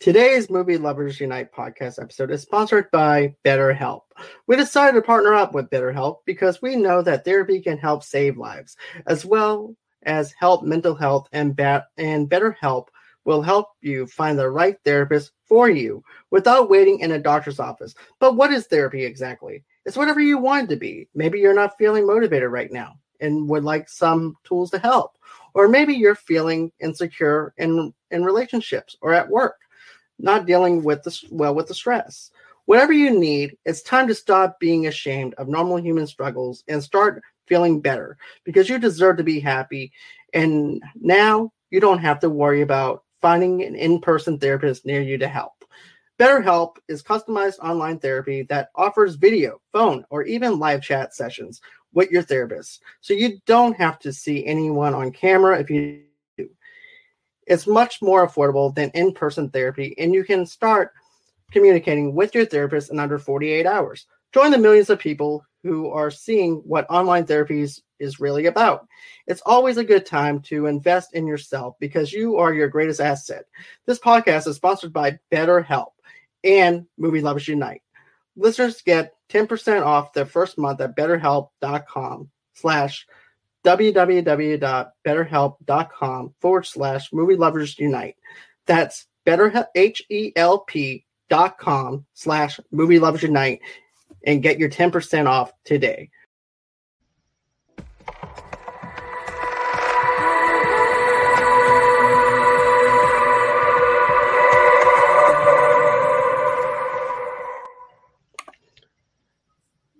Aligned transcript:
Today's 0.00 0.48
Movie 0.48 0.78
Lovers 0.78 1.20
Unite 1.20 1.52
podcast 1.52 2.00
episode 2.00 2.30
is 2.30 2.40
sponsored 2.40 2.90
by 2.90 3.36
BetterHelp. 3.44 4.04
We 4.46 4.56
decided 4.56 4.94
to 4.94 5.02
partner 5.02 5.34
up 5.34 5.52
with 5.52 5.68
BetterHelp 5.68 6.20
because 6.24 6.62
we 6.62 6.74
know 6.74 7.02
that 7.02 7.22
therapy 7.22 7.60
can 7.60 7.76
help 7.76 8.02
save 8.02 8.38
lives, 8.38 8.78
as 9.06 9.26
well 9.26 9.76
as 10.04 10.32
help 10.32 10.64
mental 10.64 10.94
health, 10.94 11.28
and, 11.32 11.54
ba- 11.54 11.86
and 11.98 12.30
BetterHelp 12.30 12.86
will 13.26 13.42
help 13.42 13.66
you 13.82 14.06
find 14.06 14.38
the 14.38 14.48
right 14.48 14.78
therapist 14.86 15.32
for 15.44 15.68
you 15.68 16.02
without 16.30 16.70
waiting 16.70 17.00
in 17.00 17.12
a 17.12 17.18
doctor's 17.18 17.60
office. 17.60 17.94
But 18.20 18.36
what 18.36 18.54
is 18.54 18.68
therapy 18.68 19.04
exactly? 19.04 19.64
It's 19.84 19.98
whatever 19.98 20.20
you 20.20 20.38
want 20.38 20.64
it 20.64 20.74
to 20.74 20.80
be. 20.80 21.10
Maybe 21.14 21.40
you're 21.40 21.52
not 21.52 21.76
feeling 21.76 22.06
motivated 22.06 22.48
right 22.48 22.72
now 22.72 22.94
and 23.20 23.50
would 23.50 23.64
like 23.64 23.86
some 23.90 24.38
tools 24.44 24.70
to 24.70 24.78
help. 24.78 25.18
Or 25.52 25.68
maybe 25.68 25.92
you're 25.92 26.14
feeling 26.14 26.72
insecure 26.80 27.52
in, 27.58 27.92
in 28.10 28.24
relationships 28.24 28.96
or 29.02 29.12
at 29.12 29.28
work 29.28 29.56
not 30.22 30.46
dealing 30.46 30.82
with 30.82 31.02
the 31.02 31.18
well 31.30 31.54
with 31.54 31.68
the 31.68 31.74
stress. 31.74 32.30
Whatever 32.66 32.92
you 32.92 33.10
need, 33.10 33.56
it's 33.64 33.82
time 33.82 34.06
to 34.08 34.14
stop 34.14 34.60
being 34.60 34.86
ashamed 34.86 35.34
of 35.34 35.48
normal 35.48 35.78
human 35.78 36.06
struggles 36.06 36.62
and 36.68 36.82
start 36.82 37.22
feeling 37.46 37.80
better 37.80 38.16
because 38.44 38.68
you 38.68 38.78
deserve 38.78 39.16
to 39.16 39.24
be 39.24 39.40
happy. 39.40 39.92
And 40.34 40.82
now 40.94 41.52
you 41.70 41.80
don't 41.80 41.98
have 41.98 42.20
to 42.20 42.30
worry 42.30 42.62
about 42.62 43.02
finding 43.20 43.62
an 43.62 43.74
in-person 43.74 44.38
therapist 44.38 44.86
near 44.86 45.00
you 45.00 45.18
to 45.18 45.28
help. 45.28 45.64
BetterHelp 46.18 46.76
is 46.86 47.02
customized 47.02 47.58
online 47.60 47.98
therapy 47.98 48.42
that 48.42 48.68
offers 48.74 49.14
video, 49.14 49.60
phone, 49.72 50.04
or 50.10 50.22
even 50.24 50.58
live 50.58 50.82
chat 50.82 51.14
sessions 51.14 51.60
with 51.92 52.10
your 52.10 52.22
therapist. 52.22 52.82
So 53.00 53.14
you 53.14 53.38
don't 53.46 53.76
have 53.76 53.98
to 54.00 54.12
see 54.12 54.46
anyone 54.46 54.94
on 54.94 55.12
camera 55.12 55.58
if 55.58 55.70
you 55.70 56.02
it's 57.50 57.66
much 57.66 58.00
more 58.00 58.26
affordable 58.26 58.72
than 58.72 58.90
in 58.90 59.12
person 59.12 59.50
therapy, 59.50 59.94
and 59.98 60.14
you 60.14 60.22
can 60.22 60.46
start 60.46 60.92
communicating 61.50 62.14
with 62.14 62.32
your 62.32 62.46
therapist 62.46 62.92
in 62.92 63.00
under 63.00 63.18
48 63.18 63.66
hours. 63.66 64.06
Join 64.32 64.52
the 64.52 64.58
millions 64.58 64.88
of 64.88 65.00
people 65.00 65.44
who 65.64 65.90
are 65.90 66.12
seeing 66.12 66.62
what 66.64 66.88
online 66.88 67.24
therapies 67.24 67.80
is 67.98 68.20
really 68.20 68.46
about. 68.46 68.86
It's 69.26 69.42
always 69.44 69.78
a 69.78 69.84
good 69.84 70.06
time 70.06 70.40
to 70.42 70.66
invest 70.66 71.12
in 71.12 71.26
yourself 71.26 71.74
because 71.80 72.12
you 72.12 72.36
are 72.36 72.54
your 72.54 72.68
greatest 72.68 73.00
asset. 73.00 73.46
This 73.84 73.98
podcast 73.98 74.46
is 74.46 74.54
sponsored 74.54 74.92
by 74.92 75.18
BetterHelp 75.32 75.90
and 76.44 76.86
Movie 76.96 77.20
Lovers 77.20 77.48
Unite. 77.48 77.82
Listeners 78.36 78.80
get 78.80 79.14
10% 79.28 79.84
off 79.84 80.12
their 80.12 80.24
first 80.24 80.56
month 80.56 80.80
at 80.80 80.96
betterhelp.com 80.96 82.30
slash 82.54 83.06
www.betterhelp.com 83.64 86.34
forward 86.40 86.66
slash 86.66 87.12
movie 87.12 87.36
lovers 87.36 87.78
unite. 87.78 88.16
That's 88.66 89.06
better 89.24 89.68
H-E-L-P 89.74 91.04
dot 91.28 91.58
com 91.58 92.06
slash 92.14 92.58
movie 92.70 92.98
lovers 92.98 93.22
unite 93.22 93.60
and 94.26 94.42
get 94.42 94.58
your 94.58 94.68
10% 94.68 95.26
off 95.26 95.52
today. 95.64 96.10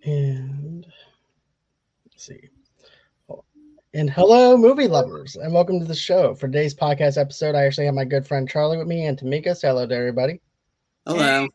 And 0.03 0.87
see. 2.17 2.49
And 3.93 4.09
hello, 4.09 4.57
movie 4.57 4.87
lovers, 4.87 5.35
and 5.35 5.53
welcome 5.53 5.81
to 5.81 5.85
the 5.85 5.97
show. 5.97 6.37
For 6.37 6.47
today's 6.47 6.77
podcast 6.77 7.21
episode, 7.21 7.57
I 7.57 7.65
actually 7.65 7.87
have 7.87 7.95
my 7.97 8.05
good 8.05 8.25
friend 8.25 8.49
Charlie 8.49 8.79
with 8.79 8.87
me 8.87 9.05
and 9.05 9.19
Tamika. 9.19 9.57
Say 9.57 9.67
hello 9.67 9.85
to 9.85 9.93
everybody. 9.97 10.41
Hello. 11.09 11.49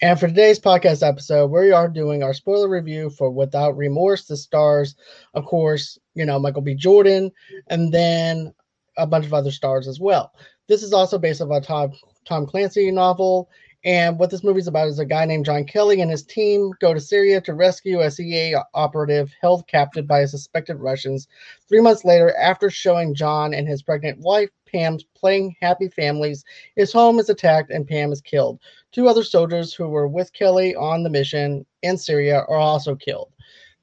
And 0.00 0.18
for 0.18 0.28
today's 0.28 0.58
podcast 0.58 1.06
episode, 1.06 1.48
we 1.48 1.72
are 1.72 1.88
doing 1.88 2.22
our 2.22 2.32
spoiler 2.32 2.70
review 2.70 3.10
for 3.10 3.30
Without 3.30 3.76
Remorse. 3.76 4.24
The 4.24 4.34
stars, 4.34 4.96
of 5.34 5.44
course, 5.44 5.98
you 6.14 6.24
know, 6.24 6.38
Michael 6.38 6.62
B. 6.62 6.74
Jordan, 6.74 7.30
and 7.66 7.92
then 7.92 8.54
a 8.96 9.06
bunch 9.06 9.26
of 9.26 9.34
other 9.34 9.50
stars 9.50 9.88
as 9.88 10.00
well. 10.00 10.32
This 10.68 10.82
is 10.82 10.94
also 10.94 11.18
based 11.18 11.42
on 11.42 11.52
a 11.52 11.60
Tom, 11.60 11.92
Tom 12.24 12.46
Clancy 12.46 12.90
novel 12.90 13.50
and 13.86 14.18
what 14.18 14.30
this 14.30 14.42
movie 14.42 14.58
is 14.58 14.66
about 14.66 14.88
is 14.88 14.98
a 14.98 15.04
guy 15.04 15.24
named 15.24 15.44
John 15.44 15.64
Kelly 15.64 16.00
and 16.00 16.10
his 16.10 16.24
team 16.24 16.72
go 16.80 16.92
to 16.92 17.00
Syria 17.00 17.40
to 17.42 17.54
rescue 17.54 18.00
a 18.00 18.10
CIA 18.10 18.56
operative 18.74 19.32
held 19.40 19.68
captive 19.68 20.08
by 20.08 20.24
suspected 20.24 20.78
Russians. 20.78 21.28
Three 21.68 21.80
months 21.80 22.04
later, 22.04 22.36
after 22.36 22.68
showing 22.68 23.14
John 23.14 23.54
and 23.54 23.68
his 23.68 23.84
pregnant 23.84 24.18
wife 24.18 24.50
Pam 24.66 24.98
playing 25.14 25.54
happy 25.60 25.86
families, 25.86 26.44
his 26.74 26.92
home 26.92 27.20
is 27.20 27.28
attacked 27.28 27.70
and 27.70 27.86
Pam 27.86 28.10
is 28.10 28.20
killed. 28.20 28.58
Two 28.90 29.06
other 29.06 29.22
soldiers 29.22 29.72
who 29.72 29.86
were 29.86 30.08
with 30.08 30.32
Kelly 30.32 30.74
on 30.74 31.04
the 31.04 31.10
mission 31.10 31.64
in 31.82 31.96
Syria 31.96 32.40
are 32.48 32.58
also 32.58 32.96
killed. 32.96 33.32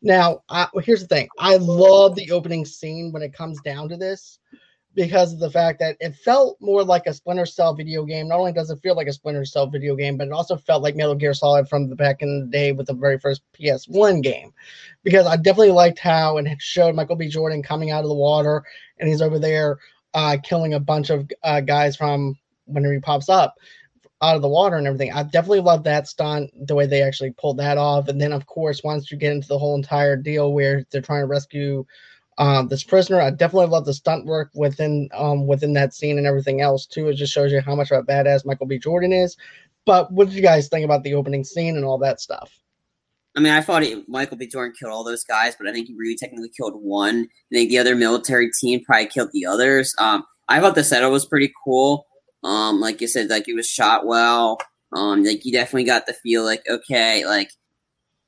Now, 0.02 0.44
I, 0.50 0.68
here's 0.84 1.00
the 1.00 1.08
thing 1.08 1.30
I 1.40 1.56
love 1.56 2.16
the 2.16 2.30
opening 2.32 2.66
scene 2.66 3.14
when 3.14 3.22
it 3.22 3.32
comes 3.32 3.62
down 3.62 3.88
to 3.88 3.96
this 3.96 4.38
because 4.96 5.34
of 5.34 5.40
the 5.40 5.50
fact 5.50 5.80
that 5.80 5.98
it 6.00 6.16
felt 6.16 6.58
more 6.62 6.84
like 6.84 7.08
a 7.08 7.14
Splinter 7.14 7.46
Cell 7.46 7.74
video 7.74 8.06
game. 8.06 8.28
Not 8.28 8.40
only 8.40 8.54
does 8.54 8.70
it 8.70 8.82
feel 8.82 8.96
like 8.96 9.08
a 9.08 9.14
Splinter 9.14 9.46
Cell 9.46 9.68
video 9.68 9.96
game, 9.96 10.18
but 10.18 10.28
it 10.28 10.34
also 10.34 10.56
felt 10.56 10.84
like 10.84 10.96
Metal 10.96 11.16
Gear 11.16 11.34
Solid 11.34 11.68
from 11.68 11.90
the 11.90 11.96
back 11.96 12.22
in 12.22 12.42
the 12.42 12.46
day 12.46 12.72
with 12.72 12.88
the 12.88 12.94
very 12.94 13.18
first 13.18 13.42
PS1 13.60 14.22
game. 14.22 14.54
Because 15.04 15.26
I 15.26 15.36
definitely 15.36 15.72
liked 15.72 16.00
how 16.00 16.38
it 16.38 16.48
showed 16.60 16.96
Michael 16.96 17.16
B. 17.16 17.28
Jordan 17.28 17.64
coming 17.64 17.92
out 17.92 18.04
of 18.04 18.10
the 18.10 18.16
water 18.16 18.64
and 19.00 19.10
he's 19.10 19.22
over 19.22 19.40
there 19.40 19.80
uh, 20.14 20.38
killing 20.44 20.74
a 20.74 20.80
bunch 20.80 21.10
of 21.10 21.30
uh, 21.44 21.62
guys 21.62 21.96
from 21.96 22.38
whenever 22.66 22.94
he 22.94 23.00
pops 23.00 23.30
up 23.30 23.56
out 24.22 24.38
of 24.38 24.42
the 24.42 24.48
water 24.48 24.78
and 24.78 24.88
everything. 24.88 25.12
I 25.12 25.24
definitely 25.24 25.60
love 25.60 25.84
that 25.84 26.08
stunt, 26.08 26.52
the 26.68 26.76
way 26.76 26.86
they 26.86 27.02
actually 27.02 27.32
pulled 27.32 27.58
that 27.58 27.78
off. 27.78 28.08
And 28.08 28.22
then, 28.22 28.32
of 28.32 28.46
course, 28.46 28.82
once 28.84 29.12
you 29.12 29.18
get 29.18 29.34
into 29.34 29.48
the 29.48 29.60
whole 29.60 29.76
entire 29.76 30.16
deal 30.16 30.54
where 30.54 30.86
they're 30.92 31.02
trying 31.02 31.24
to 31.24 31.28
rescue 31.28 31.86
um, 32.38 32.68
this 32.68 32.84
prisoner, 32.84 33.22
I 33.22 33.30
definitely 33.30 33.68
love 33.68 33.86
the 33.86 33.94
stunt 33.94 34.26
work 34.26 34.50
within 34.54 35.10
um, 35.14 35.48
within 35.48 35.74
that 35.74 35.94
scene 35.94 36.18
and 36.18 36.28
everything 36.28 36.62
else 36.62 36.86
too. 36.86 37.10
It 37.10 37.16
just 37.16 37.34
shows 37.34 37.52
you 37.52 37.62
how 37.62 37.76
much 37.76 37.92
of 37.92 38.00
a 38.00 38.04
badass 38.04 38.46
Michael 38.46 38.68
B. 38.68 38.80
Jordan 38.80 39.14
is. 39.14 39.38
But 39.86 40.12
what 40.12 40.28
did 40.28 40.36
you 40.36 40.42
guys 40.42 40.68
think 40.68 40.86
about 40.86 41.04
the 41.04 41.14
opening 41.14 41.44
scene 41.44 41.76
and 41.76 41.86
all 41.86 41.98
that 42.00 42.22
stuff? 42.22 42.52
I 43.36 43.40
mean, 43.40 43.52
I 43.52 43.62
thought 43.62 43.84
it, 43.84 44.08
Michael 44.08 44.38
B. 44.38 44.48
Jordan 44.48 44.74
killed 44.80 44.92
all 44.92 45.04
those 45.04 45.24
guys, 45.24 45.56
but 45.58 45.68
I 45.68 45.74
think 45.74 45.88
he 45.88 45.96
really 45.96 46.16
technically 46.16 46.52
killed 46.56 46.76
one. 46.76 47.28
I 47.52 47.56
think 47.56 47.70
the 47.70 47.80
other 47.80 47.96
military 47.96 48.50
team 48.60 48.84
probably 48.84 49.08
killed 49.08 49.32
the 49.34 49.46
others. 49.46 49.94
Um, 49.98 50.24
I 50.48 50.60
thought 50.60 50.76
the 50.76 50.84
setup 50.84 51.12
was 51.12 51.26
pretty 51.26 51.52
cool. 51.64 52.06
Um, 52.44 52.80
like 52.80 53.02
you 53.02 53.08
said, 53.08 53.30
like 53.30 53.48
it 53.48 53.56
was 53.56 53.68
shot 53.68 54.06
well. 54.06 54.60
Um, 54.92 55.24
like 55.24 55.46
you 55.46 55.52
definitely 55.52 55.86
got 55.86 56.06
the 56.06 56.14
feel 56.14 56.44
like 56.44 56.64
okay, 56.70 57.26
like 57.26 57.50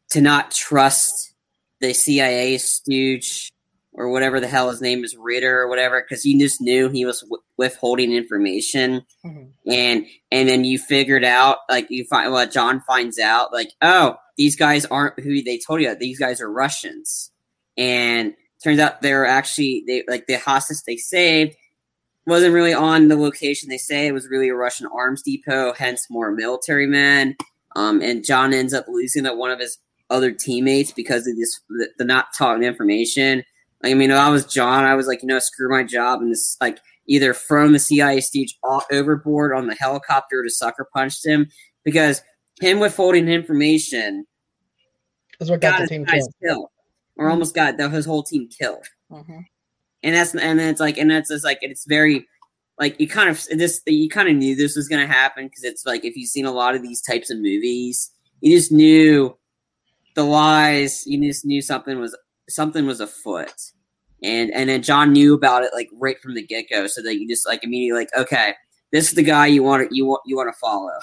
to 0.09 0.21
not 0.21 0.51
trust 0.51 1.33
the 1.81 1.93
CIA 1.93 2.57
stooge 2.57 3.51
or 3.97 4.09
whatever 4.09 4.39
the 4.39 4.47
hell 4.47 4.69
his 4.69 4.81
name 4.81 5.03
is, 5.03 5.15
Ritter 5.17 5.61
or 5.61 5.69
whatever, 5.69 6.01
because 6.01 6.23
he 6.23 6.37
just 6.37 6.61
knew 6.61 6.89
he 6.89 7.05
was 7.05 7.21
w- 7.21 7.41
withholding 7.57 8.11
information, 8.11 9.03
mm-hmm. 9.25 9.71
and 9.71 10.05
and 10.31 10.49
then 10.49 10.65
you 10.65 10.77
figured 10.77 11.23
out 11.23 11.59
like 11.69 11.87
you 11.89 12.05
find 12.05 12.31
what 12.31 12.51
John 12.51 12.81
finds 12.81 13.19
out 13.19 13.53
like 13.53 13.71
oh 13.81 14.15
these 14.37 14.55
guys 14.55 14.85
aren't 14.85 15.19
who 15.19 15.41
they 15.43 15.57
told 15.57 15.81
you 15.81 15.95
these 15.95 16.19
guys 16.19 16.41
are 16.41 16.51
Russians, 16.51 17.31
and 17.77 18.33
turns 18.63 18.79
out 18.79 19.01
they're 19.01 19.25
actually 19.25 19.83
they 19.87 20.03
like 20.07 20.27
the 20.27 20.35
hostage 20.35 20.77
they 20.85 20.97
saved 20.97 21.55
wasn't 22.27 22.53
really 22.53 22.73
on 22.73 23.07
the 23.07 23.15
location 23.15 23.69
they 23.69 23.77
say 23.77 24.07
it 24.07 24.13
was 24.13 24.27
really 24.29 24.49
a 24.49 24.55
Russian 24.55 24.87
arms 24.87 25.21
depot, 25.21 25.73
hence 25.73 26.07
more 26.09 26.31
military 26.31 26.87
men. 26.87 27.35
Um, 27.75 28.01
and 28.01 28.25
John 28.25 28.53
ends 28.53 28.73
up 28.73 28.85
losing 28.87 29.23
that 29.23 29.37
one 29.37 29.51
of 29.51 29.59
his 29.59 29.77
other 30.09 30.31
teammates 30.31 30.91
because 30.91 31.27
of 31.27 31.35
this 31.35 31.59
the, 31.69 31.89
the 31.97 32.05
not 32.05 32.27
talking 32.37 32.63
information 32.63 33.43
I 33.83 33.93
mean, 33.93 34.11
if 34.11 34.17
I 34.17 34.29
was 34.29 34.45
John, 34.45 34.83
I 34.83 34.95
was 34.95 35.07
like, 35.07 35.21
you 35.21 35.27
know, 35.27 35.39
screw 35.39 35.69
my 35.69 35.83
job 35.83 36.21
and 36.21 36.31
this 36.31 36.57
like 36.59 36.79
either 37.07 37.33
thrown 37.33 37.71
the 37.71 37.79
CIA 37.79 38.21
stage 38.21 38.57
overboard 38.91 39.53
on 39.53 39.67
the 39.67 39.75
helicopter 39.75 40.43
to 40.43 40.49
sucker 40.49 40.87
punched 40.93 41.25
him 41.25 41.47
because 41.83 42.21
him 42.61 42.79
withholding 42.79 43.27
information 43.27 44.25
that's 45.39 45.51
what 45.51 45.61
got, 45.61 45.79
got 45.79 45.81
the 45.81 45.87
team 45.87 46.05
killed. 46.05 46.33
killed. 46.43 46.67
or 47.17 47.25
mm-hmm. 47.25 47.31
almost 47.31 47.55
got 47.55 47.79
his 47.91 48.05
whole 48.05 48.23
team 48.23 48.47
killed. 48.47 48.85
Mm-hmm. 49.11 49.39
And 50.03 50.15
that's 50.15 50.35
and 50.35 50.59
then 50.59 50.69
it's 50.69 50.79
like 50.79 50.97
and 50.97 51.09
that's 51.09 51.29
just 51.29 51.43
like 51.43 51.59
it's 51.61 51.85
very 51.85 52.25
like 52.77 52.99
you 52.99 53.07
kind 53.07 53.29
of 53.29 53.43
this 53.51 53.81
you 53.85 54.09
kind 54.09 54.29
of 54.29 54.35
knew 54.35 54.55
this 54.55 54.75
was 54.75 54.87
going 54.87 55.05
to 55.05 55.11
happen 55.11 55.45
because 55.47 55.63
it's 55.63 55.85
like 55.85 56.05
if 56.05 56.15
you've 56.15 56.29
seen 56.29 56.45
a 56.45 56.51
lot 56.51 56.75
of 56.75 56.81
these 56.81 57.01
types 57.01 57.29
of 57.29 57.37
movies, 57.37 58.11
you 58.41 58.55
just 58.55 58.71
knew 58.71 59.35
the 60.15 60.23
lies. 60.23 61.05
You 61.05 61.21
just 61.21 61.45
knew 61.45 61.61
something 61.61 61.99
was 61.99 62.15
something 62.47 62.85
was 62.85 62.99
afoot 62.99 63.53
and 64.23 64.51
and 64.53 64.69
then 64.69 64.81
John 64.81 65.13
knew 65.13 65.33
about 65.33 65.63
it 65.63 65.71
like 65.73 65.89
right 65.93 66.19
from 66.19 66.33
the 66.33 66.45
get 66.45 66.69
go, 66.69 66.87
so 66.87 67.01
that 67.01 67.19
you 67.19 67.27
just 67.27 67.47
like 67.47 67.63
immediately 67.63 68.01
like, 68.01 68.15
okay, 68.17 68.53
this 68.91 69.09
is 69.09 69.15
the 69.15 69.23
guy 69.23 69.47
you 69.47 69.63
want 69.63 69.87
to 69.89 69.95
you 69.95 70.05
want 70.05 70.21
you 70.25 70.35
want 70.35 70.53
to 70.53 70.59
follow. 70.59 70.97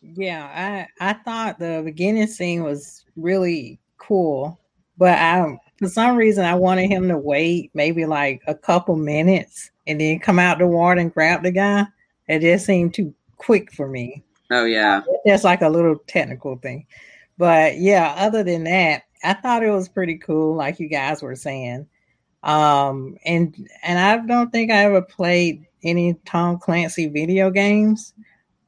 Yeah, 0.00 0.88
I 1.00 1.10
I 1.10 1.12
thought 1.14 1.58
the 1.58 1.82
beginning 1.84 2.26
scene 2.26 2.62
was 2.64 3.04
really 3.16 3.78
cool, 3.98 4.58
but 4.96 5.18
I 5.18 5.58
for 5.78 5.88
some 5.88 6.16
reason 6.16 6.44
I 6.44 6.54
wanted 6.54 6.88
him 6.88 7.08
to 7.08 7.18
wait 7.18 7.70
maybe 7.74 8.06
like 8.06 8.42
a 8.46 8.54
couple 8.54 8.96
minutes 8.96 9.70
and 9.86 10.00
then 10.00 10.18
come 10.18 10.38
out 10.38 10.58
the 10.58 10.66
water 10.66 11.00
and 11.00 11.12
grab 11.12 11.42
the 11.42 11.52
guy. 11.52 11.86
It 12.28 12.40
just 12.40 12.66
seemed 12.66 12.94
too 12.94 13.14
quick 13.36 13.72
for 13.72 13.88
me. 13.88 14.24
Oh 14.50 14.64
yeah, 14.64 15.02
that's 15.24 15.44
like 15.44 15.62
a 15.62 15.68
little 15.68 15.96
technical 16.06 16.56
thing. 16.56 16.86
But 17.36 17.78
yeah, 17.78 18.14
other 18.18 18.42
than 18.42 18.64
that, 18.64 19.04
I 19.24 19.34
thought 19.34 19.62
it 19.62 19.70
was 19.70 19.88
pretty 19.88 20.18
cool, 20.18 20.54
like 20.54 20.78
you 20.80 20.88
guys 20.88 21.22
were 21.22 21.36
saying. 21.36 21.86
Um, 22.42 23.16
and 23.24 23.68
and 23.82 23.98
I 23.98 24.24
don't 24.24 24.50
think 24.50 24.70
I 24.70 24.84
ever 24.84 25.02
played 25.02 25.66
any 25.82 26.14
Tom 26.24 26.58
Clancy 26.58 27.08
video 27.08 27.50
games, 27.50 28.14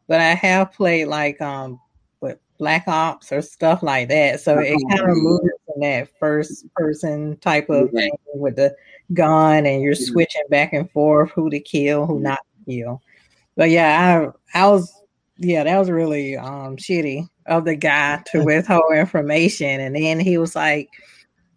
but 0.09 0.21
I 0.21 0.35
have 0.35 0.73
played 0.73 1.07
like 1.07 1.41
um 1.41 1.81
with 2.21 2.39
Black 2.59 2.85
Ops 2.89 3.33
or 3.33 3.43
stuff 3.43 3.83
like 3.83 4.09
that. 4.09 4.41
So 4.41 4.59
it 4.59 4.77
kind 4.91 5.09
of 5.09 5.17
moves 5.17 5.49
in 5.75 5.81
that 5.81 6.09
first 6.19 6.67
person 6.75 7.37
type 7.39 7.71
of 7.71 7.91
thing 7.93 8.11
with 8.35 8.57
the 8.57 8.75
gun 9.15 9.67
and 9.67 9.83
you're 9.83 9.95
mm-hmm. 9.95 10.13
switching 10.13 10.43
back 10.51 10.73
and 10.73 10.91
forth 10.91 11.31
who 11.31 11.49
to 11.51 11.61
kill, 11.61 12.07
who 12.07 12.21
not 12.21 12.41
to 12.67 12.73
kill. 12.73 13.03
But 13.57 13.71
yeah, 13.71 14.33
I 14.55 14.61
I 14.63 14.69
was 14.69 14.93
yeah, 15.39 15.63
that 15.65 15.79
was 15.79 15.91
really 15.91 16.37
um 16.37 16.77
shitty 16.77 17.29
of 17.47 17.65
the 17.65 17.77
guy 17.77 18.23
to 18.33 18.45
withhold 18.45 18.95
information. 18.95 19.81
And 19.81 19.97
then 19.97 20.21
he 20.21 20.39
was 20.39 20.55
like, 20.55 20.89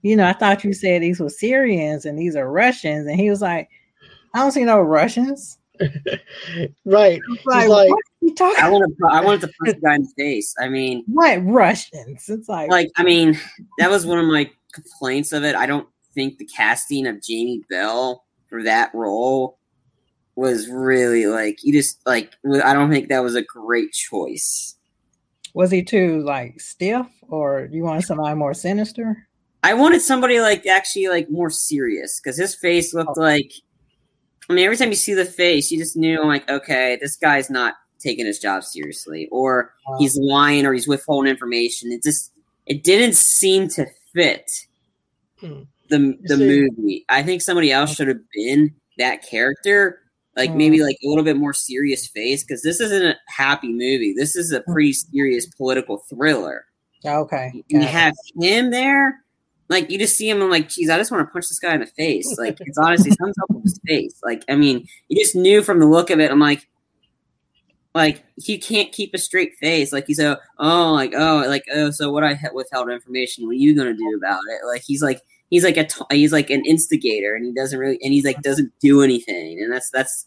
you 0.02 0.16
know, 0.16 0.28
I 0.28 0.34
thought 0.34 0.64
you 0.64 0.74
said 0.74 1.02
these 1.02 1.20
were 1.20 1.30
Syrians 1.30 2.06
and 2.06 2.20
these 2.20 2.36
are 2.36 2.52
Russians. 2.52 3.08
And 3.08 3.20
he 3.20 3.30
was 3.30 3.42
like, 3.42 3.70
I 4.34 4.40
don't 4.40 4.52
see 4.52 4.66
no 4.66 4.82
Russians. 4.82 5.58
right. 6.86 7.20
Like, 7.46 7.70
like 7.70 7.92
I 8.42 8.70
want 8.70 8.98
to. 8.98 9.08
I 9.10 9.22
wanted 9.22 9.42
to 9.42 9.48
punch 9.60 9.76
the 9.76 9.82
guy 9.82 9.96
in 9.96 10.04
the 10.04 10.10
face. 10.18 10.54
I 10.60 10.70
mean, 10.70 11.04
what 11.08 11.44
Russians? 11.44 12.30
It's 12.30 12.50
like, 12.50 12.70
like 12.70 12.92
I 12.98 13.04
mean, 13.04 13.40
that 13.80 13.90
was 13.90 14.06
one 14.06 14.20
of 14.20 14.26
my 14.26 14.50
complaints 14.72 15.34
of 15.34 15.44
it. 15.44 15.56
I 15.56 15.66
don't 15.66 15.88
think 16.14 16.38
the 16.38 16.46
casting 16.46 17.08
of 17.08 17.22
Jamie 17.22 17.64
Bell 17.70 18.24
for 18.50 18.64
that 18.64 18.94
role 18.94 19.58
was 20.36 20.68
really 20.68 21.26
like 21.26 21.64
you 21.64 21.74
just 21.74 22.06
like. 22.06 22.34
I 22.64 22.74
don't 22.74 22.92
think 22.92 23.10
that 23.10 23.24
was 23.24 23.36
a 23.36 23.44
great 23.44 23.92
choice. 23.92 24.76
Was 25.54 25.72
he 25.72 25.84
too 25.84 26.22
like 26.24 26.60
stiff, 26.60 27.08
or 27.28 27.68
you 27.72 27.84
wanted 27.84 28.04
somebody 28.04 28.36
more 28.36 28.54
sinister? 28.54 29.28
I 29.62 29.74
wanted 29.76 30.02
somebody 30.02 30.40
like 30.40 30.66
actually 30.66 31.08
like 31.08 31.30
more 31.30 31.50
serious 31.50 32.20
because 32.20 32.38
his 32.38 32.56
face 32.56 32.94
looked 32.94 33.18
oh. 33.18 33.22
like 33.22 33.52
I 34.50 34.54
mean, 34.54 34.66
every 34.66 34.78
time 34.78 34.90
you 34.90 34.96
see 34.96 35.14
the 35.14 35.26
face, 35.26 35.72
you 35.72 35.78
just 35.78 35.96
knew, 35.96 36.24
like, 36.26 36.50
okay, 36.50 36.98
this 37.00 37.16
guy's 37.16 37.50
not 37.50 37.76
taking 38.00 38.26
his 38.26 38.40
job 38.40 38.64
seriously, 38.64 39.28
or 39.32 39.74
wow. 39.88 39.98
he's 40.00 40.18
lying, 40.18 40.66
or 40.66 40.74
he's 40.74 40.88
withholding 40.88 41.32
information. 41.32 41.92
It 41.92 42.04
just, 42.04 42.32
it 42.66 42.84
didn't 42.84 43.16
seem 43.16 43.70
to 43.70 43.86
fit 44.14 44.52
hmm. 45.40 45.62
the 45.90 46.18
the 46.24 46.38
movie. 46.38 47.06
I 47.08 47.24
think 47.24 47.42
somebody 47.42 47.72
else 47.72 47.96
should 47.96 48.10
have 48.10 48.30
been 48.34 48.76
that 48.98 49.24
character, 49.26 50.02
like 50.36 50.52
hmm. 50.52 50.58
maybe 50.58 50.84
like 50.84 50.98
a 51.04 51.08
little 51.08 51.24
bit 51.24 51.38
more 51.38 51.54
serious 51.54 52.08
face, 52.08 52.44
because 52.44 52.62
this 52.62 52.80
isn't 52.80 53.04
a 53.04 53.16
happy 53.28 53.72
movie. 53.72 54.14
This 54.16 54.36
is 54.36 54.52
a 54.52 54.62
pretty 54.62 54.94
serious 54.94 55.46
political 55.46 55.98
thriller. 56.10 56.66
Okay, 57.06 57.64
you 57.68 57.82
have 57.82 58.14
him 58.40 58.72
there 58.72 59.24
like 59.70 59.90
you 59.90 59.98
just 59.98 60.18
see 60.18 60.30
him 60.30 60.42
and 60.42 60.52
like, 60.52 60.70
geez, 60.70 60.90
I 60.90 60.98
just 60.98 61.12
want 61.12 61.28
to 61.28 61.32
punch 61.32 61.48
this 61.48 61.60
guy 61.60 61.74
in 61.74 61.80
the 61.80 61.88
face. 61.88 62.38
Like 62.38 62.58
it's 62.62 62.78
honestly 62.78 63.12
something 63.20 63.34
up 63.42 63.50
with 63.50 63.64
his 63.64 63.80
face. 63.86 64.20
Like 64.24 64.44
I 64.50 64.56
mean, 64.56 64.88
you 65.08 65.20
just 65.20 65.36
knew 65.36 65.64
from 65.64 65.80
the 65.80 65.86
look 65.86 66.10
of 66.10 66.20
it. 66.20 66.32
I'm 66.32 66.40
like, 66.40 66.68
like 67.96 68.24
he 68.38 68.58
can't 68.58 68.92
keep 68.92 69.14
a 69.14 69.18
straight 69.18 69.56
face. 69.56 69.94
Like 69.94 70.06
he's 70.08 70.20
a 70.20 70.40
oh 70.60 70.92
like 70.94 71.14
oh 71.16 71.44
like 71.48 71.64
oh 71.74 71.92
so 71.92 72.12
what 72.12 72.24
I 72.24 72.40
withheld 72.54 72.92
information. 72.92 73.46
What 73.46 73.52
are 73.52 73.56
you 73.56 73.76
gonna 73.76 73.96
do 73.96 74.14
about 74.18 74.42
it? 74.50 74.66
Like 74.66 74.84
he's 74.86 75.02
like 75.02 75.22
he's 75.54 75.64
like 75.64 75.78
a 75.78 75.86
t- 75.86 76.02
he's 76.10 76.34
like 76.34 76.50
an 76.50 76.66
instigator 76.66 77.36
and 77.36 77.46
he 77.46 77.54
doesn't 77.54 77.78
really 77.78 78.00
and 78.02 78.12
he's 78.12 78.26
like 78.26 78.42
doesn't 78.42 78.74
do 78.80 79.04
anything 79.04 79.62
and 79.62 79.72
that's 79.72 79.92
that's 79.92 80.26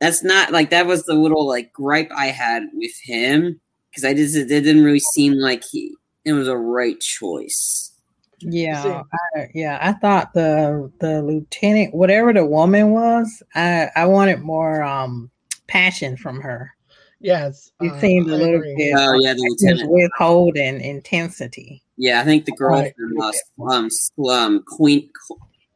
that's 0.00 0.24
not 0.24 0.50
like 0.50 0.70
that 0.70 0.84
was 0.84 1.04
the 1.04 1.14
little 1.14 1.46
like 1.46 1.72
gripe 1.72 2.10
I 2.10 2.26
had 2.26 2.64
with 2.72 2.90
him 3.04 3.60
because 3.88 4.04
I 4.04 4.14
just 4.14 4.34
it 4.34 4.48
didn't 4.48 4.82
really 4.82 4.98
seem 4.98 5.34
like 5.34 5.62
he 5.62 5.94
it 6.24 6.32
was 6.32 6.48
a 6.48 6.56
right 6.56 6.98
choice. 6.98 7.92
Yeah, 8.40 9.02
I, 9.36 9.48
yeah. 9.54 9.78
I 9.80 9.92
thought 9.92 10.34
the 10.34 10.90
the 10.98 11.22
lieutenant, 11.22 11.94
whatever 11.94 12.32
the 12.32 12.44
woman 12.44 12.90
was, 12.90 13.44
I 13.54 13.90
I 13.94 14.06
wanted 14.06 14.40
more 14.40 14.82
um 14.82 15.30
passion 15.68 16.16
from 16.16 16.40
her. 16.40 16.72
Yes, 17.20 17.70
it 17.80 17.92
uh, 17.92 18.00
seemed 18.00 18.28
a 18.28 18.36
little 18.36 18.56
agree. 18.56 18.74
bit. 18.76 18.94
Oh 18.98 19.14
yeah, 19.20 19.34
the 19.34 19.56
lieutenant 19.60 19.88
withholding 19.88 20.80
intensity. 20.80 21.81
Yeah, 21.96 22.20
I 22.20 22.24
think 22.24 22.44
the 22.44 22.52
girl 22.52 22.80
right. 22.80 22.94
from 22.96 23.20
uh, 23.20 23.72
um, 23.72 23.88
um 24.28 24.62
Queen 24.66 25.10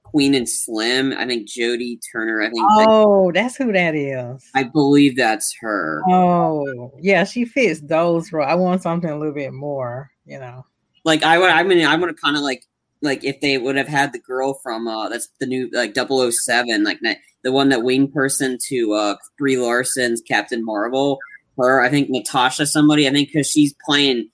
Queen 0.03 0.35
and 0.35 0.49
Slim. 0.49 1.13
I 1.13 1.27
think 1.27 1.49
Jodie 1.49 1.99
Turner. 2.13 2.43
I 2.43 2.51
think. 2.51 2.63
Oh, 2.63 3.33
that's 3.33 3.57
who 3.57 3.73
that 3.73 3.95
is. 3.95 4.49
I 4.55 4.65
believe 4.65 5.17
that's 5.17 5.55
her. 5.61 6.03
Oh, 6.09 6.93
yeah, 7.01 7.25
she 7.25 7.45
fits 7.45 7.81
those. 7.81 8.33
I 8.33 8.55
want 8.55 8.83
something 8.83 9.11
a 9.11 9.19
little 9.19 9.35
bit 9.35 9.53
more. 9.53 10.11
You 10.25 10.41
know. 10.41 10.67
Like 11.05 11.23
I 11.23 11.39
would, 11.39 11.51
I 11.51 11.63
mean, 11.63 11.87
I 11.87 11.97
would 11.97 12.09
have 12.09 12.21
kind 12.21 12.37
of 12.37 12.43
like 12.43 12.65
like 13.03 13.25
if 13.25 13.41
they 13.41 13.59
would 13.59 13.77
have 13.77 13.89
had 13.89 14.13
the 14.13 14.19
girl 14.19 14.55
from 14.63 14.89
uh 14.89 15.09
that's 15.09 15.29
the 15.39 15.47
new 15.47 15.69
like 15.73 15.95
007 15.95 16.85
like 16.85 16.99
the 17.43 17.53
one 17.53 17.69
that 17.69 17.83
wing 17.83 18.11
person 18.11 18.59
to 18.69 18.95
uh 18.95 19.17
Brie 19.39 19.57
Larson's 19.57 20.23
Captain 20.23 20.65
Marvel 20.65 21.19
her 21.59 21.83
I 21.83 21.89
think 21.89 22.11
Natasha 22.11 22.67
somebody 22.67 23.07
I 23.07 23.13
think 23.13 23.29
because 23.29 23.49
she's 23.49 23.75
playing 23.85 24.29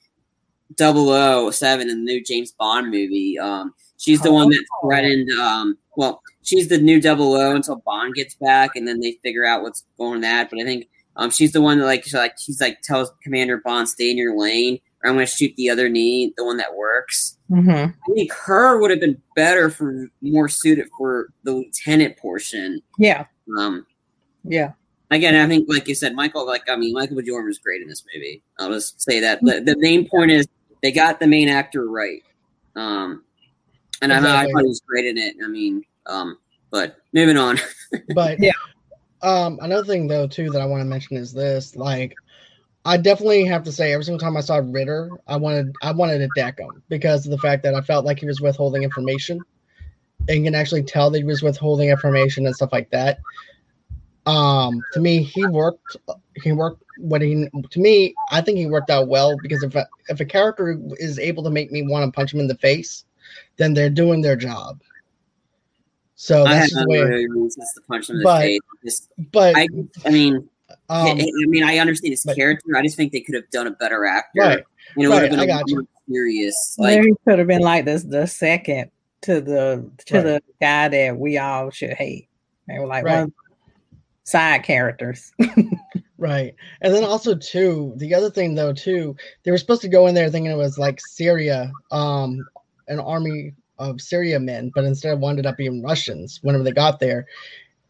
007 0.79 1.89
in 1.89 2.05
the 2.05 2.13
new 2.13 2.23
James 2.23 2.53
Bond 2.53 2.91
movie 2.91 3.39
um 3.39 3.75
she's 3.99 4.21
the 4.23 4.33
one 4.33 4.51
that 4.51 4.65
oh. 4.83 4.89
threatened 4.89 5.31
um 5.39 5.77
well 5.97 6.23
she's 6.43 6.69
the 6.69 6.79
new 6.79 7.01
00 7.01 7.55
until 7.55 7.77
Bond 7.85 8.15
gets 8.15 8.35
back 8.35 8.77
and 8.77 8.87
then 8.87 9.01
they 9.01 9.19
figure 9.23 9.45
out 9.45 9.63
what's 9.63 9.85
going 9.99 10.17
on 10.17 10.21
that 10.23 10.51
but 10.51 10.61
I 10.61 10.65
think 10.65 10.89
um 11.17 11.31
she's 11.31 11.53
the 11.53 11.63
one 11.63 11.79
that 11.79 11.87
like 11.87 12.05
she's 12.05 12.15
like 12.15 12.35
she's 12.39 12.61
like 12.61 12.81
tells 12.83 13.11
Commander 13.23 13.59
Bond 13.59 13.89
stay 13.89 14.11
in 14.11 14.17
your 14.17 14.39
lane 14.39 14.81
or 15.03 15.11
I'm 15.11 15.17
going 15.17 15.27
to 15.27 15.33
shoot 15.33 15.55
the 15.57 15.71
other 15.71 15.89
knee, 15.89 16.33
the 16.37 16.45
one 16.45 16.57
that 16.59 16.77
works. 16.77 17.37
Mm-hmm. 17.51 17.71
I 17.71 18.15
think 18.15 18.33
her 18.33 18.81
would 18.81 18.91
have 18.91 19.01
been 19.01 19.21
better 19.35 19.69
for 19.69 20.09
more 20.21 20.49
suited 20.49 20.89
for 20.97 21.29
the 21.45 21.53
lieutenant 21.53 22.17
portion. 22.19 22.81
Yeah. 22.99 23.27
Um. 23.59 23.87
Yeah. 24.45 24.73
Again, 25.11 25.35
I 25.35 25.47
think, 25.47 25.69
like 25.69 25.89
you 25.89 25.95
said, 25.95 26.15
Michael. 26.15 26.47
Like, 26.47 26.63
I 26.71 26.77
mean, 26.77 26.95
Michael 26.95 27.17
B. 27.17 27.25
Jordan 27.25 27.49
was 27.49 27.59
great 27.59 27.83
in 27.83 27.89
this 27.89 28.03
movie. 28.15 28.43
I'll 28.59 28.71
just 28.71 29.01
say 29.03 29.21
that. 29.21 29.41
The, 29.43 29.61
the 29.61 29.77
main 29.79 30.09
point 30.09 30.31
is 30.31 30.47
they 30.83 30.93
got 30.93 31.21
the 31.21 31.27
main 31.27 31.49
actor 31.49 31.89
right. 31.89 32.23
Um, 32.77 33.25
and 34.01 34.13
exactly. 34.13 34.31
I, 34.31 34.43
I 34.43 34.47
thought 34.47 34.63
he 34.63 34.69
was 34.69 34.83
great 34.87 35.07
in 35.07 35.17
it. 35.17 35.37
I 35.43 35.49
mean, 35.49 35.85
um, 36.07 36.39
but 36.71 36.97
moving 37.13 37.37
on. 37.37 37.59
but 38.15 38.39
yeah. 38.41 38.53
Um, 39.23 39.59
another 39.63 39.85
thing 39.85 40.09
though 40.09 40.27
too 40.27 40.51
that 40.51 40.61
I 40.61 40.67
want 40.67 40.81
to 40.81 40.85
mention 40.85 41.17
is 41.17 41.33
this: 41.33 41.77
like, 41.77 42.15
I 42.85 42.97
definitely 42.97 43.45
have 43.45 43.63
to 43.65 43.73
say 43.73 43.93
every 43.93 44.05
single 44.05 44.19
time 44.19 44.37
I 44.37 44.41
saw 44.41 44.61
Ritter, 44.63 45.11
I 45.29 45.37
wanted 45.37 45.73
I 45.83 45.93
wanted 45.93 46.19
to 46.19 46.29
deck 46.35 46.59
him 46.59 46.83
because 46.89 47.25
of 47.25 47.31
the 47.31 47.39
fact 47.39 47.63
that 47.63 47.75
I 47.75 47.81
felt 47.81 48.05
like 48.05 48.19
he 48.19 48.27
was 48.27 48.41
withholding 48.41 48.83
information. 48.83 49.41
And 50.29 50.39
you 50.39 50.45
can 50.45 50.55
actually 50.55 50.85
tell 50.85 51.11
that 51.11 51.19
he 51.19 51.25
was 51.25 51.43
withholding 51.43 51.89
information 51.89 52.47
and 52.47 52.55
stuff 52.55 52.73
like 52.73 52.91
that. 52.91 53.19
Um, 54.27 54.81
to 54.93 55.01
me, 55.01 55.23
he 55.23 55.47
worked. 55.47 55.97
He 56.43 56.53
worked 56.53 56.83
what 56.99 57.23
he. 57.23 57.49
To 57.71 57.81
me, 57.81 58.15
I 58.31 58.41
think 58.41 58.59
he 58.59 58.67
worked 58.67 58.91
out 58.91 59.09
well 59.09 59.37
because 59.43 59.63
if 59.63 59.75
a, 59.75 59.87
if 60.09 60.21
a 60.21 60.25
character 60.25 60.79
is 60.99 61.19
able 61.19 61.43
to 61.45 61.51
make 61.51 61.73
me 61.73 61.83
want 61.83 62.07
to 62.07 62.17
punch 62.17 62.33
him 62.33 62.41
in 62.41 62.47
the 62.47 62.57
face, 62.57 63.05
then 63.57 63.75
they're 63.75 63.91
doing 63.91 64.23
their 64.23 64.37
job. 64.37 64.81
So 66.15 66.45
that's 66.45 66.73
the 66.73 66.87
way. 66.87 67.01
to 67.01 67.81
punch 67.89 68.09
him 68.09 68.17
in 68.17 68.19
the 68.21 68.25
but, 68.25 68.41
face. 68.43 68.61
Just, 68.85 69.09
but 69.33 69.57
I, 69.57 69.67
I 70.07 70.11
mean, 70.11 70.49
um, 70.89 71.19
I 71.19 71.27
mean, 71.47 71.65
I 71.65 71.79
understand 71.79 72.13
his 72.13 72.23
but, 72.25 72.37
character. 72.37 72.77
I 72.77 72.83
just 72.83 72.97
think 72.97 73.13
they 73.13 73.21
could 73.21 73.35
have 73.35 73.51
done 73.51 73.67
a 73.67 73.73
better 73.73 74.05
actor. 74.07 74.41
Right. 74.41 74.65
You 74.97 75.09
know, 75.09 75.17
right, 75.17 75.31
would 75.31 75.39
have 75.39 75.49
been 75.49 75.77
more 75.77 75.85
serious. 76.09 76.77
Like, 76.79 77.01
Maybe 77.01 77.13
could 77.27 77.39
have 77.39 77.49
been 77.49 77.63
like 77.63 77.85
this 77.85 78.05
the 78.05 78.27
second 78.27 78.91
to 79.23 79.41
the 79.41 79.91
to 80.07 80.15
right. 80.15 80.23
the 80.23 80.43
guy 80.61 80.89
that 80.89 81.17
we 81.17 81.39
all 81.39 81.71
should 81.71 81.95
hate. 81.95 82.29
They 82.69 82.79
were 82.79 82.87
like 82.87 83.05
right. 83.05 83.21
one 83.21 83.33
side 84.25 84.63
characters. 84.63 85.33
right. 86.19 86.55
And 86.81 86.95
then 86.95 87.05
also 87.05 87.35
too, 87.35 87.95
the 87.97 88.15
other 88.15 88.31
thing 88.31 88.55
though 88.55 88.73
too, 88.73 89.17
they 89.43 89.51
were 89.51 89.59
supposed 89.59 89.83
to 89.83 89.89
go 89.89 90.07
in 90.07 90.15
there 90.15 90.31
thinking 90.31 90.53
it 90.53 90.57
was 90.57 90.79
like 90.79 91.01
Syria, 91.01 91.71
um, 91.91 92.47
an 92.89 93.01
army 93.01 93.55
of 93.79 94.01
Syria 94.01 94.39
men, 94.39 94.71
but 94.75 94.85
instead 94.85 95.19
wound 95.21 95.45
up 95.45 95.57
being 95.57 95.83
Russians 95.83 96.39
whenever 96.43 96.65
they 96.65 96.73
got 96.73 97.01
there 97.01 97.27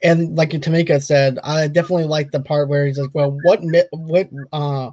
and 0.02 0.36
like 0.36 0.50
Tamika 0.50 1.02
said, 1.02 1.38
I 1.42 1.68
definitely 1.68 2.04
like 2.04 2.30
the 2.30 2.40
part 2.40 2.68
where 2.68 2.86
he's 2.86 2.98
like, 2.98 3.10
"Well, 3.12 3.38
what 3.42 3.60
what 3.92 4.28
uh, 4.52 4.90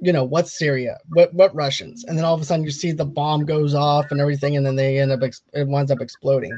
you 0.00 0.12
know, 0.12 0.24
what's 0.24 0.56
Syria? 0.56 0.98
What 1.08 1.34
what 1.34 1.54
Russians?" 1.54 2.04
And 2.04 2.16
then 2.16 2.24
all 2.24 2.34
of 2.34 2.40
a 2.40 2.44
sudden, 2.44 2.64
you 2.64 2.70
see 2.70 2.92
the 2.92 3.04
bomb 3.04 3.44
goes 3.44 3.74
off 3.74 4.10
and 4.10 4.20
everything, 4.20 4.56
and 4.56 4.64
then 4.64 4.76
they 4.76 4.98
end 4.98 5.12
up 5.12 5.22
ex- 5.22 5.42
it 5.52 5.66
winds 5.66 5.90
up 5.90 6.00
exploding. 6.00 6.56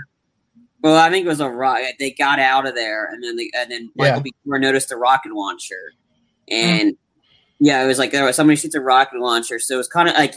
Well, 0.82 0.96
I 0.96 1.10
think 1.10 1.26
it 1.26 1.28
was 1.28 1.40
a 1.40 1.48
rocket. 1.50 1.96
They 1.98 2.12
got 2.12 2.38
out 2.38 2.66
of 2.66 2.74
there, 2.74 3.06
and 3.06 3.22
then 3.22 3.36
they, 3.36 3.50
and 3.56 3.70
then 3.70 3.90
Michael 3.96 4.18
yeah. 4.18 4.22
B. 4.22 4.32
noticed 4.58 4.92
a 4.92 4.96
rocket 4.96 5.32
launcher, 5.32 5.92
and 6.48 6.92
mm-hmm. 6.92 7.64
yeah, 7.66 7.82
it 7.82 7.86
was 7.86 7.98
like 7.98 8.12
there 8.12 8.24
was 8.24 8.36
somebody 8.36 8.56
shoots 8.56 8.76
a 8.76 8.80
rocket 8.80 9.18
launcher. 9.18 9.58
So 9.58 9.74
it 9.74 9.78
was 9.78 9.88
kind 9.88 10.08
of 10.08 10.14
like 10.14 10.34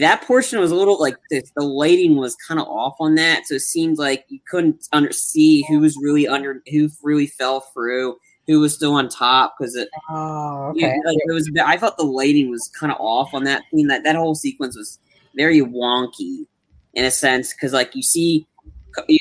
that 0.00 0.22
portion 0.22 0.58
was 0.58 0.70
a 0.70 0.74
little 0.74 0.98
like 0.98 1.16
the, 1.30 1.42
the 1.54 1.64
lighting 1.64 2.16
was 2.16 2.34
kind 2.48 2.58
of 2.58 2.66
off 2.66 2.94
on 2.98 3.14
that, 3.16 3.46
so 3.46 3.56
it 3.56 3.60
seemed 3.60 3.98
like 3.98 4.24
you 4.28 4.40
couldn't 4.48 4.88
under 4.92 5.12
see 5.12 5.66
who 5.68 5.80
was 5.80 5.98
really 6.00 6.26
under 6.26 6.62
who 6.70 6.88
really 7.02 7.26
fell 7.26 7.60
through. 7.60 8.16
who 8.46 8.60
was 8.60 8.74
still 8.74 8.94
on 8.94 9.08
top 9.10 9.54
because 9.58 9.76
it, 9.76 9.88
Oh, 10.08 10.68
okay. 10.70 10.80
yeah, 10.80 10.96
like, 11.04 11.18
it 11.26 11.32
was. 11.32 11.50
I 11.62 11.76
felt 11.76 11.98
the 11.98 12.04
lighting 12.04 12.50
was 12.50 12.70
kind 12.78 12.90
of 12.90 12.98
off 13.00 13.34
on 13.34 13.44
that 13.44 13.64
scene. 13.70 13.88
That 13.88 14.04
that 14.04 14.16
whole 14.16 14.34
sequence 14.34 14.76
was 14.76 14.98
very 15.36 15.60
wonky 15.60 16.46
in 16.94 17.04
a 17.04 17.10
sense 17.10 17.52
because 17.52 17.74
like 17.74 17.94
you 17.94 18.02
see. 18.02 18.46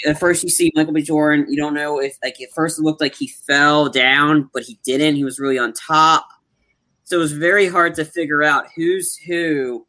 At 0.06 0.20
first, 0.20 0.44
you 0.44 0.50
see 0.50 0.72
Michael 0.75 0.94
B. 0.94 1.01
Jordan. 1.01 1.46
You 1.50 1.58
don't 1.58 1.74
know 1.74 2.00
if, 2.00 2.18
like, 2.24 2.39
at 2.42 2.51
first 2.53 2.80
it 2.80 2.84
looked 2.84 3.01
like 3.01 3.15
he 3.15 3.27
fell 3.27 3.89
down, 3.89 4.50
but 4.53 4.63
he 4.63 4.77
didn't. 4.84 5.15
He 5.15 5.24
was 5.24 5.39
really 5.39 5.58
on 5.58 5.74
top. 5.74 6.27
So 7.06 7.18
it 7.18 7.20
was 7.20 7.34
very 7.34 7.68
hard 7.68 7.96
to 7.96 8.06
figure 8.06 8.44
out 8.44 8.65
who's 8.75 9.15
who 9.18 9.86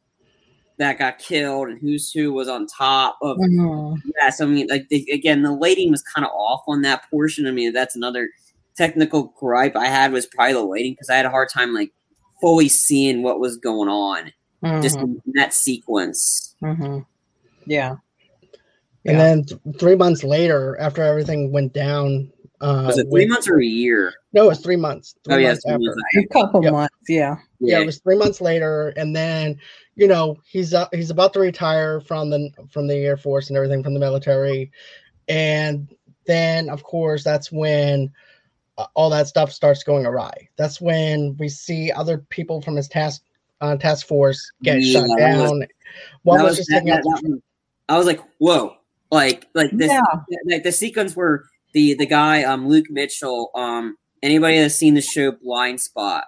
that 0.79 0.99
got 0.99 1.19
killed 1.21 1.69
and 1.69 1.79
who's 1.79 2.11
who 2.11 2.33
was 2.33 2.49
on 2.49 2.67
top 2.67 3.17
of 3.23 3.37
Mhm. 3.39 3.97
so 4.35 4.45
I 4.45 4.49
mean, 4.49 4.67
like 4.69 4.89
the, 4.89 5.09
again, 5.13 5.43
the 5.43 5.53
lighting 5.53 5.93
was 5.93 6.03
kind 6.03 6.27
of 6.27 6.33
off 6.33 6.63
on 6.67 6.83
that 6.83 7.09
portion. 7.11 7.47
I 7.47 7.53
mean, 7.53 7.73
that's 7.73 7.95
another 7.95 8.29
technical 8.77 9.33
gripe 9.39 9.77
I 9.77 9.87
had 9.87 10.11
was 10.13 10.27
probably 10.27 10.55
the 10.55 10.61
lighting 10.63 10.93
because 10.95 11.09
I 11.09 11.15
had 11.15 11.27
a 11.27 11.31
hard 11.31 11.49
time 11.49 11.73
like 11.73 11.93
fully 12.41 12.69
seeing 12.69 13.23
what 13.23 13.39
was 13.39 13.57
going 13.57 13.89
on 13.89 14.33
just 14.83 14.97
Mhm. 14.99 15.21
in 15.25 15.33
that 15.35 15.55
sequence. 15.55 16.57
Mhm. 16.61 17.07
Yeah. 17.67 17.97
And 19.07 19.17
Yeah. 19.19 19.25
then 19.25 19.45
th- 19.45 19.61
three 19.79 19.97
months 19.97 20.25
later, 20.25 20.79
after 20.81 21.03
everything 21.03 21.53
went 21.53 21.73
down, 21.75 22.31
uh, 22.61 22.85
Was 22.87 22.99
it 22.99 23.03
three 23.11 23.25
with- 23.25 23.29
months 23.31 23.49
or 23.49 23.59
a 23.61 23.65
year? 23.65 24.13
No, 24.33 24.45
it 24.45 24.49
was 24.49 24.61
three 24.61 24.77
months. 24.77 25.15
Three 25.25 25.35
Oh 25.35 25.39
yeah, 25.39 25.49
months 25.49 25.67
after. 25.67 25.95
A 26.19 26.27
couple 26.29 26.63
Yep. 26.65 26.73
months. 26.73 26.95
Yeah. 27.09 27.37
yeah, 27.61 27.81
it 27.81 27.87
was 27.87 27.99
three 27.99 28.17
months 28.17 28.41
later, 28.41 28.93
and 28.97 29.15
then 29.15 29.59
you 29.97 30.07
know 30.09 30.37
he's 30.51 30.73
uh, 30.75 30.87
he's 30.93 31.11
about 31.11 31.33
to 31.35 31.41
retire 31.41 32.01
from 32.01 32.31
the 32.31 32.51
from 32.71 32.87
the 32.87 32.97
Air 32.97 33.17
Force 33.17 33.49
and 33.49 33.57
everything 33.57 33.83
from 33.83 33.95
the 33.95 34.01
military, 34.01 34.71
and 35.29 35.89
then 36.27 36.69
of 36.71 36.83
course 36.83 37.23
that's 37.25 37.53
when 37.53 38.11
uh, 38.79 38.87
all 38.95 39.09
that 39.11 39.29
stuff 39.29 39.53
starts 39.53 39.83
going 39.85 40.05
awry. 40.07 40.33
That's 40.57 40.81
when 40.81 41.37
we 41.39 41.49
see 41.49 41.93
other 41.93 42.19
people 42.31 42.61
from 42.63 42.77
his 42.77 42.89
task 42.89 43.23
uh, 43.61 43.77
task 43.77 44.07
force 44.07 44.51
get 44.63 44.81
Yeah, 44.81 45.01
shut 45.01 45.09
that 45.19 45.39
was- 45.39 45.51
down. 45.51 45.67
One 46.25 46.43
was, 46.43 46.51
was- 46.51 46.57
just 46.59 46.69
that- 46.71 46.81
taking 46.81 46.95
that- 46.95 47.03
that 47.05 47.41
I 47.89 47.97
was 47.99 48.07
like, 48.07 48.21
whoa, 48.39 48.75
like 49.15 49.47
like 49.55 49.71
this, 49.73 49.91
Yeah. 49.91 50.03
like 50.47 50.63
the 50.65 50.73
sequence 50.73 51.15
where 51.17 51.45
the 51.73 51.95
the 51.95 52.07
guy 52.07 52.43
um 52.45 52.69
Luke 52.69 52.87
Mitchell 52.91 53.51
um 53.55 53.97
anybody 54.23 54.59
that's 54.59 54.75
seen 54.75 54.95
the 54.95 55.01
show 55.03 55.33
Blindspot 55.33 56.23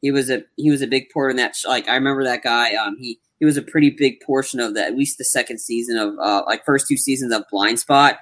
he 0.00 0.10
was 0.10 0.30
a 0.30 0.42
he 0.56 0.70
was 0.70 0.82
a 0.82 0.86
big 0.86 1.10
part 1.10 1.30
in 1.30 1.36
that 1.38 1.56
sh- 1.56 1.66
like 1.66 1.88
I 1.88 1.94
remember 1.94 2.24
that 2.24 2.42
guy 2.42 2.74
um 2.74 2.96
he 2.98 3.18
he 3.38 3.44
was 3.44 3.56
a 3.56 3.62
pretty 3.62 3.90
big 3.90 4.20
portion 4.20 4.60
of 4.60 4.74
that 4.74 4.88
at 4.88 4.96
least 4.96 5.18
the 5.18 5.24
second 5.24 5.58
season 5.60 5.96
of 5.98 6.14
uh 6.20 6.42
like 6.46 6.64
first 6.64 6.86
two 6.88 6.96
seasons 6.96 7.32
of 7.34 7.42
Blindspot 7.52 8.16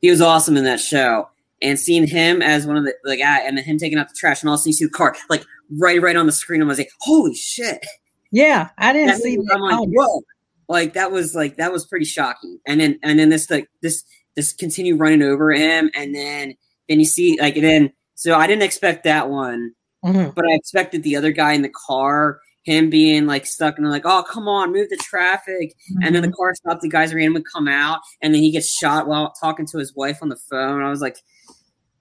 he 0.00 0.10
was 0.10 0.20
awesome 0.20 0.56
in 0.56 0.64
that 0.64 0.80
show 0.80 1.28
and 1.62 1.78
seeing 1.78 2.06
him 2.06 2.42
as 2.42 2.66
one 2.66 2.76
of 2.76 2.84
the 2.84 2.94
the 3.04 3.16
guy 3.16 3.40
and 3.40 3.56
then 3.56 3.64
him 3.64 3.78
taking 3.78 3.98
out 3.98 4.08
the 4.08 4.14
trash 4.18 4.42
and 4.42 4.50
also 4.50 4.68
you 4.68 4.72
see 4.72 4.84
the 4.84 4.90
car 4.90 5.14
like 5.28 5.44
right 5.78 6.00
right 6.02 6.16
on 6.16 6.26
the 6.26 6.32
screen 6.32 6.60
I 6.62 6.64
was 6.66 6.78
like 6.78 6.90
holy 7.00 7.34
shit 7.34 7.84
Yeah. 8.32 8.68
I 8.78 8.92
didn't 8.92 9.18
see 9.20 9.36
that. 9.36 9.50
I'm 9.54 9.60
like, 9.60 9.88
whoa, 9.88 10.22
like 10.70 10.94
that 10.94 11.10
was 11.12 11.34
like 11.34 11.56
that 11.56 11.72
was 11.72 11.86
pretty 11.86 12.04
shocking. 12.06 12.58
And 12.66 12.80
then 12.80 12.98
and 13.02 13.18
then 13.18 13.28
this 13.28 13.50
like 13.50 13.68
this 13.82 14.04
this 14.36 14.52
continue 14.52 14.96
running 14.96 15.22
over 15.22 15.50
him, 15.52 15.90
and 15.94 16.14
then 16.14 16.54
then 16.88 16.98
you 17.00 17.04
see 17.04 17.36
like 17.40 17.56
and 17.56 17.64
then 17.64 17.92
so 18.14 18.34
I 18.36 18.46
didn't 18.46 18.62
expect 18.62 19.04
that 19.04 19.28
one, 19.28 19.72
Mhm. 20.04 20.34
but 20.34 20.46
I 20.46 20.54
expected 20.54 21.02
the 21.02 21.16
other 21.16 21.32
guy 21.32 21.52
in 21.52 21.62
the 21.62 21.72
car, 21.86 22.38
him 22.64 22.88
being 22.90 23.26
like 23.26 23.46
stuck 23.46 23.78
and 23.78 23.90
like, 23.90 24.04
oh 24.04 24.22
come 24.22 24.46
on, 24.46 24.72
move 24.72 24.88
the 24.90 24.96
traffic, 24.96 25.74
and 26.02 26.14
then 26.14 26.22
the 26.22 26.28
Mhm. 26.28 26.36
car 26.36 26.54
stopped, 26.54 26.82
the 26.82 26.88
guys 26.88 27.12
randomly 27.14 27.42
come 27.52 27.66
out, 27.68 28.00
and 28.22 28.32
then 28.34 28.40
he 28.42 28.50
gets 28.52 28.70
shot 28.70 29.08
while 29.08 29.32
talking 29.40 29.66
to 29.66 29.78
his 29.78 29.94
wife 29.96 30.18
on 30.22 30.28
the 30.28 30.36
phone. 30.36 30.82
I 30.82 30.90
was 30.90 31.00
like, 31.00 31.16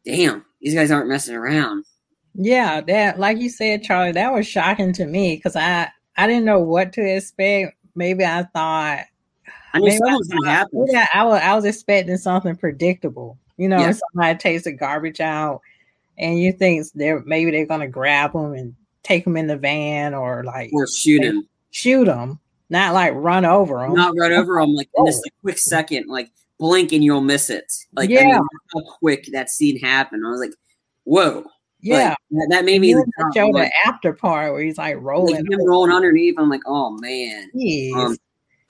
damn, 0.06 0.46
these 0.62 0.74
guys 0.76 0.92
aren't 0.92 1.10
messing 1.10 1.36
around. 1.36 1.86
Yeah, 2.36 2.82
that 2.82 3.20
like 3.20 3.40
you 3.40 3.50
said, 3.50 3.82
Charlie, 3.84 4.12
that 4.12 4.32
was 4.34 4.46
shocking 4.48 4.94
to 4.94 5.06
me 5.08 5.36
because 5.36 5.56
I 5.56 5.90
I 6.18 6.28
didn't 6.28 6.46
know 6.46 6.60
what 6.60 6.92
to 6.94 7.02
expect. 7.02 7.76
Maybe 7.96 8.26
I 8.26 8.44
thought 8.44 9.06
I 9.74 9.80
knew 9.80 9.92
something 9.92 10.18
was 10.18 10.28
gonna 10.28 10.50
happen. 10.50 10.86
maybe 10.86 11.00
I, 11.14 11.24
was 11.24 11.42
I 11.42 11.56
was 11.56 11.66
expecting 11.66 12.18
something 12.18 12.56
predictable. 12.56 13.38
You 13.58 13.70
know, 13.70 13.80
Yeah. 13.80 13.94
somebody 14.14 14.38
takes 14.38 14.64
the 14.64 14.72
garbage 14.72 15.20
out, 15.20 15.62
and 16.18 16.40
you 16.40 16.52
think 16.52 16.86
they're 16.96 17.22
maybe 17.26 17.52
they're 17.52 17.66
gonna 17.66 17.88
grab 17.88 18.34
them 18.34 18.54
and 18.54 18.76
take 19.04 19.24
them 19.24 19.38
in 19.38 19.48
the 19.48 19.58
van 19.58 20.14
or 20.14 20.44
like 20.44 20.72
Or 20.74 20.88
shoot 20.88 21.24
him. 21.24 21.48
shoot 21.72 22.06
them, 22.06 22.40
not 22.70 22.94
like 22.94 23.14
run 23.16 23.46
over 23.46 23.80
them. 23.80 23.94
not 23.94 24.14
run 24.18 24.32
over 24.32 24.60
them 24.60 24.74
like 24.74 24.90
in 24.96 25.06
just 25.06 25.26
a 25.26 25.30
oh. 25.34 25.38
quick 25.42 25.58
second 25.58 26.08
like 26.08 26.30
blink 26.58 26.92
and 26.92 27.04
you'll 27.04 27.22
miss 27.22 27.50
it 27.50 27.72
like 27.94 28.10
I 28.10 28.14
mean, 28.24 28.34
how 28.34 28.82
quick 29.00 29.30
that 29.32 29.50
scene 29.50 29.80
happened 29.80 30.26
i 30.28 30.30
was 30.30 30.42
like 30.42 30.52
whoa 31.06 31.46
yeah, 31.82 32.16
Like, 32.32 32.50
that, 32.50 32.66
made 32.66 32.82
me 32.82 32.94
then 32.94 33.04
show 33.34 33.48
like, 33.48 33.70
the 33.72 33.90
after 33.90 34.14
part 34.14 34.52
where 34.54 34.62
he's 34.62 34.78
like 34.78 34.96
like 34.96 35.04
rolling. 35.04 35.36
him 35.36 35.66
rolling 35.66 35.92
underneath 35.92 36.36
i'm 36.38 36.50
like 36.50 36.62
oh 36.66 36.92
man 37.00 37.50
um, 37.96 38.18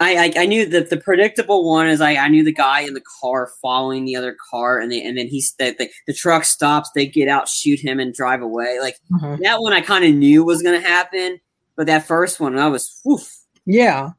I, 0.01 0.15
I 0.37 0.41
I 0.43 0.45
knew 0.45 0.65
that 0.67 0.89
the 0.89 0.97
predictable 0.97 1.67
one 1.67 1.87
is 1.89 1.99
I, 2.01 2.15
I 2.15 2.27
knew 2.29 2.43
the 2.43 2.53
guy 2.53 2.81
in 2.81 2.93
the 2.93 3.03
car 3.21 3.51
following 3.61 4.05
the 4.05 4.15
other 4.15 4.37
car 4.49 4.79
and 4.79 4.91
they 4.91 5.03
and 5.03 5.17
then 5.17 5.27
he's 5.27 5.53
the, 5.59 5.75
the, 5.77 5.89
the 6.07 6.13
truck 6.13 6.45
stops 6.45 6.89
they 6.95 7.05
get 7.05 7.27
out 7.27 7.49
shoot 7.49 7.79
him 7.79 7.99
and 7.99 8.13
drive 8.13 8.41
away 8.41 8.77
like 8.79 8.95
Mhm. 9.11 9.39
that 9.43 9.59
one 9.61 9.73
I 9.73 9.81
kind 9.81 10.05
of 10.05 10.13
knew 10.15 10.43
was 10.45 10.61
gonna 10.61 10.79
happen 10.79 11.39
but 11.75 11.87
that 11.87 12.05
first 12.07 12.39
one 12.39 12.57
I 12.57 12.67
was 12.67 13.01
woof 13.03 13.29
Yeah. 13.65 14.11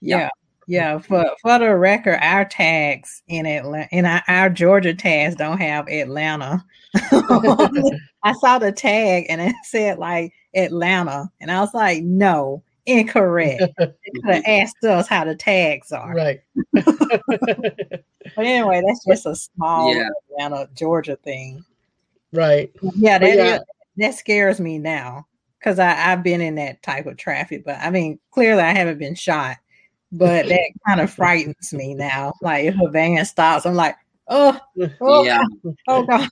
Yeah. 0.00 0.18
Yeah. 0.18 0.28
Yeah. 0.66 0.98
For 0.98 1.24
for 1.42 1.58
the 1.58 1.76
record, 1.76 2.18
our 2.22 2.44
tags 2.44 3.22
in 3.28 3.46
Atlanta 3.46 3.88
in 3.92 4.04
our, 4.04 4.22
our 4.28 4.50
Georgia 4.50 4.94
tags 4.94 5.34
don't 5.36 5.58
have 5.58 5.88
Atlanta. 5.88 6.64
I 6.94 8.32
saw 8.40 8.58
the 8.58 8.72
tag 8.72 9.26
and 9.28 9.40
it 9.40 9.54
said 9.64 9.98
like 9.98 10.32
Atlanta. 10.54 11.30
And 11.40 11.50
I 11.50 11.60
was 11.60 11.72
like, 11.74 12.02
no, 12.02 12.62
incorrect. 12.86 13.62
They 13.78 13.86
could 14.14 14.24
have 14.34 14.42
asked 14.46 14.82
us 14.84 15.06
how 15.06 15.24
the 15.24 15.34
tags 15.36 15.92
are. 15.92 16.14
right. 16.14 16.40
But 18.34 18.44
anyway, 18.44 18.82
that's 18.84 19.04
just 19.06 19.26
a 19.26 19.36
small 19.36 19.94
Yeah. 19.94 20.08
Atlanta, 20.32 20.68
Georgia 20.74 21.16
thing. 21.16 21.64
right. 22.32 22.70
Yeah, 22.96 23.18
that 23.18 23.36
yeah. 23.36 23.54
is- 23.56 23.62
that 23.98 24.14
scares 24.14 24.60
me 24.60 24.76
now 24.78 25.26
because 25.58 25.78
I've 25.78 26.22
been 26.22 26.40
in 26.42 26.56
that 26.56 26.82
type 26.82 27.06
of 27.06 27.16
traffic. 27.16 27.64
But 27.64 27.76
I 27.78 27.90
mean, 27.90 28.18
clearly 28.30 28.62
I 28.62 28.74
haven't 28.74 28.98
been 28.98 29.14
shot, 29.14 29.56
but 30.16 30.48
that 30.48 30.70
kind 30.86 31.00
of 31.00 31.10
frightens 31.10 31.72
me 31.72 31.94
now. 31.94 32.32
Like 32.42 32.64
if 32.64 32.74
a 32.80 32.90
van 32.90 33.24
stops, 33.24 33.66
I'm 33.66 33.74
like, 33.74 33.96
oh, 34.28 34.58
oh, 35.00 35.24
yeah 35.24 35.42
oh 35.88 36.04
god, 36.04 36.28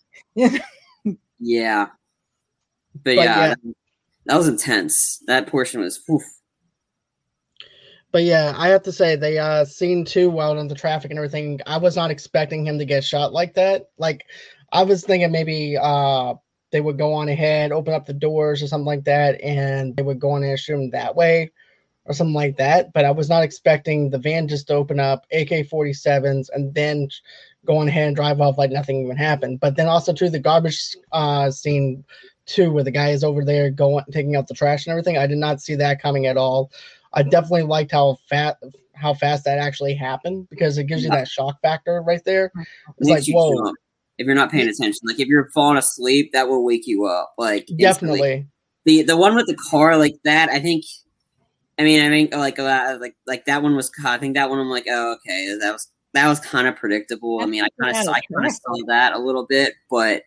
Yeah. 1.38 1.88
But, 2.94 3.02
But 3.02 3.14
yeah, 3.16 3.24
yeah. 3.24 3.48
That, 3.48 3.74
that 4.26 4.36
was 4.36 4.48
intense. 4.48 5.22
That 5.26 5.46
portion 5.46 5.80
was 5.80 6.00
oof. 6.10 6.22
But 8.12 8.22
yeah, 8.22 8.54
I 8.56 8.68
have 8.68 8.84
to 8.84 8.92
say 8.92 9.16
they 9.16 9.38
uh 9.38 9.64
seen 9.64 10.04
too 10.04 10.30
well 10.30 10.58
in 10.58 10.68
the 10.68 10.74
traffic 10.74 11.10
and 11.10 11.18
everything. 11.18 11.60
I 11.66 11.78
was 11.78 11.96
not 11.96 12.10
expecting 12.10 12.66
him 12.66 12.78
to 12.78 12.84
get 12.84 13.04
shot 13.04 13.32
like 13.32 13.54
that. 13.54 13.90
Like 13.98 14.24
I 14.72 14.84
was 14.84 15.04
thinking 15.04 15.32
maybe 15.32 15.76
uh 15.80 16.34
they 16.70 16.80
would 16.80 16.98
go 16.98 17.12
on 17.12 17.28
ahead, 17.28 17.72
open 17.72 17.94
up 17.94 18.06
the 18.06 18.14
doors 18.14 18.62
or 18.62 18.68
something 18.68 18.86
like 18.86 19.04
that, 19.04 19.40
and 19.40 19.96
they 19.96 20.02
would 20.02 20.20
go 20.20 20.30
on 20.30 20.42
and 20.42 20.58
shoot 20.58 20.74
him 20.74 20.90
that 20.90 21.14
way 21.14 21.50
or 22.06 22.14
something 22.14 22.34
like 22.34 22.56
that. 22.56 22.92
But 22.92 23.04
I 23.04 23.10
was 23.10 23.28
not 23.28 23.42
expecting 23.42 24.10
the 24.10 24.18
van 24.18 24.48
just 24.48 24.68
to 24.68 24.74
open 24.74 25.00
up, 25.00 25.26
AK 25.32 25.68
47s, 25.68 26.48
and 26.54 26.74
then 26.74 27.08
go 27.64 27.78
on 27.78 27.88
ahead 27.88 28.08
and 28.08 28.16
drive 28.16 28.40
off 28.40 28.58
like 28.58 28.70
nothing 28.70 29.04
even 29.04 29.16
happened. 29.16 29.60
But 29.60 29.76
then 29.76 29.88
also 29.88 30.12
too 30.12 30.30
the 30.30 30.38
garbage 30.38 30.96
uh 31.12 31.50
scene 31.50 32.04
too, 32.46 32.72
where 32.72 32.84
the 32.84 32.90
guy 32.90 33.10
is 33.10 33.24
over 33.24 33.44
there 33.44 33.70
going 33.70 34.04
taking 34.12 34.36
out 34.36 34.48
the 34.48 34.54
trash 34.54 34.86
and 34.86 34.92
everything. 34.92 35.16
I 35.16 35.26
did 35.26 35.38
not 35.38 35.60
see 35.60 35.74
that 35.76 36.02
coming 36.02 36.26
at 36.26 36.36
all. 36.36 36.70
I 37.12 37.22
definitely 37.22 37.62
liked 37.62 37.92
how 37.92 38.18
fat 38.28 38.58
how 38.94 39.14
fast 39.14 39.44
that 39.44 39.58
actually 39.58 39.94
happened 39.94 40.48
because 40.50 40.78
it 40.78 40.84
gives 40.84 41.04
you 41.04 41.10
that 41.10 41.28
shock 41.28 41.60
factor 41.62 42.02
right 42.02 42.24
there. 42.24 42.52
It's 42.98 43.08
like 43.08 43.26
you 43.26 43.34
whoa, 43.34 43.54
jump 43.54 43.76
if 44.18 44.26
you're 44.26 44.34
not 44.34 44.50
paying 44.50 44.68
attention. 44.68 45.00
Like 45.04 45.20
if 45.20 45.28
you're 45.28 45.50
falling 45.50 45.78
asleep, 45.78 46.32
that 46.32 46.48
will 46.48 46.64
wake 46.64 46.86
you 46.86 47.06
up. 47.06 47.34
Like 47.38 47.68
instantly. 47.70 47.80
definitely. 47.80 48.46
the 48.84 49.02
the 49.02 49.16
one 49.16 49.34
with 49.34 49.46
the 49.46 49.56
car 49.56 49.96
like 49.96 50.16
that. 50.24 50.48
I 50.50 50.60
think. 50.60 50.84
I 51.78 51.82
mean, 51.82 52.00
I 52.00 52.08
think 52.08 52.34
like 52.34 52.58
uh, 52.58 52.98
like 53.00 53.16
like 53.26 53.44
that 53.46 53.62
one 53.62 53.74
was. 53.76 53.90
I 54.04 54.18
think 54.18 54.34
that 54.34 54.48
one. 54.50 54.58
I'm 54.58 54.70
like, 54.70 54.86
oh, 54.88 55.14
okay, 55.14 55.56
that 55.60 55.72
was 55.72 55.90
that 56.12 56.28
was 56.28 56.38
kind 56.40 56.68
of 56.68 56.76
predictable. 56.76 57.40
I 57.42 57.46
mean, 57.46 57.62
I 57.64 57.68
kind 57.82 57.96
of 57.96 58.08
I 58.14 58.20
kind 58.32 58.46
of 58.46 58.52
saw 58.52 58.86
that 58.86 59.12
a 59.14 59.18
little 59.18 59.46
bit, 59.46 59.74
but 59.90 60.22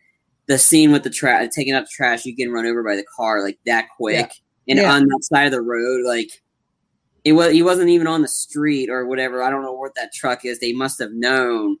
the 0.46 0.58
scene 0.58 0.92
with 0.92 1.02
the 1.04 1.10
trash 1.10 1.48
taking 1.54 1.74
out 1.74 1.84
the 1.84 1.90
trash, 1.90 2.24
you 2.26 2.34
getting 2.34 2.52
run 2.52 2.66
over 2.66 2.82
by 2.82 2.96
the 2.96 3.04
car 3.16 3.42
like 3.42 3.58
that 3.66 3.86
quick, 3.96 4.30
and 4.68 4.78
Yeah. 4.78 4.92
on 4.92 5.06
that 5.06 5.20
side 5.22 5.46
of 5.46 5.52
the 5.52 5.62
road, 5.62 6.04
like 6.04 6.30
it 7.24 7.32
was 7.32 7.52
he 7.52 7.62
wasn't 7.62 7.88
even 7.90 8.06
on 8.06 8.22
the 8.22 8.28
street 8.28 8.90
or 8.90 9.06
whatever. 9.06 9.42
I 9.42 9.50
don't 9.50 9.62
know 9.62 9.72
what 9.72 9.94
that 9.96 10.12
truck 10.12 10.44
is. 10.44 10.58
They 10.58 10.72
must 10.72 10.98
have 11.00 11.12
known. 11.12 11.78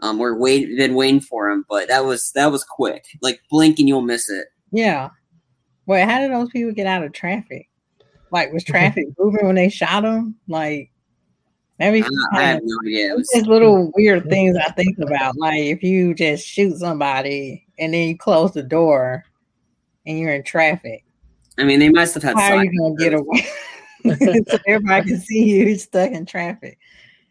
Um, 0.00 0.20
or 0.20 0.36
wait, 0.38 0.76
been 0.76 0.94
waiting 0.94 1.20
for 1.20 1.50
him, 1.50 1.64
but 1.68 1.88
that 1.88 2.04
was 2.04 2.30
that 2.36 2.52
was 2.52 2.62
quick. 2.62 3.04
Like 3.20 3.40
blink 3.50 3.80
and 3.80 3.88
you'll 3.88 4.00
miss 4.00 4.30
it. 4.30 4.46
yeah. 4.70 5.08
Wait, 5.86 6.04
how 6.04 6.20
did 6.20 6.30
those 6.30 6.50
people 6.50 6.70
get 6.70 6.86
out 6.86 7.02
of 7.02 7.12
traffic? 7.14 7.66
Like, 8.30 8.52
was 8.52 8.64
traffic 8.64 9.06
moving 9.18 9.46
when 9.46 9.54
they 9.56 9.68
shot 9.68 10.04
him? 10.04 10.36
Like, 10.48 10.90
maybe 11.78 12.02
I, 12.02 12.38
I 12.38 12.42
have 12.42 12.60
no 12.62 12.76
idea. 12.84 13.12
It 13.12 13.16
was, 13.16 13.30
just 13.34 13.46
little 13.46 13.92
weird 13.96 14.28
things 14.28 14.56
I 14.56 14.70
think 14.72 14.98
about. 14.98 15.36
Like, 15.36 15.62
if 15.62 15.82
you 15.82 16.14
just 16.14 16.46
shoot 16.46 16.76
somebody 16.76 17.66
and 17.78 17.94
then 17.94 18.08
you 18.08 18.18
close 18.18 18.52
the 18.52 18.62
door, 18.62 19.24
and 20.08 20.18
you're 20.18 20.32
in 20.32 20.42
traffic. 20.42 21.04
I 21.58 21.64
mean, 21.64 21.78
they 21.78 21.90
must 21.90 22.14
have 22.14 22.22
had. 22.22 22.36
How 22.36 22.56
are 22.56 22.64
you 22.64 22.80
gonna 22.80 22.94
get 22.96 23.12
away? 23.14 23.46
so 24.04 24.58
everybody 24.66 25.10
can 25.10 25.20
see 25.20 25.44
you 25.44 25.76
stuck 25.76 26.10
in 26.10 26.24
traffic. 26.24 26.78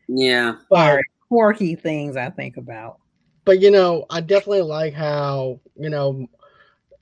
Yeah, 0.08 0.56
But 0.70 1.02
Quirky 1.28 1.76
things 1.76 2.16
I 2.16 2.30
think 2.30 2.56
about. 2.56 3.00
but 3.44 3.60
you 3.60 3.72
know, 3.72 4.06
I 4.10 4.22
definitely 4.22 4.62
like 4.62 4.94
how 4.94 5.60
you 5.76 5.90
know 5.90 6.28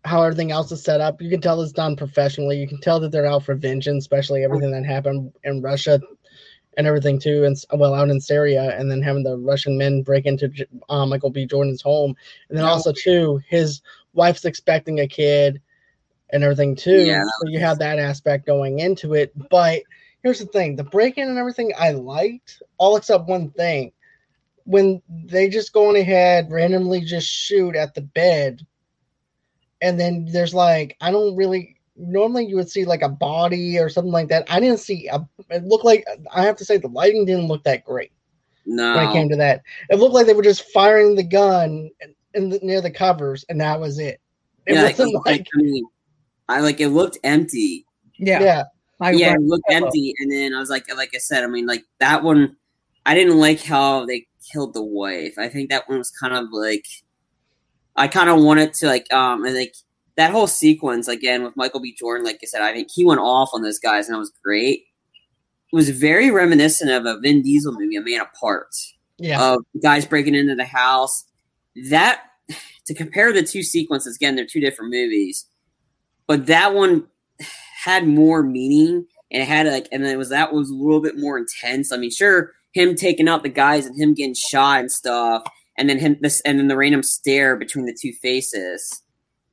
how 0.06 0.22
everything 0.22 0.52
else 0.52 0.72
is 0.72 0.84
set 0.84 1.02
up. 1.02 1.22
You 1.22 1.30
can 1.30 1.42
tell 1.42 1.62
it's 1.62 1.72
done 1.72 1.96
professionally. 1.96 2.58
You 2.58 2.68
can 2.68 2.80
tell 2.80 3.00
that 3.00 3.12
they're 3.12 3.26
out 3.26 3.44
for 3.44 3.56
vengeance, 3.56 4.04
especially 4.04 4.44
everything 4.44 4.72
that 4.72 4.86
happened 4.86 5.34
in 5.44 5.62
Russia 5.62 6.00
and 6.78 6.86
everything 6.86 7.20
too, 7.20 7.44
and 7.46 7.56
well, 7.74 7.94
out 7.94 8.10
in 8.10 8.20
Syria, 8.20 8.78
and 8.78 8.92
then 8.92 9.02
having 9.02 9.24
the 9.24 9.38
Russian 9.38 9.78
men 9.78 10.04
break 10.04 10.26
into 10.26 10.52
uh, 10.90 11.06
Michael 11.06 11.30
B. 11.30 11.46
Jordan's 11.46 11.82
home, 11.82 12.16
and 12.50 12.58
then 12.58 12.66
Yeah. 12.66 12.72
also 12.72 12.92
too, 12.92 13.42
his 13.50 13.82
wife's 14.14 14.46
expecting 14.46 15.00
a 15.00 15.08
kid 15.08 15.62
and 16.32 16.44
everything 16.44 16.76
too. 16.76 17.06
Yeah. 17.06 17.24
So 17.42 17.48
you 17.48 17.60
have 17.60 17.80
that 17.80 17.98
aspect 17.98 18.46
going 18.46 18.80
into 18.80 19.14
it. 19.14 19.32
But 19.50 19.84
here's 20.22 20.40
the 20.40 20.46
thing: 20.48 20.76
the 20.76 20.84
break-in 20.84 21.30
and 21.30 21.38
everything 21.38 21.72
I 21.78 21.92
liked, 21.92 22.62
all 22.78 22.98
except 22.98 23.28
one 23.28 23.52
thing. 23.52 23.92
When 24.66 25.02
they 25.10 25.48
just 25.48 25.74
go 25.74 25.90
on 25.90 25.96
ahead, 25.96 26.52
randomly 26.52 27.02
just 27.02 27.28
shoot 27.28 27.76
at 27.76 27.94
the 27.94 28.02
bed, 28.02 28.66
and 29.82 30.00
then 30.00 30.26
there's 30.32 30.54
like 30.54 30.98
I 31.02 31.12
don't 31.12 31.36
really 31.36 31.76
normally 31.98 32.46
you 32.46 32.56
would 32.56 32.70
see 32.70 32.86
like 32.86 33.02
a 33.02 33.10
body 33.10 33.78
or 33.80 33.90
something 33.90 34.12
like 34.12 34.28
that. 34.30 34.46
I 34.50 34.60
didn't 34.60 34.80
see 34.80 35.08
a. 35.08 35.26
It 35.50 35.64
looked 35.64 35.86
like 35.86 36.06
I 36.34 36.44
have 36.44 36.56
to 36.58 36.66
say 36.66 36.78
the 36.78 36.88
lighting 36.88 37.26
didn't 37.26 37.48
look 37.48 37.64
that 37.64 37.86
great 37.86 38.12
no. 38.66 38.96
when 38.96 39.10
it 39.10 39.14
came 39.14 39.30
to 39.30 39.36
that. 39.38 39.62
It 39.90 40.00
looked 40.00 40.14
like 40.14 40.26
they 40.26 40.34
were 40.34 40.44
just 40.44 40.70
firing 40.72 41.16
the 41.16 41.24
gun 41.24 41.90
in, 42.02 42.16
in 42.34 42.50
the, 42.50 42.60
near 42.62 42.82
the 42.82 42.92
covers, 42.92 43.46
and 43.50 43.60
that 43.62 43.80
was 43.80 44.00
it. 44.00 44.20
It 44.66 44.74
yeah, 44.74 44.84
wasn't 44.84 45.14
it- 45.14 45.22
like 45.26 45.48
I 45.56 45.62
mean, 45.62 45.86
I 46.50 46.60
like 46.60 46.80
it 46.80 46.90
looked 46.90 47.18
empty. 47.24 47.86
Yeah. 48.18 48.42
yeah, 48.42 48.64
Like 49.00 49.18
yeah, 49.18 49.34
it 49.34 49.42
looked 49.42 49.66
empty, 49.70 50.14
and 50.20 50.32
then 50.32 50.54
I 50.54 50.60
was 50.60 50.70
like, 50.70 50.86
like 50.96 51.12
I 51.14 51.18
said, 51.18 51.44
I 51.44 51.48
mean, 51.48 51.66
like 51.66 51.84
that 52.00 52.24
one, 52.24 52.56
I 53.06 53.14
didn't 53.14 53.38
like 53.38 53.62
how 53.62 54.06
they 54.06 54.26
killed 54.52 54.74
the 54.74 54.84
wife. 54.84 55.38
I 55.38 55.50
think 55.50 55.70
that 55.70 55.88
one 55.90 55.98
was 55.98 56.12
kind 56.12 56.34
of 56.34 56.48
like, 56.52 56.86
I 57.96 58.08
kind 58.08 58.30
of 58.30 58.42
wanted 58.42 58.74
to 58.76 58.88
like, 58.88 59.12
um, 59.14 59.46
and 59.46 59.56
like 59.56 59.76
that 60.18 60.32
whole 60.32 60.48
sequence 60.48 61.08
again 61.08 61.44
with 61.44 61.56
Michael 61.56 61.80
B. 61.80 61.96
Jordan. 61.98 62.26
Like 62.26 62.40
I 62.42 62.46
said, 62.46 62.62
I 62.62 62.74
think 62.74 62.90
he 62.94 63.06
went 63.06 63.20
off 63.20 63.50
on 63.54 63.62
those 63.62 63.80
guys, 63.80 64.08
and 64.08 64.16
it 64.16 64.20
was 64.20 64.32
great. 64.44 64.84
It 65.72 65.76
was 65.76 65.90
very 65.90 66.32
reminiscent 66.32 66.92
of 66.92 67.06
a 67.06 67.20
Vin 67.20 67.42
Diesel 67.42 67.74
movie, 67.74 67.96
A 67.96 68.02
Man 68.02 68.22
Apart 68.22 68.74
yeah, 69.18 69.54
of 69.54 69.66
guys 69.82 70.06
breaking 70.06 70.36
into 70.36 70.56
the 70.56 70.66
house. 70.66 71.26
That 71.90 72.22
to 72.86 72.94
compare 72.94 73.34
the 73.34 73.44
two 73.44 73.64
sequences 73.64 74.16
again, 74.16 74.36
they're 74.36 74.46
two 74.46 74.62
different 74.62 74.92
movies, 74.92 75.46
but 76.28 76.46
that 76.48 76.74
one 76.74 77.08
had 77.84 78.08
more 78.08 78.42
meaning 78.42 79.06
and 79.32 79.42
it 79.42 79.48
had 79.48 79.68
like, 79.68 79.88
and 79.92 80.06
it 80.06 80.18
was 80.18 80.30
that 80.30 80.54
was 80.54 80.70
a 80.70 80.74
little 80.74 81.02
bit 81.02 81.18
more 81.18 81.38
intense. 81.38 81.92
I 81.92 81.98
mean, 81.98 82.12
sure, 82.12 82.54
him 82.74 82.96
taking 82.96 83.28
out 83.28 83.44
the 83.44 83.50
guys 83.50 83.86
and 83.86 84.00
him 84.00 84.14
getting 84.14 84.36
shot 84.36 84.80
and 84.80 84.92
stuff, 84.92 85.44
and 85.78 85.90
then 85.90 86.00
him 86.00 86.18
this 86.22 86.42
and 86.42 86.60
then 86.60 86.68
the 86.68 86.78
random 86.78 87.04
stare 87.04 87.56
between 87.56 87.86
the 87.86 87.98
two 88.00 88.14
faces. 88.14 89.02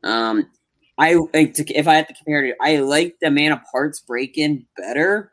Um, 0.05 0.51
I 0.99 1.17
if 1.35 1.89
I 1.89 1.95
had 1.95 2.09
to 2.09 2.15
compare 2.15 2.45
it, 2.45 2.57
I 2.61 2.79
like 2.79 3.17
the 3.21 3.31
Man 3.31 3.53
of 3.53 3.61
Parts 3.71 4.01
break 4.01 4.39
in 4.39 4.67
better 4.77 5.33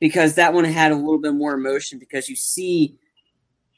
because 0.00 0.34
that 0.34 0.52
one 0.52 0.64
had 0.64 0.92
a 0.92 0.96
little 0.96 1.20
bit 1.20 1.34
more 1.34 1.54
emotion 1.54 1.98
because 1.98 2.28
you 2.28 2.36
see 2.36 2.98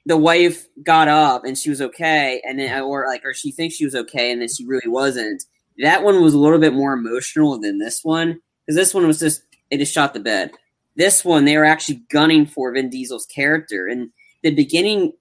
the 0.07 0.17
wife 0.17 0.67
got 0.83 1.09
up 1.09 1.45
and 1.45 1.59
she 1.59 1.69
was 1.69 1.83
okay 1.83 2.41
and 2.45 2.59
then 2.59 2.81
or 2.83 3.07
like 3.07 3.25
or 3.25 3.35
she 3.35 3.51
thinks 3.51 3.75
she 3.75 3.85
was 3.85 3.95
okay 3.95 4.33
and 4.33 4.41
then 4.41 4.49
she 4.49 4.65
really 4.65 4.89
wasn't 4.89 5.45
that 5.79 6.03
one 6.03 6.23
was 6.23 6.33
a 6.33 6.39
little 6.39 6.59
bit 6.59 6.73
more 6.73 6.95
emotional 6.95 7.59
than 7.61 7.79
this 7.79 8.01
one 8.03 8.41
because 8.65 8.77
this 8.77 8.95
one 8.95 9.07
was 9.07 9.19
just 9.19 9.43
it 9.71 9.79
just 9.79 9.93
shot 9.93 10.15
the 10.15 10.21
bed 10.21 10.51
this 10.95 11.25
one 11.25 11.45
they 11.45 11.57
were 11.57 11.65
actually 11.65 12.01
gunning 12.09 12.47
for 12.47 12.73
vin 12.73 12.89
diesel's 12.89 13.27
character 13.27 13.87
and 13.87 14.11
the 14.43 14.51
beginning 14.53 15.12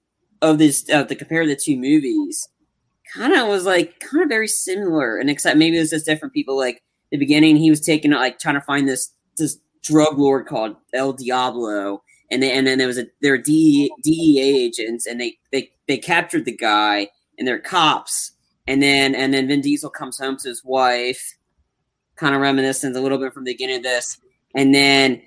of 0.42 0.58
this 0.58 0.88
uh, 0.90 1.04
to 1.04 1.14
compare 1.14 1.46
the 1.46 1.56
two 1.56 1.76
movies 1.76 2.48
kind 3.14 3.34
of 3.34 3.48
was 3.48 3.64
like 3.64 3.98
kind 4.00 4.22
of 4.22 4.28
very 4.28 4.48
similar 4.48 5.18
and 5.18 5.30
except 5.30 5.56
maybe 5.56 5.76
it 5.76 5.80
was 5.80 5.90
just 5.90 6.06
different 6.06 6.34
people 6.34 6.56
like 6.56 6.82
the 7.10 7.16
beginning 7.16 7.56
he 7.56 7.70
was 7.70 7.80
taking 7.80 8.10
like 8.10 8.38
trying 8.38 8.54
to 8.54 8.60
find 8.60 8.88
this 8.88 9.12
this 9.36 9.58
drug 9.82 10.18
lord 10.18 10.46
called 10.46 10.76
el 10.92 11.12
diablo 11.12 12.02
and 12.30 12.42
they, 12.42 12.52
and 12.52 12.66
then 12.66 12.78
there 12.78 12.86
was 12.86 12.98
a 12.98 13.06
there 13.20 13.32
were 13.32 13.38
DEA, 13.38 13.90
DEA 14.02 14.40
agents, 14.40 15.06
and 15.06 15.20
they 15.20 15.36
they 15.52 15.70
they 15.86 15.98
captured 15.98 16.44
the 16.44 16.56
guy, 16.56 17.08
and 17.38 17.46
they're 17.46 17.58
cops, 17.58 18.32
and 18.66 18.82
then 18.82 19.14
and 19.14 19.32
then 19.32 19.48
Vin 19.48 19.60
Diesel 19.60 19.90
comes 19.90 20.18
home 20.18 20.36
to 20.38 20.48
his 20.48 20.64
wife, 20.64 21.36
kind 22.16 22.34
of 22.34 22.40
reminiscent 22.40 22.96
a 22.96 23.00
little 23.00 23.18
bit 23.18 23.32
from 23.32 23.44
the 23.44 23.52
beginning 23.52 23.76
of 23.76 23.82
this, 23.82 24.18
and 24.54 24.74
then 24.74 25.22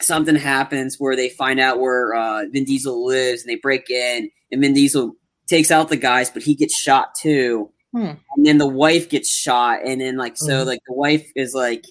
something 0.00 0.36
happens 0.36 0.96
where 0.98 1.16
they 1.16 1.28
find 1.30 1.58
out 1.60 1.80
where 1.80 2.14
uh, 2.14 2.44
Vin 2.52 2.64
Diesel 2.64 3.04
lives, 3.06 3.42
and 3.42 3.50
they 3.50 3.56
break 3.56 3.90
in, 3.90 4.30
and 4.52 4.60
Vin 4.60 4.74
Diesel 4.74 5.14
takes 5.48 5.70
out 5.70 5.88
the 5.88 5.96
guys, 5.96 6.30
but 6.30 6.42
he 6.42 6.54
gets 6.54 6.78
shot 6.78 7.14
too, 7.20 7.70
Hmm. 7.92 8.12
and 8.36 8.44
then 8.46 8.58
the 8.58 8.66
wife 8.68 9.08
gets 9.08 9.30
shot, 9.30 9.80
and 9.84 10.00
then 10.00 10.16
like 10.16 10.36
so 10.36 10.62
Mhm. 10.62 10.66
like 10.66 10.80
the 10.86 10.92
wife 10.94 11.26
is 11.34 11.54
like 11.54 11.84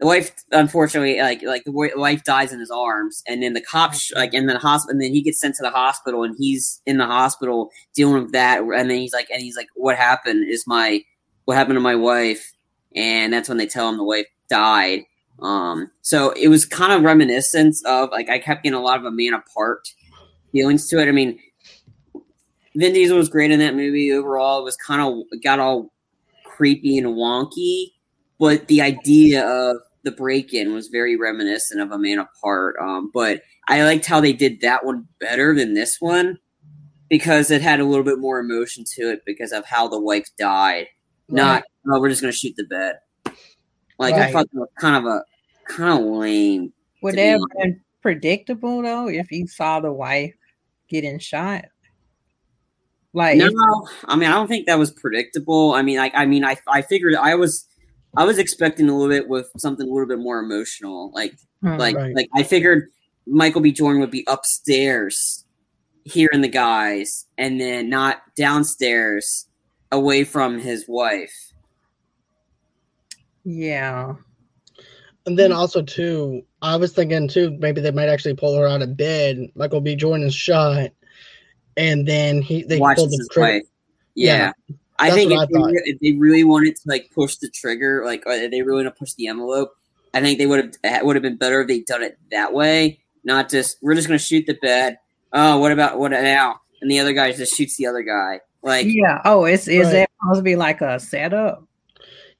the 0.00 0.06
wife 0.06 0.32
unfortunately 0.50 1.20
like 1.20 1.40
like 1.44 1.62
the 1.64 1.70
wi- 1.70 1.94
wife 1.94 2.24
dies 2.24 2.52
in 2.52 2.58
his 2.58 2.70
arms 2.70 3.22
and 3.28 3.42
then 3.42 3.52
the 3.52 3.60
cops 3.60 4.10
like 4.16 4.34
in 4.34 4.46
the 4.46 4.58
hospital 4.58 4.90
and 4.90 5.00
then 5.00 5.12
he 5.12 5.22
gets 5.22 5.38
sent 5.38 5.54
to 5.54 5.62
the 5.62 5.70
hospital 5.70 6.24
and 6.24 6.34
he's 6.36 6.82
in 6.84 6.96
the 6.98 7.06
hospital 7.06 7.70
dealing 7.94 8.20
with 8.24 8.32
that 8.32 8.60
and 8.62 8.90
then 8.90 8.98
he's 8.98 9.12
like 9.14 9.28
and 9.30 9.40
he's 9.40 9.56
like 9.56 9.68
what 9.76 9.94
happened 9.96 10.44
is 10.50 10.64
my 10.66 11.00
what 11.44 11.56
happened 11.56 11.76
to 11.76 11.80
my 11.80 11.94
wife 11.94 12.52
and 12.96 13.32
that's 13.32 13.48
when 13.48 13.56
they 13.56 13.66
tell 13.68 13.88
him 13.88 13.96
the 13.96 14.02
wife 14.04 14.26
died 14.50 15.02
um 15.40 15.90
so 16.02 16.30
it 16.32 16.48
was 16.48 16.64
kind 16.64 16.92
of 16.92 17.02
reminiscent 17.02 17.76
of 17.86 18.10
like 18.10 18.28
i 18.28 18.38
kept 18.38 18.62
getting 18.62 18.78
a 18.78 18.82
lot 18.82 18.98
of 18.98 19.04
a 19.04 19.10
man 19.10 19.34
apart 19.34 19.88
feelings 20.52 20.88
to 20.88 20.98
it 20.98 21.08
i 21.08 21.12
mean 21.12 21.38
Vin 22.76 22.92
Diesel 22.92 23.16
was 23.16 23.28
great 23.28 23.52
in 23.52 23.60
that 23.60 23.76
movie 23.76 24.12
overall. 24.12 24.60
It 24.60 24.64
was 24.64 24.76
kind 24.76 25.00
of 25.00 25.40
got 25.42 25.60
all 25.60 25.92
creepy 26.44 26.98
and 26.98 27.08
wonky, 27.08 27.92
but 28.38 28.66
the 28.66 28.82
idea 28.82 29.46
of 29.46 29.76
the 30.02 30.10
break-in 30.10 30.74
was 30.74 30.88
very 30.88 31.16
reminiscent 31.16 31.80
of 31.80 31.92
a 31.92 31.98
man 31.98 32.18
apart. 32.18 32.76
Um, 32.80 33.10
but 33.14 33.42
I 33.68 33.84
liked 33.84 34.06
how 34.06 34.20
they 34.20 34.32
did 34.32 34.60
that 34.60 34.84
one 34.84 35.06
better 35.20 35.54
than 35.54 35.74
this 35.74 36.00
one 36.00 36.38
because 37.08 37.50
it 37.50 37.62
had 37.62 37.80
a 37.80 37.84
little 37.84 38.04
bit 38.04 38.18
more 38.18 38.40
emotion 38.40 38.84
to 38.96 39.02
it 39.10 39.22
because 39.24 39.52
of 39.52 39.64
how 39.64 39.88
the 39.88 40.00
wife 40.00 40.28
died. 40.36 40.88
Not, 41.28 41.64
oh, 41.90 42.00
we're 42.00 42.10
just 42.10 42.20
gonna 42.20 42.32
shoot 42.32 42.54
the 42.56 42.64
bed. 42.64 42.96
Like 43.98 44.14
I 44.14 44.32
thought 44.32 44.48
that 44.52 44.58
was 44.60 44.68
kind 44.78 44.96
of 44.96 45.04
a 45.06 45.24
kind 45.68 45.98
of 45.98 46.04
lame. 46.06 46.72
Would 47.02 47.12
to 47.12 47.16
that 47.16 47.26
have 47.30 47.40
been 47.62 47.80
predictable 48.02 48.82
though 48.82 49.08
if 49.08 49.30
you 49.30 49.46
saw 49.46 49.80
the 49.80 49.92
wife 49.92 50.34
getting 50.88 51.18
shot? 51.18 51.66
Like 53.12 53.36
No, 53.38 53.46
if- 53.46 54.04
I 54.06 54.16
mean 54.16 54.28
I 54.28 54.32
don't 54.34 54.48
think 54.48 54.66
that 54.66 54.78
was 54.78 54.90
predictable. 54.90 55.72
I 55.74 55.82
mean, 55.82 55.98
like 55.98 56.12
I 56.14 56.26
mean, 56.26 56.44
I 56.44 56.56
I 56.68 56.82
figured 56.82 57.14
I 57.14 57.34
was 57.36 57.66
I 58.16 58.24
was 58.24 58.38
expecting 58.38 58.88
a 58.88 58.92
little 58.96 59.08
bit 59.08 59.28
with 59.28 59.50
something 59.56 59.88
a 59.88 59.90
little 59.92 60.08
bit 60.08 60.18
more 60.18 60.38
emotional. 60.40 61.10
Like 61.12 61.34
Hmm. 61.62 61.76
like 61.78 61.96
Right. 61.96 62.14
like 62.14 62.28
I 62.34 62.42
figured 62.42 62.90
Michael 63.26 63.60
B. 63.60 63.72
Jordan 63.72 64.00
would 64.00 64.10
be 64.10 64.24
upstairs 64.26 65.44
hearing 66.04 66.42
the 66.42 66.48
guys, 66.48 67.24
and 67.38 67.58
then 67.58 67.88
not 67.88 68.20
downstairs 68.36 69.48
away 69.90 70.22
from 70.24 70.58
his 70.58 70.84
wife. 70.86 71.32
Yeah. 73.44 74.14
And 75.26 75.38
then 75.38 75.52
also 75.52 75.80
too, 75.80 76.42
I 76.60 76.76
was 76.76 76.92
thinking 76.92 77.28
too, 77.28 77.56
maybe 77.58 77.80
they 77.80 77.90
might 77.90 78.08
actually 78.10 78.34
pull 78.34 78.56
her 78.58 78.68
out 78.68 78.82
of 78.82 78.96
bed. 78.96 79.48
Michael 79.54 79.80
B. 79.80 79.96
Jordan 79.96 80.26
is 80.26 80.34
shot, 80.34 80.90
and 81.78 82.06
then 82.06 82.42
he 82.42 82.62
they 82.62 82.76
pull 82.76 82.82
watches 82.82 83.10
the 83.10 83.16
his 83.18 83.28
trigger. 83.32 83.52
wife. 83.54 83.62
Yeah. 84.14 84.52
Yeah, 84.68 84.74
I 84.98 85.10
think 85.10 85.30
what 85.32 85.48
if 85.50 85.56
I 85.56 85.58
they, 85.58 85.72
re- 85.72 85.82
if 85.86 86.00
they 86.00 86.12
really 86.12 86.44
wanted 86.44 86.76
to 86.76 86.82
like 86.86 87.10
push 87.14 87.36
the 87.36 87.48
trigger, 87.48 88.02
like 88.04 88.22
or 88.26 88.32
if 88.32 88.50
they 88.50 88.60
really 88.62 88.84
want 88.84 88.94
to 88.94 88.98
push 88.98 89.14
the 89.14 89.28
envelope, 89.28 89.72
I 90.12 90.20
think 90.20 90.38
they 90.38 90.46
would 90.46 90.76
have 90.84 91.02
would 91.04 91.16
have 91.16 91.22
been 91.22 91.36
better 91.38 91.62
if 91.62 91.68
they'd 91.68 91.86
done 91.86 92.02
it 92.02 92.18
that 92.30 92.52
way, 92.52 93.00
not 93.24 93.48
just 93.48 93.78
we're 93.82 93.94
just 93.94 94.06
going 94.08 94.18
to 94.18 94.24
shoot 94.24 94.44
the 94.46 94.54
bed. 94.60 94.98
Oh, 95.32 95.58
what 95.58 95.72
about 95.72 95.98
what 95.98 96.10
now? 96.12 96.60
And 96.82 96.90
the 96.90 97.00
other 97.00 97.14
guy 97.14 97.32
just 97.32 97.56
shoots 97.56 97.76
the 97.78 97.86
other 97.86 98.02
guy. 98.02 98.40
Like 98.62 98.86
Yeah. 98.88 99.22
Oh, 99.24 99.46
it's 99.46 99.66
is 99.68 99.86
Right. 99.86 99.92
that 99.92 100.10
supposed 100.20 100.38
to 100.40 100.42
be 100.44 100.54
like 100.56 100.80
a 100.82 101.00
setup? 101.00 101.64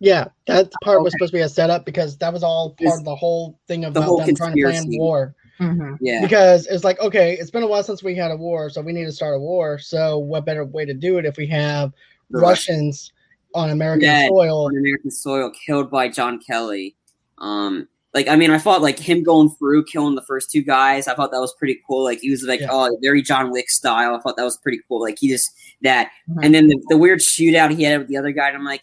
Yeah, 0.00 0.26
that 0.46 0.70
part 0.82 1.02
was 1.02 1.12
supposed 1.12 1.32
to 1.32 1.38
be 1.38 1.42
a 1.42 1.48
setup 1.48 1.84
because 1.86 2.16
that 2.18 2.32
was 2.32 2.42
all 2.42 2.70
part 2.70 2.80
It's- 2.80 2.98
of 2.98 3.04
the 3.04 3.14
whole 3.14 3.58
thing 3.68 3.84
about 3.84 4.04
whole 4.04 4.18
them 4.18 4.34
trying 4.34 4.54
to 4.56 4.62
plan 4.62 4.72
conspiracy. 4.74 4.98
war. 4.98 5.34
Mhm. 5.60 5.96
yeah, 6.00 6.20
Because 6.20 6.66
it's 6.66 6.82
like, 6.82 7.00
okay, 7.00 7.36
it's 7.38 7.50
been 7.50 7.62
a 7.62 7.66
while 7.68 7.82
since 7.84 8.02
we 8.02 8.16
had 8.16 8.32
a 8.32 8.36
war, 8.36 8.68
so 8.70 8.80
we 8.82 8.92
need 8.92 9.04
to 9.04 9.12
start 9.12 9.36
a 9.36 9.38
war. 9.38 9.78
So 9.78 10.18
what 10.18 10.44
better 10.44 10.64
way 10.64 10.84
to 10.84 10.94
do 10.94 11.16
it 11.18 11.24
if 11.24 11.36
we 11.36 11.46
have 11.46 11.92
the 12.30 12.40
Russians 12.40 13.12
on 13.54 13.70
American 13.70 14.00
Dead. 14.08 14.28
soil? 14.30 14.66
on 14.66 14.76
American 14.76 15.12
soil 15.12 15.52
killed 15.64 15.90
by 15.92 16.08
John 16.08 16.40
Kelly. 16.40 16.96
Um, 17.38 17.86
like 18.14 18.26
I 18.28 18.34
mean, 18.36 18.50
I 18.50 18.58
thought 18.58 18.82
like 18.82 18.98
him 18.98 19.22
going 19.22 19.48
through 19.50 19.84
killing 19.84 20.16
the 20.16 20.22
first 20.22 20.50
two 20.50 20.62
guys. 20.62 21.06
I 21.06 21.14
thought 21.14 21.30
that 21.30 21.40
was 21.40 21.54
pretty 21.54 21.80
cool. 21.86 22.02
Like 22.02 22.18
he 22.20 22.30
was 22.30 22.42
like 22.42 22.60
Yeah. 22.60 22.68
oh 22.72 22.98
very 23.00 23.22
John 23.22 23.50
Wick 23.52 23.70
style. 23.70 24.14
I 24.16 24.20
thought 24.20 24.36
that 24.36 24.44
was 24.44 24.56
pretty 24.58 24.80
cool. 24.88 25.00
Like 25.00 25.18
he 25.20 25.28
just 25.28 25.50
that, 25.82 26.10
Mhm. 26.28 26.44
and 26.44 26.54
then 26.54 26.66
the, 26.68 26.80
the 26.88 26.96
weird 26.96 27.20
shootout 27.20 27.72
he 27.76 27.84
had 27.84 27.98
with 27.98 28.08
the 28.08 28.16
other 28.16 28.30
guy. 28.32 28.48
And 28.48 28.56
I'm 28.56 28.64
like, 28.64 28.82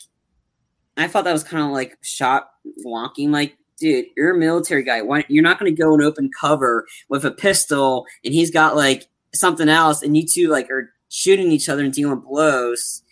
I 0.98 1.08
thought 1.08 1.24
that 1.24 1.34
was 1.34 1.44
kind 1.44 1.64
of 1.64 1.72
like 1.72 1.98
shot 2.02 2.50
wonking. 2.86 3.30
Like, 3.30 3.58
dude, 3.80 4.06
you're 4.16 4.36
a 4.36 4.38
military 4.38 4.84
guy. 4.84 5.02
Why 5.02 5.26
you're 5.28 5.44
not 5.44 5.60
going 5.60 5.74
to 5.74 5.82
go 5.82 5.94
and 5.94 6.04
open 6.04 6.30
cover 6.40 6.86
with 7.10 7.26
a 7.26 7.32
pistol, 7.32 8.06
and 8.24 8.34
he's 8.34 8.52
got 8.52 8.76
like 8.76 9.08
something 9.34 9.70
else, 9.70 10.02
and 10.02 10.16
you 10.16 10.26
two 10.26 10.50
like 10.50 10.70
are 10.70 10.94
shooting 11.10 11.52
each 11.52 11.70
other 11.70 11.84
and 11.84 11.94
dealing 11.94 12.20
blows. 12.20 13.04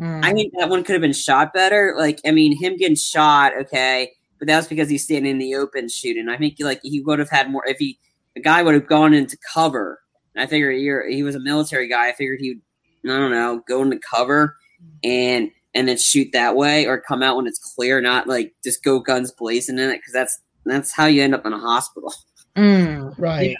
Mm. 0.00 0.24
I 0.24 0.32
mean, 0.32 0.50
that 0.58 0.68
one 0.68 0.84
could 0.84 0.94
have 0.94 1.02
been 1.02 1.12
shot 1.12 1.52
better. 1.52 1.94
Like, 1.96 2.20
I 2.26 2.30
mean, 2.32 2.56
him 2.58 2.76
getting 2.76 2.96
shot, 2.96 3.52
okay, 3.56 4.12
but 4.38 4.48
that 4.48 4.56
was 4.56 4.66
because 4.66 4.88
he's 4.88 5.04
standing 5.04 5.32
in 5.32 5.38
the 5.38 5.54
open 5.54 5.88
shooting. 5.88 6.28
I 6.28 6.36
think 6.36 6.56
like 6.58 6.80
he 6.82 7.00
would 7.00 7.18
have 7.18 7.30
had 7.30 7.50
more 7.50 7.64
if 7.66 7.78
he 7.78 7.98
the 8.34 8.40
guy 8.40 8.62
would 8.62 8.74
have 8.74 8.86
gone 8.86 9.14
into 9.14 9.36
cover. 9.52 10.00
And 10.34 10.42
I 10.42 10.46
figured 10.46 10.76
he, 10.76 11.14
he 11.14 11.22
was 11.22 11.34
a 11.34 11.40
military 11.40 11.88
guy. 11.88 12.08
I 12.08 12.12
figured 12.12 12.40
he'd 12.40 12.60
I 13.04 13.08
don't 13.08 13.30
know 13.30 13.62
go 13.68 13.82
into 13.82 13.98
cover 13.98 14.56
and 15.04 15.50
and 15.74 15.88
then 15.88 15.96
shoot 15.96 16.28
that 16.32 16.54
way 16.56 16.86
or 16.86 17.00
come 17.00 17.22
out 17.22 17.36
when 17.36 17.46
it's 17.46 17.58
clear, 17.74 18.00
not 18.00 18.26
like 18.26 18.54
just 18.64 18.82
go 18.84 18.98
guns 19.00 19.32
blazing 19.32 19.78
in 19.78 19.90
it 19.90 19.98
because 19.98 20.12
that's 20.12 20.40
that's 20.64 20.92
how 20.92 21.06
you 21.06 21.22
end 21.22 21.34
up 21.34 21.44
in 21.46 21.52
a 21.52 21.58
hospital. 21.58 22.12
Mm. 22.54 23.14
Right. 23.18 23.56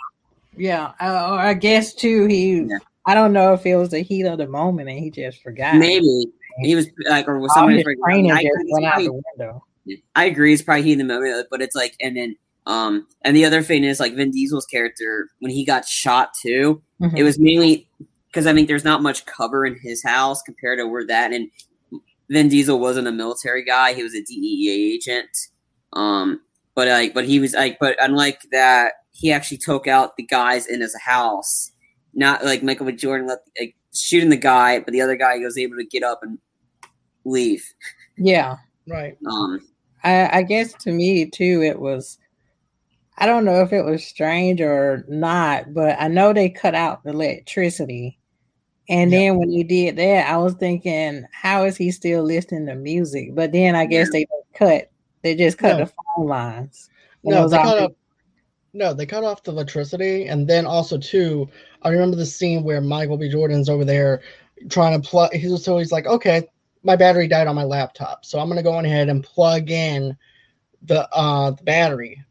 Yeah, 0.54 0.92
I, 1.00 1.08
I 1.48 1.54
guess 1.54 1.94
too. 1.94 2.26
He, 2.26 2.56
Yeah. 2.60 2.76
I 3.06 3.14
don't 3.14 3.32
know 3.32 3.54
if 3.54 3.64
it 3.64 3.74
was 3.76 3.88
the 3.88 4.00
heat 4.00 4.26
of 4.26 4.36
the 4.36 4.46
moment 4.46 4.90
and 4.90 4.98
he 4.98 5.10
just 5.10 5.42
forgot. 5.42 5.76
Maybe 5.76 6.26
he 6.60 6.74
was 6.74 6.88
like, 7.08 7.26
or 7.26 7.38
was 7.38 7.54
somebody 7.54 7.78
his 7.78 7.86
training 8.04 8.30
I, 8.32 8.42
just 8.42 8.46
agree, 8.48 8.62
it's 8.64 8.72
went 8.74 8.84
out 8.84 8.90
probably- 8.92 9.06
the 9.06 9.22
window. 9.38 9.64
I 10.14 10.24
agree, 10.26 10.52
it's 10.52 10.60
probably 10.60 10.82
he 10.82 10.92
in 10.92 10.98
the 10.98 11.04
moment, 11.04 11.46
but 11.50 11.62
it's 11.62 11.74
like, 11.74 11.96
and 12.02 12.14
then, 12.14 12.36
um, 12.66 13.06
and 13.22 13.34
the 13.34 13.46
other 13.46 13.62
thing 13.62 13.82
is 13.82 13.98
like 13.98 14.14
Vin 14.14 14.30
Diesel's 14.30 14.66
character 14.66 15.30
when 15.40 15.50
he 15.50 15.64
got 15.64 15.86
shot 15.88 16.32
too. 16.42 16.82
Mhm. 17.00 17.16
It 17.16 17.22
was 17.22 17.38
mainly 17.38 17.88
because 18.26 18.46
I 18.46 18.52
think 18.52 18.68
there's 18.68 18.84
not 18.84 19.02
much 19.02 19.24
cover 19.24 19.64
in 19.64 19.78
his 19.82 20.02
house 20.04 20.42
compared 20.42 20.78
to 20.80 20.86
where 20.86 21.06
that 21.06 21.32
and 21.32 21.48
Vin 22.32 22.48
Diesel 22.48 22.80
wasn't 22.80 23.08
a 23.08 23.12
military 23.12 23.64
guy; 23.64 23.92
he 23.92 24.02
was 24.02 24.14
a 24.14 24.22
DEA 24.22 24.94
agent. 24.94 25.28
Um, 25.92 26.40
but 26.74 26.88
like, 26.88 27.14
but 27.14 27.26
he 27.26 27.38
was 27.38 27.54
like, 27.54 27.78
but 27.78 27.96
unlike 28.00 28.40
that, 28.50 28.94
he 29.10 29.30
actually 29.30 29.58
took 29.58 29.86
out 29.86 30.16
the 30.16 30.22
guys 30.24 30.66
in 30.66 30.80
his 30.80 30.96
house, 30.98 31.70
not 32.14 32.44
like 32.44 32.62
Michael 32.62 32.86
B. 32.86 32.92
Jordan 32.92 33.26
let 33.28 33.40
like, 33.60 33.76
shooting 33.94 34.30
the 34.30 34.36
guy, 34.36 34.80
but 34.80 34.92
the 34.92 35.02
other 35.02 35.16
guy 35.16 35.36
was 35.38 35.58
able 35.58 35.76
to 35.76 35.84
get 35.84 36.02
up 36.02 36.20
and 36.22 36.38
leave. 37.24 37.62
yeah, 38.16 38.56
Right. 38.88 39.16
Um, 39.30 39.60
I, 40.02 40.38
I 40.38 40.42
guess 40.42 40.72
to 40.74 40.92
me 40.92 41.26
too, 41.30 41.62
it 41.62 41.78
was. 41.78 42.18
I 43.18 43.26
don't 43.26 43.44
know 43.44 43.60
if 43.60 43.72
it 43.72 43.84
was 43.84 44.04
strange 44.04 44.60
or 44.60 45.04
not, 45.06 45.74
but 45.74 45.96
I 46.00 46.08
know 46.08 46.32
they 46.32 46.48
cut 46.48 46.74
out 46.74 47.04
the 47.04 47.10
electricity. 47.10 48.18
And 48.92 49.10
Yeah. 49.10 49.18
then 49.18 49.38
when 49.38 49.50
he 49.50 49.64
did 49.64 49.96
that, 49.96 50.28
I 50.28 50.36
was 50.36 50.52
thinking, 50.54 51.24
how 51.32 51.64
is 51.64 51.78
he 51.78 51.90
still 51.90 52.22
listening 52.24 52.66
to 52.66 52.74
music? 52.74 53.34
But 53.34 53.50
then 53.50 53.74
I 53.74 53.86
guess 53.86 54.10
they 54.10 54.26
cut. 54.54 54.90
They 55.22 55.34
just 55.34 55.56
cut 55.56 55.78
No. 55.78 55.84
the 55.84 55.92
phone 56.16 56.26
lines. 56.26 56.90
No, 57.24 57.42
was 57.42 57.52
they 57.52 57.56
off. 57.58 57.92
No, 58.74 58.92
they 58.92 59.06
cut 59.06 59.24
off 59.24 59.42
the 59.42 59.50
electricity, 59.50 60.26
and 60.26 60.46
then 60.46 60.66
also 60.66 60.98
too. 60.98 61.48
I 61.82 61.88
remember 61.88 62.16
the 62.16 62.26
scene 62.26 62.64
where 62.64 62.82
Michael 62.82 63.16
B. 63.16 63.30
Jordan's 63.30 63.70
over 63.70 63.84
there 63.84 64.20
trying 64.68 65.00
to 65.00 65.08
plug. 65.08 65.32
He's 65.32 65.64
so 65.64 65.78
he's 65.78 65.92
like, 65.92 66.06
okay, 66.06 66.46
my 66.82 66.96
battery 66.96 67.28
died 67.28 67.46
on 67.46 67.54
my 67.54 67.64
laptop, 67.64 68.26
so 68.26 68.40
I'm 68.40 68.48
gonna 68.48 68.62
go 68.62 68.78
ahead 68.78 69.08
and 69.08 69.24
plug 69.24 69.70
in 69.70 70.14
the 70.82 71.08
uh 71.14 71.52
the 71.52 71.62
battery, 71.62 72.22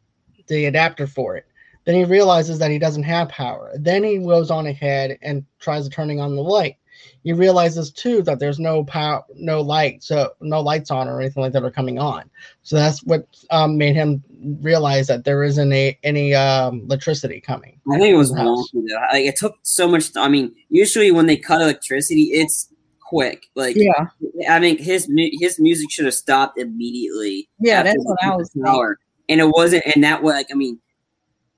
the 0.45 0.65
adapter 0.65 1.07
for 1.07 1.37
it. 1.37 1.47
Then 1.85 1.95
he 1.95 2.05
realizes 2.05 2.59
that 2.59 2.71
he 2.71 2.79
doesn't 2.79 3.03
have 3.03 3.29
power. 3.29 3.71
Then 3.75 4.03
he 4.03 4.17
goes 4.19 4.51
on 4.51 4.67
ahead 4.67 5.17
and 5.21 5.45
tries 5.59 5.89
turning 5.89 6.19
on 6.19 6.35
the 6.35 6.41
light. 6.41 6.77
He 7.23 7.33
realizes 7.33 7.91
too 7.91 8.21
that 8.23 8.39
there's 8.39 8.59
no 8.59 8.83
power, 8.83 9.23
no 9.35 9.61
light, 9.61 10.03
so 10.03 10.31
no 10.41 10.61
lights 10.61 10.91
on 10.91 11.07
or 11.07 11.19
anything 11.19 11.41
like 11.41 11.53
that 11.53 11.63
are 11.63 11.71
coming 11.71 11.99
on. 11.99 12.29
So 12.63 12.75
that's 12.75 13.03
what 13.03 13.27
um, 13.49 13.77
made 13.77 13.95
him 13.95 14.23
realize 14.61 15.07
that 15.07 15.23
there 15.23 15.43
isn't 15.43 15.71
a, 15.71 15.97
any 16.03 16.33
um, 16.33 16.81
electricity 16.81 17.41
coming. 17.41 17.79
I 17.91 17.97
think 17.97 18.13
it 18.13 18.17
was 18.17 18.31
wonky 18.31 18.83
though. 18.87 18.95
Like 19.11 19.25
it 19.25 19.35
took 19.35 19.57
so 19.63 19.87
much. 19.87 20.15
I 20.15 20.29
mean, 20.29 20.53
usually 20.69 21.11
when 21.11 21.25
they 21.25 21.37
cut 21.37 21.61
electricity, 21.61 22.29
it's 22.33 22.71
quick. 22.99 23.47
Like 23.55 23.75
yeah, 23.77 24.07
I 24.49 24.59
mean, 24.59 24.77
his 24.77 25.07
mu- 25.09 25.31
his 25.39 25.59
music 25.59 25.91
should 25.91 26.05
have 26.05 26.13
stopped 26.13 26.59
immediately. 26.59 27.49
yeah, 27.59 27.83
that's 27.83 28.03
what 28.03 28.17
I 28.23 28.35
was 28.35 28.51
thinking. 28.51 28.95
And 29.29 29.39
it 29.39 29.49
wasn't, 29.49 29.83
and 29.95 30.03
that 30.03 30.23
was 30.23 30.33
like, 30.33 30.47
I 30.51 30.55
mean, 30.55 30.79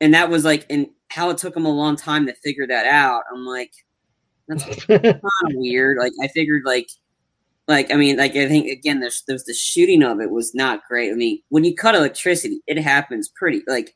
and 0.04 0.14
that 0.14 0.30
was 0.30 0.44
like, 0.46 0.66
and 0.70 0.88
how 1.10 1.30
it 1.30 1.38
took 1.38 1.56
him 1.56 1.66
a 1.66 1.70
long 1.70 1.96
time 1.96 2.26
to 2.28 2.34
figure 2.44 2.68
that 2.68 2.86
out. 2.86 3.24
I'm 3.32 3.46
like, 3.46 3.72
that's 4.48 4.64
kind 4.86 5.06
of 5.06 5.52
weird. 5.54 5.98
Like 5.98 6.12
I 6.22 6.28
figured, 6.28 6.64
like, 6.66 6.90
like 7.68 7.92
I 7.92 7.96
mean, 7.96 8.18
like 8.18 8.36
I 8.36 8.48
think 8.48 8.68
again, 8.70 9.00
there's 9.00 9.24
there's 9.28 9.46
the 9.46 9.54
shooting 9.54 10.04
of 10.04 10.20
it 10.20 10.30
was 10.32 10.54
not 10.54 10.82
great. 10.90 11.12
I 11.12 11.16
mean, 11.16 11.40
when 11.50 11.64
you 11.64 11.76
cut 11.76 11.96
electricity, 11.96 12.62
it 12.68 12.78
happens 12.78 13.30
pretty 13.30 13.62
like, 13.68 13.96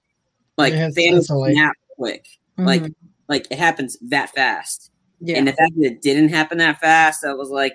like 0.58 0.74
instantly. 0.74 1.54
snap 1.54 1.74
quick. 1.98 2.26
Like, 2.58 2.84
Mhm. 2.84 2.96
like 3.28 3.48
it 3.52 3.60
happens 3.60 3.98
that 4.10 4.30
fast. 4.32 4.90
yeah, 5.20 5.38
And 5.38 5.48
the 5.48 5.54
fact 5.54 5.74
that 5.78 5.86
it 5.86 6.02
didn't 6.02 6.30
happen 6.30 6.60
that 6.60 6.80
fast, 6.80 7.26
I 7.26 7.34
was 7.34 7.50
like, 7.50 7.74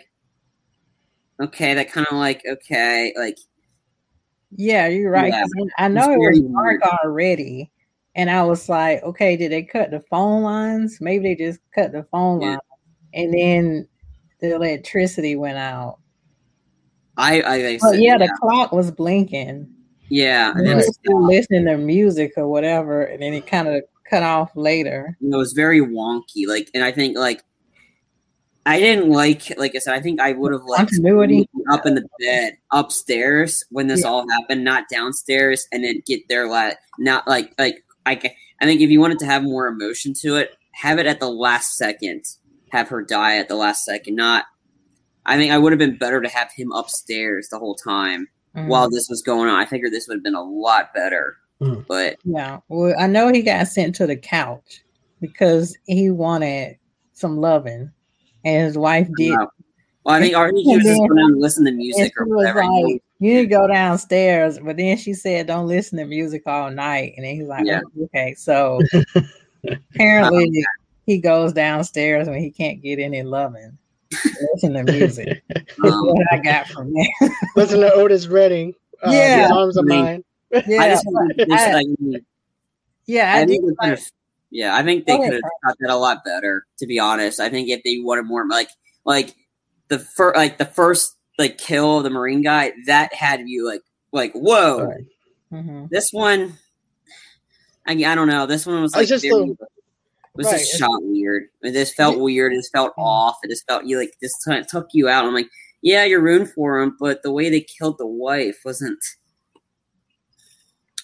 okay, 1.41 1.75
that 1.75 1.91
kind 1.93 2.07
of 2.11 2.17
like, 2.17 2.43
okay, 2.49 3.13
like, 3.17 3.37
yeah, 4.57 4.87
you're 4.87 5.11
right. 5.11 5.33
Yeah. 5.33 5.43
'cause 5.43 5.53
I 5.79 5.89
know 5.89 6.13
it 6.13 6.19
was 6.19 6.41
dark 6.41 6.83
already, 7.05 7.71
and 8.15 8.31
I 8.31 8.43
was 8.45 8.69
like, 8.69 9.03
okay, 9.03 9.37
did 9.37 9.53
they 9.53 9.63
cut 9.63 9.91
the 9.91 10.01
phone 10.01 10.43
lines? 10.43 10.99
Maybe 11.01 11.35
they 11.35 11.45
just 11.47 11.61
cut 11.75 11.93
the 11.93 12.05
phone 12.05 12.41
Yeah. 12.41 12.49
line, 12.49 12.59
and 13.15 13.35
then 13.35 13.89
the 14.41 14.55
electricity 14.55 15.37
went 15.37 15.59
out. 15.59 15.99
I, 17.17 17.43
I, 17.43 17.77
said, 17.79 18.01
yeah, 18.01 18.13
yeah, 18.13 18.19
the 18.19 18.39
clock 18.41 18.73
was 18.73 18.91
blinking. 18.91 19.69
yeah, 20.09 20.51
and 20.57 20.67
then 20.67 20.79
they 20.79 20.85
it 20.85 20.97
were 21.09 21.21
was, 21.21 21.29
listening 21.29 21.67
to 21.67 21.77
music 21.77 22.33
or 22.37 22.49
whatever, 22.49 23.03
and 23.03 23.23
then 23.23 23.35
it 23.35 23.47
kind 23.47 23.69
of 23.69 23.83
cut 24.09 24.23
off 24.23 24.51
later. 24.57 25.17
you 25.21 25.29
know, 25.29 25.37
it 25.37 25.41
was 25.41 25.53
very 25.53 25.81
wonky. 25.81 26.47
Like, 26.47 26.71
and 26.75 26.83
I 26.83 26.91
think 26.91 27.17
like, 27.17 27.43
I 28.65 28.79
didn't 28.79 29.11
like, 29.11 29.57
like 29.59 29.75
I 29.75 29.79
said, 29.79 29.95
I 29.95 30.01
think 30.01 30.21
I 30.21 30.33
would 30.33 30.53
have 30.53 30.63
liked 30.65 30.91
Continuity. 30.91 31.49
up 31.71 31.85
in 31.85 31.95
the 31.97 32.07
bed 32.21 32.55
upstairs 32.71 33.65
when 33.71 33.89
this 33.89 34.01
Yeah. 34.03 34.09
all 34.09 34.29
happened, 34.31 34.65
not 34.65 34.89
downstairs, 34.89 35.67
and 35.73 35.85
then 35.85 36.03
get 36.07 36.21
there 36.29 36.49
like 36.49 36.79
not 36.99 37.27
like 37.29 37.53
like 37.59 37.83
I. 38.07 38.21
I 38.61 38.65
think 38.65 38.81
if 38.81 38.91
you 38.91 39.01
wanted 39.01 39.19
to 39.21 39.27
have 39.27 39.43
more 39.43 39.67
emotion 39.67 40.15
to 40.21 40.37
it, 40.37 40.53
have 40.73 40.99
it 41.01 41.07
at 41.07 41.19
the 41.19 41.29
last 41.29 41.75
second. 41.77 42.25
Have 42.71 42.89
her 42.89 43.03
die 43.03 43.39
at 43.39 43.49
the 43.49 43.57
last 43.57 43.85
second. 43.85 44.15
Not. 44.17 44.45
I 45.27 45.37
think 45.37 45.53
I 45.53 45.59
would 45.59 45.73
have 45.73 45.79
been 45.81 45.99
better 45.99 46.21
to 46.21 46.29
have 46.29 46.51
him 46.53 46.71
upstairs 46.73 47.49
the 47.51 47.59
whole 47.59 47.75
time 47.75 48.29
Mhm. 48.57 48.69
while 48.69 48.89
this 48.89 49.09
was 49.09 49.21
going 49.23 49.49
on. 49.49 49.57
I 49.59 49.65
figured 49.67 49.93
this 49.93 50.07
would 50.09 50.15
have 50.17 50.23
been 50.23 50.35
a 50.35 50.43
lot 50.43 50.95
better. 50.95 51.37
Mm. 51.61 51.85
But 51.89 52.17
Yeah. 52.25 52.59
Well, 52.69 52.95
I 52.99 53.07
know 53.09 53.29
he 53.33 53.43
got 53.43 53.67
sent 53.69 53.95
to 53.97 54.07
the 54.07 54.17
couch 54.17 54.83
because 55.21 55.77
he 55.87 56.11
wanted 56.11 56.77
some 57.15 57.39
loving, 57.39 57.91
and 58.45 58.67
his 58.67 58.77
wife 58.79 59.09
did. 59.17 59.31
well, 60.05 60.17
I 60.17 60.21
think 60.21 60.37
or 60.37 60.49
he 60.55 60.75
was 60.77 60.85
just 60.85 60.99
going 60.99 61.17
down 61.17 61.33
and 61.33 61.41
listen 61.41 61.65
to 61.67 61.73
music 61.73 62.13
or 62.19 62.27
whatever. 62.27 62.65
like, 62.65 63.03
"You 63.23 63.35
need 63.35 63.41
to 63.43 63.47
go 63.47 63.67
downstairs," 63.67 64.59
but 64.59 64.77
then 64.77 64.97
she 64.97 65.15
said, 65.15 65.47
"Don't 65.47 65.69
listen 65.69 65.99
to 65.99 66.05
music 66.05 66.43
all 66.47 66.71
night." 66.71 67.15
And 67.17 67.25
then 67.25 67.37
he's 67.37 67.47
like, 67.47 67.65
Yeah. 67.65 67.81
"Oh, 67.99 68.05
"Okay." 68.05 68.35
So 68.35 68.81
apparently, 69.95 70.65
he 71.07 71.19
goes 71.19 71.53
downstairs 71.53 72.29
when 72.29 72.41
he 72.41 72.51
can't 72.51 72.83
get 72.83 72.99
any 72.99 73.23
loving. 73.23 73.79
Listen 74.55 74.75
to 74.75 74.85
music. 74.85 75.43
That's 75.49 75.79
Um, 75.85 76.07
what 76.07 76.27
I 76.33 76.39
got 76.39 76.67
from 76.69 76.93
there. 76.93 77.31
Listen 77.57 77.81
to 77.81 77.93
Otis 77.95 78.27
Redding. 78.27 78.75
Uh, 79.03 79.11
Yeah. 79.11 79.43
These 79.49 79.53
arms 79.57 79.77
of 79.77 79.85
I 79.85 79.89
mean, 79.89 80.05
mine. 80.05 80.25
I 80.55 80.63
Yeah, 80.67 80.89
just, 80.91 81.07
but 81.11 81.37
just 81.49 81.51
I- 81.69 81.73
like, 81.73 81.87
yeah, 83.07 83.35
I, 83.35 83.41
I, 83.41 83.47
think 83.47 83.63
they 83.63 83.69
like, 83.69 83.77
could 83.79 83.89
have. 83.99 84.11
Yeah, 84.51 84.77
I 84.77 84.83
think 84.83 85.07
they 85.07 85.17
could 85.17 85.33
have 85.33 85.43
got 85.65 85.77
that 85.81 85.91
a 85.91 85.97
lot 85.97 86.25
better. 86.25 86.67
To 86.79 86.87
be 86.87 86.99
honest, 86.99 87.41
I 87.41 87.49
think 87.49 87.69
if 87.71 87.83
they 87.85 87.99
wanted 88.01 88.27
more, 88.27 88.47
like, 88.47 88.69
like 89.07 89.35
the 89.89 89.99
first, 89.99 90.37
like 90.37 90.59
the 90.59 90.67
first, 90.67 91.17
like 91.39 91.59
kill 91.59 91.99
of 91.99 92.05
the 92.05 92.11
marine 92.11 92.43
guy, 92.43 92.73
that 92.87 93.13
had 93.15 93.49
you 93.49 93.67
like, 93.67 93.83
like, 94.13 94.33
whoa. 94.35 94.85
Right. 94.87 95.05
Mhm. 95.53 95.89
This 95.91 96.11
one, 96.13 96.59
I, 97.87 97.93
I 97.93 98.15
don't 98.15 98.29
know. 98.29 98.47
This 98.47 98.67
one 98.67 98.81
was 98.81 98.95
like 98.95 99.09
just 99.09 99.25
very, 99.25 99.57
was 100.35 100.47
Right, 100.47 100.59
just 100.61 100.79
shot 100.79 101.03
weird. 101.03 101.45
It 101.63 101.73
just 101.73 101.95
felt 101.95 102.19
weird. 102.19 102.53
It 102.53 102.57
just 102.57 102.73
felt 102.73 102.93
Mm. 102.97 103.03
off. 103.03 103.39
It 103.43 103.51
just 103.51 103.67
felt 103.67 103.85
you 103.85 103.99
like 103.99 104.15
this 104.23 104.33
t- 104.45 104.63
took 104.69 104.89
you 104.93 105.09
out. 105.09 105.25
I'm 105.27 105.35
like, 105.35 105.49
yeah, 105.83 106.05
you're 106.05 106.23
ruined 106.23 106.51
for 106.53 106.79
him, 106.81 106.97
but 107.01 107.23
the 107.23 107.33
way 107.33 107.51
they 107.51 107.61
killed 107.61 107.99
the 107.99 108.07
wife 108.07 108.61
wasn't. 108.65 109.03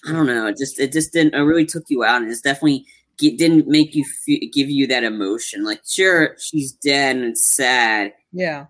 I 0.07 0.13
don't 0.13 0.25
know. 0.27 0.47
It 0.47 0.57
just 0.57 0.79
it 0.79 0.93
just 0.93 1.11
didn't. 1.11 1.35
It 1.35 1.41
really 1.41 1.65
took 1.65 1.83
you 1.89 2.03
out, 2.03 2.21
and 2.21 2.31
it's 2.31 2.41
definitely 2.41 2.85
it 3.21 3.37
didn't 3.37 3.67
make 3.67 3.93
you 3.95 4.05
fe- 4.05 4.47
give 4.53 4.69
you 4.69 4.87
that 4.87 5.03
emotion. 5.03 5.65
Like, 5.65 5.81
sure, 5.85 6.35
she's 6.39 6.71
dead 6.71 7.17
and 7.17 7.25
it's 7.25 7.45
sad, 7.53 8.13
yeah, 8.31 8.67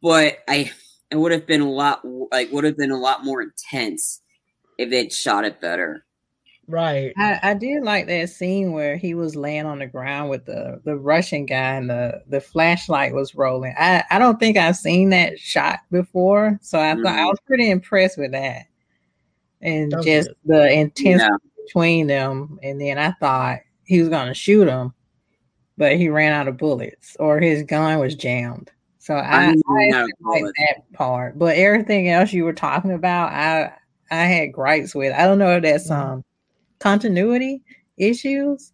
but 0.00 0.38
I 0.46 0.70
it 1.10 1.16
would 1.16 1.32
have 1.32 1.46
been 1.46 1.60
a 1.62 1.70
lot 1.70 2.00
like 2.32 2.50
would 2.52 2.64
have 2.64 2.76
been 2.76 2.90
a 2.90 2.98
lot 2.98 3.24
more 3.24 3.42
intense 3.42 4.20
if 4.78 4.90
they'd 4.90 5.12
shot 5.12 5.44
it 5.44 5.60
better. 5.60 6.04
Right. 6.70 7.14
I, 7.16 7.40
I 7.42 7.54
did 7.54 7.82
like 7.82 8.06
that 8.08 8.28
scene 8.28 8.72
where 8.72 8.98
he 8.98 9.14
was 9.14 9.34
laying 9.34 9.64
on 9.64 9.78
the 9.78 9.86
ground 9.86 10.28
with 10.28 10.44
the 10.44 10.80
the 10.84 10.96
Russian 10.96 11.46
guy 11.46 11.74
and 11.76 11.88
the 11.88 12.22
the 12.28 12.40
flashlight 12.42 13.14
was 13.14 13.34
rolling. 13.34 13.74
I 13.78 14.04
I 14.10 14.18
don't 14.18 14.38
think 14.38 14.58
I've 14.58 14.76
seen 14.76 15.08
that 15.10 15.38
shot 15.38 15.78
before, 15.90 16.58
so 16.62 16.78
I 16.78 16.94
thought 16.94 17.06
I 17.06 17.20
Mhm. 17.22 17.28
was 17.30 17.40
pretty 17.46 17.70
impressed 17.70 18.18
with 18.18 18.32
that, 18.32 18.66
and 19.62 19.92
That 19.92 20.04
just 20.04 20.28
good. 20.28 20.36
the 20.44 20.72
intensity 20.72 21.24
Yeah. 21.24 21.36
between 21.64 22.06
them. 22.06 22.58
And 22.62 22.78
then 22.80 22.98
I 22.98 23.12
thought 23.12 23.60
he 23.84 24.00
was 24.00 24.10
gonna 24.10 24.34
shoot 24.34 24.68
him, 24.68 24.92
but 25.78 25.96
he 25.96 26.10
ran 26.10 26.34
out 26.34 26.48
of 26.48 26.58
bullets 26.58 27.16
or 27.18 27.40
his 27.40 27.62
gun 27.62 27.98
was 27.98 28.14
jammed. 28.14 28.70
So 29.08 29.14
I, 29.14 29.20
I 29.20 29.44
I 29.46 29.52
he 29.54 29.62
ran 29.68 29.94
out 29.94 30.02
of 30.04 30.10
actually 30.10 30.42
like 30.42 30.54
that 30.58 30.92
part, 30.92 31.38
but 31.38 31.56
everything 31.56 32.10
else 32.10 32.30
you 32.30 32.44
were 32.44 32.52
talking 32.52 32.92
about, 32.92 33.32
I 33.32 33.72
I 34.10 34.24
had 34.24 34.52
gripes 34.52 34.94
with. 34.94 35.14
I 35.14 35.24
don't 35.24 35.38
know 35.38 35.56
if 35.56 35.62
that's 35.62 35.88
Mhm. 35.88 35.96
um 35.96 36.24
continuity 36.78 37.62
issues. 37.96 38.70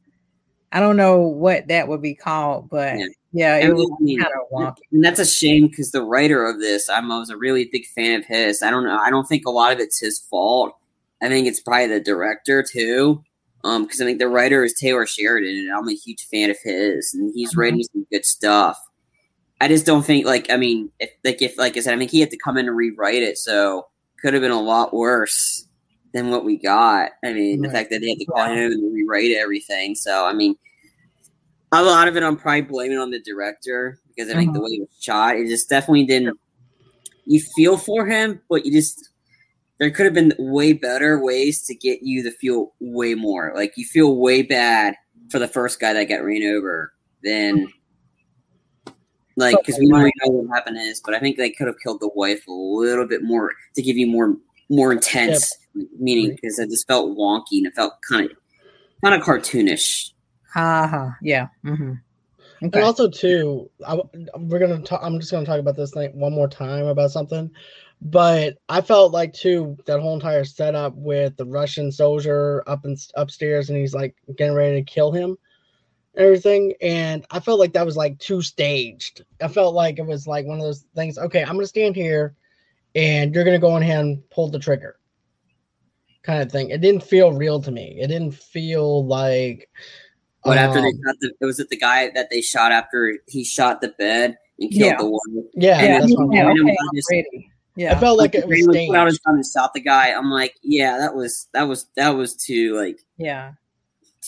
I 0.72 0.80
don't 0.80 0.96
know 0.96 1.20
what 1.20 1.68
that 1.68 1.86
would 1.86 2.02
be 2.02 2.16
called, 2.16 2.68
but 2.68 2.98
Yeah. 2.98 3.06
yeah, 3.32 3.56
it 3.58 3.66
I 3.66 3.70
was 3.74 3.88
mean, 4.00 4.18
kind 4.18 4.32
of 4.34 4.50
wonky. 4.50 4.78
And 4.90 5.04
that's 5.04 5.20
a 5.20 5.24
shame 5.24 5.68
because 5.68 5.92
the 5.92 6.02
writer 6.02 6.44
of 6.46 6.58
this, 6.58 6.88
I'm, 6.90 7.12
I 7.12 7.18
was 7.20 7.30
a 7.30 7.36
really 7.36 7.66
big 7.70 7.86
fan 7.86 8.18
of 8.18 8.26
his. 8.26 8.60
I 8.60 8.70
don't 8.70 8.82
know. 8.84 8.98
I 8.98 9.10
don't 9.10 9.28
think 9.28 9.46
a 9.46 9.50
lot 9.52 9.72
of 9.72 9.78
it's 9.78 10.00
his 10.00 10.18
fault. 10.18 10.76
I 11.22 11.28
think 11.28 11.46
it's 11.46 11.60
probably 11.60 11.86
the 11.86 12.00
director 12.00 12.64
too. 12.64 13.22
Um, 13.62 13.84
because 13.84 14.00
I 14.00 14.04
think 14.04 14.18
the 14.18 14.28
writer 14.28 14.64
is 14.64 14.74
Taylor 14.74 15.06
Sheridan, 15.06 15.56
and 15.56 15.72
I'm 15.72 15.88
a 15.88 15.94
huge 15.94 16.26
fan 16.26 16.50
of 16.50 16.58
his, 16.64 17.14
and 17.14 17.32
he's 17.36 17.54
Mhm. 17.54 17.58
writing 17.58 17.82
some 17.84 18.04
good 18.10 18.24
stuff. 18.26 18.76
I 19.60 19.68
just 19.68 19.86
don't 19.86 20.04
think 20.04 20.26
like 20.26 20.50
I 20.50 20.56
mean, 20.56 20.90
if 21.00 21.10
like 21.24 21.40
if 21.42 21.56
like 21.58 21.76
I 21.76 21.80
said, 21.80 21.94
I 21.94 21.98
think 21.98 22.10
he 22.10 22.20
had 22.20 22.30
to 22.30 22.36
come 22.36 22.56
in 22.56 22.66
and 22.66 22.76
rewrite 22.76 23.22
it, 23.22 23.38
so 23.38 23.86
could 24.20 24.34
have 24.34 24.42
been 24.42 24.50
a 24.50 24.60
lot 24.60 24.94
worse 24.94 25.66
than 26.12 26.30
what 26.30 26.44
we 26.44 26.56
got. 26.56 27.12
I 27.24 27.32
mean, 27.32 27.62
the 27.62 27.70
fact 27.70 27.90
that 27.90 28.00
they 28.00 28.10
had 28.10 28.18
to 28.18 28.26
call 28.26 28.46
him 28.46 28.72
and 28.72 28.94
rewrite 28.94 29.32
everything. 29.32 29.94
So 29.94 30.26
I 30.26 30.32
mean, 30.32 30.56
a 31.72 31.82
lot 31.82 32.08
of 32.08 32.16
it 32.16 32.22
I'm 32.22 32.36
probably 32.36 32.62
blaming 32.62 32.98
on 32.98 33.10
the 33.10 33.20
director 33.20 33.98
because 34.08 34.30
I 34.30 34.34
think 34.34 34.52
the 34.52 34.58
uh-huh. 34.58 34.64
way 34.64 34.76
it 34.76 34.80
was 34.80 34.96
shot, 35.00 35.36
it 35.36 35.48
just 35.48 35.68
definitely 35.68 36.06
didn't. 36.06 36.38
You 37.26 37.40
feel 37.56 37.76
for 37.76 38.06
him, 38.06 38.40
but 38.48 38.64
you 38.64 38.72
just 38.72 39.10
there 39.78 39.90
could 39.90 40.04
have 40.04 40.14
been 40.14 40.34
way 40.38 40.72
better 40.72 41.18
ways 41.18 41.64
to 41.66 41.74
get 41.74 42.02
you 42.02 42.22
to 42.22 42.30
feel 42.30 42.72
way 42.80 43.14
more. 43.14 43.52
Like 43.54 43.74
you 43.76 43.84
feel 43.84 44.16
way 44.16 44.42
bad 44.42 44.94
for 45.30 45.38
the 45.38 45.48
first 45.48 45.80
guy 45.80 45.92
that 45.92 46.08
got 46.08 46.22
ran 46.24 46.42
over 46.44 46.92
than 47.22 47.68
like 49.36 49.56
because 49.58 49.78
we 49.78 49.90
already 49.90 50.12
know 50.24 50.32
what 50.32 50.54
happened 50.54 50.78
is, 50.78 51.00
but 51.04 51.14
I 51.14 51.20
think 51.20 51.36
they 51.36 51.50
could 51.50 51.66
have 51.66 51.78
killed 51.82 52.00
the 52.00 52.10
wife 52.14 52.46
a 52.46 52.52
little 52.52 53.06
bit 53.06 53.22
more 53.22 53.52
to 53.74 53.82
give 53.82 53.96
you 53.96 54.06
more 54.06 54.36
more 54.70 54.92
intense 54.92 55.56
meaning 55.98 56.30
because 56.34 56.58
it 56.58 56.70
just 56.70 56.86
felt 56.86 57.16
wonky 57.16 57.58
and 57.58 57.66
it 57.66 57.74
felt 57.74 57.94
kind 58.08 58.30
of 58.30 58.36
kind 59.02 59.14
of 59.14 59.26
cartoonish. 59.26 60.10
Uh-huh. 60.54 61.10
Yeah. 61.20 61.48
hmm 61.62 61.94
Okay. 62.62 62.78
And 62.78 62.84
also 62.84 63.10
too, 63.10 63.68
I, 63.86 64.00
we're 64.38 64.58
gonna 64.58 64.80
talk. 64.80 65.00
I'm 65.02 65.18
just 65.18 65.32
gonna 65.32 65.44
talk 65.44 65.58
about 65.58 65.76
this 65.76 65.90
thing 65.90 66.18
one 66.18 66.32
more 66.32 66.48
time 66.48 66.86
about 66.86 67.10
something. 67.10 67.50
But 68.00 68.58
I 68.68 68.80
felt 68.80 69.12
like 69.12 69.32
too 69.34 69.76
that 69.86 70.00
whole 70.00 70.14
entire 70.14 70.44
setup 70.44 70.94
with 70.94 71.36
the 71.36 71.46
Russian 71.46 71.90
soldier 71.90 72.62
up 72.66 72.84
and 72.84 72.96
upstairs, 73.16 73.68
and 73.68 73.78
he's 73.78 73.94
like 73.94 74.14
getting 74.36 74.54
ready 74.54 74.76
to 74.82 74.90
kill 74.90 75.10
him, 75.12 75.30
and 75.30 75.36
everything. 76.16 76.74
And 76.80 77.24
I 77.30 77.40
felt 77.40 77.58
like 77.60 77.72
that 77.74 77.86
was 77.86 77.96
like 77.96 78.18
too 78.18 78.42
staged. 78.42 79.24
I 79.42 79.48
felt 79.48 79.74
like 79.74 79.98
it 79.98 80.06
was 80.06 80.26
like 80.26 80.46
one 80.46 80.58
of 80.58 80.64
those 80.64 80.84
things. 80.94 81.18
Okay, 81.18 81.42
I'm 81.42 81.54
gonna 81.54 81.66
stand 81.66 81.96
here, 81.96 82.34
and 82.94 83.34
you're 83.34 83.44
gonna 83.44 83.58
go 83.58 83.70
on 83.72 83.82
ahead 83.82 84.00
and 84.00 84.30
pull 84.30 84.48
the 84.48 84.58
trigger, 84.58 84.98
kind 86.22 86.42
of 86.42 86.50
thing. 86.50 86.70
It 86.70 86.80
didn't 86.80 87.02
feel 87.02 87.32
real 87.32 87.60
to 87.62 87.70
me. 87.70 87.98
It 88.00 88.08
didn't 88.08 88.34
feel 88.34 89.06
like. 89.06 89.68
But 90.44 90.58
after 90.58 90.80
they 90.80 90.88
um, 90.88 91.00
shot 91.06 91.16
the, 91.20 91.32
it 91.40 91.44
was 91.46 91.58
it 91.58 91.70
the 91.70 91.76
guy 91.78 92.10
that 92.10 92.28
they 92.30 92.42
shot 92.42 92.70
after 92.70 93.18
he 93.26 93.44
shot 93.44 93.80
the 93.80 93.88
bed 93.98 94.36
and 94.58 94.70
killed 94.70 94.90
Yeah. 94.92 94.96
the 94.98 95.04
woman. 95.04 95.48
yeah, 95.54 95.82
yeah, 95.82 95.98
that's 96.00 96.12
what 96.14 96.24
I'm 96.24 96.32
yeah, 96.32 96.48
okay, 96.50 96.60
I'm 96.60 96.88
just- 96.94 97.10
already. 97.10 97.50
I 97.88 97.98
felt 97.98 98.18
like 98.18 98.32
the 98.32 98.38
it 98.38 98.46
was 98.46 98.68
man 98.68 98.86
put 98.88 98.96
out 98.96 99.06
his 99.06 99.14
staged. 99.16 99.24
gun 99.24 99.34
and 99.36 99.44
shot 99.46 99.72
the 99.74 99.80
guy. 99.80 100.12
I'm 100.12 100.30
like, 100.30 100.54
yeah, 100.62 100.96
that 100.98 101.14
was 101.14 101.48
that 101.54 101.64
was 101.64 101.86
that 101.96 102.10
was 102.10 102.36
too 102.36 102.76
like 102.76 103.00
Yeah. 103.16 103.52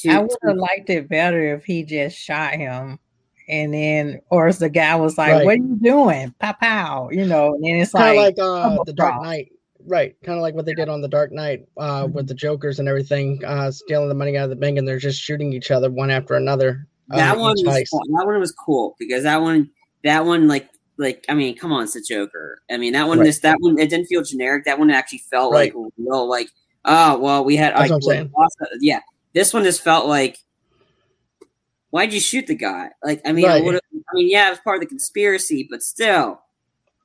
Too. 0.01 0.11
I 0.11 0.19
would 0.21 0.31
have 0.47 0.57
liked 0.57 0.91
it 0.91 1.09
better 1.09 1.55
if 1.55 1.65
he 1.65 1.83
just 1.85 2.17
shot 2.17 2.55
him 2.55 2.99
and 3.49 3.73
then 3.73 4.21
or 4.31 4.49
if 4.49 4.59
the 4.59 4.69
guy 4.69 4.97
was 4.97 5.17
like, 5.19 5.33
Right. 5.33 5.45
What 5.45 5.53
are 5.55 5.57
you 5.57 5.79
doing? 5.83 6.35
Pow 6.41 6.53
pow, 6.61 7.09
you 7.11 7.27
know, 7.27 7.55
and 7.55 7.65
then 7.65 7.77
it's 7.77 7.93
Kinda 7.93 8.15
like 8.15 8.39
uh, 8.39 8.77
the 8.85 8.93
Dark 8.93 9.11
across. 9.15 9.25
Knight, 9.25 9.53
right? 9.87 10.17
Kind 10.25 10.37
of 10.39 10.43
like 10.43 10.55
what 10.55 10.67
they 10.67 10.75
did 10.75 10.89
on 10.89 11.01
the 11.01 11.09
Dark 11.09 11.33
Knight 11.33 11.67
uh, 11.79 12.05
Mhm. 12.05 12.13
with 12.13 12.27
the 12.29 12.35
Jokers 12.35 12.79
and 12.81 12.89
everything, 12.89 13.41
uh, 13.45 13.71
stealing 13.71 14.09
the 14.09 14.15
money 14.15 14.37
out 14.37 14.45
of 14.45 14.51
the 14.51 14.57
bank, 14.57 14.79
and 14.79 14.87
they're 14.87 14.99
just 14.99 15.21
shooting 15.21 15.53
each 15.53 15.71
other 15.71 15.91
one 15.91 16.11
after 16.11 16.35
another. 16.35 16.87
uh, 17.13 17.17
that 17.17 17.39
one 17.39 17.55
was 17.65 17.89
cool. 17.91 18.03
that 18.19 18.27
one 18.27 18.41
was 18.41 18.51
cool 18.53 18.97
because 18.99 19.23
that 19.23 19.41
one 19.41 19.71
that 20.03 20.25
one 20.25 20.49
like 20.49 20.69
like 20.99 21.25
I 21.29 21.35
mean, 21.35 21.57
come 21.57 21.73
on, 21.73 21.85
it's 21.85 21.95
a 21.95 22.01
Joker. 22.03 22.63
I 22.71 22.79
mean, 22.79 22.95
that 22.95 23.07
one 23.07 23.19
Right. 23.19 23.27
this 23.27 23.39
that 23.41 23.59
one 23.61 23.79
it 23.79 23.91
didn't 23.91 24.07
feel 24.07 24.23
generic. 24.23 24.65
That 24.65 24.79
one 24.79 24.91
actually 24.91 25.23
felt 25.31 25.53
Right. 25.53 25.73
like 25.75 25.93
real. 25.99 26.29
Like 26.29 26.49
oh 26.85 27.19
well, 27.19 27.45
we 27.45 27.55
had 27.55 27.75
like 27.75 27.91
what 27.91 27.97
I'm 27.97 28.03
saying. 28.03 28.33
lost- 28.37 28.57
yeah. 28.81 29.01
This 29.37 29.53
one 29.53 29.63
just 29.65 29.85
felt 29.85 30.07
like. 30.07 30.39
Why'd 31.91 32.13
you 32.13 32.21
shoot 32.21 32.47
the 32.47 32.55
guy? 32.55 32.89
Like, 33.05 33.21
I 33.25 33.33
mean, 33.33 33.45
I 33.45 33.61
Right. 33.61 33.65
have. 33.75 33.81
I 33.95 34.15
mean, 34.15 34.29
yeah, 34.31 34.49
it 34.49 34.51
was 34.51 34.59
part 34.61 34.77
of 34.77 34.81
the 34.81 34.87
conspiracy, 34.87 35.67
but 35.71 35.83
still, 35.83 36.41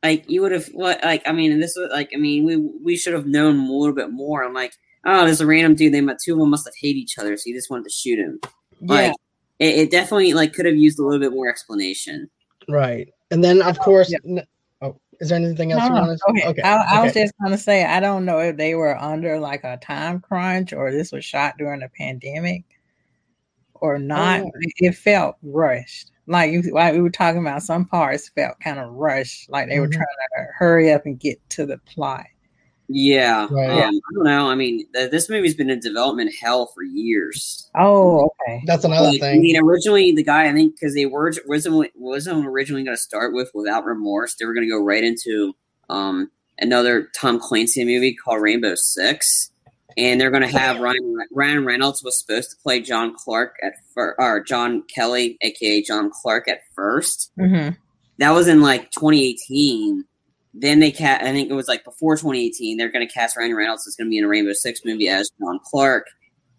like, 0.04 0.30
you 0.30 0.42
would 0.42 0.52
have. 0.52 0.68
What? 0.68 1.04
Like, 1.04 1.22
I 1.28 1.32
mean, 1.34 1.60
this 1.60 1.76
was 1.78 1.90
like, 1.92 2.10
I 2.14 2.18
mean, 2.18 2.44
we 2.46 2.56
we 2.58 2.96
should 2.98 3.14
have 3.14 3.28
known 3.28 3.58
a 3.60 3.72
little 3.72 3.94
bit 3.96 4.12
more. 4.12 4.44
I'm 4.44 4.54
like, 4.54 4.74
oh, 5.06 5.26
there's 5.26 5.42
a 5.42 5.46
random 5.46 5.76
dude. 5.76 5.94
They 5.94 6.02
met 6.02 6.18
two 6.24 6.34
of 6.34 6.40
them 6.40 6.50
must 6.50 6.66
have 6.66 6.74
hate 6.80 6.96
each 6.96 7.18
other, 7.20 7.36
so 7.38 7.44
he 7.46 7.54
just 7.54 7.70
wanted 7.70 7.84
to 7.84 7.90
shoot 7.92 8.18
him. 8.20 8.40
yeah, 8.82 8.96
Like, 8.96 9.14
it, 9.60 9.76
it 9.80 9.92
definitely 9.92 10.34
like 10.34 10.54
could 10.54 10.66
have 10.66 10.76
used 10.78 11.00
a 11.00 11.04
little 11.04 11.20
bit 11.20 11.32
more 11.34 11.50
explanation. 11.50 12.30
Right, 12.70 13.10
and 13.30 13.44
then 13.44 13.62
of 13.62 13.78
course. 13.80 14.10
Yeah. 14.12 14.18
n- 14.40 14.48
is 15.22 15.30
there 15.30 15.38
anything 15.40 15.72
else 15.72 15.80
No, 15.82 15.88
you 15.88 15.94
want 15.94 16.20
to? 16.20 16.24
go 16.28 16.34
ahead. 16.38 16.50
Okay, 16.50 16.62
I, 16.64 16.98
I 17.00 17.04
was 17.04 17.14
just 17.14 17.34
gonna 17.42 17.58
say 17.58 17.86
I 17.86 18.00
don't 18.02 18.26
know 18.26 18.40
if 18.40 18.58
they 18.58 18.76
were 18.76 18.98
under 18.98 19.40
like 19.40 19.64
a 19.64 19.78
time 19.78 20.20
crunch 20.20 20.74
or 20.74 20.92
this 20.92 21.12
was 21.14 21.24
shot 21.24 21.58
during 21.58 21.80
the 21.80 21.90
pandemic 21.98 22.64
or 23.76 23.98
not. 23.98 24.42
Oh. 24.42 24.52
It, 24.60 24.74
it 24.88 24.96
felt 24.96 25.38
rushed. 25.44 26.12
Like 26.28 26.52
you, 26.52 26.62
like 26.62 26.94
we 26.94 27.02
were 27.02 27.10
talking 27.10 27.42
about, 27.42 27.64
some 27.64 27.86
parts 27.86 28.30
felt 28.30 28.60
kind 28.60 28.80
of 28.80 28.92
rushed. 28.94 29.50
Like 29.50 29.70
they 29.70 29.80
were 29.80 29.88
Mhm. 29.88 29.94
trying 29.94 30.06
to 30.38 30.46
hurry 30.58 30.92
up 30.92 31.06
and 31.06 31.20
get 31.20 31.38
to 31.52 31.66
the 31.66 31.78
plot. 31.80 32.26
Yeah, 32.94 33.48
Right. 33.52 33.70
um, 33.70 33.96
I 33.96 34.14
don't 34.16 34.24
know. 34.26 34.50
I 34.50 34.56
mean, 34.56 34.86
th- 34.94 35.12
this 35.12 35.30
movie's 35.30 35.56
been 35.56 35.70
in 35.70 35.80
development 35.80 36.32
hell 36.42 36.68
for 36.74 36.84
years. 36.84 37.70
Oh, 37.76 38.30
okay. 38.48 38.62
That's 38.66 38.84
another 38.84 39.08
Like, 39.10 39.24
I 39.24 39.38
mean, 39.38 39.58
originally 39.58 40.14
the 40.14 40.24
guy 40.24 40.48
I 40.50 40.54
think 40.54 40.76
because 40.76 40.94
they 40.96 41.06
were 41.06 41.32
wasn't 41.48 41.92
wasn't 41.96 42.46
originally 42.46 42.84
going 42.84 42.96
to 42.98 43.02
start 43.02 43.34
with 43.34 43.50
without 43.54 43.86
remorse. 43.86 44.36
They 44.36 44.46
were 44.46 44.54
going 44.54 44.66
to 44.68 44.72
go 44.72 44.84
right 44.84 45.04
into 45.04 45.54
um 45.90 46.30
another 46.60 47.10
Tom 47.16 47.40
Clancy 47.40 47.84
movie 47.86 48.14
called 48.16 48.42
Rainbow 48.42 48.76
Six, 48.76 49.52
and 49.98 50.20
they're 50.20 50.32
going 50.32 50.44
to 50.44 50.58
have 50.58 50.80
Ryan 50.80 51.18
Ryan 51.32 51.66
Reynolds 51.66 52.04
was 52.04 52.20
supposed 52.20 52.50
to 52.52 52.56
play 52.62 52.82
John 52.82 53.14
Clark 53.16 53.56
at 53.64 53.74
first, 53.94 54.16
or 54.20 54.42
John 54.44 54.84
Kelly, 54.94 55.38
aka 55.42 55.82
John 55.82 56.12
Clark 56.22 56.48
at 56.48 56.60
first. 56.76 57.32
hmm 57.40 57.70
That 58.20 58.32
was 58.32 58.48
in 58.48 58.62
like 58.62 58.92
2018. 58.92 60.04
Then 60.54 60.80
they 60.80 60.92
cast, 60.92 61.24
I 61.24 61.32
think 61.32 61.50
it 61.50 61.54
was 61.54 61.68
like 61.68 61.84
before 61.84 62.16
2018. 62.16 62.78
They're 62.78 62.92
going 62.92 63.08
to 63.08 63.14
cast 63.14 63.38
Ryan 63.38 63.56
Reynolds. 63.56 63.88
It's 63.88 63.96
going 63.96 64.08
to 64.08 64.10
be 64.10 64.18
in 64.18 64.26
a 64.26 64.28
Rainbow 64.28 64.54
Six 64.54 64.82
movie 64.84 65.08
as 65.08 65.30
John 65.40 65.60
Clark. 65.66 66.08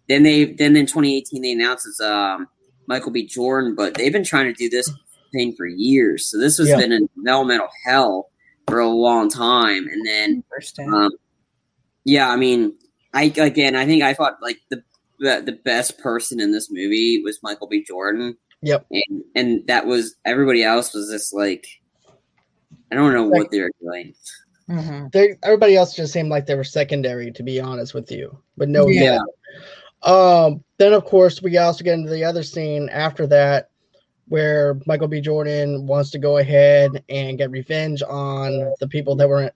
Then 0.09 0.23
they, 0.23 0.45
then 0.45 0.75
in 0.75 0.85
2018 0.85 1.41
they 1.41 1.51
announced 1.51 1.87
it's 1.87 2.01
um, 2.01 2.47
Michael 2.87 3.11
B. 3.11 3.25
Jordan, 3.25 3.75
but 3.75 3.93
they've 3.93 4.11
been 4.11 4.23
trying 4.23 4.45
to 4.45 4.53
do 4.53 4.69
this 4.69 4.89
thing 5.31 5.53
for 5.55 5.65
years. 5.67 6.27
So 6.29 6.37
this 6.39 6.57
has 6.57 6.69
Yeah. 6.69 6.77
been 6.77 6.91
in 6.91 7.07
developmental 7.15 7.69
hell 7.85 8.29
for 8.67 8.79
a 8.79 8.87
long 8.89 9.29
time. 9.29 9.87
And 9.87 10.05
then, 10.05 10.43
um, 10.93 11.11
yeah, 12.05 12.29
I 12.29 12.35
mean, 12.35 12.73
I 13.13 13.25
again, 13.37 13.75
I 13.75 13.85
think 13.85 14.01
I 14.03 14.13
thought 14.13 14.37
like 14.41 14.57
the 14.69 14.83
the, 15.19 15.41
the 15.45 15.51
best 15.63 15.99
person 15.99 16.39
in 16.39 16.51
this 16.51 16.69
movie 16.71 17.21
was 17.23 17.39
Michael 17.43 17.67
B. 17.67 17.83
Jordan 17.83 18.35
Yep. 18.63 18.87
and 18.91 19.23
and 19.35 19.67
that 19.67 19.85
was 19.85 20.15
everybody 20.25 20.63
else 20.63 20.93
was 20.93 21.09
just 21.11 21.33
like 21.33 21.65
I 22.93 23.01
don't 23.01 23.13
know 23.13 23.27
what 23.27 23.49
they're 23.51 23.71
doing. 23.81 24.13
hmm 24.67 25.07
They, 25.11 25.35
everybody 25.43 25.75
else 25.75 25.95
just 25.95 26.13
seemed 26.13 26.29
like 26.29 26.45
they 26.45 26.55
were 26.55 26.63
secondary, 26.63 27.31
to 27.31 27.43
be 27.43 27.59
honest 27.59 27.93
with 27.93 28.11
you. 28.11 28.37
But 28.57 28.69
no, 28.69 28.87
Yeah. 28.87 29.19
Um, 30.03 30.63
then 30.77 30.93
of 30.93 31.05
course 31.05 31.41
we 31.41 31.57
also 31.57 31.83
get 31.83 31.93
into 31.93 32.11
the 32.11 32.23
other 32.25 32.43
scene 32.43 32.89
after 32.89 33.25
that 33.27 33.69
where 34.27 34.79
Michael 34.85 35.07
B. 35.07 35.21
Jordan 35.21 35.87
wants 35.87 36.09
to 36.11 36.19
go 36.19 36.37
ahead 36.37 37.03
and 37.09 37.37
get 37.37 37.51
revenge 37.51 38.01
on 38.03 38.73
the 38.79 38.87
people 38.87 39.15
that 39.15 39.27
were 39.29 39.51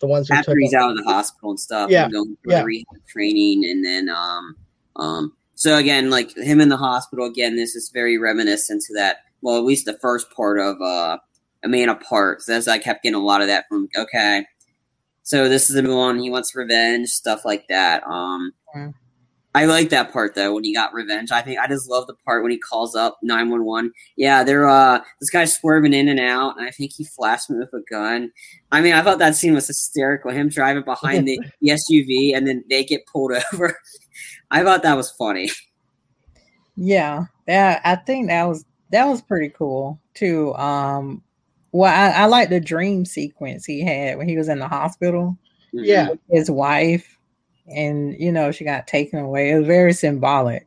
the 0.00 0.06
ones 0.06 0.28
who 0.28 0.34
After 0.34 0.52
took 0.52 0.58
he's 0.60 0.72
him. 0.72 0.80
out 0.80 0.90
of 0.92 0.96
the 0.96 1.04
hospital 1.04 1.50
and 1.50 1.60
stuff, 1.60 1.90
Yeah, 1.90 2.04
and 2.04 2.12
going 2.12 2.36
through 2.42 2.52
yeah. 2.52 2.58
the 2.60 2.64
rehab 2.64 3.06
training, 3.06 3.64
and 3.66 3.84
then 3.84 4.08
um 4.08 4.56
um 4.96 5.32
so 5.54 5.76
again 5.76 6.08
like 6.10 6.34
him 6.36 6.60
in 6.60 6.70
the 6.70 6.76
hospital 6.78 7.26
again. 7.26 7.56
This 7.56 7.74
is 7.76 7.90
very 7.90 8.16
reminiscent 8.18 8.82
to 8.86 8.94
that. 8.94 9.18
Well, 9.42 9.58
at 9.58 9.64
least 9.64 9.84
the 9.84 9.98
first 9.98 10.30
part 10.30 10.58
of 10.58 10.80
uh 10.80 11.18
a 11.64 11.68
man 11.68 11.88
apart. 11.88 12.42
So 12.42 12.52
that's 12.52 12.68
I 12.68 12.78
kept 12.78 13.02
getting 13.02 13.20
a 13.20 13.24
lot 13.24 13.40
of 13.42 13.48
that 13.48 13.66
from 13.68 13.88
okay. 13.96 14.44
So 15.22 15.48
this 15.48 15.70
is 15.70 15.76
the 15.80 15.94
one 15.94 16.18
he 16.18 16.30
wants 16.30 16.54
revenge, 16.54 17.08
stuff 17.08 17.44
like 17.44 17.66
that. 17.68 18.02
Um. 18.06 18.52
I 19.52 19.64
like 19.64 19.88
that 19.88 20.12
part 20.12 20.36
though 20.36 20.54
when 20.54 20.62
he 20.62 20.72
got 20.72 20.94
revenge. 20.94 21.32
I 21.32 21.42
think 21.42 21.58
I 21.58 21.66
just 21.66 21.88
love 21.88 22.06
the 22.06 22.14
part 22.24 22.42
when 22.42 22.52
he 22.52 22.58
calls 22.58 22.94
up 22.94 23.18
nine 23.20 23.50
one 23.50 23.64
one. 23.64 23.90
Yeah, 24.16 24.44
they're 24.44 24.68
uh 24.68 25.00
this 25.18 25.30
guy's 25.30 25.54
swerving 25.54 25.92
in 25.92 26.08
and 26.08 26.20
out, 26.20 26.56
and 26.56 26.66
I 26.66 26.70
think 26.70 26.92
he 26.96 27.04
flashed 27.04 27.50
me 27.50 27.58
with 27.58 27.72
a 27.72 27.82
gun. 27.90 28.30
I 28.70 28.80
mean, 28.80 28.94
I 28.94 29.02
thought 29.02 29.18
that 29.18 29.34
scene 29.34 29.54
was 29.54 29.66
hysterical. 29.66 30.30
Him 30.30 30.50
driving 30.50 30.84
behind 30.84 31.26
the, 31.26 31.40
the 31.60 31.70
SUV 31.70 32.36
and 32.36 32.46
then 32.46 32.62
they 32.70 32.84
get 32.84 33.06
pulled 33.06 33.32
over. 33.52 33.76
I 34.52 34.62
thought 34.62 34.84
that 34.84 34.96
was 34.96 35.10
funny. 35.10 35.50
Yeah, 36.76 37.24
yeah, 37.48 37.80
I 37.84 37.96
think 37.96 38.28
that 38.28 38.44
was 38.44 38.64
that 38.92 39.06
was 39.06 39.20
pretty 39.20 39.48
cool 39.48 40.00
too. 40.14 40.54
Um, 40.54 41.24
well, 41.72 41.92
I, 41.92 42.22
I 42.22 42.26
like 42.26 42.48
the 42.48 42.60
dream 42.60 43.04
sequence 43.04 43.64
he 43.64 43.82
had 43.84 44.18
when 44.18 44.28
he 44.28 44.36
was 44.36 44.48
in 44.48 44.58
the 44.58 44.68
hospital. 44.68 45.36
Yeah. 45.72 46.08
his 46.30 46.50
wife 46.50 47.16
and 47.72 48.16
you 48.18 48.32
know 48.32 48.50
she 48.50 48.64
got 48.64 48.88
taken 48.88 49.20
away 49.20 49.50
it 49.52 49.58
was 49.58 49.66
very 49.68 49.92
symbolic 49.92 50.66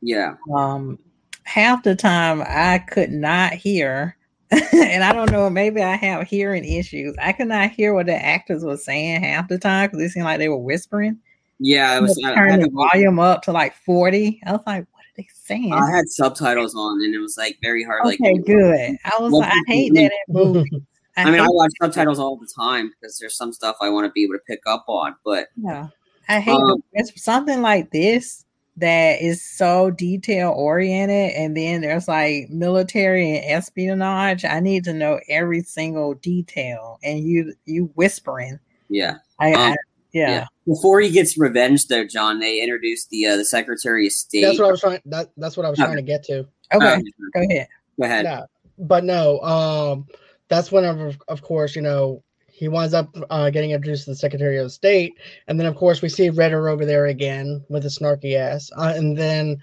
Yeah. 0.00 0.36
um 0.54 0.96
half 1.42 1.82
the 1.82 1.96
time 1.96 2.40
i 2.46 2.78
could 2.78 3.10
not 3.10 3.54
hear 3.54 4.16
and 4.72 5.02
i 5.02 5.12
don't 5.12 5.32
know 5.32 5.50
maybe 5.50 5.82
i 5.82 5.96
have 5.96 6.28
hearing 6.28 6.64
issues 6.64 7.16
i 7.20 7.32
could 7.32 7.48
not 7.48 7.70
hear 7.72 7.92
what 7.94 8.06
the 8.06 8.14
actors 8.14 8.62
were 8.64 8.76
saying 8.76 9.22
half 9.24 9.48
the 9.48 9.58
time 9.58 9.88
because 9.90 10.00
it 10.04 10.10
seemed 10.10 10.24
like 10.26 10.38
they 10.38 10.48
were 10.48 10.56
whispering 10.56 11.18
Yeah, 11.58 11.96
it 11.96 12.02
was. 12.02 12.16
I, 12.24 12.30
I 12.30 12.34
turn 12.36 12.50
had 12.50 12.60
the 12.62 12.70
volume 12.70 13.18
up 13.18 13.42
to 13.42 13.52
like 13.52 13.74
40 13.74 14.40
i 14.46 14.52
was 14.52 14.60
like 14.68 14.86
what 14.92 14.93
are 14.93 14.93
they 15.16 15.26
saying 15.32 15.72
I 15.72 15.90
had 15.90 16.08
subtitles 16.08 16.74
on, 16.74 17.02
and 17.02 17.14
it 17.14 17.18
was 17.18 17.36
like 17.36 17.58
very 17.62 17.84
hard. 17.84 18.04
Like, 18.04 18.20
okay 18.20 18.38
good 18.38 18.96
i 19.04 19.20
was 19.20 19.32
like 19.32 19.52
i 19.52 19.62
hate 19.66 19.92
that 19.94 20.12
in 20.28 20.34
movies 20.34 20.82
I 21.16 21.30
mean, 21.30 21.40
I 21.40 21.46
watch 21.48 21.70
subtitles 21.80 22.18
all 22.18 22.36
the 22.36 22.48
time 22.58 22.90
because 23.00 23.18
there's 23.18 23.36
some 23.36 23.52
stuff 23.52 23.76
I 23.80 23.88
want 23.88 24.06
to 24.06 24.12
be 24.12 24.24
able 24.24 24.34
to 24.34 24.42
pick 24.46 24.62
up 24.66 24.84
on. 24.88 25.14
But 25.24 25.48
Yeah, 25.56 25.88
I 26.28 26.40
hate 26.40 26.54
Um, 26.54 26.82
it's 26.92 27.22
something 27.22 27.62
like 27.62 27.90
this 27.90 28.44
that 28.76 29.22
is 29.22 29.42
so 29.42 29.90
detail 29.92 30.52
oriented, 30.56 31.32
and 31.36 31.56
then 31.56 31.82
there's 31.82 32.08
like 32.08 32.50
military 32.50 33.36
and 33.36 33.44
espionage. 33.44 34.44
I 34.44 34.58
need 34.58 34.84
to 34.84 34.92
know 34.92 35.20
every 35.28 35.62
single 35.62 36.14
detail, 36.14 36.98
and 37.04 37.20
you 37.20 37.54
you 37.64 37.90
whispering. 37.94 38.58
yeah, 38.88 39.18
I, 39.38 39.52
Um, 39.52 39.72
I 39.72 39.76
yeah. 40.14 40.30
yeah. 40.30 40.46
Before 40.66 41.00
he 41.00 41.10
gets 41.10 41.36
revenge, 41.36 41.88
though, 41.88 42.06
John, 42.06 42.38
they 42.38 42.62
introduced 42.62 43.10
the 43.10 43.26
uh, 43.26 43.36
the 43.36 43.44
Secretary 43.44 44.06
of 44.06 44.12
State. 44.12 44.42
That's 44.42 44.58
what 44.58 44.68
I 44.68 44.70
was 44.70 44.80
trying. 44.80 45.00
That, 45.04 45.30
that's 45.36 45.56
what 45.58 45.66
I 45.66 45.70
was 45.70 45.78
Okay. 45.78 45.84
trying 45.86 45.96
to 45.96 46.02
get 46.02 46.22
to. 46.24 46.46
Okay, 46.72 46.94
Um, 46.94 47.02
go 47.34 47.42
ahead. 47.42 47.68
go 47.98 48.04
ahead. 48.06 48.24
No, 48.24 48.46
but 48.78 49.04
no. 49.04 49.40
Um, 49.40 50.06
that's 50.48 50.72
whenever, 50.72 51.12
of 51.28 51.42
course, 51.42 51.76
you 51.76 51.82
know 51.82 52.22
he 52.46 52.68
winds 52.68 52.94
up 52.94 53.14
uh, 53.30 53.50
getting 53.50 53.72
introduced 53.72 54.04
to 54.04 54.12
the 54.12 54.16
Secretary 54.16 54.58
of 54.58 54.70
State, 54.72 55.14
and 55.48 55.58
then 55.58 55.66
of 55.66 55.74
course 55.74 56.00
we 56.00 56.08
see 56.08 56.30
Ritter 56.30 56.68
over 56.68 56.86
there 56.86 57.06
again 57.06 57.62
with 57.68 57.82
his 57.82 57.98
snarky 57.98 58.36
ass, 58.36 58.70
uh, 58.78 58.92
and 58.96 59.18
then 59.18 59.60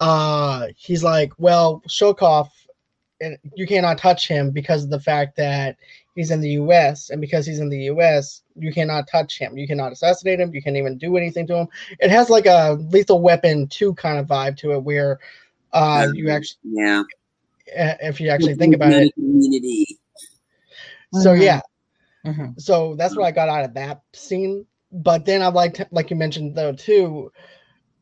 uh, 0.00 0.66
he's 0.76 1.04
like, 1.04 1.32
"Well, 1.38 1.80
Shokov, 1.88 2.48
and 3.20 3.38
you 3.54 3.66
cannot 3.66 3.98
touch 3.98 4.26
him 4.28 4.50
because 4.50 4.82
of 4.84 4.90
the 4.90 5.00
fact 5.00 5.36
that 5.36 5.76
he's 6.14 6.30
in 6.30 6.40
the 6.40 6.50
U.S. 6.50 7.10
and 7.10 7.20
because 7.20 7.46
he's 7.46 7.58
in 7.58 7.68
the 7.68 7.84
U.S. 7.84 8.42
you 8.56 8.72
cannot 8.72 9.08
touch 9.08 9.38
him. 9.38 9.56
You 9.56 9.66
cannot 9.66 9.92
assassinate 9.92 10.40
him. 10.40 10.54
You 10.54 10.62
can't 10.62 10.76
even 10.76 10.98
do 10.98 11.16
anything 11.16 11.46
to 11.48 11.56
him. 11.56 11.68
It 12.00 12.10
has 12.10 12.30
like 12.30 12.46
a 12.46 12.78
Lethal 12.90 13.20
Weapon 13.20 13.66
two 13.68 13.94
kind 13.94 14.18
of 14.18 14.26
vibe 14.26 14.56
to 14.58 14.72
it, 14.72 14.82
where 14.82 15.18
uh, 15.72 16.08
you 16.14 16.30
actually, 16.30 16.58
yeah. 16.64 17.02
uh, 17.78 17.94
if 18.00 18.20
you 18.20 18.30
actually 18.30 18.54
think 18.54 18.74
about 18.74 18.92
it." 18.92 19.14
community. 19.14 19.98
So 21.12 21.32
Mhm. 21.32 21.42
yeah, 21.42 21.60
Mhm. 22.24 22.60
so 22.60 22.94
that's 22.96 23.16
what 23.16 23.24
I 23.26 23.30
got 23.30 23.48
out 23.48 23.64
of 23.64 23.74
that 23.74 24.02
scene. 24.12 24.66
But 24.92 25.24
then 25.24 25.42
I 25.42 25.48
liked, 25.48 25.82
like 25.90 26.10
you 26.10 26.16
mentioned 26.16 26.54
though 26.54 26.72
too, 26.72 27.32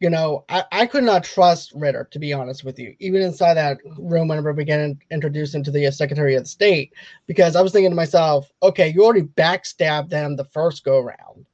you 0.02 0.10
know, 0.10 0.44
I, 0.50 0.64
I 0.72 0.86
could 0.86 1.04
not 1.04 1.24
trust 1.24 1.72
Ritter 1.74 2.08
to 2.12 2.18
be 2.20 2.34
honest 2.34 2.64
with 2.64 2.78
you, 2.78 2.96
even 3.00 3.22
inside 3.22 3.54
that 3.54 3.78
room 3.98 4.28
whenever 4.28 4.52
we 4.52 4.64
get 4.64 4.80
in, 4.80 5.00
introduced 5.10 5.54
into 5.54 5.70
the 5.70 5.86
uh, 5.86 5.92
Secretary 5.92 6.34
of 6.36 6.48
State, 6.48 6.94
because 7.28 7.56
I 7.56 7.62
was 7.62 7.72
thinking 7.72 7.92
to 7.92 7.96
myself, 7.96 8.52
okay, 8.62 8.88
you 8.88 9.04
already 9.04 9.22
backstabbed 9.22 10.10
them 10.10 10.36
the 10.36 10.44
first 10.46 10.84
go 10.84 11.00
round, 11.00 11.46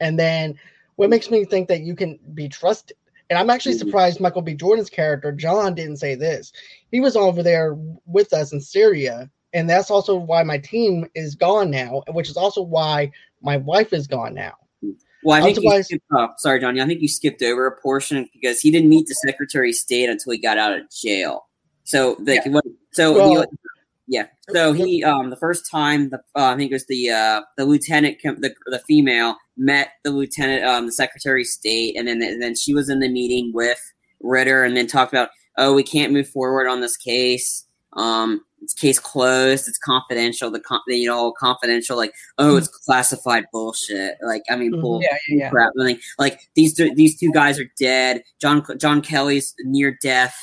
and 0.00 0.18
then 0.18 0.58
what 0.96 1.10
makes 1.10 1.30
me 1.30 1.44
think 1.44 1.68
that 1.68 1.82
you 1.82 1.96
can 1.96 2.18
be 2.34 2.48
trusted? 2.48 2.96
And 3.30 3.38
I'm 3.38 3.50
actually 3.50 3.74
Mhm. 3.74 3.78
surprised 3.80 4.20
Michael 4.20 4.42
B. 4.42 4.54
Jordan's 4.54 4.90
character 4.90 5.32
John 5.32 5.74
didn't 5.74 5.98
say 5.98 6.14
this. 6.14 6.52
He 6.92 7.00
was 7.00 7.16
over 7.16 7.42
there 7.42 7.76
with 8.06 8.32
us 8.32 8.52
in 8.52 8.60
Syria 8.60 9.30
and 9.52 9.68
that's 9.68 9.90
also 9.90 10.16
why 10.16 10.42
my 10.44 10.58
team 10.58 11.06
is 11.14 11.34
gone 11.34 11.70
now, 11.70 12.02
which 12.12 12.28
is 12.30 12.36
also 12.36 12.62
why 12.62 13.12
my 13.42 13.56
wife 13.56 13.92
is 13.92 14.06
gone 14.06 14.34
now. 14.34 14.54
Well, 15.22 15.40
I 15.40 15.44
think 15.44 15.62
you 15.62 15.82
skipped, 15.82 16.04
oh, 16.12 16.28
sorry, 16.38 16.60
Johnny. 16.60 16.80
I 16.80 16.86
think 16.86 17.02
you 17.02 17.08
skipped 17.08 17.42
over 17.42 17.66
a 17.66 17.80
portion 17.80 18.28
because 18.32 18.60
he 18.60 18.70
didn't 18.70 18.88
meet 18.88 19.06
the 19.06 19.14
Secretary 19.14 19.70
of 19.70 19.76
State 19.76 20.08
until 20.08 20.32
he 20.32 20.38
got 20.38 20.56
out 20.58 20.72
of 20.72 20.82
jail. 20.90 21.46
So, 21.84 22.16
like, 22.20 22.44
what, 22.46 22.64
so 22.92 23.14
Well- 23.14 23.34
the, 23.42 23.48
yeah. 24.10 24.26
So 24.50 24.72
he, 24.72 25.04
um, 25.04 25.30
the 25.30 25.36
first 25.36 25.70
time 25.70 26.10
the 26.10 26.18
uh, 26.34 26.46
I 26.46 26.56
think 26.56 26.72
it 26.72 26.74
was 26.74 26.86
the 26.86 27.10
uh, 27.10 27.42
the 27.56 27.64
lieutenant, 27.64 28.18
the 28.24 28.52
the 28.66 28.80
female 28.80 29.36
met 29.56 29.90
the 30.02 30.10
lieutenant, 30.10 30.64
um, 30.64 30.86
the 30.86 30.92
Secretary 30.92 31.42
of 31.42 31.46
State, 31.46 31.96
and 31.96 32.08
then 32.08 32.20
and 32.20 32.42
then 32.42 32.56
she 32.56 32.74
was 32.74 32.90
in 32.90 32.98
the 32.98 33.08
meeting 33.08 33.52
with 33.54 33.80
Ritter, 34.20 34.64
and 34.64 34.76
then 34.76 34.88
talked 34.88 35.12
about, 35.12 35.28
oh, 35.58 35.74
we 35.74 35.84
can't 35.84 36.12
move 36.12 36.28
forward 36.28 36.66
on 36.66 36.80
this 36.80 36.96
case. 36.96 37.64
Um, 37.92 38.40
it's 38.62 38.74
case 38.74 38.98
closed. 38.98 39.66
It's 39.68 39.78
confidential. 39.78 40.50
The 40.50 40.60
con- 40.60 40.80
you 40.86 41.06
know 41.08 41.32
confidential. 41.32 41.96
Like, 41.96 42.12
oh, 42.38 42.56
it's 42.56 42.68
classified 42.68 43.44
bullshit. 43.52 44.16
Like, 44.22 44.42
I 44.50 44.56
mean, 44.56 44.72
Mhm. 44.72 44.80
bull 44.80 45.00
Yeah, 45.02 45.16
yeah, 45.28 45.36
yeah. 45.44 45.50
crap. 45.50 45.72
Like, 45.76 46.00
like 46.18 46.40
these 46.54 46.74
two, 46.74 46.94
these 46.94 47.18
two 47.18 47.30
guys 47.32 47.58
are 47.58 47.70
dead. 47.78 48.22
John 48.40 48.64
John 48.78 49.00
Kelly's 49.02 49.54
near 49.64 49.96
death. 50.02 50.36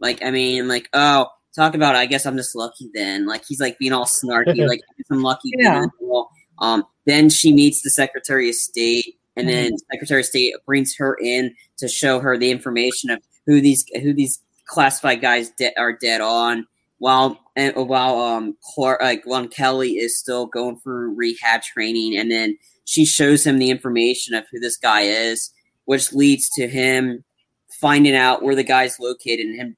Like, 0.00 0.22
I 0.24 0.30
mean, 0.30 0.66
like, 0.68 0.88
oh, 0.94 1.26
talk 1.54 1.74
about. 1.74 1.94
I 1.96 2.06
guess 2.06 2.26
I'm 2.26 2.36
just 2.36 2.54
lucky 2.56 2.90
then. 2.94 3.26
Like, 3.26 3.42
he's 3.46 3.60
like 3.60 3.78
being 3.78 3.92
all 3.92 4.06
snarky. 4.06 4.46
like, 4.68 4.80
I 4.88 4.92
guess 4.96 5.06
I'm 5.10 5.22
lucky. 5.22 5.50
Yeah. 5.56 5.80
then. 5.80 5.90
Um, 6.58 6.84
then 7.06 7.30
she 7.30 7.52
meets 7.52 7.82
the 7.82 7.90
Secretary 7.90 8.48
of 8.50 8.54
State, 8.54 9.16
and 9.36 9.48
then 9.48 9.72
Secretary 9.90 10.20
of 10.20 10.26
State 10.26 10.54
brings 10.66 10.94
her 10.96 11.16
in 11.22 11.54
to 11.78 11.88
show 11.88 12.20
her 12.20 12.36
the 12.36 12.50
information 12.50 13.10
of 13.10 13.18
who 13.46 13.60
these 13.62 13.84
who 14.02 14.12
these 14.12 14.38
classified 14.66 15.20
guys 15.22 15.50
de- 15.58 15.76
are 15.78 15.92
dead 15.94 16.20
on. 16.20 16.66
While 17.00 17.40
and 17.56 17.74
while 17.88 18.20
um 18.20 18.56
Clark, 18.62 19.00
like 19.02 19.26
Lon 19.26 19.48
Kelly 19.48 19.92
is 19.92 20.16
still 20.18 20.46
going 20.46 20.78
through 20.80 21.14
rehab 21.16 21.62
training, 21.62 22.16
and 22.16 22.30
then 22.30 22.56
she 22.84 23.04
shows 23.04 23.44
him 23.44 23.58
the 23.58 23.70
information 23.70 24.34
of 24.34 24.44
who 24.50 24.60
this 24.60 24.76
guy 24.76 25.02
is, 25.02 25.50
which 25.86 26.12
leads 26.12 26.48
to 26.50 26.68
him 26.68 27.24
finding 27.80 28.14
out 28.14 28.42
where 28.42 28.54
the 28.54 28.62
guy's 28.62 29.00
located 29.00 29.40
and 29.46 29.56
him 29.56 29.76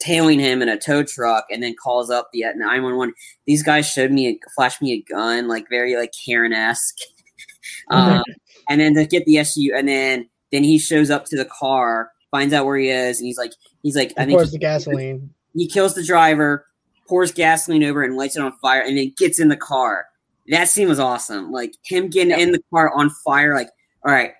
tailing 0.00 0.40
him 0.40 0.60
in 0.60 0.68
a 0.68 0.76
tow 0.78 1.02
truck 1.02 1.44
and 1.50 1.62
then 1.62 1.74
calls 1.82 2.10
up 2.10 2.28
the 2.32 2.42
911. 2.42 3.14
These 3.46 3.62
guys 3.62 3.88
showed 3.88 4.10
me, 4.10 4.28
a, 4.28 4.38
flashed 4.54 4.82
me 4.82 4.92
a 4.92 5.02
gun, 5.02 5.48
like 5.48 5.68
very 5.70 5.96
like 5.96 6.10
Karen 6.26 6.52
esque. 6.52 6.96
um, 7.90 8.22
and 8.68 8.80
then 8.80 8.94
to 8.94 9.06
get 9.06 9.24
the 9.24 9.38
SU, 9.38 9.72
and 9.74 9.88
then 9.88 10.28
then 10.50 10.64
he 10.64 10.78
shows 10.78 11.10
up 11.10 11.24
to 11.26 11.36
the 11.36 11.44
car, 11.44 12.10
finds 12.30 12.52
out 12.54 12.66
where 12.66 12.76
he 12.76 12.88
is, 12.88 13.18
and 13.20 13.26
he's 13.26 13.38
like, 13.38 13.52
he's 13.82 13.96
like, 13.96 14.12
I 14.16 14.22
Of 14.22 14.28
think 14.28 14.38
course, 14.38 14.50
he- 14.50 14.56
the 14.56 14.60
gasoline. 14.60 15.33
He 15.54 15.68
kills 15.68 15.94
the 15.94 16.04
driver, 16.04 16.66
pours 17.08 17.32
gasoline 17.32 17.84
over 17.84 18.02
it, 18.02 18.08
and 18.08 18.16
lights 18.16 18.36
it 18.36 18.42
on 18.42 18.52
fire, 18.60 18.82
and 18.82 18.96
then 18.96 19.12
gets 19.16 19.40
in 19.40 19.48
the 19.48 19.56
car. 19.56 20.06
That 20.48 20.68
scene 20.68 20.88
was 20.88 21.00
awesome. 21.00 21.52
Like 21.52 21.74
him 21.84 22.08
getting 22.08 22.38
in 22.38 22.52
the 22.52 22.62
car 22.72 22.92
on 22.94 23.10
fire. 23.24 23.54
Like, 23.54 23.70
all 24.04 24.12
right, 24.12 24.32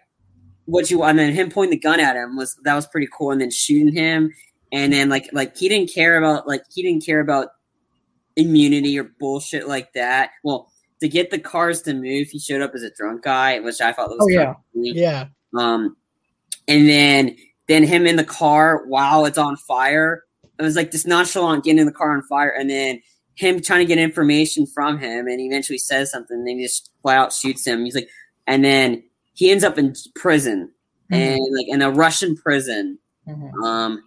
what 0.67 0.91
you? 0.91 1.03
And 1.03 1.19
then 1.19 1.33
him 1.33 1.51
pointing 1.51 1.79
the 1.79 1.81
gun 1.81 2.01
at 2.01 2.17
him 2.17 2.37
was 2.37 2.57
that 2.65 2.75
was 2.75 2.87
pretty 2.87 3.09
cool. 3.17 3.31
And 3.31 3.41
then 3.41 3.51
shooting 3.51 3.95
him, 3.95 4.33
and 4.73 4.93
then 4.93 5.09
like 5.09 5.31
like 5.33 5.57
he 5.57 5.69
didn't 5.69 5.93
care 5.93 6.17
about 6.19 6.47
like 6.47 6.63
he 6.73 6.83
didn't 6.83 7.05
care 7.05 7.21
about 7.21 7.49
immunity 8.37 8.99
or 8.99 9.05
bullshit 9.21 9.69
like 9.69 9.93
that. 9.95 10.31
Well, 10.43 10.71
to 11.01 11.09
get 11.09 11.31
the 11.31 11.39
cars 11.39 11.83
to 11.83 11.95
move, 11.95 12.29
he 12.29 12.39
showed 12.39 12.63
up 12.63 12.73
as 12.75 12.83
a 12.83 12.91
drunk 12.91 13.23
guy, 13.23 13.61
which 13.61 13.81
I 13.81 13.93
thought 13.93 14.11
was 14.11 14.19
Oh, 14.21 14.29
yeah. 14.29 14.55
Yeah, 14.75 15.27
Um, 15.57 15.97
and 16.69 16.89
then 16.89 17.37
then 17.69 17.85
him 17.85 18.07
in 18.07 18.17
the 18.17 18.25
car 18.25 18.85
while 18.87 19.25
it's 19.25 19.39
on 19.39 19.57
fire. 19.57 20.23
It 20.59 20.63
was 20.63 20.77
like 20.77 20.91
this 20.93 21.07
nonchalant 21.07 21.65
getting 21.65 21.81
in 21.81 21.87
the 21.87 21.93
car 21.93 22.13
on 22.13 22.23
fire, 22.23 22.51
and 22.51 22.69
then 22.71 23.01
him 23.35 23.61
trying 23.61 23.81
to 23.81 23.85
get 23.87 23.99
information 23.99 24.67
from 24.67 24.99
him, 24.99 25.27
and 25.27 25.41
he 25.41 25.47
eventually 25.47 25.79
says 25.79 26.11
something, 26.11 26.37
and 26.39 26.47
then 26.47 26.59
he 26.59 26.65
just 26.65 26.91
flat 27.03 27.17
out 27.19 27.33
shoots 27.33 27.67
him. 27.67 27.85
He's 27.85 27.95
like, 27.97 28.09
and 28.47 28.65
then 28.65 29.03
he 29.35 29.51
ends 29.51 29.65
up 29.65 29.79
in 29.79 29.95
prison, 30.15 30.71
and 31.11 31.41
like 31.57 31.67
in 31.69 31.83
a 31.83 31.91
Russian 31.91 32.37
prison. 32.37 32.99
Mhm. 33.29 33.65
Um, 33.65 34.03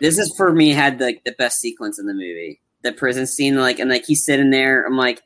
this 0.00 0.18
is 0.18 0.34
for 0.36 0.52
me 0.52 0.70
had 0.70 1.00
like 1.00 1.22
the 1.24 1.32
best 1.32 1.60
sequence 1.60 1.98
in 1.98 2.06
the 2.06 2.14
movie. 2.14 2.60
The 2.82 2.92
prison 2.92 3.26
scene, 3.26 3.54
like, 3.56 3.78
and 3.78 3.88
like 3.88 4.04
he's 4.04 4.24
sitting 4.24 4.50
there. 4.50 4.84
I'm 4.84 4.96
like, 4.96 5.22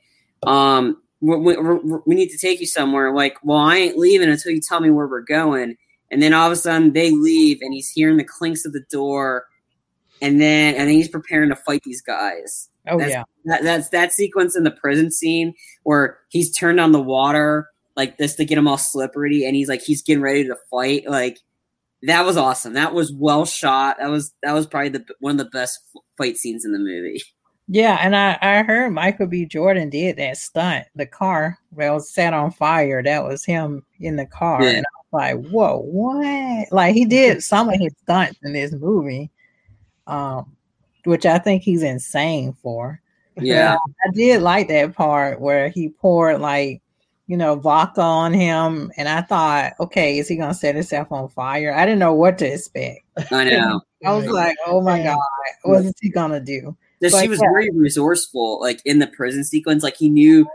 um, 0.47 1.01
we, 1.23 1.37
we- 1.37 1.57
we 2.05 2.15
need 2.15 2.29
to 2.29 2.37
take 2.39 2.61
you 2.61 2.67
somewhere. 2.67 3.15
Like, 3.15 3.39
well, 3.43 3.57
I 3.59 3.77
ain't 3.77 3.97
leaving 3.97 4.29
until 4.29 4.53
you 4.53 4.61
tell 4.61 4.81
me 4.81 4.91
where 4.91 5.07
we're 5.07 5.23
going. 5.23 5.77
And 6.11 6.21
then 6.23 6.35
all 6.35 6.47
of 6.47 6.53
a 6.53 6.57
sudden 6.57 6.93
they 6.93 7.11
leave, 7.11 7.59
and 7.63 7.73
he's 7.73 7.89
hearing 7.91 8.19
the 8.19 8.25
clinks 8.25 8.67
of 8.67 8.73
the 8.75 8.85
door, 8.91 9.47
and 10.23 10.41
then 10.41 10.75
and 10.75 10.89
then 10.89 10.95
he's 10.95 11.09
preparing 11.09 11.49
to 11.51 11.57
fight 11.57 11.83
these 11.85 12.03
guys. 12.03 12.69
Oh 12.89 12.99
That's- 12.99 13.13
yeah. 13.13 13.25
That 13.45 13.63
that's 13.63 13.89
that 13.91 14.13
sequence 14.13 14.57
in 14.57 14.65
the 14.65 14.71
prison 14.73 15.11
scene 15.11 15.55
where 15.85 16.19
he's 16.31 16.57
turned 16.57 16.81
on 16.81 16.93
the 16.93 17.03
water 17.03 17.69
like 17.97 18.19
this 18.19 18.35
to 18.37 18.45
get 18.45 18.59
him 18.59 18.69
all 18.69 18.79
slippery, 18.79 19.45
and 19.45 19.57
he's 19.57 19.69
like 19.69 19.83
he's 19.83 20.03
getting 20.03 20.23
ready 20.23 20.45
to 20.45 20.57
fight. 20.71 21.09
Like 21.09 21.39
that 22.03 22.25
was 22.25 22.37
awesome. 22.37 22.75
That 22.75 22.93
was 22.93 23.13
well 23.13 23.47
shot. 23.47 23.97
That 23.99 24.11
was 24.11 24.35
that 24.43 24.53
was 24.53 24.67
probably 24.67 24.91
the 24.91 25.05
one 25.21 25.33
of 25.33 25.39
the 25.39 25.51
best 25.51 25.79
fight 26.19 26.37
scenes 26.37 26.65
in 26.65 26.73
the 26.73 26.79
movie. 26.79 27.23
Yeah, 27.69 27.99
and 28.01 28.15
I, 28.15 28.39
I 28.43 28.63
heard 28.63 28.93
Michael 28.93 29.27
B. 29.27 29.45
Jordan 29.45 29.91
did 29.91 30.17
that 30.19 30.37
stunt. 30.37 30.87
The 30.95 31.07
car 31.07 31.59
well 31.73 31.99
set 31.99 32.33
on 32.33 32.53
fire. 32.53 33.03
That 33.03 33.25
was 33.25 33.45
him 33.45 33.85
in 33.99 34.15
the 34.17 34.27
car. 34.27 34.63
Yeah. 34.63 34.71
And 34.71 34.87
I 34.87 34.91
was 35.11 35.43
like, 35.43 35.51
whoa, 35.51 35.79
what? 35.81 36.69
Like 36.71 36.95
he 36.95 37.05
did 37.05 37.43
some 37.43 37.69
of 37.69 37.81
his 37.81 37.93
stunts 38.03 38.39
in 38.45 38.53
this 38.53 38.73
movie. 38.73 39.31
Um, 40.07 40.57
which 41.05 41.25
I 41.25 41.39
think 41.39 41.63
he's 41.63 41.83
insane 41.83 42.53
for. 42.63 43.01
Yeah, 43.39 43.77
I 44.05 44.11
did 44.13 44.43
like 44.43 44.69
that 44.69 44.95
part 44.95 45.41
where 45.41 45.69
he 45.69 45.91
poured 45.91 46.41
like, 46.41 46.83
you 47.27 47.37
know, 47.37 47.55
vodka 47.55 48.01
on 48.01 48.33
him. 48.33 48.91
And 48.97 49.09
I 49.09 49.21
thought, 49.21 49.75
okay, 49.79 50.19
is 50.19 50.29
he 50.29 50.37
gonna 50.37 50.55
set 50.55 50.75
himself 50.75 51.13
on 51.13 51.29
fire? 51.29 51.75
I 51.75 51.85
didn't 51.85 51.99
know 51.99 52.15
what 52.15 52.39
to 52.39 52.53
expect. 52.53 53.05
I 53.31 53.45
know. 53.45 53.81
I 54.05 54.15
was 54.15 54.27
like, 54.27 54.57
oh 54.67 54.81
my 54.81 55.03
god, 55.03 55.19
what 55.65 55.85
is 55.85 55.95
he 56.01 56.11
gonna 56.11 56.41
do? 56.41 56.77
That 57.01 57.13
But 57.13 57.23
she 57.23 57.29
was 57.29 57.41
yeah. 57.43 57.51
very 57.53 57.71
resourceful, 57.71 58.61
like 58.61 58.81
in 58.85 58.99
the 59.01 59.07
prison 59.07 59.45
sequence. 59.45 59.83
Like 59.83 59.97
he 59.97 60.09
knew 60.09 60.47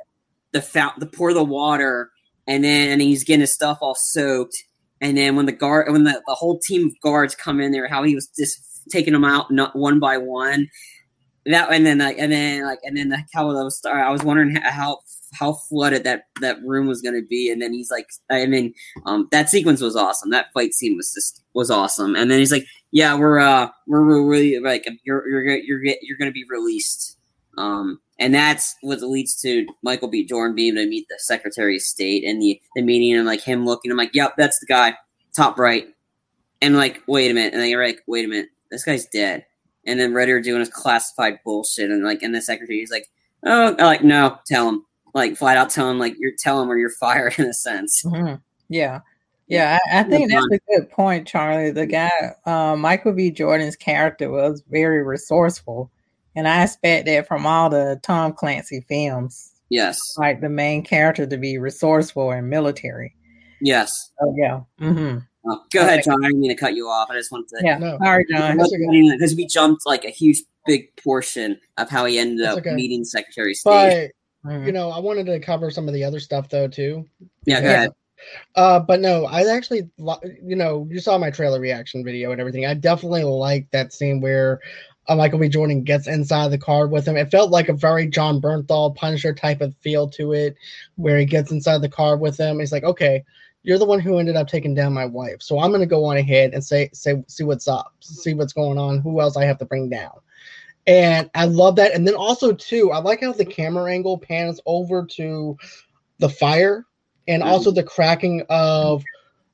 the 0.52 0.62
fount, 0.62 1.00
the 1.00 1.06
pour 1.06 1.34
the 1.34 1.44
water, 1.44 2.12
and 2.48 2.64
then 2.64 2.90
and 2.90 3.02
he's 3.02 3.24
getting 3.24 3.42
his 3.42 3.54
stuff 3.54 3.80
all 3.82 3.96
soaked. 3.96 4.64
And 5.02 5.18
then 5.18 5.36
when 5.36 5.48
the 5.48 5.52
guard, 5.52 5.92
when 5.92 6.04
the, 6.04 6.22
the 6.28 6.36
whole 6.36 6.60
team 6.60 6.88
of 6.88 7.00
guards 7.02 7.36
come 7.36 7.60
in 7.60 7.72
there, 7.72 7.88
how 7.88 8.04
he 8.04 8.16
was 8.16 8.28
just 8.28 8.71
taking 8.90 9.14
them 9.14 9.26
out 9.26 9.52
not 9.52 9.76
one 9.76 10.00
by 10.00 10.18
one. 10.18 10.70
That 11.46 11.72
and 11.72 11.86
then 11.86 11.98
like 11.98 12.18
and 12.20 12.32
then 12.32 12.64
like 12.64 12.80
and 12.84 12.96
then 12.96 13.10
the 13.10 13.24
how 13.34 13.48
was 13.48 13.78
started. 13.78 14.04
I 14.04 14.12
was 14.12 14.24
wondering 14.24 14.56
how 14.56 14.72
how, 14.72 15.00
how 15.34 15.54
flooded 15.54 16.04
that 16.04 16.26
that 16.42 16.62
room 16.64 16.88
was 16.88 17.02
going 17.02 17.16
to 17.16 17.28
be. 17.28 17.52
And 17.52 17.62
then 17.62 17.74
he's 17.74 17.90
like, 17.90 18.08
I 18.30 18.46
mean, 18.46 18.74
um, 19.06 19.28
that 19.32 19.50
sequence 19.50 19.82
was 19.82 19.96
awesome. 19.96 20.30
That 20.30 20.54
fight 20.54 20.74
scene 20.74 20.96
was 20.96 21.14
just 21.14 21.42
was 21.54 21.72
awesome. 21.72 22.16
And 22.16 22.30
then 22.30 22.40
he's 22.40 22.52
like, 22.52 22.66
yeah, 22.92 23.16
we're 23.16 23.40
uh 23.40 23.70
we're, 23.88 24.06
we're 24.06 24.24
really 24.24 24.60
like 24.60 24.86
you're 25.04 25.28
you're 25.28 25.44
you're 25.58 25.84
you're 26.02 26.18
going 26.18 26.30
to 26.30 26.34
be 26.34 26.46
released. 26.50 27.18
Um, 27.58 28.00
and 28.20 28.34
that's 28.34 28.76
what 28.82 29.02
leads 29.02 29.42
to 29.42 29.66
Michael 29.82 30.08
B. 30.08 30.24
Jordan 30.24 30.56
being 30.56 30.78
able 30.78 30.84
to 30.84 30.90
meet 30.90 31.08
the 31.10 31.18
Secretary 31.18 31.76
of 31.78 31.82
State 31.82 32.24
and 32.24 32.42
the 32.42 32.62
the 32.76 32.82
meeting 32.82 33.18
and 33.18 33.26
like 33.26 33.42
him 33.42 33.66
looking. 33.66 33.92
I'm 33.92 33.98
like, 33.98 34.14
yep, 34.14 34.36
that's 34.38 34.60
the 34.60 34.68
guy, 34.68 34.96
top 35.36 35.58
right. 35.58 35.88
And 36.62 36.76
like, 36.76 37.02
wait 37.08 37.32
a 37.32 37.34
minute, 37.34 37.54
and 37.54 37.62
then 37.62 37.70
you're 37.70 37.84
like, 37.84 38.02
wait 38.06 38.24
a 38.24 38.28
minute, 38.28 38.50
this 38.72 38.84
guy's 38.84 39.06
dead. 39.08 39.46
And 39.86 40.00
then 40.00 40.14
Ritter 40.14 40.40
doing 40.42 40.60
his 40.60 40.70
classified 40.70 41.40
bullshit, 41.44 41.90
and 41.92 42.04
like, 42.04 42.24
and 42.24 42.34
the 42.34 42.42
secretary 42.42 42.82
is 42.82 42.92
like, 42.92 43.08
oh, 43.46 43.70
I'm 43.70 43.78
like, 43.78 44.04
no, 44.04 44.38
tell 44.48 44.70
him, 44.70 44.86
like, 45.14 45.36
flat 45.38 45.58
out 45.58 45.70
tell 45.72 45.90
him, 45.90 46.00
like, 46.00 46.16
you're 46.20 46.34
tell 46.38 46.62
him 46.62 46.70
or 46.72 46.78
you're 46.78 46.90
fired 47.00 47.38
in 47.40 47.46
a 47.46 47.54
sense. 47.54 48.04
Mhm. 48.04 48.42
Yeah. 48.70 49.02
Yeah, 49.48 49.78
I, 49.92 50.00
I 50.00 50.04
think 50.04 50.32
that's 50.32 50.46
a 50.46 50.60
good 50.74 50.90
point, 50.92 51.28
Charlie. 51.28 51.72
The 51.72 51.86
guy, 51.86 52.10
uh, 52.46 52.78
Michael 52.78 53.12
B. 53.12 53.32
Jordan's 53.32 53.76
character 53.76 54.30
was 54.30 54.64
very 54.70 55.04
resourceful. 55.04 55.92
And 56.38 56.48
I 56.48 56.64
expect 56.64 57.06
that 57.08 57.28
from 57.28 57.46
all 57.46 57.70
the 57.70 58.00
Tom 58.02 58.32
Clancy 58.32 58.86
films, 58.88 59.52
Yes, 59.70 60.00
like 60.18 60.40
the 60.40 60.48
main 60.48 60.84
character 60.84 61.26
to 61.26 61.38
be 61.38 61.58
resourceful 61.58 62.32
and 62.32 62.50
military. 62.50 63.14
yes. 63.62 63.92
Oh, 64.22 64.34
yeah. 64.38 64.62
hmm 64.80 65.18
Oh, 65.46 65.64
go 65.72 65.82
ahead, 65.82 66.04
John. 66.04 66.24
I 66.24 66.28
didn't 66.28 66.42
mean 66.42 66.52
to 66.52 66.56
cut 66.56 66.76
you 66.76 66.88
off. 66.88 67.10
I 67.10 67.16
just 67.16 67.32
wanted 67.32 67.48
to. 67.50 67.62
Yeah. 67.64 67.78
No. 67.78 67.98
Sorry, 68.04 68.26
John. 68.30 68.58
Because 68.58 69.36
we 69.36 69.48
jumped 69.48 69.86
like 69.86 70.06
a 70.06 70.10
huge, 70.10 70.44
big 70.66 70.96
portion 70.98 71.60
of 71.78 71.90
how 71.90 72.06
he 72.06 72.20
ended 72.20 72.46
That's 72.46 72.58
up 72.58 72.66
okay. 72.66 72.76
meeting 72.76 73.04
Secretary 73.04 73.52
of 73.52 73.58
State. 73.58 74.12
But 74.44 74.66
you 74.66 74.72
know, 74.72 74.90
I 74.90 75.00
wanted 75.00 75.26
to 75.28 75.40
cover 75.40 75.70
some 75.72 75.88
of 75.88 75.94
the 75.94 76.04
other 76.04 76.20
stuff 76.20 76.50
though 76.50 76.68
too. 76.68 77.06
yeah, 77.46 77.62
go 77.62 77.68
yeah. 77.68 77.74
ahead. 77.74 77.92
Uh, 78.56 78.80
but 78.80 79.00
no, 79.00 79.26
I 79.26 79.44
actually, 79.52 79.90
you 80.44 80.56
know, 80.56 80.88
you 80.92 81.00
saw 81.00 81.18
my 81.18 81.32
trailer 81.32 81.60
reaction 81.60 82.04
video 82.04 82.32
and 82.32 82.40
everything. 82.40 82.66
I 82.66 82.76
definitely 82.76 83.24
like 83.24 83.70
that 83.72 83.94
scene 83.94 84.22
where 84.22 84.60
uh, 85.08 85.16
Michael 85.16 85.40
B. 85.40 85.50
Jordan 85.50 85.84
gets 85.84 86.08
inside 86.08 86.50
the 86.50 86.58
car 86.58 86.88
with 86.88 87.08
him. 87.08 87.18
It 87.18 87.32
felt 87.32 87.52
like 87.52 87.70
a 87.70 87.74
very 87.74 88.08
Jon 88.08 88.40
Bernthal 88.40 88.96
Punisher 88.96 89.34
type 89.34 89.62
of 89.62 89.76
feel 89.78 90.08
to 90.12 90.34
it, 90.34 90.56
where 90.96 91.18
he 91.18 91.26
gets 91.26 91.52
inside 91.52 91.82
the 91.82 91.90
car 91.90 92.16
with 92.16 92.38
him. 92.40 92.60
He's 92.60 92.72
like, 92.72 92.84
okay, 92.84 93.24
you're 93.64 93.78
the 93.78 93.86
one 93.86 94.00
who 94.00 94.18
ended 94.18 94.36
up 94.36 94.48
taking 94.48 94.74
down 94.74 94.94
my 94.94 95.06
wife, 95.06 95.42
so 95.42 95.60
I'm 95.60 95.72
gonna 95.72 95.86
go 95.86 96.06
on 96.06 96.18
ahead 96.18 96.54
and 96.54 96.64
say, 96.64 96.90
say, 96.94 97.24
see 97.28 97.44
what's 97.44 97.68
up, 97.68 97.94
see 98.00 98.34
what's 98.34 98.54
going 98.54 98.78
on, 98.78 99.00
who 99.00 99.22
else 99.22 99.38
I 99.38 99.46
have 99.46 99.58
to 99.60 99.66
bring 99.66 99.90
down. 99.90 100.20
And 100.88 101.30
I 101.36 101.46
love 101.46 101.76
that. 101.76 101.94
And 101.94 102.08
then 102.08 102.16
also 102.16 102.54
too, 102.54 102.92
I 102.92 102.98
like 103.00 103.22
how 103.22 103.34
the 103.34 103.46
camera 103.46 103.92
angle 103.92 104.18
pans 104.18 104.60
over 104.66 105.06
to 105.06 105.58
the 106.18 106.30
fire 106.30 106.86
and 107.28 107.44
mm. 107.44 107.46
also 107.46 107.72
the 107.72 107.84
cracking 107.84 108.44
of 108.50 109.04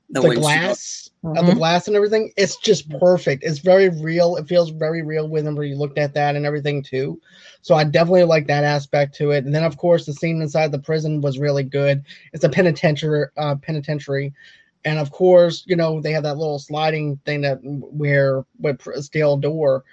The, 0.09 0.21
the, 0.21 0.35
glass 0.35 1.09
of 1.23 1.45
the 1.45 1.55
glass 1.55 1.87
and 1.87 1.95
everything. 1.95 2.31
It's 2.37 2.55
just 2.57 2.89
perfect. 2.99 3.43
It's 3.43 3.59
very 3.59 3.89
real. 3.89 4.37
It 4.37 4.47
feels 4.47 4.69
very 4.69 5.01
real 5.01 5.27
whenever 5.27 5.63
you 5.63 5.75
looked 5.75 5.97
at 5.97 6.13
that 6.13 6.35
and 6.35 6.45
everything 6.45 6.81
too. 6.81 7.19
So 7.61 7.75
I 7.75 7.83
definitely 7.83 8.23
like 8.23 8.47
that 8.47 8.63
aspect 8.63 9.15
to 9.15 9.31
it. 9.31 9.45
And 9.45 9.53
then 9.53 9.63
of 9.63 9.77
course 9.77 10.05
the 10.05 10.13
scene 10.13 10.41
inside 10.41 10.71
the 10.71 10.79
prison 10.79 11.21
was 11.21 11.39
really 11.39 11.63
good. 11.63 12.05
It's 12.33 12.43
a 12.43 12.49
penitentiary 12.49 13.27
uh, 13.37 13.55
penitentiary. 13.55 14.33
And 14.85 14.99
of 14.99 15.11
course, 15.11 15.63
you 15.67 15.75
know, 15.75 15.99
they 15.99 16.13
have 16.13 16.23
that 16.23 16.37
little 16.37 16.59
sliding 16.59 17.19
thing 17.25 17.41
that 17.41 17.59
where 17.61 18.45
with 18.59 18.85
a 18.87 19.01
steel 19.03 19.35
door. 19.35 19.83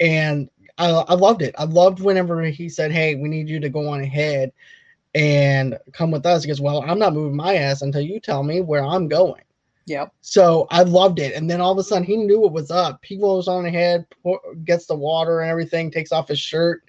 And 0.00 0.50
I, 0.78 0.90
I 0.90 1.14
loved 1.14 1.42
it. 1.42 1.54
I 1.58 1.64
loved 1.64 2.00
whenever 2.00 2.42
he 2.42 2.68
said, 2.68 2.90
Hey, 2.90 3.14
we 3.14 3.28
need 3.28 3.48
you 3.48 3.60
to 3.60 3.68
go 3.68 3.88
on 3.88 4.00
ahead 4.00 4.52
and 5.14 5.78
come 5.92 6.10
with 6.10 6.26
us. 6.26 6.42
He 6.42 6.48
goes, 6.48 6.60
Well, 6.60 6.82
I'm 6.82 6.98
not 6.98 7.12
moving 7.12 7.36
my 7.36 7.56
ass 7.56 7.82
until 7.82 8.00
you 8.00 8.18
tell 8.18 8.42
me 8.42 8.60
where 8.60 8.84
I'm 8.84 9.06
going. 9.06 9.42
Yep. 9.86 10.12
So 10.20 10.66
I 10.70 10.82
loved 10.82 11.18
it. 11.18 11.34
And 11.34 11.50
then 11.50 11.60
all 11.60 11.72
of 11.72 11.78
a 11.78 11.82
sudden 11.82 12.04
he 12.04 12.16
knew 12.16 12.40
what 12.40 12.52
was 12.52 12.70
up. 12.70 13.00
He 13.04 13.16
goes 13.16 13.48
on 13.48 13.66
ahead, 13.66 14.06
pour, 14.22 14.40
gets 14.64 14.86
the 14.86 14.94
water 14.94 15.40
and 15.40 15.50
everything, 15.50 15.90
takes 15.90 16.12
off 16.12 16.28
his 16.28 16.38
shirt. 16.38 16.82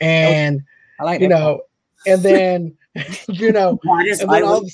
And, 0.00 0.62
I 0.98 1.04
like 1.04 1.20
you 1.20 1.28
that 1.28 1.34
know, 1.34 1.60
and 2.06 2.22
then, 2.22 2.76
you 3.28 3.52
know, 3.52 3.78
I 3.90 4.04
just 4.06 4.22
I 4.22 4.40
all 4.40 4.60
love 4.60 4.70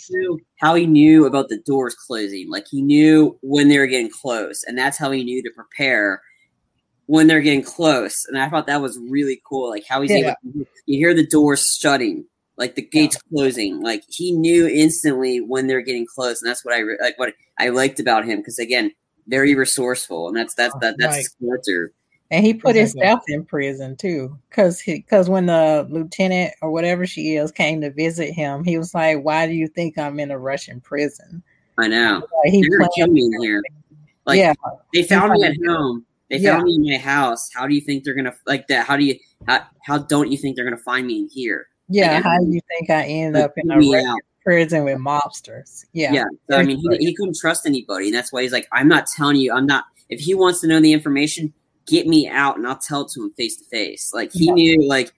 how 0.59 0.75
he 0.75 0.87
knew 0.87 1.27
about 1.27 1.49
the 1.49 1.59
doors 1.59 1.95
closing. 1.95 2.51
Like 2.51 2.67
he 2.71 2.83
knew 2.83 3.39
when 3.43 3.69
they 3.69 3.79
were 3.79 3.87
getting 3.87 4.11
close, 4.11 4.63
and 4.65 4.77
that's 4.77 4.99
how 4.99 5.11
he 5.11 5.25
knew 5.25 5.43
to 5.43 5.51
prepare 5.51 6.23
when 7.07 7.27
they're 7.27 7.41
getting 7.41 7.63
close. 7.63 8.25
And 8.27 8.39
I 8.39 8.49
thought 8.49 8.67
that 8.67 8.83
was 8.83 8.99
really 9.09 9.41
cool. 9.49 9.71
Like 9.71 9.85
how 9.87 10.03
he's 10.03 10.11
Yeah. 10.11 10.35
able. 10.55 10.67
You 10.87 10.99
hear 10.99 11.15
the 11.15 11.27
doors 11.27 11.77
shutting, 11.81 12.25
like 12.61 12.77
the 12.77 12.83
gates 12.83 13.17
closing. 13.35 13.81
Like 13.81 14.05
he 14.09 14.31
knew 14.31 14.69
instantly 14.69 15.41
when 15.41 15.67
they're 15.67 15.81
getting 15.81 16.07
close, 16.07 16.41
and 16.41 16.49
that's 16.49 16.65
what 16.65 16.75
I 16.75 16.79
re- 16.81 16.99
like. 17.01 17.19
What 17.19 17.35
I 17.59 17.71
liked 17.71 17.99
about 17.99 18.25
him 18.25 18.39
because 18.39 18.61
again, 18.61 18.93
very 19.27 19.57
resourceful, 19.57 20.29
and 20.29 20.37
that's 20.37 20.55
that's 20.55 20.75
that 20.81 20.95
that's 20.99 21.15
Right. 21.17 21.19
his 21.19 21.37
character. 21.43 21.93
And 22.33 22.47
he 22.47 22.55
put 22.55 22.77
Exactly. 22.77 23.01
himself 23.01 23.23
in 23.27 23.45
prison 23.45 23.97
too, 23.97 24.39
because 24.49 24.81
because 24.85 25.29
when 25.29 25.47
the 25.47 25.85
lieutenant 25.91 26.55
or 26.63 26.71
whatever 26.71 27.05
she 27.05 27.35
is 27.35 27.51
came 27.51 27.81
to 27.81 27.91
visit 27.91 28.31
him, 28.33 28.63
he 28.63 28.79
was 28.79 28.95
like, 28.95 29.25
"Why 29.25 29.49
do 29.49 29.53
you 29.55 29.67
think 29.67 29.99
I'm 29.99 30.21
in 30.21 30.31
a 30.31 30.39
Russian 30.39 30.81
prison?" 30.81 31.43
I 31.79 31.89
know. 31.89 32.23
Like, 32.45 32.53
he 32.53 32.61
They're 32.61 32.79
gonna 32.79 32.91
kill 32.95 33.07
planned- 33.07 33.15
me 33.15 33.25
in 33.25 33.43
here. 33.43 33.63
Like 34.27 34.39
yeah, 34.39 34.53
they 34.93 35.03
found 35.03 35.33
me 35.33 35.45
at 35.45 35.57
home. 35.67 36.05
They 36.29 36.37
Yeah. 36.37 36.53
found 36.53 36.65
me 36.65 36.75
in 36.77 36.83
my 36.85 36.99
house. 36.99 37.51
How 37.53 37.67
do 37.67 37.75
you 37.75 37.81
think 37.81 38.05
they're 38.05 38.15
gonna 38.15 38.35
like 38.47 38.69
that? 38.69 38.87
How 38.87 38.97
do 38.97 39.05
you 39.05 39.17
how, 39.49 39.63
how 39.83 39.99
don't 39.99 40.31
you 40.31 40.37
think 40.37 40.55
they're 40.55 40.65
gonna 40.65 40.77
find 40.77 41.07
me 41.07 41.21
in 41.21 41.29
here? 41.33 41.67
Yeah. 41.91 42.15
Like, 42.15 42.25
How 42.25 42.39
do 42.39 42.47
you 42.51 42.61
think 42.69 42.89
I 42.91 43.05
ended 43.05 43.43
up 43.43 43.53
in 43.57 43.71
a 43.71 43.75
Kill 43.75 43.81
me 43.83 43.95
Russian 43.95 44.09
out. 44.11 44.19
prison 44.45 44.85
with 44.85 44.99
mobsters? 44.99 45.85
Yeah, 45.93 46.13
Yeah. 46.13 46.25
So, 46.49 46.57
I 46.57 46.63
mean, 46.63 46.79
he, 46.79 46.97
he 47.07 47.15
couldn't 47.15 47.37
trust 47.37 47.67
anybody, 47.67 48.07
and 48.07 48.15
that's 48.15 48.33
why 48.33 48.43
he's 48.43 48.53
like, 48.53 48.69
I'm 48.73 48.89
not 48.89 49.07
telling 49.07 49.37
you. 49.37 49.53
I'm 49.53 49.67
not. 49.67 49.85
If 50.09 50.21
he 50.21 50.35
wants 50.35 50.61
to 50.63 50.67
know 50.67 50.81
the 50.81 50.93
information, 50.93 51.53
get 51.87 52.07
me 52.07 52.29
out, 52.29 52.57
and 52.57 52.67
I'll 52.67 52.79
tell 52.79 53.03
it 53.03 53.11
to 53.15 53.23
him 53.25 53.33
face 53.37 53.57
to 53.59 53.65
face. 53.67 54.13
Like 54.15 54.33
he 54.33 54.47
Yeah. 54.47 54.53
knew, 54.55 54.89
like 54.89 55.13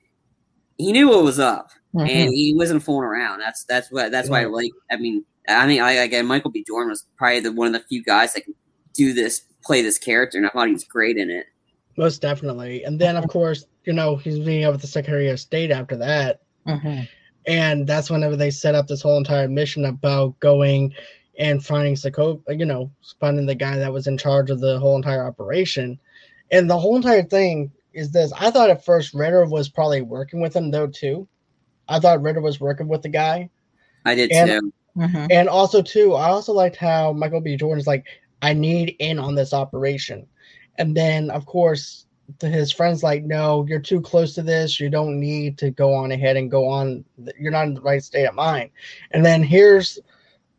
he 0.78 0.92
knew 0.92 1.08
what 1.10 1.22
was 1.24 1.38
up, 1.38 1.70
Mhm. 1.94 2.08
and 2.08 2.30
he 2.34 2.54
wasn't 2.54 2.82
fooling 2.82 3.04
around. 3.04 3.38
That's 3.40 3.64
that's 3.64 3.90
what 3.92 4.10
that's 4.10 4.28
why 4.28 4.38
I 4.38 4.42
Yeah. 4.42 4.46
like. 4.48 4.70
I 4.90 4.96
mean, 4.96 5.24
I 5.48 5.66
mean, 5.66 5.80
I 5.80 5.92
again, 5.92 6.26
Michael 6.26 6.50
B. 6.50 6.64
Jordan 6.66 6.90
was 6.90 7.04
probably 7.16 7.40
the 7.40 7.52
one 7.52 7.66
of 7.68 7.72
the 7.74 7.86
few 7.88 8.02
guys 8.02 8.32
that 8.34 8.44
can 8.44 8.54
do 8.94 9.12
this, 9.12 9.42
play 9.64 9.82
this 9.82 9.98
character, 9.98 10.36
and 10.38 10.46
I 10.46 10.50
thought 10.50 10.66
he 10.68 10.72
was 10.74 10.84
great 10.84 11.16
in 11.16 11.30
it. 11.30 11.46
most 11.98 12.22
definitely. 12.22 12.82
And 12.84 12.98
then, 12.98 13.16
of 13.16 13.28
course, 13.28 13.66
you 13.84 13.92
know, 13.92 14.16
he's 14.16 14.38
meeting 14.38 14.64
up 14.64 14.72
with 14.72 14.80
the 14.80 14.86
Secretary 14.86 15.28
of 15.28 15.38
State 15.38 15.70
after 15.70 15.94
that. 15.98 16.40
Mhm. 16.66 17.08
and 17.46 17.86
that's 17.86 18.10
whenever 18.10 18.36
they 18.36 18.50
set 18.50 18.74
up 18.74 18.86
this 18.86 19.02
whole 19.02 19.18
entire 19.18 19.48
mission 19.48 19.84
about 19.84 20.38
going 20.40 20.94
and 21.38 21.64
finding 21.64 21.94
Sokovia, 21.94 22.58
you 22.58 22.64
know, 22.66 22.90
finding 23.18 23.46
the 23.46 23.54
guy 23.54 23.78
that 23.78 23.92
was 23.92 24.06
in 24.06 24.16
charge 24.18 24.50
of 24.50 24.60
the 24.60 24.78
whole 24.78 24.96
entire 24.96 25.24
operation. 25.26 25.98
And 26.50 26.68
the 26.68 26.78
whole 26.78 26.94
entire 26.96 27.22
thing 27.22 27.72
is 27.94 28.10
this. 28.12 28.32
I 28.38 28.50
thought 28.50 28.70
at 28.70 28.84
first 28.84 29.14
Ritter 29.14 29.44
was 29.46 29.68
probably 29.68 30.02
working 30.02 30.40
with 30.40 30.54
him 30.54 30.70
though 30.70 30.86
too. 30.86 31.26
I 31.88 31.98
thought 31.98 32.22
Ritter 32.22 32.40
was 32.40 32.60
working 32.60 32.86
with 32.88 33.02
the 33.02 33.08
guy. 33.08 33.50
I 34.04 34.14
did 34.14 34.30
And- 34.32 34.48
too. 34.50 34.72
Mhm. 34.96 35.28
And 35.30 35.48
also 35.48 35.80
too, 35.82 36.14
I 36.14 36.28
also 36.28 36.52
liked 36.52 36.76
how 36.76 37.12
Michael 37.12 37.40
B. 37.40 37.56
Jordan's 37.56 37.86
like, 37.86 38.04
I 38.42 38.52
need 38.52 38.94
in 38.98 39.18
on 39.18 39.34
this 39.34 39.52
operation. 39.54 40.26
And 40.76 40.94
then 40.96 41.30
of 41.30 41.46
course 41.46 42.04
to 42.04 42.11
his 42.40 42.72
friends 42.72 43.02
like, 43.02 43.24
no, 43.24 43.66
you're 43.68 43.80
too 43.80 44.00
close 44.00 44.34
to 44.34 44.42
this. 44.42 44.80
You 44.80 44.88
don't 44.88 45.18
need 45.18 45.58
to 45.58 45.70
go 45.70 45.92
on 45.94 46.12
ahead 46.12 46.36
and 46.36 46.50
go 46.50 46.68
on. 46.68 47.04
You're 47.38 47.52
not 47.52 47.66
in 47.66 47.74
the 47.74 47.80
right 47.80 48.02
state 48.02 48.26
of 48.26 48.34
mind. 48.34 48.70
And 49.10 49.24
then 49.24 49.42
here's 49.42 49.98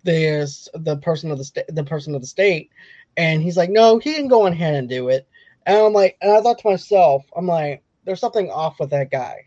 this 0.03 0.67
the 0.73 0.97
person 0.97 1.31
of 1.31 1.37
the 1.37 1.45
state, 1.45 1.65
the 1.69 1.83
person 1.83 2.15
of 2.15 2.21
the 2.21 2.27
state, 2.27 2.69
And 3.17 3.41
he's 3.41 3.57
like, 3.57 3.69
no, 3.69 3.99
he 3.99 4.13
can 4.13 4.27
go 4.27 4.45
on 4.45 4.53
ahead 4.53 4.75
and 4.75 4.89
do 4.89 5.09
it. 5.09 5.27
And 5.65 5.77
I'm 5.77 5.93
like, 5.93 6.17
and 6.21 6.31
I 6.31 6.41
thought 6.41 6.59
to 6.59 6.69
myself, 6.69 7.25
I'm 7.35 7.47
like, 7.47 7.83
there's 8.05 8.19
something 8.19 8.49
off 8.49 8.79
with 8.79 8.89
that 8.89 9.11
guy. 9.11 9.45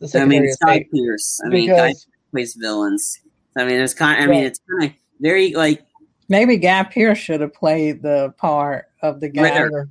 The 0.00 0.20
I 0.20 0.24
mean, 0.24 0.50
Guy 0.64 0.86
Pearce. 0.92 1.40
I 1.44 1.48
mean, 1.48 1.68
Guy 1.68 1.94
plays 2.30 2.54
villains. 2.54 3.20
I 3.56 3.64
mean, 3.64 3.80
it's 3.80 3.94
kind. 3.94 4.22
Of, 4.22 4.28
I 4.28 4.32
mean, 4.32 4.44
it's 4.44 4.60
kind 4.70 4.90
of 4.90 4.96
very 5.20 5.52
like 5.52 5.82
maybe 6.28 6.56
Guy 6.56 6.84
Pearce 6.84 7.18
should 7.18 7.40
have 7.42 7.52
played 7.52 8.02
the 8.02 8.34
part 8.38 8.86
of 9.02 9.20
the 9.20 9.28
guy. 9.28 9.58
Ritter. 9.58 9.88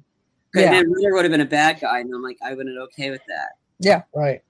Yeah. 0.54 0.72
then 0.72 0.92
Ritter 0.92 1.14
would 1.14 1.26
have 1.26 1.32
been 1.32 1.42
a 1.42 1.46
bad 1.46 1.80
guy, 1.80 2.00
and 2.00 2.14
I'm 2.14 2.22
like, 2.22 2.38
I 2.44 2.54
would 2.54 2.66
have 2.66 2.76
been 2.76 2.82
okay 2.84 3.12
with 3.12 3.22
that. 3.28 3.50
Yeah, 3.80 4.04
right. 4.14 4.42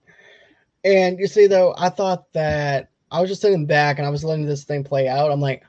And 0.84 1.20
you 1.20 1.28
see, 1.28 1.47
though, 1.47 1.76
I 1.78 1.89
thought 1.89 2.32
that 2.34 2.89
I 3.12 3.20
was 3.22 3.30
just 3.30 3.41
sitting 3.41 3.66
back 3.66 3.97
and 3.97 4.08
I 4.08 4.10
was 4.10 4.24
letting 4.24 4.45
this 4.45 4.64
thing 4.64 4.84
play 4.84 5.08
out. 5.08 5.32
I'm 5.32 5.41
like, 5.41 5.64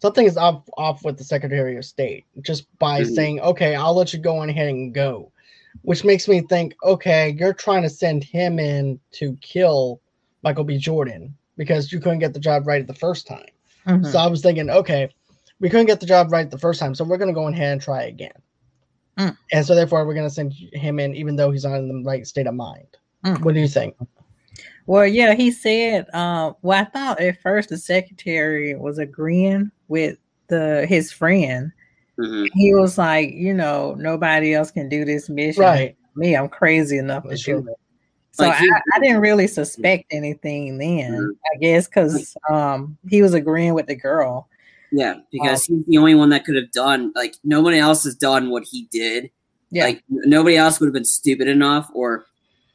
something 0.00 0.26
is 0.26 0.36
off 0.36 0.68
off 0.76 1.04
with 1.04 1.18
the 1.18 1.24
Secretary 1.24 1.76
of 1.76 1.84
State 1.84 2.26
just 2.42 2.66
by 2.78 3.00
mm-hmm. 3.00 3.14
saying, 3.14 3.40
okay, 3.40 3.74
I'll 3.74 3.94
let 3.94 4.12
you 4.12 4.18
go 4.18 4.38
on 4.38 4.50
ahead 4.50 4.68
and 4.68 4.94
go, 4.94 5.32
which 5.82 6.04
makes 6.04 6.28
me 6.28 6.42
think, 6.42 6.74
okay, 6.84 7.34
you're 7.38 7.54
trying 7.54 7.82
to 7.82 7.90
send 7.90 8.24
him 8.24 8.58
in 8.58 9.00
to 9.12 9.36
kill 9.40 10.00
Michael 10.42 10.64
B. 10.64 10.78
Jordan 10.78 11.34
because 11.56 11.90
you 11.90 12.00
couldn't 12.00 12.18
get 12.18 12.34
the 12.34 12.40
job 12.40 12.66
right 12.66 12.86
the 12.86 12.94
first 12.94 13.26
time. 13.26 13.46
Mm-hmm. 13.86 14.04
So 14.04 14.18
I 14.18 14.26
was 14.26 14.42
thinking, 14.42 14.70
okay, 14.70 15.08
we 15.60 15.70
couldn't 15.70 15.86
get 15.86 16.00
the 16.00 16.06
job 16.06 16.30
right 16.30 16.50
the 16.50 16.58
first 16.58 16.78
time, 16.78 16.94
so 16.94 17.04
we're 17.04 17.16
going 17.16 17.28
to 17.28 17.34
go 17.34 17.48
in 17.48 17.54
ahead 17.54 17.72
and 17.72 17.80
try 17.80 18.04
again. 18.04 18.32
Mm. 19.18 19.36
And 19.52 19.66
so 19.66 19.74
therefore, 19.74 20.06
we're 20.06 20.14
going 20.14 20.28
to 20.28 20.34
send 20.34 20.52
him 20.52 20.98
in, 20.98 21.14
even 21.14 21.36
though 21.36 21.50
he's 21.50 21.64
not 21.64 21.78
in 21.78 21.88
the 21.88 22.08
right 22.08 22.26
state 22.26 22.46
of 22.46 22.54
mind. 22.54 22.86
Mm. 23.24 23.42
What 23.42 23.54
do 23.54 23.60
you 23.60 23.68
think? 23.68 23.96
Well, 24.86 25.06
yeah, 25.06 25.34
he 25.34 25.50
said. 25.50 26.06
Uh, 26.12 26.52
well, 26.62 26.82
I 26.82 26.84
thought 26.84 27.20
at 27.20 27.40
first 27.42 27.70
the 27.70 27.78
secretary 27.78 28.74
was 28.74 28.98
agreeing 28.98 29.70
with 29.88 30.18
the 30.48 30.86
his 30.88 31.10
friend. 31.10 31.72
Mm-hmm. 32.18 32.46
He 32.54 32.74
was 32.74 32.96
like, 32.96 33.32
you 33.32 33.52
know, 33.52 33.94
nobody 33.98 34.54
else 34.54 34.70
can 34.70 34.88
do 34.88 35.04
this 35.04 35.28
mission. 35.28 35.62
Right. 35.62 35.96
Me, 36.14 36.34
I'm 36.34 36.48
crazy 36.48 36.96
enough 36.96 37.24
to 37.24 37.36
do 37.36 37.58
it. 37.58 37.76
So 38.30 38.48
like 38.48 38.58
he, 38.58 38.70
I, 38.70 38.80
I, 38.96 39.00
didn't 39.00 39.20
really 39.20 39.46
suspect 39.46 40.06
anything 40.10 40.78
then. 40.78 41.12
Mm-hmm. 41.12 41.30
I 41.54 41.58
guess 41.58 41.88
because 41.88 42.36
um, 42.50 42.96
he 43.08 43.22
was 43.22 43.34
agreeing 43.34 43.74
with 43.74 43.86
the 43.86 43.94
girl. 43.94 44.48
Yeah, 44.92 45.16
because 45.32 45.68
um, 45.68 45.78
he's 45.78 45.86
the 45.86 45.98
only 45.98 46.14
one 46.14 46.30
that 46.30 46.44
could 46.44 46.56
have 46.56 46.70
done 46.72 47.12
like 47.14 47.34
nobody 47.44 47.78
else 47.78 48.04
has 48.04 48.14
done 48.14 48.50
what 48.50 48.64
he 48.70 48.88
did. 48.90 49.30
Yeah. 49.70 49.84
Like 49.84 50.04
nobody 50.08 50.56
else 50.56 50.80
would 50.80 50.86
have 50.86 50.94
been 50.94 51.04
stupid 51.04 51.48
enough 51.48 51.90
or 51.94 52.26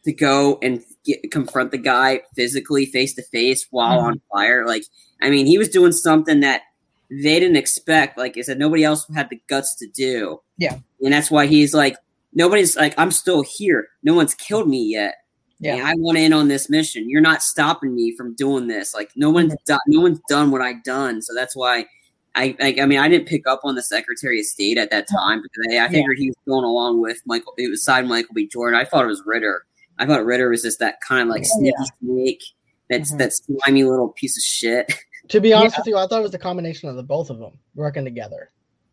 to 0.03 0.11
go 0.11 0.59
and 0.61 0.83
get, 1.05 1.31
confront 1.31 1.71
the 1.71 1.77
guy 1.77 2.21
physically 2.35 2.85
face 2.85 3.13
to 3.15 3.23
face 3.23 3.67
while 3.71 3.99
mm-hmm. 3.99 4.07
on 4.07 4.21
fire. 4.31 4.65
Like, 4.65 4.83
I 5.21 5.29
mean, 5.29 5.45
he 5.45 5.57
was 5.57 5.69
doing 5.69 5.91
something 5.91 6.39
that 6.41 6.61
they 7.09 7.39
didn't 7.39 7.57
expect. 7.57 8.17
Like 8.17 8.37
I 8.37 8.41
said, 8.41 8.59
nobody 8.59 8.83
else 8.83 9.05
had 9.13 9.29
the 9.29 9.41
guts 9.47 9.75
to 9.75 9.87
do. 9.87 10.41
Yeah. 10.57 10.77
And 11.01 11.13
that's 11.13 11.31
why 11.31 11.45
he's 11.45 11.73
like, 11.73 11.97
nobody's 12.33 12.75
like, 12.75 12.93
I'm 12.97 13.11
still 13.11 13.43
here. 13.43 13.87
No 14.03 14.13
one's 14.13 14.35
killed 14.35 14.69
me 14.69 14.83
yet. 14.83 15.15
Yeah. 15.59 15.75
And 15.75 15.87
I 15.87 15.93
want 15.95 16.17
in 16.17 16.33
on 16.33 16.47
this 16.47 16.69
mission. 16.69 17.09
You're 17.09 17.21
not 17.21 17.43
stopping 17.43 17.93
me 17.93 18.15
from 18.15 18.35
doing 18.35 18.67
this. 18.67 18.95
Like 18.95 19.11
no 19.15 19.29
one's 19.29 19.53
mm-hmm. 19.53 19.73
done, 19.73 19.79
no 19.87 20.01
one's 20.01 20.19
done 20.27 20.49
what 20.49 20.61
I've 20.61 20.83
done. 20.83 21.21
So 21.21 21.33
that's 21.35 21.55
why 21.55 21.85
I, 22.33 22.55
I, 22.61 22.75
I 22.81 22.85
mean, 22.85 22.99
I 22.99 23.09
didn't 23.09 23.27
pick 23.27 23.45
up 23.45 23.61
on 23.63 23.75
the 23.75 23.83
Secretary 23.83 24.39
of 24.39 24.45
State 24.45 24.77
at 24.77 24.89
that 24.91 25.07
time 25.09 25.41
because 25.41 25.65
I, 25.69 25.85
I 25.85 25.89
figured 25.89 26.17
yeah. 26.17 26.23
he 26.23 26.29
was 26.29 26.37
going 26.47 26.63
along 26.63 27.01
with 27.01 27.21
Michael. 27.25 27.53
It 27.57 27.69
was 27.69 27.83
side 27.83 28.07
Michael 28.07 28.33
B. 28.33 28.47
Jordan. 28.47 28.79
I 28.79 28.85
thought 28.85 29.03
it 29.03 29.09
was 29.09 29.21
Ritter. 29.25 29.65
I 29.99 30.05
thought 30.05 30.25
Ritter 30.25 30.49
was 30.49 30.61
just 30.61 30.79
that 30.79 31.01
kind 31.07 31.23
of 31.23 31.27
like 31.27 31.43
sneaky 31.45 31.75
yeah. 31.77 31.85
snake. 32.01 32.43
That's 32.89 33.09
mm-hmm. 33.09 33.17
that 33.19 33.33
slimy 33.33 33.83
little 33.83 34.09
piece 34.09 34.37
of 34.37 34.43
shit. 34.43 34.93
To 35.29 35.41
be 35.41 35.53
honest 35.53 35.75
yeah. 35.75 35.81
with 35.81 35.87
you, 35.87 35.97
I 35.97 36.07
thought 36.07 36.19
it 36.19 36.23
was 36.23 36.31
the 36.31 36.39
combination 36.39 36.89
of 36.89 36.95
the 36.95 37.03
both 37.03 37.29
of 37.29 37.39
them 37.39 37.57
working 37.75 38.05
together. 38.05 38.49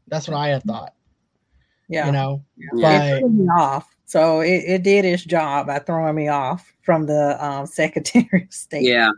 That's 0.09 0.27
what 0.27 0.37
I 0.37 0.49
had 0.49 0.63
thought. 0.65 0.95
Yeah, 1.89 2.07
you 2.07 2.13
know, 2.13 2.45
yeah. 2.75 3.17
it 3.17 3.21
threw 3.21 3.31
me 3.31 3.47
off. 3.47 3.89
So 4.05 4.41
it, 4.41 4.65
it 4.67 4.83
did 4.83 5.05
its 5.05 5.25
job 5.25 5.67
by 5.67 5.79
throwing 5.79 6.15
me 6.15 6.29
off 6.29 6.73
from 6.83 7.07
the 7.07 7.43
um, 7.45 7.67
Secretary 7.67 8.43
of 8.43 8.53
State. 8.53 8.83
Yeah. 8.83 9.11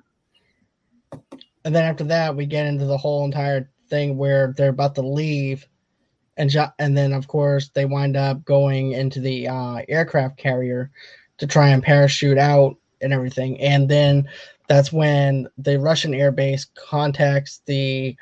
And 1.65 1.75
then 1.75 1.85
after 1.85 2.05
that, 2.05 2.37
we 2.37 2.47
get 2.47 2.67
into 2.67 2.87
the 2.87 2.99
whole 2.99 3.25
entire 3.25 3.71
thing 3.91 4.17
where 4.17 4.55
they're 4.57 4.71
about 4.71 4.95
to 4.97 5.03
leave, 5.03 5.67
and 6.37 6.49
jo- 6.49 6.73
and 6.79 6.97
then 6.97 7.13
of 7.13 7.29
course 7.29 7.71
they 7.75 7.85
wind 7.85 8.17
up 8.17 8.45
going 8.45 8.93
into 8.93 9.21
the 9.21 9.49
uh, 9.49 9.83
aircraft 9.89 10.39
carrier 10.39 10.91
to 11.39 11.47
try 11.47 11.69
and 11.71 11.83
parachute 11.83 12.39
out 12.39 12.77
and 13.03 13.13
everything, 13.13 13.61
and 13.61 13.89
then 13.89 14.29
that's 14.69 14.93
when 14.93 15.49
the 15.59 15.79
Russian 15.79 16.13
airbase 16.13 16.67
contacts 16.75 17.61
the 17.67 18.17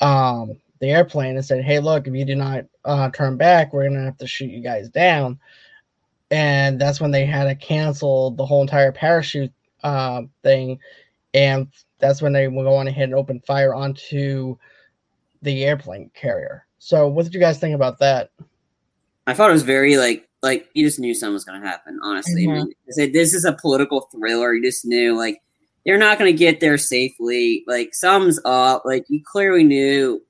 um, 0.00 0.58
the 0.80 0.90
airplane 0.90 1.36
and 1.36 1.44
said, 1.44 1.64
"Hey, 1.64 1.78
look, 1.78 2.08
if 2.08 2.14
you 2.14 2.24
do 2.24 2.34
not 2.34 2.64
uh, 2.84 3.08
turn 3.10 3.36
back, 3.36 3.72
we're 3.72 3.88
gonna 3.88 4.04
have 4.04 4.18
to 4.18 4.26
shoot 4.26 4.50
you 4.50 4.60
guys 4.60 4.88
down." 4.88 5.38
And 6.30 6.80
that's 6.80 7.00
when 7.00 7.12
they 7.12 7.24
had 7.24 7.44
to 7.44 7.54
cancel 7.54 8.32
the 8.32 8.44
whole 8.44 8.62
entire 8.62 8.90
parachute 8.90 9.52
uh, 9.84 10.22
thing, 10.42 10.80
and 11.34 11.68
that's 12.00 12.20
when 12.20 12.32
they 12.32 12.48
go 12.48 12.74
on 12.74 12.88
ahead 12.88 13.04
and 13.04 13.14
open 13.14 13.40
fire 13.46 13.74
onto 13.74 14.56
the 15.42 15.64
airplane 15.64 16.10
carrier. 16.14 16.66
So, 16.78 17.06
what 17.06 17.24
did 17.24 17.34
you 17.34 17.40
guys 17.40 17.58
think 17.58 17.74
about 17.74 17.98
that? 17.98 18.30
I 19.26 19.34
thought 19.34 19.50
it 19.50 19.54
was 19.54 19.62
very 19.62 19.96
like 19.96 20.28
like 20.42 20.68
you 20.74 20.84
just 20.84 20.98
knew 20.98 21.14
something 21.14 21.34
was 21.34 21.44
going 21.44 21.60
to 21.60 21.66
happen. 21.66 21.98
Honestly, 22.02 22.46
mm-hmm. 22.46 22.62
I 22.62 23.04
mean, 23.04 23.12
this 23.12 23.34
is 23.34 23.44
a 23.44 23.52
political 23.52 24.08
thriller. 24.12 24.54
You 24.54 24.62
just 24.62 24.84
knew 24.84 25.16
like 25.16 25.40
they're 25.84 25.98
not 25.98 26.18
going 26.18 26.32
to 26.32 26.38
get 26.38 26.60
there 26.60 26.78
safely. 26.78 27.64
Like 27.66 27.94
something's 27.94 28.40
up. 28.44 28.82
Like 28.84 29.04
you 29.08 29.22
clearly 29.24 29.64
knew. 29.64 30.22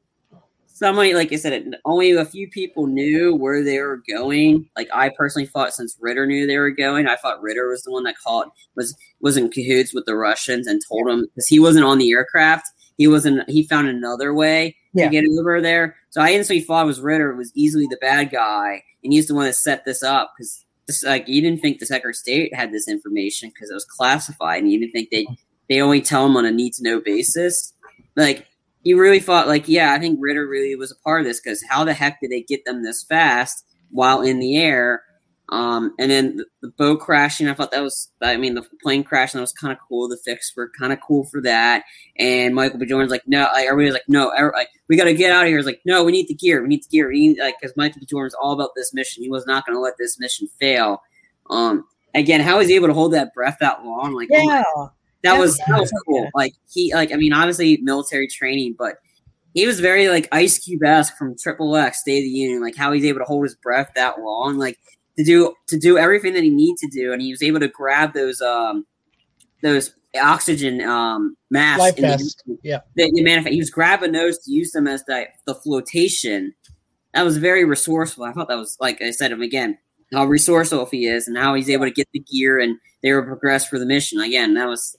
Somebody, 0.75 1.15
like 1.15 1.33
I 1.33 1.37
said, 1.37 1.77
only 1.85 2.11
a 2.11 2.25
few 2.25 2.51
people 2.51 2.89
knew 2.89 3.37
where 3.37 3.63
they 3.63 3.79
were 3.79 4.03
going. 4.09 4.69
Like 4.77 4.89
I 4.93 5.11
personally 5.11 5.47
thought, 5.47 5.73
since 5.73 5.97
Ritter 6.01 6.27
knew 6.27 6.45
they 6.45 6.59
were 6.59 6.73
going, 6.73 7.07
I 7.07 7.15
thought 7.15 7.41
Ritter 7.41 7.69
was 7.69 7.83
the 7.83 7.93
one 7.93 8.03
that 8.05 8.17
called 8.19 8.47
was 8.75 8.97
was 9.21 9.37
in 9.37 9.49
cahoots 9.49 9.95
with 9.95 10.07
the 10.07 10.17
Russians 10.17 10.67
and 10.67 10.83
told 10.89 11.07
them 11.07 11.27
because 11.27 11.47
he 11.47 11.61
wasn't 11.61 11.85
on 11.85 11.99
the 11.99 12.11
aircraft. 12.11 12.67
He 12.99 13.09
wasn't. 13.09 13.49
He 13.49 13.67
found 13.67 13.89
another 13.89 14.35
way 14.35 14.77
yeah. 14.93 15.07
to 15.07 15.11
get 15.11 15.25
over 15.39 15.61
there. 15.61 15.97
So 16.11 16.21
I 16.21 16.33
instantly 16.33 16.63
thought 16.63 16.87
was 16.87 17.01
Ritter 17.01 17.35
was 17.35 17.53
easily 17.55 17.87
the 17.89 17.99
bad 18.01 18.31
guy, 18.31 18.83
and 19.03 19.13
he's 19.13 19.29
the 19.29 19.35
one 19.35 19.47
that 19.47 19.55
set 19.55 19.85
this 19.85 20.03
up 20.03 20.33
because 20.37 20.65
like 21.05 21.29
you 21.29 21.41
didn't 21.41 21.61
think 21.61 21.79
the 21.79 21.87
Secretary 21.87 22.13
of 22.13 22.17
State 22.17 22.55
had 22.55 22.73
this 22.73 22.89
information 22.89 23.49
because 23.49 23.71
it 23.71 23.75
was 23.75 23.85
classified, 23.85 24.63
and 24.63 24.71
you 24.71 24.79
didn't 24.79 24.93
think 24.93 25.11
they 25.11 25.27
they 25.69 25.81
only 25.81 26.01
tell 26.01 26.27
him 26.27 26.37
on 26.37 26.45
a 26.45 26.51
need 26.51 26.75
to 26.75 26.83
know 26.83 27.01
basis. 27.01 27.73
Like 28.17 28.47
he 28.85 28.95
really 28.95 29.21
thought, 29.21 29.49
like 29.49 29.69
yeah, 29.69 29.93
I 29.93 29.99
think 29.99 30.19
Ritter 30.21 30.47
really 30.47 30.75
was 30.77 30.93
a 30.93 31.03
part 31.03 31.21
of 31.21 31.27
this 31.27 31.41
because 31.41 31.63
how 31.69 31.85
the 31.85 31.95
heck 31.95 32.21
did 32.21 32.31
they 32.31 32.43
get 32.43 32.65
them 32.65 32.83
this 32.83 33.05
fast 33.05 33.65
while 33.91 34.21
in 34.23 34.39
the 34.39 34.57
air? 34.57 35.03
Um, 35.53 35.95
and 35.99 36.11
then 36.11 36.37
the, 36.37 36.47
the, 36.63 36.69
boat 36.71 37.01
crashing, 37.01 37.47
I 37.47 37.53
thought 37.53 37.73
that 37.73 37.83
was, 37.83 38.11
I 38.23 38.39
mean, 38.39 38.55
the 38.55 38.65
plane 38.83 39.05
crashing, 39.05 39.37
that 39.37 39.43
was 39.43 39.53
kind 39.53 39.71
of 39.71 39.79
cool. 39.87 40.09
The 40.09 40.17
fix 40.17 40.51
were 40.57 40.71
kind 40.79 40.95
of 40.95 41.01
cool 41.03 41.25
for 41.25 41.43
that. 41.43 41.85
And 42.17 42.55
Michael 42.55 42.79
B. 42.79 42.87
Jordan's 42.87 43.11
like, 43.11 43.29
no, 43.29 43.47
like, 43.53 43.67
everybody's 43.67 43.93
like, 43.93 44.09
no, 44.09 44.33
like, 44.55 44.71
we 44.89 44.97
got 44.97 45.05
to 45.05 45.13
get 45.13 45.31
out 45.31 45.43
of 45.43 45.49
here. 45.49 45.59
It's 45.59 45.67
like, 45.67 45.83
no, 45.85 46.05
we 46.05 46.13
need 46.13 46.29
the 46.29 46.35
gear. 46.35 46.63
We 46.63 46.69
need 46.69 46.85
the 46.85 46.89
gear. 46.89 47.09
We 47.09 47.29
need, 47.29 47.39
like, 47.39 47.57
because 47.61 47.77
Michael 47.77 48.01
B. 48.01 48.07
Jordan's 48.07 48.33
all 48.33 48.53
about 48.53 48.71
this 48.75 48.95
mission. 48.95 49.23
He 49.23 49.29
was 49.29 49.45
not 49.45 49.67
going 49.67 49.77
to 49.77 49.81
let 49.81 49.99
this 49.99 50.19
mission 50.19 50.49
fail. 50.59 51.03
Um, 51.51 51.85
again, 52.15 52.41
how 52.41 52.59
he's 52.59 52.71
able 52.71 52.89
to 52.89 52.95
hold 52.95 53.13
that 53.13 53.35
breath 53.35 53.59
that 53.61 53.85
long, 53.85 54.15
like, 54.15 54.29
yeah, 54.31 54.63
oh 54.75 54.91
that 55.23 55.39
was, 55.39 55.59
that 55.59 55.79
was 55.79 55.93
cool. 56.07 56.31
Like, 56.35 56.55
he, 56.73 56.95
like, 56.95 57.13
I 57.13 57.17
mean, 57.17 57.35
obviously 57.35 57.77
military 57.83 58.27
training, 58.27 58.77
but 58.79 58.97
he 59.53 59.67
was 59.67 59.81
very 59.81 60.09
like 60.09 60.29
Ice 60.33 60.59
Cube 60.59 60.83
esque 60.83 61.15
from 61.19 61.37
Triple 61.37 61.77
X 61.77 62.01
State 62.01 62.21
of 62.21 62.25
the 62.25 62.31
Union, 62.31 62.63
like 62.63 62.75
how 62.75 62.91
he's 62.93 63.05
able 63.05 63.19
to 63.19 63.27
hold 63.27 63.45
his 63.45 63.55
breath 63.55 63.91
that 63.95 64.19
long. 64.21 64.57
Like 64.57 64.79
to 65.19 65.25
do 65.25 65.55
to 65.69 65.79
do 65.79 65.99
everything 65.99 66.33
that 66.35 66.43
he 66.43 66.51
needed 66.51 66.79
to 66.79 66.89
do, 66.89 67.13
and 67.13 67.23
he 67.23 67.31
was 67.31 67.43
able 67.43 67.61
to 67.61 67.69
grab 67.69 68.15
those 68.15 68.41
um 68.41 68.87
those 69.63 69.93
oxygen 70.21 70.81
um 70.83 71.37
masks. 71.51 71.81
Life 71.81 71.97
vest. 71.99 72.43
yeah. 72.63 72.81
The, 72.97 73.11
the 73.15 73.23
manif- 73.23 73.49
he 73.49 73.59
was 73.59 73.71
grabbing 73.71 74.13
those 74.13 74.39
to 74.41 74.53
use 74.53 74.73
them 74.73 74.87
as 74.87 75.05
the 75.05 75.27
the 75.47 75.55
flotation. 75.55 76.55
That 77.15 77.25
was 77.25 77.37
very 77.37 77.65
resourceful. 77.65 78.25
I 78.25 78.33
thought 78.33 78.49
that 78.49 78.59
was 78.59 78.77
like 78.81 79.03
I 79.03 79.11
said 79.11 79.33
him 79.33 79.43
again 79.43 79.79
how 80.13 80.27
resourceful 80.27 80.87
he 80.87 81.07
is 81.07 81.27
and 81.27 81.37
how 81.37 81.55
he's 81.55 81.71
able 81.71 81.87
to 81.87 81.91
get 81.91 82.09
the 82.13 82.21
gear 82.21 82.61
and 82.61 82.79
they 83.03 83.13
were 83.13 83.23
progress 83.23 83.67
for 83.67 83.79
the 83.79 83.87
mission. 83.87 84.21
Again, 84.21 84.55
that 84.55 84.69
was 84.69 84.97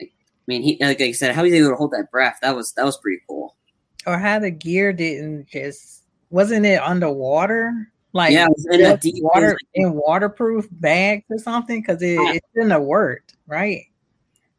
like, 0.00 0.12
I 0.12 0.42
mean, 0.46 0.62
he 0.62 0.76
like 0.80 1.00
I 1.00 1.12
said, 1.12 1.34
how 1.34 1.44
he's 1.44 1.54
able 1.54 1.70
to 1.70 1.76
hold 1.76 1.92
that 1.92 2.10
breath. 2.10 2.38
That 2.42 2.56
was 2.56 2.72
that 2.74 2.84
was 2.84 2.98
pretty 2.98 3.22
cool. 3.28 3.56
Or 4.06 4.18
how 4.18 4.38
the 4.38 4.50
gear 4.50 4.92
didn't 4.92 5.48
just 5.48 6.04
wasn't 6.30 6.66
it 6.66 6.82
underwater? 6.82 7.92
Like 8.12 8.32
yeah, 8.32 8.48
in 8.72 8.84
a 8.84 8.96
deep 8.96 9.22
water 9.22 9.56
in 9.74 9.92
waterproof 9.92 10.66
bags 10.72 11.24
or 11.30 11.38
something 11.38 11.80
because 11.80 12.02
it, 12.02 12.14
yeah. 12.14 12.32
it 12.32 12.44
shouldn't 12.52 12.72
have 12.72 12.82
worked, 12.82 13.36
right? 13.46 13.84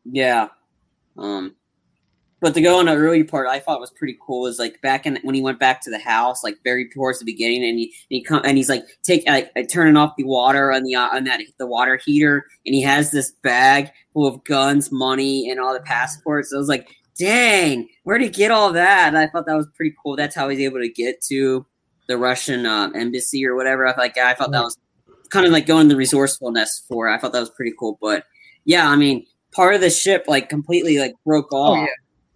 Yeah. 0.05 0.47
Um, 1.17 1.55
but 2.41 2.55
to 2.55 2.61
go 2.61 2.79
on 2.79 2.85
the 2.87 2.95
early 2.95 3.23
part, 3.23 3.47
I 3.47 3.59
thought 3.59 3.79
was 3.79 3.91
pretty 3.91 4.17
cool. 4.25 4.47
Is 4.47 4.57
like 4.57 4.81
back 4.81 5.05
in 5.05 5.19
when 5.23 5.35
he 5.35 5.41
went 5.41 5.59
back 5.59 5.81
to 5.81 5.91
the 5.91 5.99
house, 5.99 6.43
like 6.43 6.57
very 6.63 6.89
towards 6.89 7.19
the 7.19 7.25
beginning, 7.25 7.63
and 7.63 7.77
he 7.77 7.85
and 7.85 7.93
he 8.09 8.23
come 8.23 8.41
and 8.43 8.57
he's 8.57 8.69
like 8.69 8.83
take 9.03 9.27
like 9.27 9.51
turning 9.69 9.95
off 9.95 10.15
the 10.17 10.23
water 10.23 10.71
on 10.71 10.83
the 10.83 10.95
uh, 10.95 11.15
on 11.15 11.25
that 11.25 11.39
the 11.59 11.67
water 11.67 11.99
heater, 12.03 12.45
and 12.65 12.73
he 12.73 12.81
has 12.81 13.11
this 13.11 13.31
bag 13.43 13.91
full 14.13 14.25
of 14.25 14.43
guns, 14.43 14.91
money, 14.91 15.51
and 15.51 15.59
all 15.59 15.73
the 15.73 15.81
passports. 15.81 16.51
I 16.51 16.57
was 16.57 16.67
like, 16.67 16.89
dang, 17.15 17.87
where 18.05 18.17
did 18.17 18.25
he 18.25 18.31
get 18.31 18.49
all 18.49 18.73
that? 18.73 19.09
And 19.09 19.17
I 19.17 19.27
thought 19.27 19.45
that 19.45 19.55
was 19.55 19.67
pretty 19.75 19.95
cool. 20.01 20.15
That's 20.15 20.35
how 20.35 20.49
he's 20.49 20.61
able 20.61 20.79
to 20.79 20.89
get 20.89 21.21
to 21.25 21.65
the 22.07 22.17
Russian 22.17 22.65
uh, 22.65 22.89
embassy 22.95 23.45
or 23.45 23.55
whatever. 23.55 23.87
I 23.87 23.95
like 23.97 24.17
I 24.17 24.33
thought 24.33 24.51
that 24.51 24.63
was 24.63 24.77
kind 25.29 25.45
of 25.45 25.51
like 25.51 25.65
going 25.65 25.87
the 25.87 25.95
resourcefulness 25.95 26.83
for. 26.87 27.07
It. 27.07 27.13
I 27.13 27.17
thought 27.17 27.31
that 27.33 27.39
was 27.39 27.49
pretty 27.51 27.73
cool. 27.79 27.97
But 28.01 28.25
yeah, 28.65 28.89
I 28.89 28.95
mean, 28.95 29.25
part 29.51 29.75
of 29.75 29.81
the 29.81 29.89
ship 29.89 30.25
like 30.27 30.49
completely 30.49 30.97
like 30.99 31.13
broke 31.25 31.51
off, 31.53 31.77
Oh, 31.77 31.87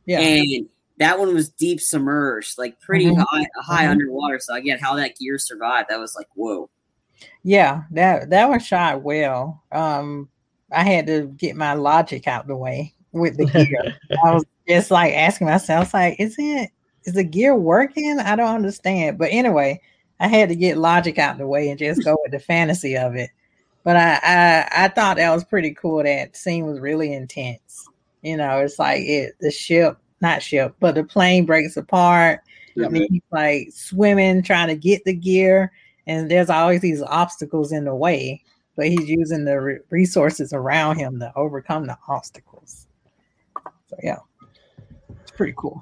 yeah. 0.05 0.20
Yeah. 0.20 0.41
and 0.41 0.70
that 0.97 1.20
one 1.20 1.34
was 1.34 1.49
deep 1.49 1.82
submerged, 1.82 2.57
like 2.57 2.80
pretty 2.80 3.05
Mhm. 3.07 3.24
high 3.30 3.45
high 3.61 3.86
Mhm. 3.86 3.89
underwater. 3.91 4.39
So 4.39 4.53
I 4.53 4.61
get 4.61 4.82
how 4.82 4.95
that 4.95 5.18
gear 5.18 5.38
survived. 5.38 5.89
That 5.89 5.99
was 5.99 6.16
like 6.16 6.28
whoa. 6.36 6.70
Yeah, 7.43 7.84
that 7.91 8.30
that 8.30 8.49
was 8.49 8.66
shot 8.66 9.01
well. 9.03 9.63
Um, 9.72 10.30
I 10.72 10.84
had 10.84 11.07
to 11.07 11.28
get 11.38 11.55
my 11.55 11.74
logic 11.74 12.28
out 12.28 12.47
the 12.47 12.55
way 12.55 12.93
with 13.11 13.38
the 13.38 13.45
gear. 13.45 13.95
I 14.26 14.34
was 14.34 14.43
just 14.68 14.89
like 14.91 15.13
asking 15.13 15.47
myself, 15.47 15.93
like, 15.93 16.20
is 16.20 16.36
it 16.38 16.70
is 17.06 17.14
the 17.14 17.24
gear 17.24 17.56
working? 17.56 18.20
I 18.20 18.36
don't 18.36 18.56
understand. 18.56 19.18
But 19.18 19.30
anyway, 19.32 19.82
I 20.20 20.28
had 20.28 20.49
to 20.49 20.56
get 20.56 20.78
logic 20.78 21.18
out 21.18 21.38
the 21.38 21.47
way 21.47 21.70
and 21.70 21.80
just 21.80 22.03
go 22.03 22.18
with 22.24 22.32
the 22.32 22.39
fantasy 22.39 22.97
of 22.97 23.16
it. 23.16 23.30
But 23.84 23.97
I, 23.97 24.20
I 24.24 24.86
I 24.86 24.88
thought 24.89 25.18
that 25.18 25.34
was 25.34 25.43
pretty 25.43 25.74
cool. 25.74 26.03
That 26.03 26.36
scene 26.36 26.66
was 26.66 26.80
really 26.80 27.14
intense. 27.14 27.88
You 28.24 28.38
know, 28.38 28.60
it's 28.60 28.80
like 28.80 29.01
it 29.03 29.34
the 29.39 29.51
ship, 29.51 29.97
not 30.22 30.41
ship, 30.41 30.76
but 30.80 30.95
the 30.95 31.03
plane 31.03 31.45
breaks 31.45 31.78
apart. 31.78 32.41
Yep. 32.76 32.88
And 32.88 32.95
mm-hmm. 32.95 33.14
he's 33.14 33.22
like 33.32 33.70
swimming, 33.72 34.41
trying 34.41 34.68
to 34.68 34.76
get 34.76 35.06
the 35.06 35.14
gear, 35.14 35.72
and 36.08 36.30
there's 36.30 36.49
always 36.49 36.82
these 36.82 37.01
obstacles 37.03 37.72
in 37.72 37.86
the 37.86 37.95
way. 37.95 38.41
But 38.76 38.88
he's 38.88 39.08
using 39.08 39.45
the 39.45 39.62
re- 39.62 39.80
resources 39.89 40.51
around 40.51 40.97
him 40.97 41.20
to 41.20 41.32
overcome 41.38 41.88
the 41.88 41.97
obstacles. 42.10 42.88
So 43.88 43.97
yeah, 44.03 44.18
it's 45.22 45.32
pretty 45.32 45.53
cool. 45.56 45.82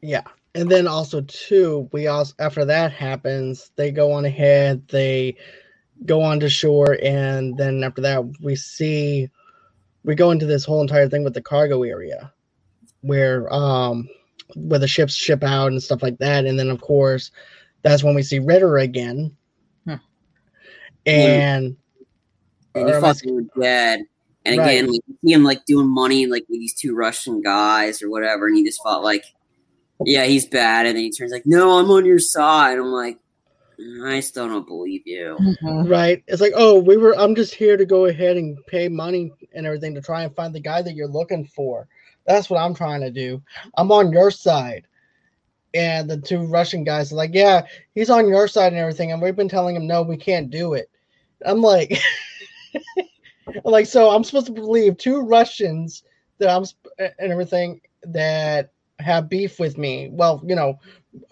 Yeah. 0.00 0.22
And 0.54 0.70
then 0.70 0.86
also 0.86 1.22
too, 1.22 1.88
we 1.92 2.06
also 2.08 2.34
after 2.38 2.64
that 2.66 2.92
happens, 2.92 3.70
they 3.76 3.90
go 3.90 4.12
on 4.12 4.24
ahead, 4.26 4.86
they 4.88 5.36
go 6.04 6.20
onto 6.20 6.48
shore, 6.48 6.98
and 7.02 7.56
then 7.56 7.82
after 7.82 8.02
that 8.02 8.22
we 8.42 8.54
see 8.56 9.30
we 10.04 10.14
go 10.14 10.30
into 10.30 10.46
this 10.46 10.64
whole 10.64 10.82
entire 10.82 11.08
thing 11.08 11.24
with 11.24 11.34
the 11.34 11.40
cargo 11.42 11.82
area 11.84 12.32
where 13.00 13.52
um 13.52 14.08
where 14.54 14.78
the 14.78 14.88
ships 14.88 15.14
ship 15.14 15.42
out 15.42 15.68
and 15.68 15.82
stuff 15.82 16.02
like 16.02 16.18
that. 16.18 16.44
And 16.44 16.58
then 16.58 16.70
of 16.70 16.80
course 16.80 17.30
that's 17.82 18.04
when 18.04 18.14
we 18.14 18.22
see 18.22 18.38
Ritter 18.38 18.76
again. 18.78 19.34
Hmm. 19.86 19.94
And 21.06 21.76
and 22.74 22.88
he 22.88 22.92
or 22.92 22.96
am 22.96 23.04
I- 23.04 23.60
dead. 23.60 24.00
And 24.44 24.58
Right. 24.58 24.70
again, 24.70 24.86
like, 24.88 25.00
you 25.06 25.16
see 25.24 25.32
him 25.32 25.44
like 25.44 25.64
doing 25.66 25.88
money 25.88 26.26
like 26.26 26.44
with 26.48 26.58
these 26.58 26.74
two 26.74 26.94
Russian 26.96 27.40
guys 27.42 28.02
or 28.02 28.10
whatever, 28.10 28.48
and 28.48 28.56
he 28.56 28.64
just 28.64 28.82
fought 28.82 29.04
like, 29.04 29.24
yeah, 30.06 30.24
he's 30.24 30.46
bad. 30.46 30.86
And 30.86 30.96
then 30.96 31.04
he 31.04 31.10
turns 31.10 31.32
like, 31.32 31.46
no, 31.46 31.78
I'm 31.78 31.90
on 31.90 32.04
your 32.04 32.18
side. 32.18 32.78
I'm 32.78 32.92
like, 32.92 33.18
I 34.04 34.20
still 34.20 34.48
don't 34.48 34.66
believe 34.66 35.02
you. 35.06 35.36
Mhm. 35.40 35.90
Right. 35.90 36.22
It's 36.28 36.40
like, 36.40 36.52
oh, 36.54 36.78
we 36.78 36.96
were. 36.96 37.18
I'm 37.18 37.34
just 37.34 37.54
here 37.54 37.76
to 37.76 37.84
go 37.84 38.06
ahead 38.06 38.36
and 38.36 38.56
pay 38.66 38.88
money 38.88 39.32
and 39.54 39.66
everything 39.66 39.94
to 39.94 40.00
try 40.00 40.22
and 40.22 40.34
find 40.36 40.54
the 40.54 40.60
guy 40.60 40.82
that 40.82 40.94
you're 40.94 41.08
looking 41.08 41.46
for. 41.46 41.88
That's 42.26 42.48
what 42.48 42.60
I'm 42.60 42.74
trying 42.74 43.00
to 43.00 43.10
do. 43.10 43.42
I'm 43.76 43.90
on 43.90 44.12
your 44.12 44.30
side. 44.30 44.86
And 45.74 46.08
the 46.08 46.18
two 46.18 46.44
Russian 46.44 46.84
guys 46.84 47.12
are 47.12 47.16
like, 47.16 47.30
yeah, 47.32 47.66
he's 47.94 48.10
on 48.10 48.28
your 48.28 48.46
side 48.46 48.72
and 48.72 48.80
everything. 48.80 49.10
And 49.10 49.22
we've 49.22 49.34
been 49.34 49.48
telling 49.48 49.74
him, 49.74 49.86
no, 49.86 50.02
we 50.02 50.16
can't 50.18 50.50
do 50.50 50.74
it. 50.74 50.90
I'm 51.44 51.62
like, 51.62 51.98
I'm 53.48 53.72
like, 53.72 53.86
so 53.86 54.10
I'm 54.10 54.22
supposed 54.22 54.46
to 54.46 54.52
believe 54.52 54.96
two 54.98 55.20
Russians 55.20 56.04
that 56.38 56.50
I'm 56.50 56.64
sp- 56.68 56.92
and 56.98 57.32
everything 57.32 57.80
that 58.04 58.70
have 59.02 59.28
beef 59.28 59.58
with 59.60 59.76
me. 59.78 60.08
Well, 60.12 60.42
you 60.46 60.54
know, 60.54 60.78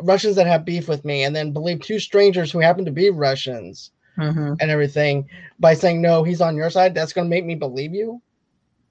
Russians 0.02 0.36
that 0.36 0.46
have 0.46 0.64
beef 0.64 0.88
with 0.88 1.04
me, 1.04 1.24
and 1.24 1.34
then 1.34 1.52
believe 1.52 1.80
two 1.80 1.98
strangers 1.98 2.52
who 2.52 2.58
happen 2.60 2.84
to 2.84 2.92
be 2.92 3.10
Russians 3.10 3.90
Mhm. 4.18 4.56
and 4.60 4.70
everything 4.70 5.28
by 5.58 5.74
saying 5.74 6.02
no 6.02 6.22
he's 6.24 6.40
on 6.40 6.56
your 6.56 6.68
side 6.70 6.94
that's 6.94 7.12
going 7.12 7.26
to 7.26 7.30
make 7.30 7.44
me 7.46 7.54
believe 7.54 7.94
you 7.94 8.20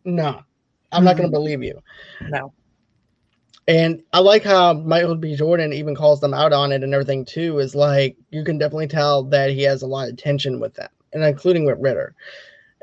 no 0.05 0.41
i'm 0.91 1.03
not 1.03 1.17
going 1.17 1.29
to 1.29 1.31
believe 1.31 1.61
you 1.61 1.79
No. 2.21 2.53
and 3.67 4.01
i 4.13 4.19
like 4.19 4.43
how 4.43 4.73
michael 4.73 5.15
b 5.15 5.35
jordan 5.35 5.73
even 5.73 5.95
calls 5.95 6.19
them 6.19 6.33
out 6.33 6.53
on 6.53 6.71
it 6.71 6.83
and 6.83 6.93
everything 6.93 7.25
too 7.25 7.59
is 7.59 7.75
like 7.75 8.15
you 8.31 8.43
can 8.43 8.57
definitely 8.57 8.87
tell 8.87 9.23
that 9.23 9.51
he 9.51 9.61
has 9.63 9.81
a 9.81 9.87
lot 9.87 10.09
of 10.09 10.17
tension 10.17 10.59
with 10.59 10.73
them 10.75 10.89
and 11.13 11.23
including 11.23 11.65
with 11.65 11.77
ritter 11.79 12.15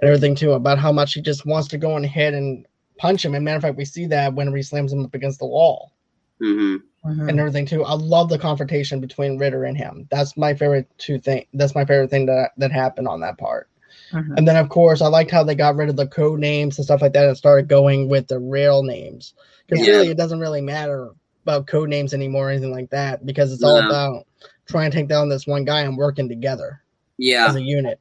and 0.01 0.09
everything 0.09 0.35
too 0.35 0.53
about 0.53 0.79
how 0.79 0.93
much 0.93 1.15
he 1.15 1.21
just 1.23 1.47
wants 1.47 1.69
to 1.69 1.79
go 1.79 1.95
on 1.95 2.05
ahead 2.05 2.35
and 2.35 2.67
punch 2.99 3.25
him 3.25 3.35
and 3.35 3.45
matter 3.45 3.57
of 3.57 3.63
fact 3.63 3.77
we 3.77 3.85
see 3.85 4.07
that 4.07 4.35
when 4.35 4.55
he 4.55 4.63
slams 4.63 4.93
him 4.93 5.05
up 5.05 5.15
against 5.15 5.39
the 5.39 5.47
wall 5.47 5.93
hmm 6.41 6.77
Mhm. 7.05 7.29
and 7.29 7.39
everything 7.39 7.67
too. 7.67 7.85
I 7.85 7.95
love 7.95 8.29
the 8.29 8.39
confrontation 8.39 9.01
between 9.01 9.39
Ritter 9.39 9.65
and 9.65 9.77
him. 9.77 10.09
That's 10.11 10.37
my 10.37 10.55
favorite 10.55 10.89
two 10.99 11.21
thing. 11.21 11.47
That's 11.55 11.75
my 11.75 11.85
favorite 11.85 12.11
thing 12.11 12.27
that 12.27 12.51
that 12.57 12.73
happened 12.73 13.07
on 13.07 13.21
that 13.21 13.39
part. 13.39 13.69
Mhm. 14.13 14.37
And 14.37 14.49
then 14.49 14.57
of 14.57 14.69
course 14.71 15.01
I 15.01 15.07
liked 15.07 15.31
how 15.31 15.45
they 15.45 15.55
got 15.55 15.77
rid 15.77 15.89
of 15.89 15.95
the 15.95 16.09
code 16.09 16.41
names 16.41 16.79
and 16.79 16.85
stuff 16.85 17.03
like 17.03 17.13
that 17.13 17.29
and 17.29 17.37
started 17.37 17.69
going 17.69 18.09
with 18.09 18.27
the 18.27 18.41
real 18.41 18.83
names 18.83 19.35
because 19.69 19.87
Yeah. 19.87 19.93
really 19.95 20.09
it 20.11 20.17
doesn't 20.17 20.41
really 20.41 20.61
matter 20.61 21.11
about 21.45 21.69
code 21.69 21.89
names 21.89 22.13
anymore 22.13 22.49
or 22.49 22.51
anything 22.51 22.73
like 22.73 22.91
that 22.91 23.25
because 23.25 23.53
it's 23.53 23.63
all 23.63 23.81
No. 23.81 23.87
about 23.89 24.27
trying 24.67 24.91
to 24.91 24.97
take 24.97 25.07
down 25.07 25.29
this 25.29 25.47
one 25.47 25.65
guy 25.65 25.83
and 25.83 25.97
working 25.97 26.29
together 26.29 26.83
Yeah. 27.19 27.47
as 27.47 27.55
a 27.55 27.63
unit. 27.63 28.01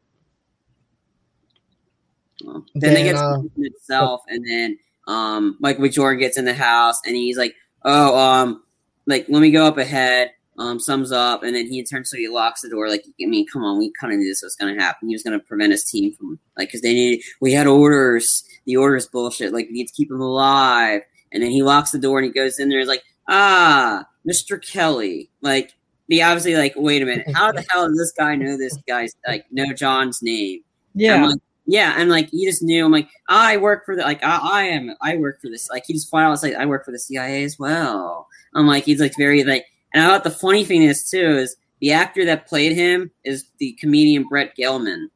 Well, 2.44 2.66
then 2.74 2.94
they 2.96 3.04
Then, 3.04 3.14
get 3.14 3.16
uh, 3.16 3.38
to 3.42 3.50
itself, 3.58 4.24
and 4.28 4.44
then 4.46 4.78
um, 5.08 5.58
Michael 5.60 5.84
B. 5.84 5.90
Jordan 5.90 6.20
gets 6.20 6.38
in 6.38 6.46
the 6.46 6.54
house, 6.54 7.00
and 7.06 7.16
he's 7.16 7.38
like, 7.38 7.56
"Oh, 7.84 8.18
um, 8.18 8.64
like 9.06 9.28
let 9.30 9.42
me 9.42 9.52
go 9.52 9.66
up 9.66 9.78
ahead." 9.78 10.32
Um, 10.58 10.80
sums 10.80 11.12
up, 11.12 11.44
and 11.44 11.54
then 11.54 11.68
he 11.68 11.84
turns 11.84 12.10
so 12.10 12.16
he 12.16 12.30
locks 12.30 12.62
the 12.62 12.70
door. 12.70 12.88
Like, 12.88 13.04
I 13.22 13.26
mean, 13.26 13.46
come 13.52 13.62
on, 13.62 13.78
we 13.78 13.92
kind 14.00 14.14
of 14.14 14.20
knew 14.20 14.26
this 14.26 14.42
was 14.42 14.56
going 14.56 14.74
to 14.74 14.82
happen. 14.82 15.10
He 15.10 15.16
was 15.16 15.22
going 15.22 15.38
to 15.38 15.46
prevent 15.46 15.74
his 15.74 15.84
team 15.84 16.14
from 16.14 16.40
like 16.58 16.70
because 16.70 16.82
they 16.82 16.94
need 16.94 17.22
we 17.42 17.52
had 17.52 17.68
orders. 17.68 18.44
The 18.66 18.78
orders 18.78 19.06
bullshit. 19.06 19.54
Like, 19.54 19.68
we 19.68 19.74
need 19.74 19.88
to 19.88 19.94
keep 19.94 20.10
him 20.10 20.22
alive. 20.22 21.02
And 21.32 21.44
then 21.44 21.52
he 21.52 21.62
locks 21.62 21.92
the 21.92 22.00
door 22.00 22.20
and 22.20 22.26
he 22.26 22.32
goes 22.32 22.58
in 22.58 22.70
there. 22.70 22.80
He's 22.80 22.88
like, 22.88 23.04
"Ah, 23.28 24.08
Mr. 24.26 24.66
Kelly." 24.66 25.30
Like, 25.42 25.74
the 26.08 26.24
obviously 26.24 26.56
like, 26.56 26.74
wait 26.76 27.02
a 27.02 27.06
minute, 27.06 27.28
how 27.34 27.52
the 27.52 27.66
hell 27.70 27.88
does 27.88 27.98
this 27.98 28.12
guy 28.12 28.36
know 28.36 28.58
this 28.58 28.78
guy's 28.88 29.14
like 29.28 29.46
know 29.52 29.74
John's 29.74 30.22
name? 30.22 30.62
Yeah. 30.94 31.26
like, 31.26 31.40
yeah, 31.66 31.96
and 31.98 32.10
like 32.10 32.30
he 32.30 32.46
just 32.46 32.62
knew. 32.62 32.86
I'm 32.86 32.92
like, 32.92 33.10
I 33.28 33.58
work 33.58 33.86
for 33.86 33.96
the 33.96 34.04
like 34.04 34.24
I, 34.24 34.38
I 34.38 34.64
am 34.64 34.96
I 35.02 35.18
work 35.18 35.42
for 35.42 35.50
this. 35.50 35.70
Like 35.70 35.84
he 35.88 35.94
just 35.94 36.10
flat 36.10 36.26
out 36.26 36.42
like 36.44 36.56
I 36.56 36.66
work 36.66 36.86
for 36.86 36.92
the 36.92 37.00
CIA 37.00 37.44
as 37.44 37.58
well. 37.58 38.28
I'm 38.54 38.68
like 38.68 38.84
he's 38.84 39.00
like 39.02 39.14
very 39.18 39.44
like, 39.44 39.66
and 39.94 40.04
I 40.04 40.08
thought 40.08 40.24
the 40.24 40.32
funny 40.32 40.64
thing 40.64 40.84
is 40.84 41.10
too 41.10 41.18
is 41.38 41.56
the 41.80 41.92
actor 41.92 42.24
that 42.26 42.48
played 42.48 42.74
him 42.74 43.12
is 43.24 43.46
the 43.58 43.74
comedian 43.80 44.28
Brett 44.28 44.56
Gelman. 44.58 45.08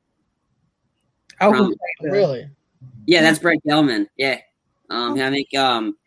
Oh, 1.41 1.52
from- 1.52 1.58
who 1.58 1.68
played 1.68 1.78
the- 2.02 2.12
Really? 2.12 2.50
Yeah, 3.06 3.22
that's 3.22 3.39
Brett 3.39 3.60
Gelman. 3.68 4.08
Yeah, 4.18 4.39
um, 4.89 5.20
I 5.20 5.30
think 5.32 5.56
um, 5.56 5.97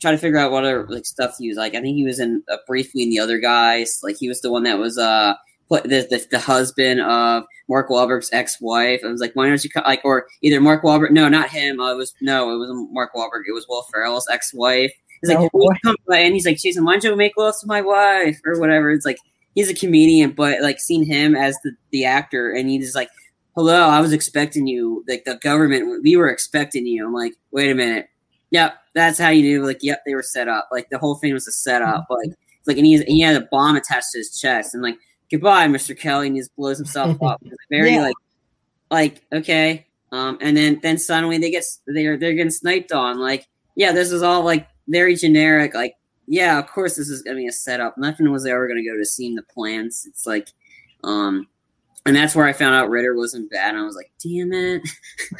try 0.00 0.10
to 0.12 0.18
figure 0.18 0.38
out 0.38 0.52
what 0.52 0.64
other 0.64 0.86
like 0.88 1.04
stuff 1.06 1.36
he 1.38 1.48
was 1.48 1.56
like. 1.56 1.74
I 1.74 1.80
think 1.80 1.96
he 1.96 2.04
was 2.04 2.20
in 2.20 2.42
uh, 2.48 2.56
briefly 2.66 3.02
in 3.02 3.10
the 3.10 3.18
other 3.18 3.38
guys. 3.38 4.00
Like 4.02 4.16
he 4.16 4.28
was 4.28 4.40
the 4.40 4.50
one 4.50 4.62
that 4.64 4.78
was 4.78 4.96
uh 4.98 5.34
put 5.68 5.84
the 5.84 6.06
the, 6.08 6.24
the 6.30 6.38
husband 6.38 7.00
of 7.00 7.44
Mark 7.70 7.88
Wahlberg's 7.88 8.28
ex-wife. 8.32 9.00
I 9.02 9.08
was 9.08 9.20
like, 9.20 9.32
why 9.34 9.48
don't 9.48 9.64
you 9.64 9.70
co- 9.70 9.80
like 9.86 10.02
or 10.04 10.26
either 10.42 10.60
Mark 10.60 10.82
Wahlberg? 10.82 11.12
No, 11.12 11.28
not 11.28 11.48
him. 11.48 11.80
It 11.80 11.96
was 11.96 12.12
no, 12.20 12.54
it 12.54 12.58
wasn't 12.58 12.92
Mark 12.92 13.14
Wahlberg. 13.14 13.44
It 13.48 13.52
was 13.52 13.64
Will 13.68 13.86
Ferrell's 13.90 14.28
ex-wife. 14.30 14.92
He's 15.22 15.30
like, 15.30 15.38
No 15.38 15.48
"Will 15.52 15.72
you 15.72 15.78
come 15.84 15.96
by?" 16.06 16.18
and 16.18 16.34
he's 16.34 16.44
like, 16.44 16.58
Jason, 16.58 16.84
why 16.84 16.92
don't 16.92 17.04
you 17.04 17.16
make 17.16 17.36
love 17.38 17.54
to 17.60 17.66
my 17.66 17.80
wife 17.80 18.40
or 18.44 18.58
whatever? 18.58 18.90
It's 18.90 19.06
like 19.06 19.18
he's 19.54 19.70
a 19.70 19.74
comedian, 19.74 20.32
but 20.32 20.60
like 20.60 20.80
seeing 20.80 21.06
him 21.06 21.34
as 21.36 21.56
the 21.62 21.72
the 21.90 22.04
actor, 22.04 22.52
and 22.52 22.68
he's 22.68 22.94
like. 22.94 23.08
Hello, 23.56 23.88
I 23.88 24.00
was 24.00 24.12
expecting 24.12 24.68
you. 24.68 25.04
Like 25.08 25.24
the 25.24 25.34
government, 25.34 26.04
we 26.04 26.14
were 26.14 26.30
expecting 26.30 26.86
you. 26.86 27.04
I'm 27.04 27.12
like, 27.12 27.34
wait 27.50 27.68
a 27.68 27.74
minute. 27.74 28.08
Yep, 28.52 28.74
that's 28.94 29.18
how 29.18 29.28
you 29.28 29.42
do. 29.42 29.66
Like, 29.66 29.78
yep, 29.82 30.02
they 30.06 30.14
were 30.14 30.22
set 30.22 30.46
up. 30.46 30.68
Like 30.70 30.88
the 30.90 30.98
whole 30.98 31.16
thing 31.16 31.32
was 31.32 31.48
a 31.48 31.52
setup. 31.52 32.04
Mm-hmm. 32.04 32.12
Like, 32.14 32.38
it's 32.60 32.68
like, 32.68 32.76
and 32.76 32.86
he, 32.86 33.02
he 33.04 33.20
had 33.20 33.34
a 33.34 33.48
bomb 33.50 33.74
attached 33.74 34.12
to 34.12 34.18
his 34.18 34.38
chest, 34.38 34.72
and 34.72 34.84
like, 34.84 34.96
goodbye, 35.30 35.66
Mr. 35.68 35.98
Kelly, 35.98 36.26
and 36.28 36.36
he 36.36 36.40
just 36.42 36.54
blows 36.56 36.78
himself 36.78 37.22
up. 37.22 37.40
It's 37.44 37.56
very 37.70 37.94
Yeah. 37.94 38.02
like, 38.02 38.16
like 38.90 39.22
okay. 39.32 39.86
Um, 40.12 40.38
and 40.40 40.56
then 40.56 40.80
then 40.82 40.98
suddenly 40.98 41.38
they 41.38 41.50
get 41.50 41.64
they're 41.86 42.16
they're 42.18 42.34
getting 42.34 42.50
sniped 42.50 42.92
on. 42.92 43.18
Like, 43.20 43.46
yeah, 43.76 43.92
this 43.92 44.10
is 44.10 44.22
all 44.22 44.42
like 44.42 44.66
very 44.88 45.14
generic. 45.14 45.74
Like, 45.74 45.94
yeah, 46.26 46.58
of 46.58 46.66
course 46.66 46.96
this 46.96 47.08
is 47.08 47.22
gonna 47.22 47.36
be 47.36 47.46
a 47.46 47.52
setup. 47.52 47.96
Nothing 47.96 48.30
was 48.32 48.44
ever 48.46 48.66
gonna 48.66 48.84
go 48.84 48.96
to 48.96 49.04
seeing 49.04 49.36
the 49.36 49.42
plans. 49.44 50.04
It's 50.08 50.26
like, 50.26 50.48
um, 51.04 51.46
and 52.06 52.16
that's 52.16 52.34
where 52.34 52.46
I 52.46 52.52
found 52.52 52.74
out 52.74 52.90
Ritter 52.90 53.14
wasn't 53.14 53.50
bad. 53.50 53.74
And 53.74 53.78
I 53.78 53.84
was 53.84 53.94
like, 53.94 54.10
damn 54.22 54.52
it. 54.52 54.82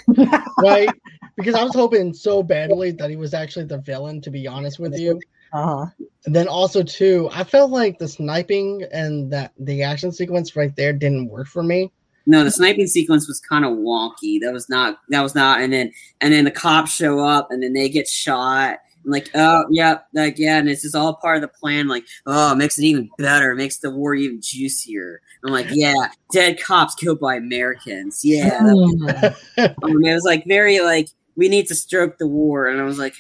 right? 0.63 0.89
Because 1.37 1.55
I 1.55 1.65
was 1.65 1.75
hoping 1.75 2.13
so 2.15 2.43
badly 2.43 2.91
that 2.93 3.09
he 3.11 3.17
was 3.17 3.33
actually 3.35 3.65
the 3.65 3.79
villain, 3.79 4.21
to 4.21 4.31
be 4.31 4.47
honest 4.47 4.79
with 4.79 4.97
you. 4.99 5.19
Uh-huh. 5.53 5.87
And 6.27 6.35
then 6.35 6.49
also 6.49 6.83
too, 6.83 7.29
I 7.33 7.45
felt 7.45 7.71
like 7.71 7.99
the 7.99 8.09
sniping 8.09 8.85
and 8.93 9.33
that 9.33 9.53
the 9.59 9.83
action 9.83 10.13
sequence 10.13 10.55
right 10.55 10.75
there 10.77 10.93
didn't 10.93 11.29
work 11.29 11.49
for 11.49 11.63
me. 11.63 11.91
No, 12.27 12.45
the 12.45 12.51
sniping 12.51 12.87
sequence 12.87 13.27
was 13.27 13.41
kind 13.41 13.65
of 13.65 13.73
wonky. 13.73 14.41
That 14.41 14.53
was 14.53 14.69
not. 14.69 14.99
That 15.09 15.23
was 15.23 15.35
not. 15.35 15.61
And 15.61 15.73
then 15.73 15.91
and 16.21 16.33
then 16.33 16.45
the 16.45 16.51
cops 16.51 16.95
show 16.95 17.19
up, 17.19 17.51
and 17.51 17.63
then 17.63 17.73
they 17.73 17.89
get 17.89 18.07
shot, 18.07 18.79
I'm 19.05 19.11
like, 19.11 19.31
oh 19.35 19.65
yeah, 19.71 19.99
like 20.13 20.39
yeah, 20.39 20.59
and 20.59 20.69
it's 20.69 20.83
just 20.83 20.95
all 20.95 21.15
part 21.15 21.37
of 21.37 21.43
the 21.43 21.49
plan. 21.49 21.89
Like, 21.89 22.05
oh, 22.27 22.53
it 22.53 22.57
makes 22.57 22.79
it 22.79 22.85
even 22.85 23.09
better, 23.19 23.53
it 23.53 23.57
makes 23.57 23.79
the 23.79 23.91
war 23.91 24.15
even 24.15 24.41
juicier. 24.43 25.23
I'm 25.45 25.53
like, 25.53 25.69
yeah, 25.71 26.09
dead 26.33 26.61
cops 26.61 26.95
killed 26.95 27.21
by 27.21 27.37
Americans. 27.37 28.21
Yeah, 28.23 28.59
um, 28.61 29.35
it 29.57 30.15
was 30.15 30.25
like 30.25 30.45
very 30.47 30.81
like 30.81 31.09
we 31.37 31.49
need 31.49 31.67
to 31.69 31.75
stroke 31.75 32.19
the 32.19 32.27
war, 32.27 32.67
and 32.67 32.81
I 32.81 32.85
was 32.85 32.99
like, 32.99 33.15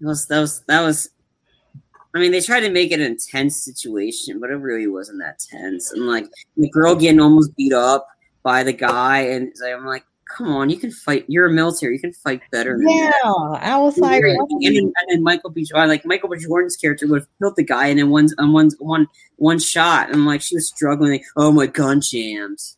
that 0.00 0.06
was 0.06 0.26
that 0.26 0.40
was 0.40 0.60
that 0.66 0.80
was. 0.82 1.10
I 2.12 2.18
mean, 2.18 2.32
they 2.32 2.40
tried 2.40 2.60
to 2.60 2.70
make 2.70 2.90
it 2.90 2.98
an 2.98 3.06
intense 3.06 3.64
situation, 3.64 4.40
but 4.40 4.50
it 4.50 4.56
really 4.56 4.88
wasn't 4.88 5.20
that 5.20 5.38
tense. 5.38 5.92
And 5.92 6.08
like 6.08 6.26
the 6.56 6.68
girl 6.70 6.96
getting 6.96 7.20
almost 7.20 7.54
beat 7.54 7.72
up 7.72 8.08
by 8.42 8.64
the 8.64 8.72
guy, 8.72 9.20
and 9.20 9.52
I'm 9.64 9.86
like, 9.86 10.04
come 10.36 10.48
on, 10.48 10.70
you 10.70 10.76
can 10.76 10.90
fight. 10.90 11.24
You're 11.28 11.46
a 11.46 11.52
military, 11.52 11.94
you 11.94 12.00
can 12.00 12.12
fight 12.12 12.42
better 12.50 12.78
than 12.78 12.88
Yeah, 12.88 13.10
that. 13.22 13.60
I 13.62 13.78
was 13.78 13.98
like, 13.98 14.22
and, 14.22 14.38
and 14.60 14.92
then 15.08 15.22
Michael 15.22 15.50
B. 15.50 15.64
Jordan, 15.64 15.88
like 15.88 16.04
Michael 16.04 16.28
B. 16.28 16.38
Jordan's 16.38 16.76
character 16.76 17.06
would 17.06 17.22
have 17.22 17.28
killed 17.38 17.56
the 17.56 17.64
guy, 17.64 17.86
and 17.88 17.98
then 17.98 18.10
one, 18.10 18.28
on 18.38 18.52
one, 18.52 18.70
one, 18.78 19.06
one 19.36 19.58
shot, 19.58 20.10
and 20.10 20.26
like 20.26 20.40
she 20.42 20.56
was 20.56 20.68
struggling. 20.68 21.12
Like, 21.12 21.24
oh 21.36 21.52
my 21.52 21.66
gun 21.66 22.00
jams. 22.00 22.76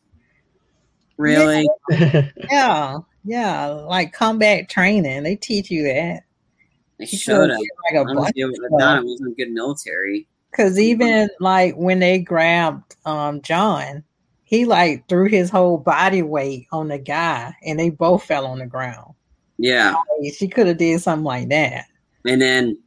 Really? 1.17 1.67
yeah, 1.89 2.99
yeah, 3.23 3.67
like 3.67 4.13
combat 4.13 4.69
training. 4.69 5.23
They 5.23 5.35
teach 5.35 5.69
you 5.71 5.83
that. 5.83 6.23
They 6.99 7.05
should 7.05 7.49
have. 7.49 7.59
Like 7.59 8.01
a 8.01 8.05
bunch 8.05 8.19
Honestly, 8.19 8.41
if 8.41 8.71
not, 8.71 8.99
it 8.99 9.05
wasn't 9.05 9.37
good 9.37 9.51
military. 9.51 10.27
Because 10.51 10.79
even 10.79 11.29
like 11.39 11.75
when 11.75 11.99
they 11.99 12.19
grabbed 12.19 12.95
um 13.05 13.41
John, 13.41 14.03
he 14.43 14.65
like 14.65 15.07
threw 15.09 15.27
his 15.27 15.49
whole 15.49 15.77
body 15.77 16.21
weight 16.21 16.67
on 16.71 16.87
the 16.89 16.99
guy, 16.99 17.55
and 17.65 17.79
they 17.79 17.89
both 17.89 18.23
fell 18.23 18.45
on 18.45 18.59
the 18.59 18.67
ground. 18.67 19.13
Yeah, 19.57 19.95
Like, 20.19 20.33
she 20.33 20.47
could 20.47 20.67
have 20.67 20.77
did 20.77 21.01
something 21.01 21.23
like 21.23 21.49
that. 21.49 21.85
and 22.25 22.41
then 22.41 22.77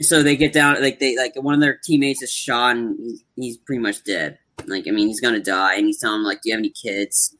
so 0.00 0.22
they 0.22 0.36
get 0.36 0.52
down 0.52 0.80
like 0.82 0.98
they 1.00 1.16
like 1.16 1.34
one 1.36 1.54
of 1.54 1.60
their 1.60 1.78
teammates 1.82 2.22
is 2.22 2.30
shot 2.30 2.76
and 2.76 2.96
he's, 2.98 3.24
he's 3.36 3.56
pretty 3.58 3.80
much 3.80 4.04
dead. 4.04 4.38
Like 4.66 4.86
I 4.88 4.90
mean, 4.90 5.08
he's 5.08 5.20
gonna 5.20 5.40
die, 5.40 5.76
and 5.76 5.86
he's 5.86 6.00
telling 6.00 6.20
him 6.20 6.24
like, 6.24 6.40
"Do 6.42 6.50
you 6.50 6.54
have 6.54 6.60
any 6.60 6.70
kids?" 6.70 7.36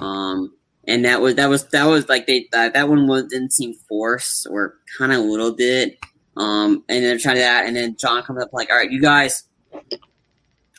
Um, 0.00 0.52
and 0.86 1.04
that 1.04 1.20
was 1.20 1.34
that 1.34 1.48
was 1.48 1.66
that 1.68 1.84
was 1.84 2.08
like 2.08 2.26
they 2.26 2.48
that, 2.52 2.74
that 2.74 2.88
one 2.88 3.06
was 3.06 3.24
didn't 3.24 3.52
seem 3.52 3.74
forced 3.88 4.46
or 4.48 4.74
kind 4.98 5.12
of 5.12 5.18
a 5.18 5.22
little 5.22 5.52
bit. 5.52 5.98
Um, 6.36 6.84
and 6.88 7.02
then 7.02 7.18
trying 7.18 7.36
to 7.36 7.40
that, 7.40 7.66
and 7.66 7.74
then 7.74 7.96
John 7.96 8.22
comes 8.22 8.42
up 8.42 8.52
like, 8.52 8.70
"All 8.70 8.76
right, 8.76 8.90
you 8.90 9.00
guys, 9.00 9.44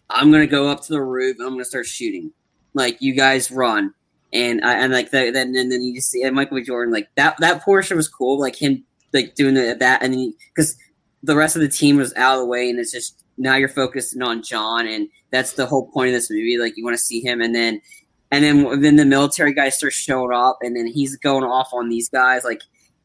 I'm 0.09 0.31
gonna 0.31 0.47
go 0.47 0.67
up 0.69 0.83
to 0.83 0.93
the 0.93 1.01
roof. 1.01 1.37
I'm 1.39 1.49
gonna 1.49 1.65
start 1.65 1.87
shooting. 1.87 2.31
Like 2.73 2.97
you 3.01 3.13
guys 3.13 3.51
run." 3.51 3.93
And 4.33 4.63
I 4.63 4.73
and 4.73 4.93
like 4.93 5.11
the, 5.11 5.31
then 5.31 5.55
and 5.55 5.71
then 5.71 5.81
you 5.81 5.95
just 5.95 6.11
see 6.11 6.21
and 6.21 6.35
Michael 6.35 6.61
Jordan 6.61 6.93
like 6.93 7.07
that 7.15 7.37
that 7.39 7.63
portion 7.63 7.97
was 7.97 8.07
cool 8.07 8.39
like 8.39 8.55
him 8.55 8.83
like 9.13 9.35
doing 9.35 9.53
the, 9.53 9.75
that 9.79 10.03
and 10.03 10.33
because 10.53 10.75
the 11.23 11.35
rest 11.35 11.55
of 11.55 11.61
the 11.61 11.69
team 11.69 11.95
was 11.95 12.13
out 12.15 12.35
of 12.35 12.39
the 12.41 12.45
way 12.45 12.69
and 12.69 12.77
it's 12.77 12.91
just 12.91 13.23
now 13.37 13.55
you're 13.55 13.69
focusing 13.69 14.21
on 14.21 14.43
John 14.43 14.85
and 14.85 15.07
that's 15.31 15.53
the 15.53 15.65
whole 15.65 15.89
point 15.91 16.09
of 16.09 16.13
this 16.13 16.29
movie 16.29 16.57
like 16.57 16.75
you 16.75 16.83
want 16.83 16.97
to 16.97 17.01
see 17.01 17.21
him 17.21 17.39
and 17.39 17.55
then 17.55 17.81
and 18.31 18.43
then 18.43 18.81
then 18.81 18.95
the 18.97 19.05
military 19.05 19.53
guy 19.53 19.69
starts 19.69 19.95
showing 19.95 20.33
up 20.33 20.57
and 20.61 20.75
then 20.75 20.87
he's 20.87 21.15
going 21.17 21.43
off 21.43 21.69
on 21.73 21.89
these 21.89 22.09
guys. 22.09 22.43
Like 22.43 22.61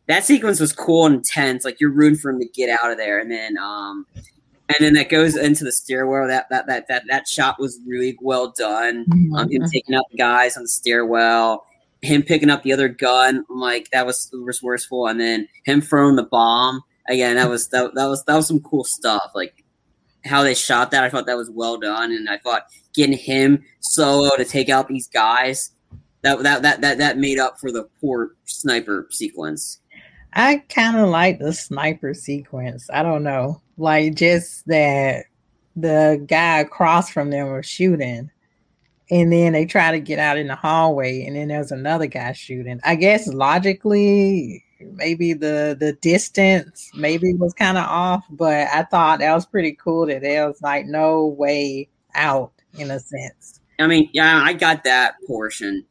that 0.08 0.24
sequence 0.24 0.60
was 0.60 0.72
cool 0.72 1.06
and 1.06 1.16
intense. 1.16 1.64
Like 1.64 1.80
you're 1.80 1.90
rooting 1.90 2.18
for 2.18 2.30
him 2.30 2.40
to 2.40 2.48
get 2.48 2.68
out 2.82 2.90
of 2.90 2.98
there. 2.98 3.18
And 3.18 3.30
then 3.30 3.56
um 3.58 4.06
and 4.68 4.76
then 4.80 4.94
that 4.94 5.10
goes 5.10 5.36
into 5.36 5.64
the 5.64 5.72
stairwell. 5.72 6.26
That 6.26 6.48
that 6.50 6.66
that 6.66 6.88
that, 6.88 7.04
that 7.08 7.28
shot 7.28 7.60
was 7.60 7.78
really 7.86 8.18
well 8.20 8.52
done 8.56 9.06
um, 9.36 9.50
him 9.50 9.64
taking 9.70 9.94
out 9.94 10.04
the 10.10 10.16
guys 10.16 10.56
on 10.56 10.64
the 10.64 10.68
stairwell, 10.68 11.66
him 12.00 12.22
picking 12.22 12.50
up 12.50 12.62
the 12.62 12.72
other 12.72 12.88
gun, 12.88 13.44
like 13.48 13.90
that 13.90 14.06
was 14.06 14.30
resourceful, 14.32 15.06
and 15.06 15.20
then 15.20 15.48
him 15.64 15.80
throwing 15.80 16.16
the 16.16 16.24
bomb. 16.24 16.82
Again. 17.08 17.36
That 17.36 17.50
was 17.50 17.68
that, 17.68 17.94
that 17.94 18.06
was 18.06 18.24
that 18.24 18.36
was 18.36 18.46
some 18.46 18.60
cool 18.60 18.84
stuff. 18.84 19.32
Like 19.34 19.62
how 20.24 20.42
they 20.42 20.54
shot 20.54 20.90
that, 20.92 21.04
I 21.04 21.10
thought 21.10 21.26
that 21.26 21.36
was 21.36 21.50
well 21.50 21.78
done, 21.78 22.12
and 22.12 22.28
I 22.28 22.38
thought 22.38 22.66
getting 22.95 23.16
him 23.16 23.64
solo 23.80 24.36
to 24.36 24.45
take 24.45 24.68
out 24.68 24.88
these 24.88 25.09
guys 25.09 25.72
that 26.22 26.43
that 26.43 26.62
that 26.62 26.80
that, 26.80 26.99
that 26.99 27.18
made 27.18 27.38
up 27.38 27.59
for 27.59 27.70
the 27.70 27.88
poor 28.01 28.34
sniper 28.45 29.09
sequence. 29.11 29.80
I 30.34 30.62
kind 30.68 30.97
of 30.97 31.11
like 31.11 31.38
the 31.38 31.53
sniper 31.53 32.14
sequence. 32.14 32.88
I 32.93 33.03
don't 33.03 33.22
know, 33.22 33.61
like 33.76 34.14
just 34.14 34.66
that 34.66 35.26
the 35.76 36.24
guy 36.26 36.61
across 36.61 37.11
from 37.11 37.30
them 37.30 37.53
was 37.53 37.66
shooting, 37.66 38.30
and 39.11 39.32
then 39.32 39.53
they 39.53 39.66
try 39.66 39.90
to 39.90 40.01
get 40.01 40.18
out 40.18 40.38
in 40.38 40.47
the 40.47 40.55
hallway, 40.55 41.24
and 41.24 41.36
then 41.36 41.49
there's 41.49 41.72
another 41.72 42.07
guy 42.07 42.32
shooting. 42.32 42.80
I 42.84 42.95
guess 42.95 43.26
logically, 43.26 44.64
maybe 44.80 45.32
the 45.32 45.76
the 45.78 45.93
distance 45.95 46.90
maybe 46.95 47.34
was 47.34 47.53
kind 47.53 47.76
of 47.76 47.84
off, 47.84 48.24
but 48.30 48.68
I 48.72 48.84
thought 48.84 49.18
that 49.18 49.34
was 49.34 49.45
pretty 49.45 49.72
cool 49.72 50.07
that 50.07 50.22
there 50.22 50.47
was 50.47 50.62
like 50.62 50.86
no 50.86 51.26
way 51.26 51.88
out 52.14 52.53
in 52.78 52.90
a 52.90 52.98
sense. 53.00 53.60
I 53.78 53.86
mean, 53.86 54.08
yeah, 54.12 54.42
I 54.44 54.52
got 54.52 54.84
that 54.84 55.14
portion. 55.26 55.84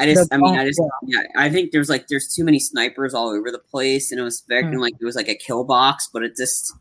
I 0.00 0.06
just, 0.06 0.30
The 0.30 0.36
I 0.36 0.38
mean, 0.38 0.56
I 0.58 0.64
just, 0.64 0.80
yeah, 1.06 1.22
I 1.36 1.48
think 1.50 1.72
there's 1.72 1.88
like 1.88 2.06
there's 2.08 2.28
too 2.32 2.44
many 2.44 2.58
snipers 2.60 3.14
all 3.14 3.30
over 3.30 3.50
the 3.50 3.58
place, 3.58 4.12
and 4.12 4.20
it 4.20 4.22
was 4.22 4.36
expecting 4.38 4.78
Mm. 4.78 4.82
like 4.82 4.94
it 5.00 5.04
was 5.04 5.16
like 5.16 5.28
a 5.28 5.34
kill 5.34 5.64
box, 5.64 6.08
but 6.12 6.22
it 6.22 6.36
just, 6.36 6.72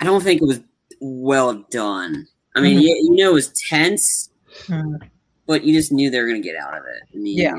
I 0.00 0.04
don't 0.04 0.22
think 0.22 0.42
it 0.42 0.46
was 0.46 0.60
well 1.00 1.64
done. 1.70 2.26
I 2.54 2.60
mean, 2.60 2.78
Mhm. 2.78 2.82
you, 2.82 2.88
you 2.88 3.16
know, 3.16 3.30
it 3.30 3.34
was 3.34 3.52
tense, 3.68 4.30
Mm. 4.66 4.98
but 5.46 5.64
you 5.64 5.72
just 5.72 5.90
knew 5.92 6.10
they 6.10 6.20
were 6.20 6.26
gonna 6.26 6.40
get 6.40 6.56
out 6.56 6.74
of 6.76 6.84
it. 6.84 7.02
I 7.14 7.16
mean, 7.16 7.38
Yeah. 7.38 7.54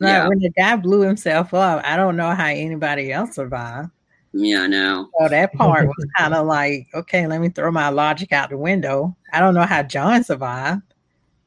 Like, 0.00 0.10
yeah, 0.10 0.28
when 0.28 0.38
the 0.40 0.50
guy 0.50 0.76
blew 0.76 1.00
himself 1.00 1.54
up, 1.54 1.82
I 1.84 1.96
don't 1.96 2.16
know 2.16 2.34
how 2.34 2.46
anybody 2.46 3.12
else 3.12 3.34
survived. 3.36 3.90
Yeah, 4.34 4.62
I 4.62 4.66
know. 4.66 5.08
So 5.18 5.28
that 5.28 5.52
part 5.54 5.86
was 5.86 6.06
kind 6.16 6.34
of 6.34 6.46
like, 6.46 6.88
okay, 6.92 7.26
let 7.26 7.40
me 7.40 7.48
throw 7.48 7.70
my 7.70 7.88
logic 7.88 8.32
out 8.32 8.50
the 8.50 8.58
window. 8.58 9.16
I 9.32 9.40
don't 9.40 9.54
know 9.54 9.62
how 9.62 9.82
John 9.82 10.24
survived 10.24 10.82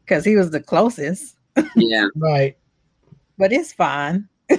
because 0.03 0.23
he 0.23 0.35
was 0.35 0.51
the 0.51 0.61
closest, 0.61 1.35
Yeah, 1.75 2.07
right. 2.15 2.57
but 3.37 3.51
it's 3.51 3.73
fine. 3.73 4.27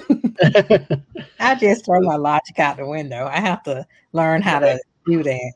I 1.41 1.55
just 1.59 1.87
throw 1.87 2.01
my 2.01 2.17
logic 2.17 2.59
out 2.59 2.77
the 2.77 2.87
window. 2.87 3.27
I 3.27 3.41
have 3.41 3.63
to 3.63 3.87
learn 4.13 4.43
how 4.43 4.59
to 4.59 4.79
do 5.07 5.23
that. 5.23 5.53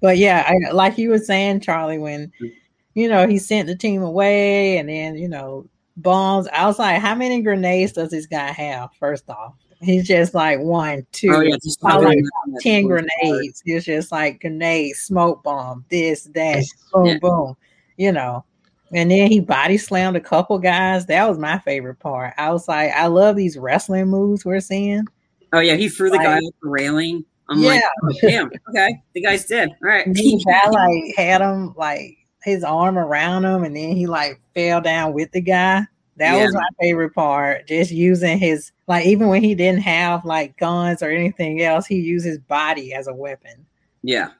But 0.00 0.18
yeah, 0.18 0.44
I, 0.46 0.72
like 0.72 0.98
you 0.98 1.10
were 1.10 1.18
saying, 1.18 1.60
Charlie, 1.60 1.98
when 1.98 2.32
mm. 2.42 2.52
you 2.94 3.08
know 3.08 3.28
he 3.28 3.38
sent 3.38 3.68
the 3.68 3.76
team 3.76 4.02
away, 4.02 4.78
and 4.78 4.88
then 4.88 5.16
you 5.16 5.28
know 5.28 5.68
bombs. 5.96 6.48
I 6.48 6.66
was 6.66 6.80
like, 6.80 7.00
how 7.00 7.14
many 7.14 7.40
grenades 7.42 7.92
does 7.92 8.10
this 8.10 8.26
guy 8.26 8.50
have? 8.50 8.90
First 8.98 9.30
off, 9.30 9.54
he's 9.80 10.06
just 10.06 10.34
like 10.34 10.58
one, 10.60 11.06
two. 11.12 11.30
oh 11.32 11.40
yeah, 11.40 11.56
like 11.82 12.18
10 12.60 12.84
was 12.84 12.90
hard. 12.92 13.08
grenades. 13.22 13.62
It's 13.66 13.84
just 13.84 14.12
like 14.12 14.40
grenade, 14.40 14.96
smoke 14.96 15.42
bomb, 15.42 15.84
this, 15.90 16.24
that, 16.34 16.64
boom, 16.92 17.06
Yeah. 17.06 17.18
boom, 17.20 17.56
you 17.96 18.12
know. 18.12 18.44
And 18.92 19.10
then 19.10 19.30
he 19.30 19.40
body 19.40 19.78
slammed 19.78 20.16
a 20.16 20.20
couple 20.20 20.58
guys. 20.58 21.06
That 21.06 21.28
was 21.28 21.38
my 21.38 21.58
favorite 21.58 21.98
part. 21.98 22.34
I 22.38 22.52
was 22.52 22.68
like, 22.68 22.92
I 22.92 23.06
love 23.08 23.34
these 23.36 23.56
wrestling 23.58 24.06
moves 24.08 24.44
we're 24.44 24.60
seeing. 24.60 25.04
Oh 25.52 25.58
yeah, 25.60 25.74
he 25.74 25.88
threw 25.88 26.10
the 26.10 26.18
guy 26.18 26.34
Like- 26.36 26.42
off 26.44 26.52
the 26.62 26.68
railing. 26.68 27.24
I'm 27.48 27.60
yeah. 27.60 27.80
like, 28.02 28.16
damn, 28.20 28.50
okay, 28.70 29.00
the 29.14 29.20
guy's 29.22 29.46
dead. 29.46 29.68
All 29.82 29.88
right, 29.88 30.06
He 30.16 30.42
guy 30.44 30.68
like 30.70 31.14
had 31.16 31.40
him 31.40 31.74
like 31.76 32.16
his 32.42 32.64
arm 32.64 32.98
around 32.98 33.44
him 33.44 33.62
and 33.62 33.74
then 33.76 33.96
he 33.96 34.06
like 34.08 34.40
fell 34.54 34.80
down 34.80 35.12
with 35.12 35.30
the 35.32 35.40
guy. 35.40 35.82
That 36.18 36.42
was 36.42 36.54
my 36.54 36.66
favorite 36.80 37.14
part. 37.14 37.66
Just 37.68 37.90
using 37.90 38.38
his 38.38 38.72
like 38.86 39.04
even 39.06 39.28
when 39.28 39.42
he 39.42 39.54
didn't 39.54 39.82
have 39.82 40.24
like 40.24 40.56
guns 40.56 41.02
or 41.02 41.10
anything 41.10 41.60
else, 41.62 41.86
he 41.86 41.96
used 41.96 42.24
his 42.24 42.38
body 42.38 42.94
as 42.94 43.06
a 43.06 43.14
weapon. 43.14 43.66
yeah, 44.02 44.30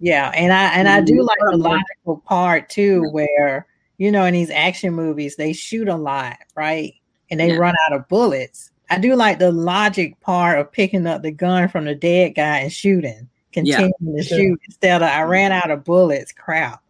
Yeah, 0.00 0.30
and 0.34 0.52
I 0.52 0.64
and 0.74 0.88
I 0.88 1.00
do 1.00 1.22
like 1.22 1.38
the 1.50 1.56
logical 1.56 2.18
part 2.24 2.68
too, 2.68 3.02
where 3.10 3.66
you 3.96 4.12
know 4.12 4.24
in 4.24 4.34
these 4.34 4.50
action 4.50 4.94
movies 4.94 5.34
they 5.36 5.52
shoot 5.52 5.88
a 5.88 5.96
lot, 5.96 6.36
right? 6.54 6.94
And 7.30 7.40
they 7.40 7.48
Yeah. 7.48 7.56
run 7.56 7.74
out 7.88 7.96
of 7.96 8.06
bullets. 8.08 8.70
I 8.90 8.98
do 8.98 9.16
like 9.16 9.38
the 9.38 9.50
logic 9.52 10.18
part 10.20 10.58
of 10.60 10.70
picking 10.72 11.06
up 11.06 11.22
the 11.22 11.30
gun 11.32 11.68
from 11.68 11.84
the 11.86 11.94
dead 11.94 12.36
guy 12.36 12.58
and 12.58 12.72
shooting, 12.72 13.28
continuing 13.52 13.92
to 14.16 14.22
Sure. 14.22 14.38
shoot 14.38 14.60
instead 14.66 15.02
of 15.02 15.08
I 15.08 15.22
ran 15.22 15.50
out 15.52 15.70
of 15.72 15.84
bullets. 15.84 16.30
Crap. 16.32 16.80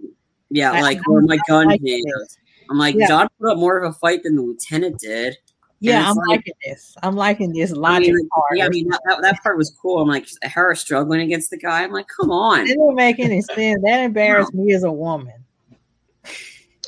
yeah. 0.50 0.72
I- 0.72 0.80
Like 0.82 0.98
I- 0.98 1.02
where 1.10 1.22
my 1.22 1.34
I 1.36 1.38
gun 1.48 1.66
like 1.68 1.82
came. 1.82 2.04
this. 2.20 2.36
I'm 2.70 2.78
like, 2.78 2.94
Yeah. 2.94 3.08
John 3.08 3.28
put 3.40 3.52
up 3.52 3.58
more 3.58 3.78
of 3.78 3.90
a 3.90 3.94
fight 3.98 4.22
than 4.22 4.36
the 4.36 4.42
lieutenant 4.42 4.98
did. 4.98 5.36
Yeah, 5.80 6.10
I'm 6.10 6.16
like- 6.16 6.28
liking 6.38 6.54
this. 6.66 6.96
I'm 7.02 7.14
liking 7.14 7.52
this 7.52 7.72
I 7.72 7.76
logic 7.76 8.14
mean, 8.14 8.28
part. 8.34 8.58
yeah, 8.58 8.66
I 8.66 8.68
mean 8.68 8.88
that, 8.88 9.18
that, 9.22 9.42
part 9.42 9.56
was 9.56 9.70
cool. 9.80 10.00
I'm 10.00 10.08
like 10.08 10.26
her 10.42 10.74
struggling 10.74 11.20
against 11.20 11.50
the 11.50 11.56
guy. 11.56 11.84
I'm 11.84 11.92
like, 11.92 12.06
come 12.08 12.30
on. 12.32 12.62
it 12.62 12.66
didn't 12.68 12.94
make 12.96 13.20
any 13.20 13.40
sense. 13.54 13.80
That 13.84 14.00
embarrassed 14.00 14.52
me 14.54 14.72
as 14.74 14.82
a 14.82 14.90
woman. 14.90 15.44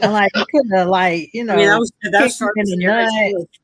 I'm 0.03 0.13
like, 0.13 0.31
you 0.35 0.45
could 0.51 0.67
have 0.75 0.89
like, 0.89 1.31
you 1.35 1.45
know, 1.45 1.53
I 1.55 1.57
mean, 1.57 1.67
that 1.69 1.79
was 1.79 1.93
that 2.11 2.23
was 2.23 2.41
in 2.57 2.65
the 2.65 2.77
nut. 2.87 3.13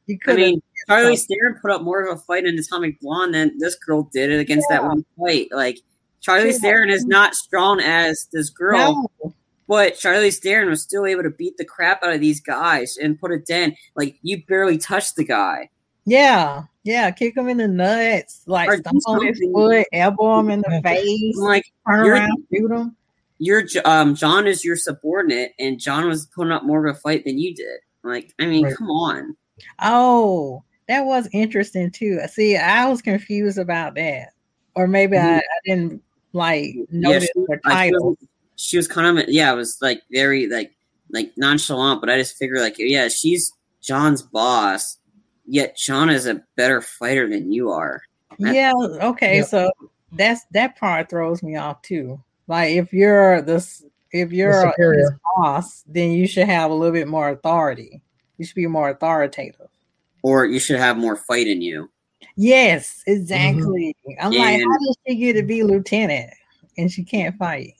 you 0.06 0.16
I 0.16 0.18
could 0.24 0.38
have 0.38 0.50
mean, 0.50 0.62
Charlize 0.88 1.26
Theron 1.26 1.58
put 1.60 1.70
up 1.70 1.82
more 1.82 2.04
of 2.04 2.16
a 2.16 2.20
fight 2.20 2.44
in 2.44 2.58
Atomic 2.58 3.00
Blonde 3.00 3.34
than 3.34 3.56
this 3.58 3.74
girl 3.76 4.08
did 4.12 4.30
it 4.30 4.38
against 4.38 4.66
that 4.68 4.84
one 4.84 5.04
fight. 5.18 5.48
Like 5.50 5.78
Charlize 6.24 6.60
Theron 6.60 6.90
is 6.90 7.04
not 7.06 7.34
strong 7.34 7.80
as 7.80 8.28
this 8.32 8.50
girl, 8.50 9.10
no. 9.24 9.34
But 9.68 9.94
Charlize 9.94 10.38
Theron 10.38 10.68
was 10.70 10.82
still 10.82 11.06
able 11.06 11.22
to 11.24 11.30
beat 11.30 11.56
the 11.56 11.64
crap 11.64 12.02
out 12.02 12.12
of 12.12 12.20
these 12.20 12.40
guys 12.40 12.96
and 13.00 13.18
put 13.18 13.32
it 13.32 13.46
down. 13.46 13.74
Like 13.96 14.16
you 14.22 14.42
barely 14.46 14.78
touched 14.78 15.16
the 15.16 15.24
guy. 15.24 15.70
Yeah, 16.04 16.62
yeah, 16.84 17.10
kick 17.10 17.36
him 17.36 17.48
in 17.48 17.56
the 17.56 17.66
nuts, 17.66 18.42
like 18.46 18.68
Or 18.68 18.76
stomp 18.76 19.02
on 19.08 19.26
his 19.26 19.42
foot, 19.52 19.86
elbow 19.92 20.38
him 20.38 20.50
in 20.50 20.60
the 20.60 20.80
face, 20.84 21.36
I'm 21.36 21.42
like 21.42 21.64
turn 21.88 22.06
around, 22.06 22.46
shoot 22.54 22.70
him. 22.70 22.94
you're 23.38 23.64
um 23.84 24.14
John 24.14 24.46
is 24.46 24.64
your 24.64 24.76
subordinate, 24.76 25.52
and 25.58 25.80
John 25.80 26.06
was 26.06 26.26
putting 26.26 26.52
up 26.52 26.62
more 26.62 26.86
of 26.86 26.94
a 26.96 26.98
fight 27.00 27.24
than 27.24 27.38
you 27.38 27.52
did. 27.56 27.80
Like, 28.04 28.32
I 28.40 28.46
mean, 28.46 28.66
Right. 28.66 28.76
come 28.76 28.88
on. 28.90 29.36
Oh, 29.80 30.62
that 30.86 31.00
was 31.06 31.28
interesting 31.32 31.90
too. 31.90 32.20
See, 32.32 32.56
I 32.56 32.88
was 32.88 33.02
confused 33.02 33.58
about 33.58 33.96
that, 33.96 34.28
or 34.76 34.86
maybe 34.86 35.16
I, 35.16 35.38
I 35.38 35.42
didn't 35.64 36.02
like 36.32 36.72
notice 36.92 37.24
she- 37.24 37.30
the 37.48 37.58
I 37.64 37.90
feel 37.90 37.98
title. 38.00 38.18
Like 38.56 38.60
she 38.60 38.76
was 38.76 38.88
kind 38.88 39.18
of 39.18 39.28
yeah, 39.28 39.52
it 39.52 39.56
was 39.56 39.78
like 39.80 40.02
very 40.10 40.46
like 40.48 40.72
like 41.10 41.32
nonchalant, 41.36 42.00
but 42.00 42.10
I 42.10 42.18
just 42.18 42.36
figured 42.36 42.60
like 42.60 42.76
yeah, 42.78 43.08
she's 43.08 43.52
John's 43.82 44.22
boss, 44.22 44.98
yet 45.46 45.76
John 45.76 46.10
is 46.10 46.26
a 46.26 46.42
better 46.56 46.80
fighter 46.80 47.28
than 47.28 47.52
you 47.52 47.70
are. 47.70 48.02
That- 48.38 48.54
Yeah, 48.54 48.72
okay, 49.02 49.38
Yeah. 49.38 49.44
so 49.44 49.70
that's 50.12 50.44
that 50.52 50.76
part 50.76 51.08
throws 51.08 51.42
me 51.42 51.56
off 51.56 51.82
too. 51.82 52.22
Like 52.48 52.74
if 52.74 52.92
you're 52.92 53.42
this, 53.42 53.84
if 54.12 54.32
you're 54.32 54.70
superior. 54.70 55.00
his 55.00 55.10
boss, 55.36 55.84
then 55.86 56.12
you 56.12 56.26
should 56.26 56.46
have 56.46 56.70
a 56.70 56.74
little 56.74 56.92
bit 56.92 57.08
more 57.08 57.28
authority. 57.30 58.02
You 58.38 58.44
should 58.44 58.54
be 58.54 58.66
more 58.66 58.90
authoritative. 58.90 59.68
Or 60.22 60.44
you 60.44 60.58
should 60.58 60.78
have 60.78 60.96
more 60.96 61.16
fight 61.16 61.46
in 61.46 61.62
you. 61.62 61.90
Yes, 62.36 63.02
mm-hmm. 63.08 63.20
exactly. 63.20 63.96
I'm 64.20 64.32
like, 64.32 64.60
how 64.60 64.78
did 64.78 64.94
she 65.06 65.14
get 65.16 65.32
to 65.34 65.42
be 65.42 65.62
lieutenant 65.62 66.30
and 66.76 66.90
she 66.90 67.02
can't 67.02 67.36
fight? 67.36 67.75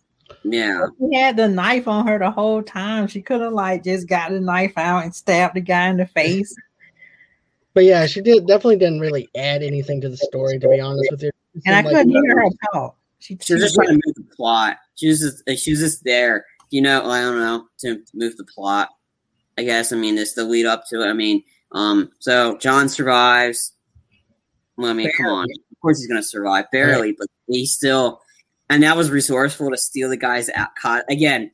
Yeah. 0.49 0.87
She 0.99 1.17
had 1.17 1.37
the 1.37 1.49
knife 1.49 1.89
on 1.89 2.07
her 2.07 2.19
the 2.19 2.31
whole 2.31 2.63
time. 2.63 3.09
She 3.09 3.21
could 3.21 3.41
have 3.41 3.53
like 3.53 3.85
just 3.85 4.09
got 4.09 4.31
the 4.31 4.41
knife 4.41 4.77
out 4.77 5.05
and 5.05 5.15
stabbed 5.15 5.55
the 5.55 5.61
guy 5.61 5.89
in 5.89 5.97
the 5.97 6.07
face. 6.07 6.55
But 7.75 7.85
yeah, 7.85 8.07
she 8.07 8.23
did 8.23 8.47
definitely 8.47 8.77
didn't 8.77 9.01
really 9.01 9.29
add 9.37 9.63
anything 9.63 10.01
to 10.01 10.09
the 10.09 10.17
story, 10.17 10.59
to 10.59 10.67
be 10.67 10.81
honest 10.81 11.11
with 11.11 11.23
you. 11.23 11.31
And 11.67 11.77
I 11.77 11.83
couldn't 11.83 12.09
hear 12.09 12.41
her 12.41 12.49
talk. 12.73 12.97
She, 13.19 13.37
She 13.39 13.53
was 13.53 13.65
just 13.65 13.75
trying 13.75 13.89
to 13.89 14.01
move 14.03 14.15
the 14.15 14.35
plot. 14.35 14.79
She 14.95 15.09
was 15.09 15.21
just 15.21 15.43
like, 15.47 15.59
she 15.59 15.73
was 15.73 15.81
just 15.81 16.03
there, 16.03 16.47
you 16.71 16.81
know, 16.81 17.05
I 17.05 17.21
don't 17.21 17.39
know, 17.39 17.67
to 17.81 18.03
move 18.15 18.35
the 18.39 18.45
plot. 18.45 18.89
I 19.59 19.65
guess. 19.65 19.93
I 19.93 19.97
mean, 19.97 20.17
it's 20.17 20.33
the 20.33 20.45
lead 20.45 20.65
up 20.65 20.85
to 20.89 21.03
it. 21.03 21.07
I 21.07 21.13
mean, 21.13 21.43
um, 21.73 22.11
so 22.19 22.57
John 22.57 22.89
survives. 22.89 23.75
Well, 24.79 24.91
I 24.91 24.95
mean, 24.95 25.13
come 25.15 25.27
on. 25.27 25.45
Of 25.45 25.81
course 25.83 25.99
he's 25.99 26.09
gonna 26.09 26.23
survive. 26.23 26.71
Barely, 26.73 27.13
but 27.13 27.29
he 27.47 27.67
still 27.67 28.23
and 28.69 28.83
that 28.83 28.97
was 28.97 29.11
resourceful 29.11 29.71
to 29.71 29.77
steal 29.77 30.09
the 30.09 30.17
guy's 30.17 30.51
caught 30.81 31.05
again. 31.09 31.51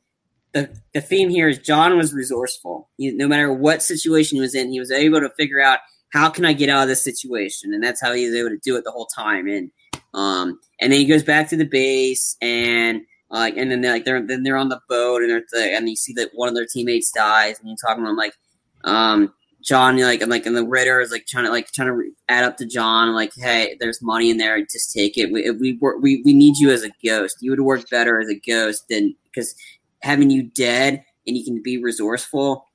The, 0.53 0.69
the 0.93 1.01
theme 1.01 1.29
here 1.29 1.49
is 1.49 1.57
John 1.57 1.97
was 1.97 2.13
resourceful. 2.13 2.89
He, 2.97 3.11
no 3.11 3.27
matter 3.27 3.51
what 3.51 3.81
situation 3.81 4.35
he 4.35 4.41
was 4.41 4.53
in, 4.53 4.71
he 4.71 4.79
was 4.79 4.91
able 4.91 5.19
to 5.19 5.29
figure 5.31 5.59
out 5.59 5.79
how 6.11 6.29
can 6.29 6.45
I 6.45 6.53
get 6.53 6.69
out 6.69 6.83
of 6.83 6.87
this 6.87 7.03
situation, 7.03 7.73
and 7.73 7.83
that's 7.83 7.99
how 7.99 8.13
he 8.13 8.27
was 8.27 8.35
able 8.35 8.49
to 8.49 8.59
do 8.63 8.75
it 8.75 8.83
the 8.83 8.91
whole 8.91 9.07
time. 9.07 9.47
And 9.47 9.71
um, 10.13 10.59
and 10.79 10.91
then 10.91 10.99
he 10.99 11.05
goes 11.05 11.23
back 11.23 11.49
to 11.49 11.57
the 11.57 11.65
base, 11.65 12.37
and 12.39 13.01
uh, 13.31 13.49
and 13.57 13.71
then 13.71 13.81
they're 13.81 13.93
like 13.93 14.05
they're 14.05 14.25
then 14.25 14.43
they're 14.43 14.57
on 14.57 14.69
the 14.69 14.79
boat, 14.87 15.23
and 15.23 15.31
they're 15.31 15.75
and 15.75 15.89
you 15.89 15.95
see 15.95 16.13
that 16.13 16.29
one 16.33 16.49
of 16.49 16.55
their 16.55 16.67
teammates 16.67 17.11
dies, 17.11 17.59
and 17.59 17.67
you're 17.67 17.77
talking 17.83 18.03
about 18.03 18.15
like, 18.15 18.35
um, 18.83 19.33
John, 19.63 19.97
like 19.97 20.21
and 20.21 20.29
like 20.29 20.45
and 20.45 20.55
the 20.55 20.65
Ritter 20.65 20.99
is 20.99 21.11
like 21.11 21.25
trying 21.25 21.45
to 21.45 21.51
like 21.51 21.71
trying 21.71 21.87
to 21.87 22.11
add 22.29 22.43
up 22.43 22.57
to 22.57 22.65
John, 22.65 23.13
like, 23.15 23.31
hey, 23.35 23.77
there's 23.79 24.01
money 24.01 24.29
in 24.29 24.37
there, 24.37 24.59
just 24.61 24.93
take 24.93 25.17
it. 25.17 25.31
We 25.31 25.49
we 25.51 25.79
we 26.01 26.21
we 26.23 26.33
need 26.33 26.57
you 26.57 26.69
as 26.69 26.83
a 26.83 26.91
ghost. 27.03 27.37
You 27.39 27.51
would 27.51 27.61
work 27.61 27.89
better 27.89 28.19
as 28.19 28.29
a 28.29 28.35
ghost 28.35 28.85
than 28.89 29.15
because 29.23 29.55
having 30.01 30.29
you 30.29 30.43
dead 30.43 31.03
and 31.25 31.37
you 31.37 31.45
can 31.45 31.61
be 31.63 31.81
resourceful, 31.81 32.65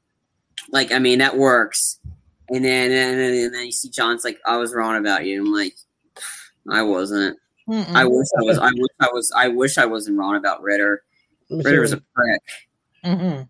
like 0.71 0.91
I 0.91 0.99
mean 0.99 1.19
that 1.19 1.37
works. 1.37 2.01
And 2.49 2.65
then 2.65 2.91
and 2.91 3.21
then, 3.21 3.45
and 3.45 3.55
then 3.55 3.67
you 3.67 3.73
see 3.73 3.91
John's 3.91 4.25
like, 4.25 4.39
I 4.47 4.57
was 4.57 4.75
wrong 4.75 4.97
about 4.97 5.27
you. 5.27 5.43
I'm 5.43 5.53
like, 5.53 5.75
I 6.71 6.83
wasn't. 6.83 7.39
Mm-mm. 7.69 7.95
I 7.95 8.07
wish 8.07 8.29
I 8.39 8.43
was. 8.45 8.59
I 8.59 8.71
wish 8.75 8.91
I 9.01 9.09
was. 9.13 9.33
I 9.37 9.49
wish 9.49 9.77
I 9.77 9.85
wasn't 9.85 10.19
wrong 10.19 10.37
about 10.37 10.63
Ritter. 10.63 11.03
Ritter 11.51 11.83
was 11.83 11.93
a 11.93 12.03
prick, 12.15 12.43
mm-hmm. 13.05 13.43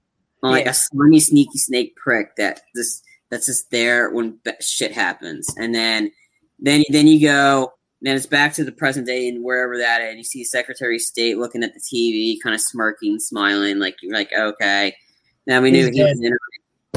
like 0.42 0.64
Yeah. 0.64 0.70
a 0.70 0.74
slimy, 0.74 1.20
sneaky 1.20 1.58
snake 1.58 1.94
prick 1.94 2.34
that 2.36 2.62
this 2.74 3.02
that's 3.30 3.46
just 3.46 3.70
there 3.70 4.10
when 4.10 4.38
shit 4.60 4.92
happens, 4.92 5.46
and 5.56 5.74
then 5.74 6.10
then 6.58 6.82
then 6.90 7.06
you 7.06 7.20
go. 7.20 7.72
Then 8.00 8.14
it's 8.14 8.26
back 8.26 8.54
to 8.54 8.64
the 8.64 8.70
present 8.70 9.06
day 9.06 9.28
and 9.28 9.42
wherever 9.42 9.76
that 9.78 10.00
is. 10.02 10.16
You 10.16 10.22
see 10.24 10.44
Secretary 10.44 10.96
of 10.96 11.02
State 11.02 11.36
looking 11.36 11.64
at 11.64 11.72
the 11.74 11.80
TV, 11.80 12.36
kind 12.40 12.54
of 12.54 12.60
smirking, 12.60 13.18
smiling, 13.18 13.80
like 13.80 13.96
you're 14.02 14.14
like, 14.14 14.30
okay. 14.32 14.94
Now 15.48 15.60
we 15.60 15.72
knew 15.72 15.90
he 15.90 16.02
was 16.04 16.20
in. 16.22 16.36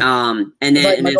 Um, 0.03 0.53
and 0.61 0.75
then, 0.75 0.83
Like 0.83 0.97
and 0.99 1.07
then 1.07 1.15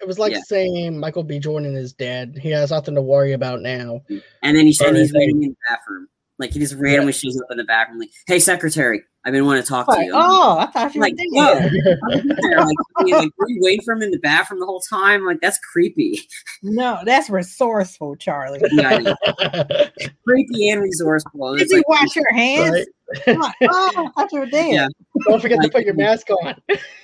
It 0.00 0.06
was 0.06 0.20
like 0.20 0.32
Yeah. 0.32 0.42
saying 0.46 1.00
Michael 1.00 1.24
B. 1.24 1.40
Jordan 1.40 1.74
is 1.74 1.92
dead. 1.92 2.38
He 2.40 2.50
has 2.50 2.70
nothing 2.70 2.94
to 2.94 3.02
worry 3.02 3.32
about 3.32 3.62
now. 3.62 4.00
And 4.44 4.56
then 4.56 4.64
he 4.66 4.72
said 4.72 4.94
he's 4.94 5.12
waiting 5.12 5.42
in 5.42 5.50
the 5.50 5.56
bathroom. 5.68 6.06
Like 6.38 6.52
he 6.52 6.60
just 6.60 6.74
randomly 6.74 7.12
shows 7.12 7.36
up 7.40 7.46
in 7.50 7.56
the 7.56 7.64
bathroom, 7.64 7.98
like, 7.98 8.10
"Hey, 8.28 8.38
secretary, 8.38 9.02
I've 9.26 9.32
been 9.32 9.44
wanting 9.44 9.62
to 9.64 9.68
talk 9.68 9.86
to 9.92 10.02
you." 10.04 10.12
oh, 10.14 10.56
I 10.58 10.66
thought 10.66 10.94
you 10.94 11.00
were 11.00 11.06
Like, 11.06 11.16
dead. 11.16 11.72
like, 12.56 12.76
I 12.96 13.02
mean, 13.02 13.14
like, 13.14 13.28
were 13.36 13.48
you 13.48 13.58
waiting 13.60 13.82
for 13.84 13.92
him 13.94 14.02
in 14.02 14.12
the 14.12 14.18
bathroom 14.20 14.60
the 14.60 14.66
whole 14.66 14.80
time? 14.80 15.26
Like, 15.26 15.40
that's 15.42 15.58
creepy. 15.72 16.20
No, 16.62 17.00
that's 17.04 17.28
resourceful, 17.28 18.16
Charlie. 18.16 18.60
Yeah, 18.72 19.16
I 19.40 19.90
creepy 20.26 20.68
and 20.70 20.80
resourceful. 20.82 21.54
Did 21.56 21.62
It's 21.62 21.72
you 21.72 21.78
like, 21.78 21.88
wash 21.88 22.16
your 22.16 22.32
hands? 22.32 22.86
Right? 23.26 23.38
Like, 23.38 23.54
oh, 23.62 23.92
I 24.16 24.20
thought 24.20 24.32
you 24.32 24.40
were 24.40 24.46
dead. 24.46 24.72
Yeah. 24.72 24.88
Yeah, 24.88 25.22
Don't 25.28 25.40
forget 25.40 25.60
to 25.62 25.68
put 25.68 25.84
your 25.84 25.94
mask 25.94 26.28
on. 26.30 26.54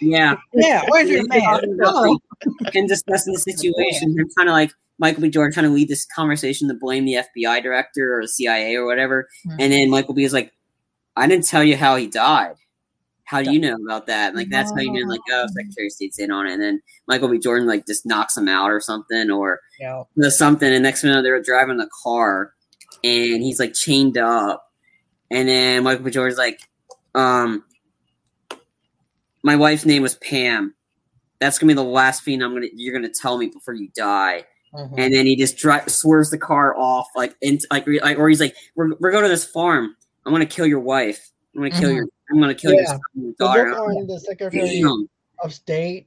yeah. 0.00 0.36
Yeah. 0.52 0.82
Where's 0.88 1.08
your 1.08 1.24
mask? 1.26 1.64
Oh, 1.84 2.18
and 2.74 2.88
discussing 2.88 3.32
the 3.34 3.38
situation. 3.40 4.14
They're 4.14 4.24
kind 4.36 4.48
of 4.48 4.52
like 4.54 4.72
Michael 4.98 5.22
B. 5.22 5.30
Jordan 5.30 5.52
trying 5.52 5.66
to 5.66 5.72
lead 5.72 5.88
this 5.88 6.06
conversation 6.14 6.68
to 6.68 6.74
blame 6.74 7.04
the 7.04 7.14
FBI 7.36 7.62
director 7.62 8.18
or 8.18 8.22
the 8.22 8.28
CIA 8.28 8.74
or 8.76 8.84
whatever. 8.86 9.28
Mhm. 9.46 9.56
And 9.60 9.72
then 9.72 9.90
Michael 9.90 10.14
B. 10.14 10.24
is 10.24 10.32
like, 10.32 10.52
I 11.16 11.26
didn't 11.26 11.46
tell 11.46 11.62
you 11.62 11.76
how 11.76 11.96
he 11.96 12.06
died. 12.06 12.56
How 13.24 13.40
do 13.40 13.52
you 13.52 13.60
know 13.60 13.76
about 13.82 14.06
that? 14.08 14.28
And, 14.28 14.36
like 14.36 14.50
that's 14.50 14.70
how 14.70 14.78
you 14.78 14.92
know, 14.92 15.08
like, 15.08 15.20
oh, 15.30 15.46
Secretary 15.46 15.86
of 15.86 15.92
State's 15.92 16.18
in 16.18 16.30
on 16.30 16.46
it. 16.46 16.52
And 16.52 16.62
then 16.62 16.82
Michael 17.08 17.28
B. 17.28 17.38
Jordan 17.38 17.66
like 17.66 17.86
just 17.86 18.04
knocks 18.04 18.36
him 18.36 18.46
out 18.46 18.70
or 18.70 18.80
something, 18.80 19.30
or 19.30 19.60
yeah. 19.80 20.02
something. 20.28 20.70
And 20.70 20.82
next 20.82 21.02
minute 21.02 21.22
they're 21.22 21.42
driving 21.42 21.78
the 21.78 21.88
car, 22.02 22.52
and 23.02 23.42
he's 23.42 23.58
like 23.58 23.72
chained 23.72 24.18
up. 24.18 24.66
And 25.30 25.48
then 25.48 25.82
Michael 25.84 26.04
B. 26.04 26.10
Jordan's 26.10 26.36
like, 26.36 26.60
um, 27.14 27.64
my 29.42 29.56
wife's 29.56 29.86
name 29.86 30.02
was 30.02 30.16
Pam. 30.16 30.74
That's 31.40 31.58
gonna 31.58 31.70
be 31.70 31.74
the 31.74 31.84
last 31.84 32.24
thing 32.24 32.42
I'm 32.42 32.52
gonna 32.52 32.66
you're 32.74 32.94
gonna 32.94 33.12
tell 33.12 33.38
me 33.38 33.46
before 33.46 33.74
you 33.74 33.88
die. 33.96 34.44
Mhm. 34.74 34.94
And 34.98 35.14
then 35.14 35.26
he 35.26 35.36
just 35.36 35.56
dri- 35.56 35.88
swerves 35.88 36.30
the 36.30 36.38
car 36.38 36.76
off, 36.76 37.06
like 37.14 37.34
into 37.40 37.66
like, 37.70 37.86
like 37.86 38.18
or 38.18 38.28
he's 38.28 38.40
like, 38.40 38.54
we're, 38.74 38.94
we're 39.00 39.10
going 39.10 39.24
to 39.24 39.28
this 39.28 39.44
farm. 39.44 39.96
I'm 40.24 40.32
gonna 40.32 40.46
kill 40.46 40.66
your 40.66 40.80
wife. 40.80 41.30
I'm 41.54 41.62
gonna 41.62 41.70
kill 41.70 41.90
Mhm. 41.90 41.96
your. 41.96 42.06
I'm 42.30 42.40
gonna 42.40 42.54
kill 42.54 42.72
your 42.72 42.82
Yeah. 42.82 42.98
your 43.14 43.30
The 43.32 43.36
daughter. 43.38 43.70
look 43.70 43.78
on 43.78 44.06
the 44.06 44.20
Secretary 44.20 44.80
Damn. 44.80 45.08
of 45.42 45.52
State, 45.52 46.06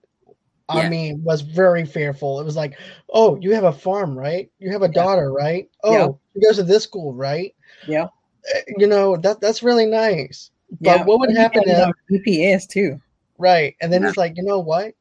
I 0.70 0.82
Yeah. 0.84 0.89
mean, 0.89 1.24
was 1.24 1.41
very 1.41 1.86
fearful. 1.86 2.39
It 2.39 2.43
was 2.45 2.55
like, 2.55 2.78
oh, 3.09 3.38
you 3.41 3.53
have 3.53 3.66
a 3.66 3.72
farm, 3.74 4.18
right? 4.18 4.49
You 4.59 4.72
have 4.72 4.82
a 4.82 4.88
Yeah. 4.88 4.91
daughter, 4.93 5.32
right? 5.32 5.70
Oh, 5.84 5.91
Yeah. 5.93 6.07
she 6.34 6.39
goes 6.45 6.55
to 6.57 6.63
this 6.63 6.84
school, 6.84 7.13
right? 7.13 7.53
Yeah. 7.88 8.05
Uh, 8.05 8.59
You 8.78 8.88
know 8.88 9.18
that 9.18 9.41
that's 9.41 9.61
really 9.63 9.86
nice. 9.86 10.49
But 10.82 10.99
Yeah. 10.99 11.03
what 11.05 11.20
would 11.20 11.36
happen 11.36 11.68
had 11.68 11.78
it 11.78 11.82
if 11.82 11.88
on 11.88 11.93
GPS 12.09 12.66
too. 12.66 12.99
right? 13.38 13.76
And 13.82 13.91
then 13.91 14.01
Yeah. 14.01 14.07
he's 14.09 14.18
like, 14.18 14.38
you 14.38 14.43
know 14.43 14.59
what? 14.59 14.93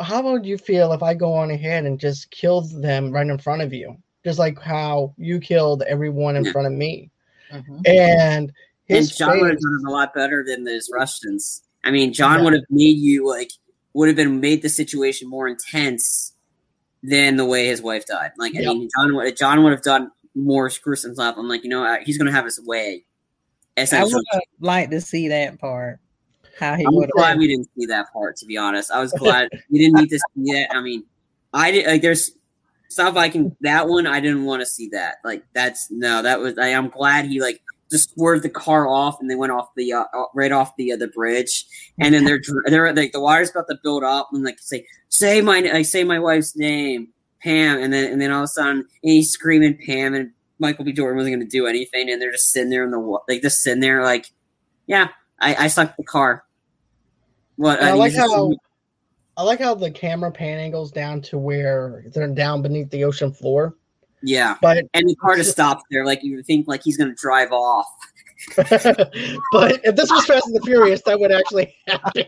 How 0.00 0.22
would 0.22 0.44
you 0.46 0.58
feel 0.58 0.92
if 0.92 1.02
I 1.02 1.14
go 1.14 1.32
on 1.32 1.50
ahead 1.50 1.84
and 1.86 1.98
just 1.98 2.30
killed 2.30 2.70
them 2.82 3.10
right 3.10 3.26
in 3.26 3.38
front 3.38 3.62
of 3.62 3.72
you, 3.72 3.96
just 4.24 4.38
like 4.38 4.58
how 4.60 5.14
you 5.16 5.40
killed 5.40 5.82
everyone 5.82 6.36
in 6.36 6.44
Yeah. 6.44 6.52
front 6.52 6.66
of 6.66 6.72
me? 6.74 7.10
Mhm. 7.52 7.86
And 7.86 8.52
And 8.88 8.98
his 8.98 9.16
John 9.16 9.40
would 9.40 9.50
have 9.50 9.60
done 9.60 9.82
a 9.86 9.90
lot 9.90 10.14
better 10.14 10.44
than 10.46 10.64
those 10.64 10.88
Russians. 10.92 11.62
I 11.84 11.90
mean, 11.90 12.12
John 12.12 12.38
Yeah. 12.38 12.44
would 12.44 12.52
have 12.54 12.64
made 12.70 12.96
you 12.98 13.26
like 13.28 13.50
would 13.94 14.08
have 14.08 14.16
been 14.16 14.40
made 14.40 14.62
the 14.62 14.68
situation 14.68 15.28
more 15.28 15.48
intense 15.48 16.32
than 17.02 17.36
the 17.36 17.44
way 17.44 17.66
his 17.66 17.80
wife 17.80 18.06
died. 18.06 18.32
Like, 18.36 18.54
I 18.56 18.60
mean, 18.60 18.88
John 18.96 19.14
would 19.14 19.36
John 19.36 19.62
would 19.64 19.72
have 19.72 19.82
done 19.82 20.10
more 20.34 20.70
gruesome 20.82 21.14
stuff. 21.14 21.36
I'm 21.38 21.48
like, 21.48 21.64
you 21.64 21.70
know, 21.70 21.98
he's 22.04 22.18
gonna 22.18 22.32
have 22.32 22.44
his 22.44 22.60
way. 22.60 23.04
I 23.76 24.04
would 24.04 24.12
have 24.32 24.42
liked 24.60 24.90
to 24.92 25.00
see 25.00 25.28
that 25.28 25.58
part. 25.58 25.98
How 26.58 26.74
he 26.74 26.84
I'm 26.86 26.94
would 26.94 27.10
glad 27.10 27.36
we 27.38 27.46
didn't 27.46 27.68
see 27.78 27.86
that 27.86 28.10
part. 28.12 28.36
To 28.36 28.46
be 28.46 28.56
honest, 28.56 28.90
I 28.90 29.00
was 29.00 29.12
glad 29.18 29.48
we 29.70 29.78
didn't 29.78 29.96
need 30.00 30.08
to 30.10 30.18
see 30.18 30.52
that. 30.52 30.74
I 30.74 30.80
mean, 30.80 31.04
I 31.52 31.70
did 31.70 31.86
like 31.86 32.02
there's 32.02 32.32
I 32.98 33.28
can 33.28 33.56
that 33.60 33.88
one 33.88 34.06
I 34.06 34.20
didn't 34.20 34.44
want 34.44 34.60
to 34.60 34.66
see 34.66 34.88
that. 34.90 35.16
Like 35.24 35.44
that's 35.52 35.90
no, 35.90 36.22
that 36.22 36.40
was 36.40 36.58
I, 36.58 36.68
I'm 36.68 36.88
glad 36.88 37.26
he 37.26 37.40
like 37.40 37.60
just 37.90 38.12
swerved 38.14 38.42
the 38.42 38.50
car 38.50 38.88
off 38.88 39.18
and 39.20 39.30
they 39.30 39.34
went 39.34 39.52
off 39.52 39.68
the 39.76 39.92
uh, 39.92 40.04
uh, 40.12 40.24
right 40.34 40.52
off 40.52 40.76
the 40.76 40.92
uh, 40.92 40.96
the 40.96 41.08
bridge 41.08 41.66
and 42.00 42.14
then 42.14 42.24
they're 42.24 42.40
they're 42.66 42.92
like 42.92 43.12
the 43.12 43.20
water's 43.20 43.50
about 43.50 43.68
to 43.68 43.78
build 43.82 44.02
up 44.02 44.28
and 44.32 44.44
like 44.44 44.58
say 44.58 44.84
say 45.08 45.40
my 45.40 45.60
like 45.60 45.86
say 45.86 46.02
my 46.02 46.18
wife's 46.18 46.56
name 46.56 47.08
Pam 47.42 47.78
and 47.80 47.92
then 47.92 48.10
and 48.10 48.20
then 48.20 48.32
all 48.32 48.40
of 48.40 48.44
a 48.44 48.48
sudden 48.48 48.78
and 48.78 48.86
he's 49.02 49.30
screaming 49.30 49.78
Pam 49.86 50.14
and 50.14 50.32
Michael 50.58 50.84
B 50.84 50.92
Jordan 50.92 51.16
wasn't 51.16 51.36
going 51.36 51.48
to 51.48 51.56
do 51.56 51.66
anything 51.66 52.10
and 52.10 52.20
they're 52.20 52.32
just 52.32 52.50
sitting 52.50 52.70
there 52.70 52.82
in 52.82 52.90
the 52.90 52.98
like 53.28 53.42
just 53.42 53.60
sitting 53.60 53.80
there 53.80 54.02
like 54.02 54.32
yeah 54.88 55.08
I 55.40 55.54
I 55.54 55.68
sucked 55.68 55.96
the 55.96 56.04
car. 56.04 56.44
What 57.56 57.78
And 57.78 57.88
I 57.88 57.92
uh, 57.92 57.96
like 57.96 58.14
how 58.14 58.52
I 59.36 59.42
like 59.42 59.60
how 59.60 59.74
the 59.74 59.90
camera 59.90 60.30
pan 60.32 60.58
angles 60.58 60.90
down 60.90 61.20
to 61.22 61.38
where 61.38 62.04
they're 62.06 62.26
down 62.28 62.62
beneath 62.62 62.90
the 62.90 63.04
ocean 63.04 63.32
floor. 63.32 63.76
Yeah, 64.22 64.56
But 64.62 64.86
and 64.94 65.08
the 65.08 65.14
car 65.16 65.36
just 65.36 65.50
stops 65.52 65.84
there, 65.90 66.04
like 66.04 66.22
you 66.22 66.42
think 66.42 66.66
like 66.66 66.82
he's 66.82 66.96
gonna 66.96 67.14
drive 67.14 67.52
off. 67.52 67.86
but 68.56 69.80
if 69.84 69.96
this 69.96 70.10
was 70.10 70.26
Fast 70.26 70.46
and 70.46 70.56
the 70.56 70.62
Furious, 70.64 71.02
that 71.02 71.18
would 71.18 71.32
actually 71.32 71.74
happen. 71.86 72.24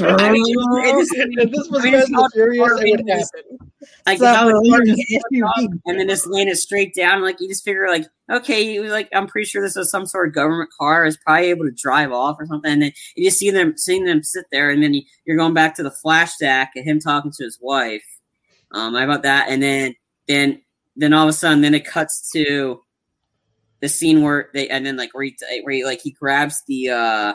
I 0.00 0.30
mean, 0.32 0.44
it 0.48 0.98
just- 0.98 1.12
If 1.14 1.50
this 1.50 1.68
was 1.68 1.82
Fast 1.84 2.08
and 2.08 2.16
the 2.16 2.30
Furious, 2.34 2.72
it 2.80 2.90
would 2.90 3.08
happen. 3.08 3.72
like 4.04 4.18
So, 4.18 4.26
how 4.26 4.46
the 4.46 4.68
car 4.70 4.84
you 4.84 4.96
just 4.96 5.32
know, 5.32 5.46
took 5.46 5.48
off 5.48 5.58
SUV. 5.62 5.80
and 5.86 6.00
then 6.00 6.08
just 6.08 6.26
landed 6.26 6.56
straight 6.56 6.92
down. 6.94 7.22
Like 7.22 7.40
you 7.40 7.48
just 7.48 7.64
figure, 7.64 7.88
like 7.88 8.04
okay, 8.30 8.62
you 8.74 8.82
like 8.90 9.08
I'm 9.14 9.26
pretty 9.28 9.46
sure 9.46 9.62
this 9.62 9.76
is 9.76 9.90
some 9.90 10.04
sort 10.06 10.26
of 10.28 10.34
government 10.34 10.70
car. 10.78 11.06
Is 11.06 11.16
probably 11.16 11.46
able 11.50 11.66
to 11.66 11.70
drive 11.70 12.10
off 12.12 12.36
or 12.40 12.46
something. 12.46 12.70
And 12.72 12.82
then 12.82 12.92
you 13.14 13.24
just 13.24 13.38
see 13.38 13.50
them, 13.50 13.76
seeing 13.76 14.04
them 14.04 14.22
sit 14.24 14.46
there, 14.50 14.70
and 14.70 14.82
then 14.82 14.92
you, 14.92 15.02
you're 15.24 15.36
going 15.36 15.54
back 15.54 15.76
to 15.76 15.82
the 15.84 15.94
flashback 16.04 16.68
and 16.74 16.84
him 16.84 16.98
talking 16.98 17.30
to 17.30 17.44
his 17.44 17.58
wife. 17.60 18.04
Um, 18.72 18.94
how 18.94 19.04
about 19.04 19.22
that? 19.22 19.48
And 19.48 19.62
then 19.62 19.94
then 20.26 20.62
then 20.96 21.12
all 21.12 21.22
of 21.24 21.28
a 21.28 21.32
sudden, 21.32 21.60
then 21.60 21.74
it 21.74 21.84
cuts 21.86 22.28
to 22.32 22.82
the 23.80 23.88
scene 23.88 24.22
where 24.22 24.48
they 24.52 24.68
and 24.68 24.84
then 24.84 24.96
like 24.96 25.14
where 25.14 25.22
he, 25.24 25.36
where 25.62 25.74
he 25.74 25.84
like 25.84 26.00
he 26.00 26.10
grabs 26.10 26.62
the 26.66 26.88
uh 26.88 27.34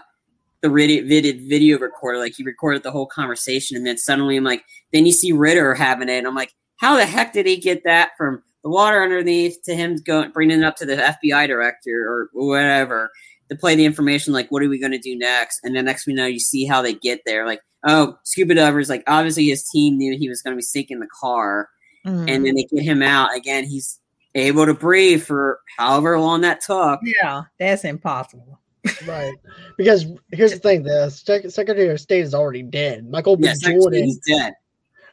the 0.62 0.70
video, 0.70 1.04
video 1.48 1.80
recorder 1.80 2.20
like 2.20 2.34
he 2.36 2.44
recorded 2.44 2.84
the 2.84 2.92
whole 2.92 3.08
conversation 3.08 3.76
and 3.78 3.86
then 3.86 3.98
suddenly 3.98 4.38
I'm 4.38 4.44
like 4.44 4.64
then 4.94 5.06
you 5.06 5.12
see 5.12 5.32
Ritter 5.32 5.74
having 5.74 6.10
it 6.10 6.18
and 6.20 6.28
I'm 6.28 6.36
like 6.36 6.54
how 6.78 6.96
the 6.96 7.06
heck 7.06 7.34
did 7.34 7.46
he 7.46 7.58
get 7.58 7.84
that 7.84 8.12
from 8.18 8.44
the 8.64 8.70
water 8.70 9.02
underneath 9.04 9.58
to 9.66 9.76
him 9.76 9.96
going 9.98 10.32
bringing 10.32 10.60
it 10.60 10.64
up 10.66 10.76
to 10.78 10.86
the 10.86 10.96
FBI 10.96 11.48
director 11.48 12.06
or 12.08 12.30
whatever 12.34 13.10
to 13.50 13.56
play 13.56 13.76
the 13.76 13.86
information 13.86 14.34
like 14.34 14.50
what 14.50 14.62
are 14.64 14.70
we 14.70 14.80
going 14.80 14.92
to 14.92 15.00
do 15.00 15.18
next 15.18 15.60
and 15.64 15.76
then 15.76 15.86
next 15.86 16.06
we 16.08 16.14
know 16.14 16.26
you 16.28 16.40
see 16.40 16.66
how 16.66 16.82
they 16.82 16.94
get 16.94 17.22
there 17.26 17.46
like 17.46 17.62
oh 17.88 18.16
scuba 18.24 18.54
divers 18.54 18.88
like 18.90 19.04
obviously 19.08 19.46
his 19.48 19.68
team 19.68 19.98
knew 19.98 20.16
he 20.18 20.30
was 20.30 20.42
going 20.42 20.54
to 20.54 20.58
be 20.58 20.62
sinking 20.62 21.00
the 21.00 21.08
car 21.20 21.68
Mhm. 22.06 22.30
and 22.30 22.46
then 22.46 22.56
they 22.56 22.64
get 22.64 22.82
him 22.84 23.02
out 23.04 23.36
again 23.36 23.64
he's 23.66 24.00
able 24.34 24.66
to 24.66 24.74
breathe 24.74 25.22
for 25.24 25.60
however 25.78 26.18
long 26.20 26.42
that 26.42 26.62
took 26.62 27.00
yeah, 27.04 27.42
that's 27.60 27.84
impossible. 27.84 28.61
Right. 29.08 29.34
Because 29.78 30.06
here's 30.32 30.54
the 30.54 30.60
thing: 30.60 30.84
the 30.84 31.10
Sec- 31.10 31.50
Secretary 31.50 31.90
of 31.90 32.00
State 32.00 32.22
is 32.22 32.34
already 32.34 32.64
dead. 32.64 33.10
Michael 33.10 33.36
B. 33.38 33.46
yes 33.46 33.60
Jordan. 33.60 34.04
he's 34.04 34.18
dead 34.20 34.54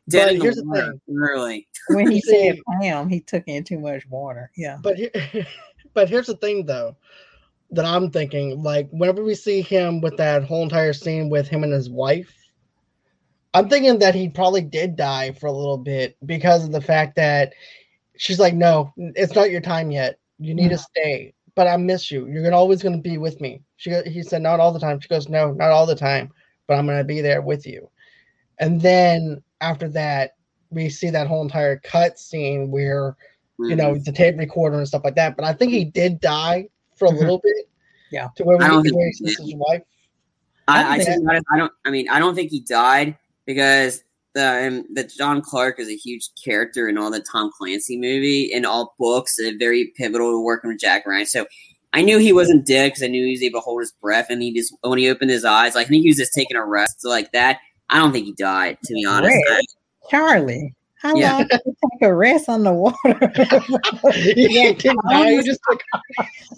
dead 0.08 0.36
But 0.38 0.42
here's 0.42 0.56
the 0.56 0.62
the 0.62 0.68
water, 0.68 0.90
thing. 0.92 1.00
literally 1.08 1.68
When 1.88 2.10
he 2.10 2.20
See- 2.20 2.48
said 2.50 2.58
Pam, 2.80 3.08
he 3.08 3.20
took 3.20 3.44
in 3.46 3.64
too 3.64 3.78
much 3.78 4.06
water. 4.08 4.50
Yeah. 4.56 4.78
But 4.82 4.96
here, 4.96 5.10
but 5.94 6.08
here's 6.08 6.26
the 6.28 6.36
thing, 6.36 6.64
though, 6.66 6.96
that 7.70 7.84
I'm 7.84 8.10
thinking: 8.10 8.62
like 8.62 8.88
whenever 8.90 9.22
we 9.22 9.34
see 9.34 9.60
him 9.60 10.00
with 10.00 10.16
that 10.16 10.44
whole 10.44 10.62
entire 10.62 10.92
scene 10.92 11.28
with 11.30 11.48
him 11.48 11.62
and 11.64 11.72
his 11.72 11.90
wife, 11.90 12.34
I'm 13.54 13.68
thinking 13.68 13.98
that 14.00 14.14
he 14.14 14.28
probably 14.28 14.62
did 14.62 14.96
die 14.96 15.32
for 15.32 15.46
a 15.46 15.52
little 15.52 15.78
bit 15.78 16.16
because 16.24 16.64
of 16.64 16.72
the 16.72 16.80
fact 16.80 17.16
that 17.16 17.52
she's 18.16 18.38
like, 18.40 18.54
"No, 18.54 18.92
it's 18.96 19.34
not 19.34 19.50
your 19.50 19.60
time 19.60 19.90
yet. 19.90 20.18
You 20.38 20.54
need 20.54 20.68
to 20.70 20.76
Mhm. 20.76 20.80
stay." 20.90 21.34
But 21.58 21.66
I 21.66 21.76
miss 21.76 22.08
you. 22.12 22.28
You're 22.28 22.44
gonna 22.44 22.56
always 22.56 22.84
gonna 22.84 22.98
be 22.98 23.18
with 23.18 23.40
me. 23.40 23.62
She 23.78 23.90
he 24.06 24.22
said, 24.22 24.42
"Not 24.42 24.60
all 24.60 24.70
the 24.72 24.78
time." 24.78 25.00
She 25.00 25.08
goes, 25.08 25.28
"No, 25.28 25.50
not 25.50 25.72
all 25.72 25.86
the 25.86 25.96
time, 25.96 26.30
but 26.68 26.74
I'm 26.78 26.86
gonna 26.86 27.02
be 27.02 27.20
there 27.20 27.42
with 27.42 27.66
you." 27.66 27.90
And 28.60 28.80
then 28.80 29.42
after 29.60 29.88
that, 29.88 30.36
we 30.70 30.88
see 30.88 31.10
that 31.10 31.26
whole 31.26 31.42
entire 31.42 31.78
cut 31.78 32.16
scene 32.16 32.70
where 32.70 33.16
you 33.58 33.74
know 33.74 33.94
Mhm. 33.94 34.04
the 34.04 34.12
tape 34.12 34.38
recorder 34.38 34.78
and 34.78 34.86
stuff 34.86 35.02
like 35.02 35.16
that. 35.16 35.34
But 35.34 35.46
I 35.46 35.52
think 35.52 35.72
he 35.72 35.84
did 35.84 36.20
die 36.20 36.68
for 36.94 37.06
a 37.06 37.10
Mhm. 37.10 37.18
little 37.18 37.38
bit. 37.38 37.68
Yeah. 38.12 38.28
To 38.36 38.44
where, 38.44 38.56
we, 38.56 38.64
I 38.64 38.68
don't 38.68 38.84
think 38.84 38.94
he 38.96 39.04
he 39.06 39.12
sees 39.14 39.38
his 39.40 39.54
wife. 39.56 39.82
I, 40.68 40.84
I 40.84 40.92
I, 40.92 40.98
think- 40.98 41.28
think 41.28 41.44
I 41.52 41.58
don't. 41.58 41.72
I 41.84 41.90
mean, 41.90 42.08
I 42.08 42.20
don't 42.20 42.36
think 42.36 42.52
he 42.52 42.60
died 42.60 43.16
because 43.46 44.04
the 44.38 44.68
um, 44.68 44.84
the 44.92 45.04
John 45.04 45.42
Clark 45.42 45.80
is 45.80 45.88
a 45.88 45.96
huge 45.96 46.30
character 46.42 46.88
in 46.88 46.96
all 46.96 47.10
the 47.10 47.20
Tom 47.20 47.50
Clancy 47.58 47.98
movie 47.98 48.52
and 48.52 48.64
all 48.64 48.94
books. 48.98 49.38
And 49.38 49.58
very 49.58 49.92
pivotal 49.96 50.30
to 50.30 50.40
working 50.40 50.70
with 50.70 50.80
Jack 50.80 51.06
Ryan. 51.06 51.26
So 51.26 51.46
I 51.92 52.02
knew 52.02 52.18
he 52.18 52.32
wasn't 52.32 52.66
dead 52.66 52.88
because 52.88 53.02
I 53.02 53.08
knew 53.08 53.24
he 53.24 53.32
was 53.32 53.42
able 53.42 53.60
to 53.60 53.64
hold 53.64 53.80
his 53.80 53.92
breath. 54.00 54.26
And 54.30 54.40
he 54.42 54.54
just 54.54 54.72
when 54.82 54.98
he 54.98 55.10
opened 55.10 55.30
his 55.30 55.44
eyes, 55.44 55.74
like 55.74 55.86
I 55.86 55.88
think 55.88 56.02
he 56.02 56.10
was 56.10 56.16
just 56.16 56.34
taking 56.34 56.56
a 56.56 56.64
rest 56.64 57.00
so 57.00 57.08
like 57.08 57.32
that. 57.32 57.58
I 57.90 57.98
don't 57.98 58.12
think 58.12 58.26
he 58.26 58.34
died. 58.34 58.78
To 58.84 58.94
be 58.94 59.04
honest. 59.04 59.36
Charlie, 60.10 60.74
how 61.00 61.14
Yeah. 61.16 61.32
long 61.38 61.46
did 61.48 61.60
you 61.66 61.76
take 61.92 62.08
a 62.08 62.14
rest 62.14 62.48
on 62.48 62.64
the 62.64 62.72
water? 62.72 62.96
he 64.14 64.48
didn't 64.74 64.98
die. 65.08 65.30
He 65.32 65.42
just 65.42 65.60
took, 65.70 65.80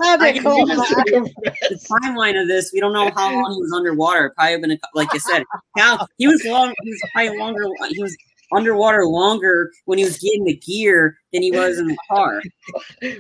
How 0.01 0.17
I 0.21 0.33
did 0.33 0.43
can 0.43 0.67
just 0.67 0.91
die? 0.91 1.03
took 1.05 1.27
a 1.27 1.31
the 1.69 1.89
timeline 2.03 2.41
of 2.41 2.49
this, 2.49 2.71
we 2.73 2.81
don't 2.81 2.93
know 2.93 3.11
how 3.15 3.33
long 3.33 3.53
he 3.55 3.61
was 3.61 3.73
underwater. 3.75 4.33
Probably 4.37 4.59
been 4.61 4.71
a, 4.73 4.79
like 4.95 5.13
you 5.13 5.21
said, 5.21 5.45
how 5.77 6.07
he 6.19 6.27
was 6.27 6.43
long. 6.45 6.73
He 6.83 6.91
was 6.91 7.01
probably 7.13 7.39
longer. 7.39 7.65
He 7.91 8.03
was 8.03 8.17
underwater 8.53 9.07
longer 9.07 9.71
when 9.85 9.99
he 9.99 10.05
was 10.05 10.19
getting 10.19 10.45
the 10.45 10.57
gear 10.57 11.17
than 11.33 11.43
he 11.43 11.53
was 11.53 11.79
in 11.79 11.87
the 11.87 11.97
car. 12.11 12.43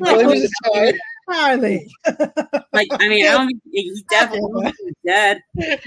Well, 0.00 0.18
he 0.20 0.26
was 0.26 0.40
just 0.40 0.54
tired. 0.72 0.96
Charlie. 1.30 1.88
Like, 2.72 2.88
I 2.92 3.08
mean, 3.08 3.26
I 3.26 3.30
don't 3.32 3.60
he 3.72 4.02
definitely 4.10 4.50
was 4.52 4.72
dead. 5.06 5.40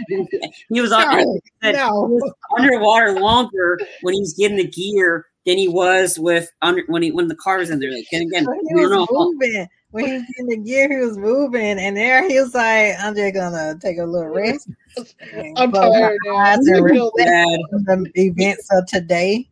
He 0.70 0.82
was, 0.82 0.92
on, 0.92 1.04
Charlie. 1.04 1.42
said, 1.62 1.76
No. 1.76 2.08
he 2.08 2.14
was 2.14 2.34
underwater 2.58 3.20
longer 3.20 3.80
when 4.02 4.14
he 4.14 4.20
was 4.20 4.34
getting 4.34 4.58
the 4.58 4.68
gear 4.68 5.26
than 5.46 5.58
he 5.58 5.68
was 5.68 6.18
with 6.20 6.50
under 6.62 6.84
when 6.88 7.02
he 7.04 7.12
when 7.12 7.28
the 7.28 7.36
car 7.36 7.58
was 7.58 7.70
in 7.70 7.80
there. 7.80 7.92
Like, 7.92 8.06
and 8.12 8.24
again, 8.30 8.46
When 8.46 8.60
he 8.68 8.76
was 8.76 8.90
don't 8.90 9.12
know. 9.12 9.32
moving. 9.34 9.68
When 9.92 10.06
he 10.08 10.14
was 10.14 10.24
in 10.40 10.46
the 10.48 10.58
gear, 10.58 10.90
he 10.90 11.06
was 11.06 11.18
moving, 11.20 11.78
and 11.80 11.96
there 11.96 12.28
he 12.28 12.40
was 12.40 12.56
like, 12.56 12.94
"I'm 13.00 13.14
just 13.16 13.36
gonna 13.36 13.78
take 13.80 14.00
a 14.00 14.06
little 14.06 14.30
rest." 14.30 14.68
I'm 15.56 15.72
Close 15.72 15.94
tired 15.94 16.18
now. 16.26 16.36
eyes 16.38 16.58
I'm 16.58 16.60
and 16.60 16.68
gonna 16.82 16.94
kill 16.94 17.12
reflect 17.16 17.30
Dead. 17.30 17.60
on 17.90 18.04
the 18.04 18.12
events 18.16 18.68
of 18.72 18.88
today. 18.88 19.48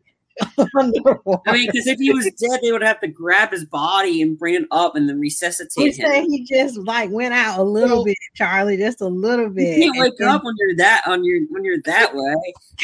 Underwater. 0.78 1.40
I 1.46 1.52
mean, 1.52 1.66
because 1.70 1.86
if 1.86 1.98
he 1.98 2.12
was 2.12 2.24
dead, 2.24 2.60
they 2.62 2.72
would 2.72 2.82
have 2.82 3.00
to 3.00 3.08
grab 3.08 3.50
his 3.52 3.64
body 3.64 4.22
and 4.22 4.38
bring 4.38 4.54
it 4.54 4.64
up 4.70 4.96
and 4.96 5.08
then 5.08 5.16
He 5.16 5.22
resuscitate 5.22 5.96
him. 5.98 6.30
he 6.30 6.44
just 6.44 6.76
like 6.78 7.10
went 7.10 7.34
out 7.34 7.58
a 7.58 7.62
little 7.62 7.98
Well- 7.98 8.04
bit, 8.04 8.16
Charlie, 8.34 8.76
just 8.76 9.00
a 9.00 9.06
little 9.08 9.48
bit. 9.50 9.78
You 9.78 9.92
can't 9.92 9.98
wake 10.04 10.14
And 10.20 10.28
up 10.28 10.44
when 10.44 10.54
you're 10.58 10.76
that 10.76 11.02
on 11.06 11.24
your 11.24 11.40
when 11.50 11.64
you're 11.64 11.80
that 11.84 12.12
way. 12.14 12.34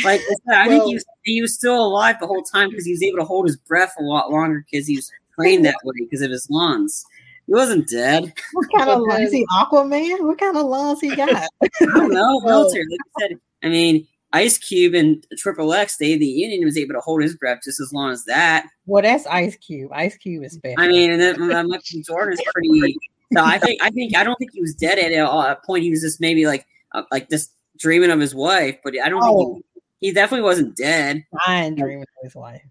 Like 0.04 0.20
I, 0.50 0.64
I 0.64 0.68
think 0.68 0.84
he 0.84 0.94
was 0.94 1.04
he 1.24 1.42
was 1.42 1.54
still 1.54 1.84
alive 1.84 2.16
the 2.20 2.26
whole 2.26 2.42
time 2.42 2.70
because 2.70 2.84
he 2.86 2.92
was 2.92 3.02
able 3.02 3.18
to 3.18 3.24
hold 3.24 3.46
his 3.46 3.56
breath 3.56 3.94
a 3.98 4.02
lot 4.02 4.30
longer 4.30 4.64
because 4.70 4.86
he 4.86 4.96
was 4.96 5.10
trained 5.34 5.64
that 5.64 5.76
way 5.84 5.94
because 5.98 6.22
of 6.22 6.30
his 6.30 6.46
lungs. 6.50 7.04
He 7.46 7.54
wasn't 7.54 7.88
dead. 7.88 8.32
What 8.52 8.66
kind 8.76 8.90
of 8.90 9.00
lungs? 9.00 9.28
Is 9.28 9.32
he 9.32 9.46
Aquaman? 9.52 10.20
What 10.26 10.38
kind 10.38 10.56
of 10.56 10.66
lungs 10.66 11.00
he 11.00 11.14
got? 11.16 11.30
I 11.32 11.48
don't 11.80 12.12
know. 12.12 12.40
Well- 12.44 12.62
military, 12.64 12.84
like 12.90 12.98
I 13.00 13.20
said. 13.28 13.40
I 13.64 13.68
mean, 13.70 14.06
Ice 14.32 14.58
Cube 14.58 14.94
and 14.94 15.26
Triple 15.38 15.72
X, 15.72 15.94
State 15.94 16.14
of 16.14 16.20
the 16.20 16.26
Union, 16.26 16.64
was 16.64 16.76
able 16.76 16.94
to 16.94 17.00
hold 17.00 17.22
his 17.22 17.34
breath 17.36 17.60
just 17.64 17.80
as 17.80 17.92
long 17.92 18.10
as 18.10 18.24
that. 18.26 18.66
well, 18.86 19.02
that's 19.02 19.26
Ice 19.26 19.56
Cube. 19.56 19.90
Ice 19.94 20.16
Cube 20.18 20.44
is 20.44 20.52
special. 20.52 20.76
I 20.78 20.88
mean, 20.88 21.10
and 21.10 21.20
then 21.20 21.40
uh, 21.42 21.62
Michael 21.64 21.82
B. 21.92 22.02
Jordan 22.02 22.34
is 22.34 22.42
pretty. 22.52 22.96
So 23.32 23.42
I 23.44 23.58
think 23.58 23.82
I 23.82 23.90
think 23.90 24.16
I 24.16 24.24
don't 24.24 24.36
think 24.36 24.52
he 24.52 24.60
was 24.60 24.74
dead 24.74 24.98
at 24.98 25.18
all. 25.24 25.42
At 25.42 25.58
a 25.58 25.66
point, 25.66 25.82
he 25.84 25.90
was 25.90 26.00
just 26.02 26.20
maybe 26.20 26.46
like 26.46 26.66
uh, 26.92 27.02
like 27.10 27.28
just 27.30 27.52
dreaming 27.78 28.10
of 28.10 28.20
his 28.20 28.34
wife, 28.34 28.76
but 28.84 28.94
I 29.02 29.08
don't 29.08 29.22
Oh. 29.22 29.54
think 29.54 29.64
he, 30.00 30.08
he 30.08 30.12
definitely 30.14 30.44
wasn't 30.44 30.76
dead. 30.76 31.24
Ryan 31.46 31.74
dreaming 31.74 32.02
of 32.02 32.08
his 32.24 32.34
wife. 32.34 32.62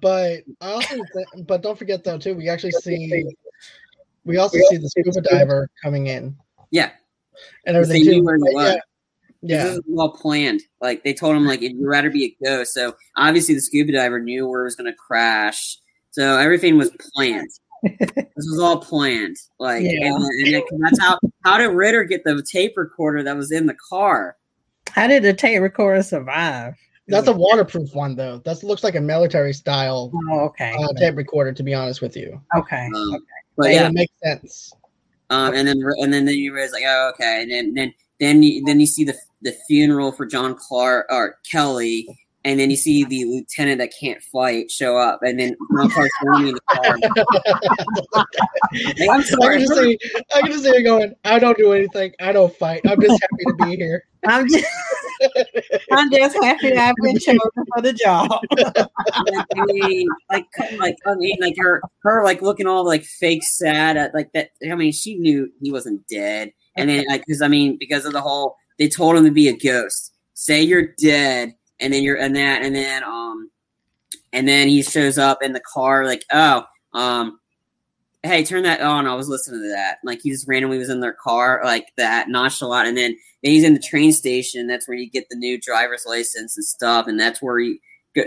But 0.00 0.42
I 0.60 0.70
also, 0.72 0.96
think, 1.14 1.46
but 1.46 1.62
don't 1.62 1.78
forget 1.78 2.02
though 2.02 2.18
too. 2.18 2.34
We 2.34 2.48
actually 2.48 2.72
see, 2.72 3.24
we 4.24 4.36
also 4.38 4.58
see 4.70 4.76
the 4.78 4.88
scuba 4.88 5.20
diver 5.20 5.68
coming 5.82 6.08
in 6.08 6.36
Yeah, 6.72 6.90
and 7.66 7.76
They 7.76 7.80
everything 7.80 8.02
knew 8.04 8.12
too. 8.20 8.24
where 8.24 8.36
he 8.36 8.42
But 8.42 8.52
was. 8.54 8.74
Yeah, 8.74 8.80
yeah. 9.48 9.64
This 9.64 9.74
is 9.78 9.82
well 9.86 10.10
planned. 10.10 10.60
Like 10.80 11.02
they 11.04 11.14
told 11.14 11.36
him, 11.36 11.44
like 11.46 11.60
you'd 11.60 11.76
rather 11.80 12.10
be 12.10 12.24
a 12.24 12.44
ghost. 12.44 12.74
So 12.74 12.94
obviously 13.16 13.54
the 13.54 13.60
scuba 13.60 13.92
diver 13.92 14.20
knew 14.20 14.46
where 14.48 14.62
it 14.62 14.64
was 14.64 14.76
going 14.76 14.90
to 14.90 14.96
crash. 14.96 15.78
So 16.10 16.38
everything 16.38 16.78
was 16.78 16.90
planned. 17.14 17.50
this 17.82 18.26
was 18.36 18.58
all 18.60 18.78
planned. 18.80 19.36
Like, 19.58 19.82
Yeah. 19.84 20.06
and, 20.06 20.16
and 20.24 20.54
that- 20.54 20.78
that's 20.80 21.00
how 21.00 21.18
how 21.44 21.58
did 21.58 21.68
Ritter 21.68 22.04
get 22.04 22.24
the 22.24 22.42
tape 22.50 22.72
recorder 22.76 23.22
that 23.22 23.36
was 23.36 23.52
in 23.52 23.66
the 23.66 23.76
car? 23.88 24.36
How 24.90 25.06
did 25.06 25.22
the 25.22 25.32
tape 25.34 25.60
recorder 25.62 26.02
survive? 26.02 26.74
That's 27.08 27.28
a 27.28 27.32
waterproof 27.32 27.94
one 27.94 28.16
though. 28.16 28.38
That 28.44 28.62
looks 28.64 28.82
like 28.82 28.96
a 28.96 29.00
military 29.00 29.52
style 29.52 30.10
Oh, 30.32 30.40
okay. 30.46 30.74
uh, 30.76 30.92
tape 30.98 31.14
recorder. 31.16 31.52
To 31.52 31.62
be 31.62 31.72
honest 31.74 32.02
with 32.02 32.16
you, 32.16 32.40
okay. 32.56 32.88
Um, 32.96 33.18
but 33.56 33.70
yeah, 33.70 33.86
it 33.86 33.92
makes 33.92 34.12
sense. 34.24 34.72
um, 35.30 35.54
and 35.54 35.68
then 35.68 35.80
and 36.00 36.12
then 36.12 36.24
then 36.24 36.34
you 36.34 36.52
realize 36.52 36.72
like, 36.72 36.82
oh, 36.84 37.12
okay, 37.14 37.42
and 37.42 37.50
then 37.52 37.74
then 37.74 37.94
then 38.20 38.42
you, 38.42 38.64
then 38.64 38.80
you 38.80 38.86
see 38.86 39.04
the 39.04 39.14
the 39.42 39.52
funeral 39.66 40.12
for 40.12 40.26
John 40.26 40.54
Clark 40.54 41.06
or 41.10 41.36
Kelly. 41.50 42.06
And 42.44 42.60
then 42.60 42.70
you 42.70 42.76
see 42.76 43.02
the 43.02 43.24
lieutenant 43.24 43.78
that 43.78 43.92
can't 43.98 44.22
fight 44.22 44.70
show 44.70 44.96
up, 44.96 45.18
and 45.22 45.36
then 45.36 45.56
John 45.76 45.90
Clark's 45.90 46.12
running 46.22 46.48
in 46.50 46.54
the 46.54 46.60
car. 46.70 48.24
Like, 48.98 49.10
I'm 49.10 49.20
I 49.20 49.24
sorry, 49.24 49.58
can 49.58 49.66
just 49.66 49.80
see, 49.80 49.98
I 50.34 50.40
can 50.42 50.52
just 50.52 50.64
see 50.64 50.72
you 50.76 50.84
going. 50.84 51.14
I 51.24 51.38
don't 51.38 51.56
do 51.56 51.72
anything. 51.72 52.12
I 52.20 52.32
don't 52.32 52.54
fight. 52.56 52.82
I'm 52.86 53.00
just 53.00 53.20
happy 53.20 53.44
to 53.46 53.54
be 53.64 53.76
here. 53.76 54.04
I'm 54.26 54.48
just, 54.48 54.64
I'm 55.92 56.10
just 56.10 56.36
happy 56.42 56.72
I've 56.76 56.94
been 57.02 57.18
chosen 57.18 57.38
for 57.74 57.82
the 57.82 57.92
job. 57.92 58.30
like, 58.30 58.76
I 59.56 59.64
mean, 59.66 60.08
like, 60.30 60.46
like, 60.78 60.96
I 61.06 61.14
mean, 61.14 61.36
like 61.40 61.54
her, 61.58 61.80
her, 62.02 62.24
like 62.24 62.42
looking 62.42 62.66
all 62.66 62.84
like 62.84 63.04
fake 63.04 63.44
sad 63.44 63.96
at 63.96 64.14
like 64.14 64.32
that. 64.32 64.50
I 64.70 64.74
mean, 64.74 64.92
she 64.92 65.16
knew 65.16 65.50
he 65.60 65.72
wasn't 65.72 66.06
dead, 66.08 66.52
and 66.76 66.90
then 66.90 67.04
like, 67.08 67.24
because 67.26 67.42
I 67.42 67.48
mean, 67.48 67.76
because 67.78 68.04
of 68.04 68.12
the 68.12 68.20
whole, 68.20 68.56
they 68.78 68.88
told 68.88 69.16
him 69.16 69.24
to 69.24 69.30
be 69.30 69.48
a 69.48 69.56
ghost. 69.56 70.12
Say 70.34 70.62
you're 70.62 70.88
dead, 70.98 71.54
and 71.80 71.92
then 71.92 72.02
you're 72.02 72.16
and 72.16 72.36
that 72.36 72.62
and 72.62 72.74
then 72.74 73.02
um 73.04 73.50
and 74.32 74.46
then 74.48 74.68
he 74.68 74.82
shows 74.82 75.18
up 75.18 75.42
in 75.42 75.52
the 75.52 75.60
car 75.60 76.04
like 76.06 76.24
oh 76.32 76.64
um 76.92 77.38
hey 78.22 78.44
turn 78.44 78.64
that 78.64 78.80
on. 78.80 79.06
I 79.06 79.14
was 79.14 79.28
listening 79.28 79.62
to 79.62 79.68
that. 79.68 79.98
Like 80.04 80.20
he 80.22 80.30
just 80.30 80.48
randomly 80.48 80.78
was 80.78 80.90
in 80.90 81.00
their 81.00 81.16
car 81.22 81.60
like 81.64 81.86
that 81.96 82.28
nonchalant. 82.28 82.88
And 82.88 82.96
then, 82.96 83.16
then 83.42 83.52
he's 83.52 83.62
in 83.62 83.74
the 83.74 83.80
train 83.80 84.10
station. 84.12 84.66
That's 84.66 84.88
where 84.88 84.96
you 84.96 85.08
get 85.08 85.28
the 85.28 85.36
new 85.36 85.60
driver's 85.60 86.04
license 86.04 86.56
and 86.56 86.64
stuff. 86.64 87.06
And 87.06 87.20
that's 87.20 87.40
where 87.40 87.58
he 87.58 87.78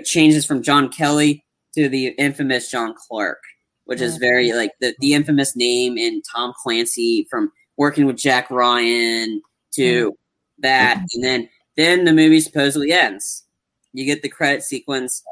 changes 0.04 0.46
from 0.46 0.62
john 0.62 0.90
kelly 0.90 1.44
to 1.74 1.90
the 1.90 2.08
infamous 2.20 2.70
john 2.70 2.94
clark 3.08 3.40
which 3.86 4.02
is 4.02 4.18
very 4.18 4.54
like 4.54 4.72
the, 4.82 4.94
the 5.00 5.14
infamous 5.14 5.56
name 5.56 5.98
in 5.98 6.22
tom 6.22 6.54
clancy 6.62 7.28
from 7.30 7.52
working 7.80 8.06
with 8.06 8.16
jack 8.18 8.52
ryan 8.52 9.42
to 9.72 10.16
that 10.60 11.04
and 11.16 11.24
then 11.24 11.50
then 11.76 12.06
the 12.06 12.14
movie 12.14 12.40
supposedly 12.40 12.92
ends 12.92 13.46
you 13.94 14.06
get 14.06 14.22
the 14.22 14.30
credit 14.30 14.62
sequence 14.62 15.24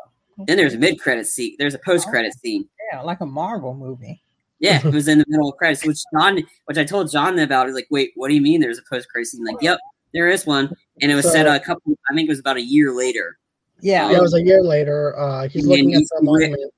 then 0.46 0.58
there's 0.58 0.76
a 0.76 0.78
mid 0.78 1.00
credit 1.00 1.28
scene. 1.28 1.56
There's 1.58 1.74
a 1.74 1.80
post 1.80 2.08
credit 2.08 2.34
scene. 2.34 2.68
Yeah, 2.92 3.02
like 3.02 3.22
a 3.22 3.26
Marvel 3.26 3.74
movie. 3.74 4.22
Yeah, 4.60 4.86
it 4.86 4.86
was 4.94 5.08
in 5.08 5.20
the 5.20 5.26
middle 5.28 5.50
of 5.50 5.58
credits, 5.58 5.86
which 5.86 6.00
John, 6.14 6.44
which 6.66 6.78
I 6.78 6.84
told 6.84 7.12
John 7.12 7.40
about. 7.40 7.66
He's 7.66 7.76
like, 7.76 7.88
"Wait, 7.90 8.12
what 8.16 8.28
do 8.28 8.36
you 8.36 8.42
mean? 8.42 8.62
There's 8.62 8.78
a 8.78 8.84
post 8.90 9.10
credit 9.10 9.28
scene?" 9.28 9.44
Like, 9.44 9.58
"Yep, 9.62 9.80
there 10.14 10.30
is 10.30 10.46
one," 10.46 10.72
and 11.02 11.12
it 11.12 11.16
was 11.16 11.26
so, 11.26 11.32
set 11.32 11.48
a 11.48 11.60
couple. 11.60 11.94
I 12.10 12.14
think 12.14 12.28
it 12.28 12.32
was 12.32 12.40
about 12.40 12.58
a 12.58 12.62
year 12.62 12.94
later. 12.94 13.38
Yeah, 13.82 14.06
um, 14.06 14.12
yeah 14.12 14.18
it 14.18 14.22
was 14.22 14.34
a 14.36 14.42
year 14.42 14.64
later. 14.64 15.18
Uh, 15.18 15.48
he's 15.48 15.66
looking 15.66 15.94
at 15.96 16.04
the 16.04 16.20
monument. 16.22 16.74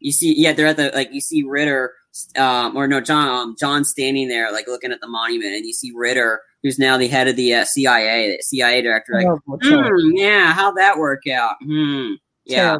You 0.00 0.12
see, 0.12 0.34
yeah, 0.38 0.52
they're 0.52 0.66
at 0.66 0.76
the 0.76 0.90
like. 0.94 1.12
You 1.12 1.20
see 1.20 1.42
Ritter, 1.42 1.94
um, 2.36 2.76
or 2.76 2.86
no, 2.86 3.00
John, 3.00 3.28
um, 3.28 3.56
John 3.58 3.84
standing 3.84 4.28
there, 4.28 4.52
like 4.52 4.66
looking 4.66 4.92
at 4.92 5.00
the 5.00 5.08
monument, 5.08 5.54
and 5.54 5.64
you 5.64 5.72
see 5.72 5.92
Ritter, 5.94 6.40
who's 6.62 6.78
now 6.78 6.96
the 6.96 7.08
head 7.08 7.28
of 7.28 7.36
the 7.36 7.54
uh, 7.54 7.64
CIA, 7.64 8.36
the 8.36 8.42
CIA 8.42 8.82
director. 8.82 9.12
Like, 9.14 9.26
hmm, 9.62 10.10
yeah, 10.14 10.52
how'd 10.52 10.76
that 10.76 10.98
work 10.98 11.26
out? 11.26 11.56
Hmm, 11.62 12.12
yeah. 12.44 12.76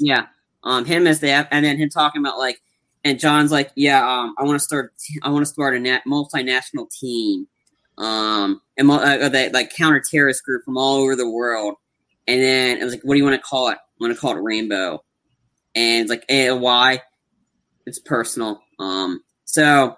Yeah. 0.00 0.26
Um, 0.62 0.84
him 0.84 1.06
as 1.06 1.20
the 1.20 1.30
and 1.52 1.64
then 1.64 1.78
him 1.78 1.88
talking 1.88 2.20
about 2.20 2.38
like, 2.38 2.60
and 3.04 3.18
John's 3.18 3.50
like, 3.50 3.70
yeah, 3.76 4.06
um, 4.06 4.34
I 4.38 4.44
want 4.44 4.56
to 4.56 4.64
start, 4.64 4.92
I 5.22 5.30
want 5.30 5.42
to 5.42 5.50
start 5.50 5.74
a 5.74 5.80
nat- 5.80 6.02
multinational 6.06 6.90
team, 6.90 7.46
um, 7.96 8.60
and 8.76 8.90
uh, 8.90 9.28
that 9.28 9.52
like 9.54 9.74
counter 9.74 10.00
terrorist 10.00 10.44
group 10.44 10.64
from 10.64 10.76
all 10.76 10.96
over 10.96 11.16
the 11.16 11.28
world. 11.28 11.76
And 12.26 12.40
then 12.40 12.78
it 12.78 12.84
was 12.84 12.92
like, 12.92 13.02
what 13.02 13.14
do 13.14 13.18
you 13.18 13.24
want 13.24 13.36
to 13.36 13.42
call 13.42 13.68
it? 13.68 13.78
I 13.78 13.94
want 13.98 14.14
to 14.14 14.20
call 14.20 14.36
it 14.36 14.42
Rainbow. 14.42 15.02
And 15.74 16.02
it's 16.02 16.10
like, 16.10 16.24
eh, 16.28 16.50
why? 16.50 17.00
It's 17.86 17.98
personal. 17.98 18.60
Um, 18.78 19.22
so 19.44 19.96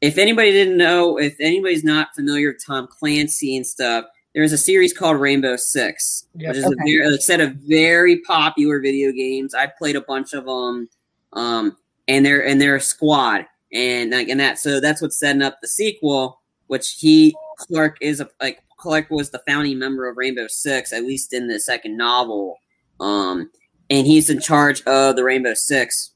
if 0.00 0.18
anybody 0.18 0.50
didn't 0.50 0.76
know, 0.76 1.18
if 1.18 1.36
anybody's 1.40 1.84
not 1.84 2.14
familiar 2.14 2.52
with 2.52 2.64
Tom 2.64 2.88
Clancy 2.88 3.56
and 3.56 3.66
stuff, 3.66 4.04
there's 4.34 4.52
a 4.52 4.58
series 4.58 4.92
called 4.92 5.20
Rainbow 5.20 5.56
Six, 5.56 6.26
yep. 6.34 6.48
which 6.50 6.58
is 6.58 6.64
okay. 6.64 6.74
a, 6.74 6.84
very, 6.84 7.14
a, 7.14 7.18
set 7.18 7.40
of 7.40 7.54
very 7.54 8.20
popular 8.22 8.80
video 8.80 9.12
games. 9.12 9.54
I 9.54 9.66
played 9.66 9.96
a 9.96 10.00
bunch 10.00 10.32
of 10.32 10.46
them, 10.46 10.88
um, 11.34 11.76
and 12.08 12.24
they're 12.24 12.46
and 12.46 12.60
they're 12.60 12.76
a 12.76 12.80
squad, 12.80 13.46
and 13.72 14.10
like 14.10 14.28
and 14.28 14.40
that 14.40 14.58
so 14.58 14.80
that's 14.80 15.02
what's 15.02 15.18
setting 15.18 15.42
up 15.42 15.60
the 15.60 15.68
sequel, 15.68 16.40
which 16.68 16.96
he 16.98 17.36
Clark 17.58 17.98
is 18.00 18.20
a 18.20 18.28
like 18.40 18.62
Clark 18.78 19.10
was 19.10 19.30
the 19.30 19.42
founding 19.46 19.78
member 19.78 20.08
of 20.08 20.16
Rainbow 20.16 20.46
Six, 20.48 20.92
at 20.92 21.04
least 21.04 21.32
in 21.34 21.48
the 21.48 21.60
second 21.60 21.96
novel, 21.96 22.58
um, 23.00 23.50
and 23.90 24.06
he's 24.06 24.30
in 24.30 24.40
charge 24.40 24.82
of 24.84 25.16
the 25.16 25.24
Rainbow 25.24 25.54
Six, 25.54 26.11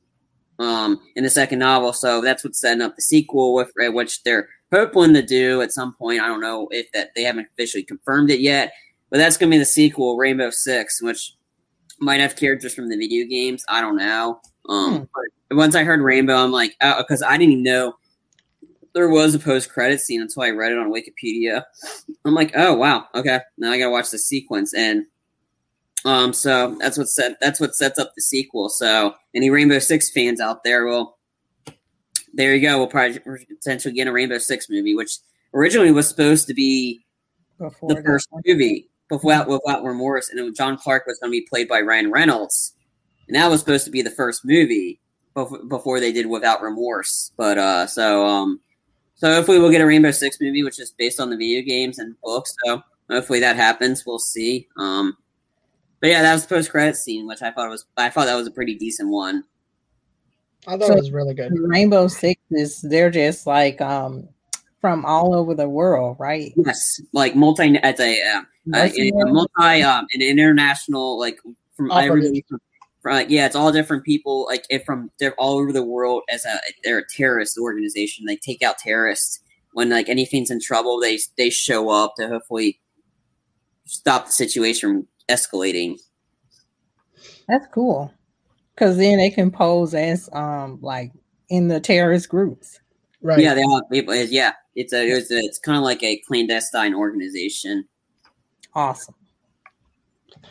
um, 0.58 1.00
in 1.14 1.24
the 1.24 1.30
second 1.30 1.58
novel. 1.58 1.92
So 1.92 2.20
that's 2.20 2.44
what's 2.44 2.60
setting 2.60 2.82
up 2.82 2.96
the 2.96 3.02
sequel, 3.02 3.54
with 3.54 3.70
which 3.76 4.22
they're 4.22 4.48
hoping 4.72 5.14
to 5.14 5.22
do 5.22 5.62
at 5.62 5.72
some 5.72 5.94
point. 5.94 6.20
I 6.20 6.26
don't 6.26 6.40
know 6.40 6.68
if 6.70 6.90
that 6.92 7.10
they 7.14 7.22
haven't 7.22 7.48
officially 7.52 7.82
confirmed 7.82 8.30
it 8.30 8.40
yet, 8.40 8.72
but 9.10 9.18
that's 9.18 9.36
going 9.36 9.50
to 9.50 9.54
be 9.54 9.58
the 9.58 9.64
sequel, 9.64 10.16
Rainbow 10.16 10.50
Six, 10.50 11.02
which 11.02 11.34
might 12.00 12.20
have 12.20 12.36
characters 12.36 12.74
from 12.74 12.88
the 12.88 12.96
video 12.96 13.26
games. 13.26 13.64
I 13.68 13.80
don't 13.80 13.96
know. 13.96 14.40
Um, 14.68 14.98
hmm. 14.98 15.04
But 15.48 15.56
once 15.56 15.74
I 15.74 15.84
heard 15.84 16.00
Rainbow, 16.00 16.34
I'm 16.36 16.52
like, 16.52 16.74
because 16.80 17.22
uh, 17.22 17.26
I 17.28 17.38
didn't 17.38 17.52
even 17.52 17.62
know 17.62 17.94
there 18.94 19.08
was 19.08 19.34
a 19.34 19.38
post 19.38 19.70
credit 19.70 20.00
scene 20.00 20.22
until 20.22 20.42
I 20.42 20.50
read 20.50 20.72
it 20.72 20.78
on 20.78 20.90
Wikipedia. 20.90 21.62
I'm 22.24 22.34
like, 22.34 22.52
oh 22.56 22.74
wow, 22.74 23.04
okay. 23.14 23.40
Now 23.58 23.70
I 23.70 23.78
gotta 23.78 23.90
watch 23.90 24.10
the 24.10 24.18
sequence, 24.18 24.74
and 24.74 25.04
um, 26.06 26.32
so 26.32 26.76
that's 26.78 26.96
what 26.96 27.08
set 27.08 27.36
that's 27.40 27.58
what 27.58 27.74
sets 27.74 27.98
up 27.98 28.12
the 28.14 28.22
sequel. 28.22 28.68
So 28.68 29.14
any 29.34 29.50
Rainbow 29.50 29.80
Six 29.80 30.10
fans 30.10 30.40
out 30.40 30.62
there, 30.62 30.86
well, 30.86 31.18
there 32.32 32.54
you 32.54 32.62
go. 32.62 32.78
We'll 32.78 32.86
probably 32.86 33.18
potentially 33.48 33.92
get 33.92 34.06
a 34.06 34.12
Rainbow 34.12 34.38
Six 34.38 34.70
movie, 34.70 34.94
which 34.94 35.18
originally 35.52 35.90
was 35.90 36.08
supposed 36.08 36.46
to 36.46 36.54
be 36.54 37.04
before 37.58 37.92
the 37.92 38.02
first 38.02 38.28
one. 38.30 38.42
movie 38.46 38.88
before 39.08 39.44
without 39.46 39.82
Remorse, 39.82 40.28
and 40.28 40.54
John 40.54 40.76
Clark 40.76 41.06
was 41.06 41.18
going 41.18 41.32
to 41.32 41.38
be 41.40 41.46
played 41.50 41.66
by 41.68 41.80
Ryan 41.80 42.12
Reynolds, 42.12 42.74
and 43.26 43.36
that 43.36 43.50
was 43.50 43.60
supposed 43.60 43.84
to 43.86 43.90
be 43.90 44.02
the 44.02 44.10
first 44.10 44.44
movie 44.44 45.00
before 45.68 45.98
they 45.98 46.12
did 46.12 46.26
Without 46.26 46.62
Remorse. 46.62 47.32
But 47.36 47.58
uh, 47.58 47.86
so 47.88 48.24
um, 48.24 48.60
so 49.16 49.32
hopefully 49.32 49.58
we'll 49.58 49.70
get 49.70 49.80
a 49.80 49.86
Rainbow 49.86 50.12
Six 50.12 50.40
movie, 50.40 50.62
which 50.62 50.78
is 50.78 50.92
based 50.92 51.18
on 51.18 51.30
the 51.30 51.36
video 51.36 51.62
games 51.62 51.98
and 51.98 52.14
books. 52.22 52.54
So 52.64 52.80
hopefully 53.10 53.40
that 53.40 53.56
happens. 53.56 54.04
We'll 54.06 54.20
see. 54.20 54.68
Um, 54.76 55.16
but 56.00 56.10
yeah, 56.10 56.22
that 56.22 56.32
was 56.34 56.42
the 56.46 56.54
post 56.54 56.70
credit 56.70 56.96
scene, 56.96 57.26
which 57.26 57.42
I 57.42 57.50
thought 57.50 57.70
was 57.70 57.86
I 57.96 58.10
thought 58.10 58.26
that 58.26 58.34
was 58.34 58.46
a 58.46 58.52
pretty 58.52 58.74
decent 58.74 59.08
one. 59.08 59.44
I 60.66 60.76
thought 60.76 60.88
so 60.88 60.92
it 60.94 60.98
was 60.98 61.10
really 61.10 61.34
good. 61.34 61.52
Rainbow 61.56 62.08
Six 62.08 62.40
is 62.50 62.80
they're 62.82 63.10
just 63.10 63.46
like 63.46 63.80
um 63.80 64.28
from 64.80 65.04
all 65.04 65.34
over 65.34 65.54
the 65.54 65.68
world, 65.68 66.16
right? 66.18 66.52
Yes, 66.56 67.00
like 67.12 67.34
multi 67.34 67.76
as 67.78 67.98
a, 67.98 68.22
uh, 68.22 68.42
uh, 68.74 68.88
a 68.98 69.10
multi 69.12 69.82
um 69.82 70.06
an 70.12 70.22
international 70.22 71.18
like 71.18 71.38
from 71.76 71.90
everybody 71.92 72.44
from, 72.48 72.60
from 73.00 73.26
yeah, 73.28 73.46
it's 73.46 73.56
all 73.56 73.72
different 73.72 74.04
people 74.04 74.46
like 74.46 74.64
if 74.68 74.84
from 74.84 75.10
they're 75.18 75.34
all 75.34 75.58
over 75.58 75.72
the 75.72 75.84
world 75.84 76.22
as 76.28 76.44
a 76.44 76.58
they're 76.84 76.98
a 76.98 77.08
terrorist 77.08 77.58
organization. 77.58 78.26
They 78.26 78.36
take 78.36 78.62
out 78.62 78.78
terrorists 78.78 79.40
when 79.72 79.90
like 79.90 80.08
anything's 80.08 80.50
in 80.50 80.60
trouble. 80.60 81.00
They 81.00 81.18
they 81.38 81.50
show 81.50 81.90
up 81.90 82.16
to 82.16 82.28
hopefully 82.28 82.80
stop 83.86 84.26
the 84.26 84.32
situation 84.32 84.90
from 84.90 85.08
escalating. 85.28 86.00
That's 87.48 87.66
cool 87.72 88.12
because 88.74 88.96
then 88.96 89.18
they 89.18 89.30
can 89.30 89.50
pose 89.50 89.94
as 89.94 90.28
um 90.32 90.78
like 90.82 91.12
in 91.48 91.68
the 91.68 91.80
terrorist 91.80 92.28
groups. 92.28 92.80
Right. 93.22 93.40
Yeah, 93.40 93.54
they 93.54 93.62
all 93.62 93.82
people. 93.90 94.14
Yeah, 94.14 94.52
it's 94.74 94.92
a 94.92 95.06
it's, 95.06 95.30
a, 95.30 95.38
it's 95.38 95.58
kind 95.58 95.78
of 95.78 95.84
like 95.84 96.02
a 96.02 96.18
clandestine 96.26 96.94
organization. 96.94 97.86
Awesome. 98.74 99.14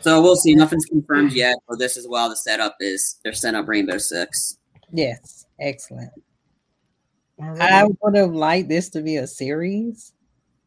So 0.00 0.20
we'll 0.20 0.36
see. 0.36 0.54
Nothing's 0.54 0.84
confirmed 0.84 1.32
yet, 1.32 1.56
but 1.68 1.78
this 1.78 1.96
is 1.96 2.06
well 2.08 2.28
the 2.28 2.36
setup 2.36 2.76
is 2.80 3.18
they're 3.22 3.32
setting 3.32 3.58
up 3.58 3.68
Rainbow 3.68 3.98
Six. 3.98 4.58
Yes, 4.92 5.46
excellent. 5.60 6.10
Right. 7.38 7.60
I 7.60 7.84
would 8.00 8.16
have 8.16 8.34
liked 8.34 8.68
this 8.68 8.88
to 8.90 9.02
be 9.02 9.16
a 9.16 9.26
series 9.26 10.12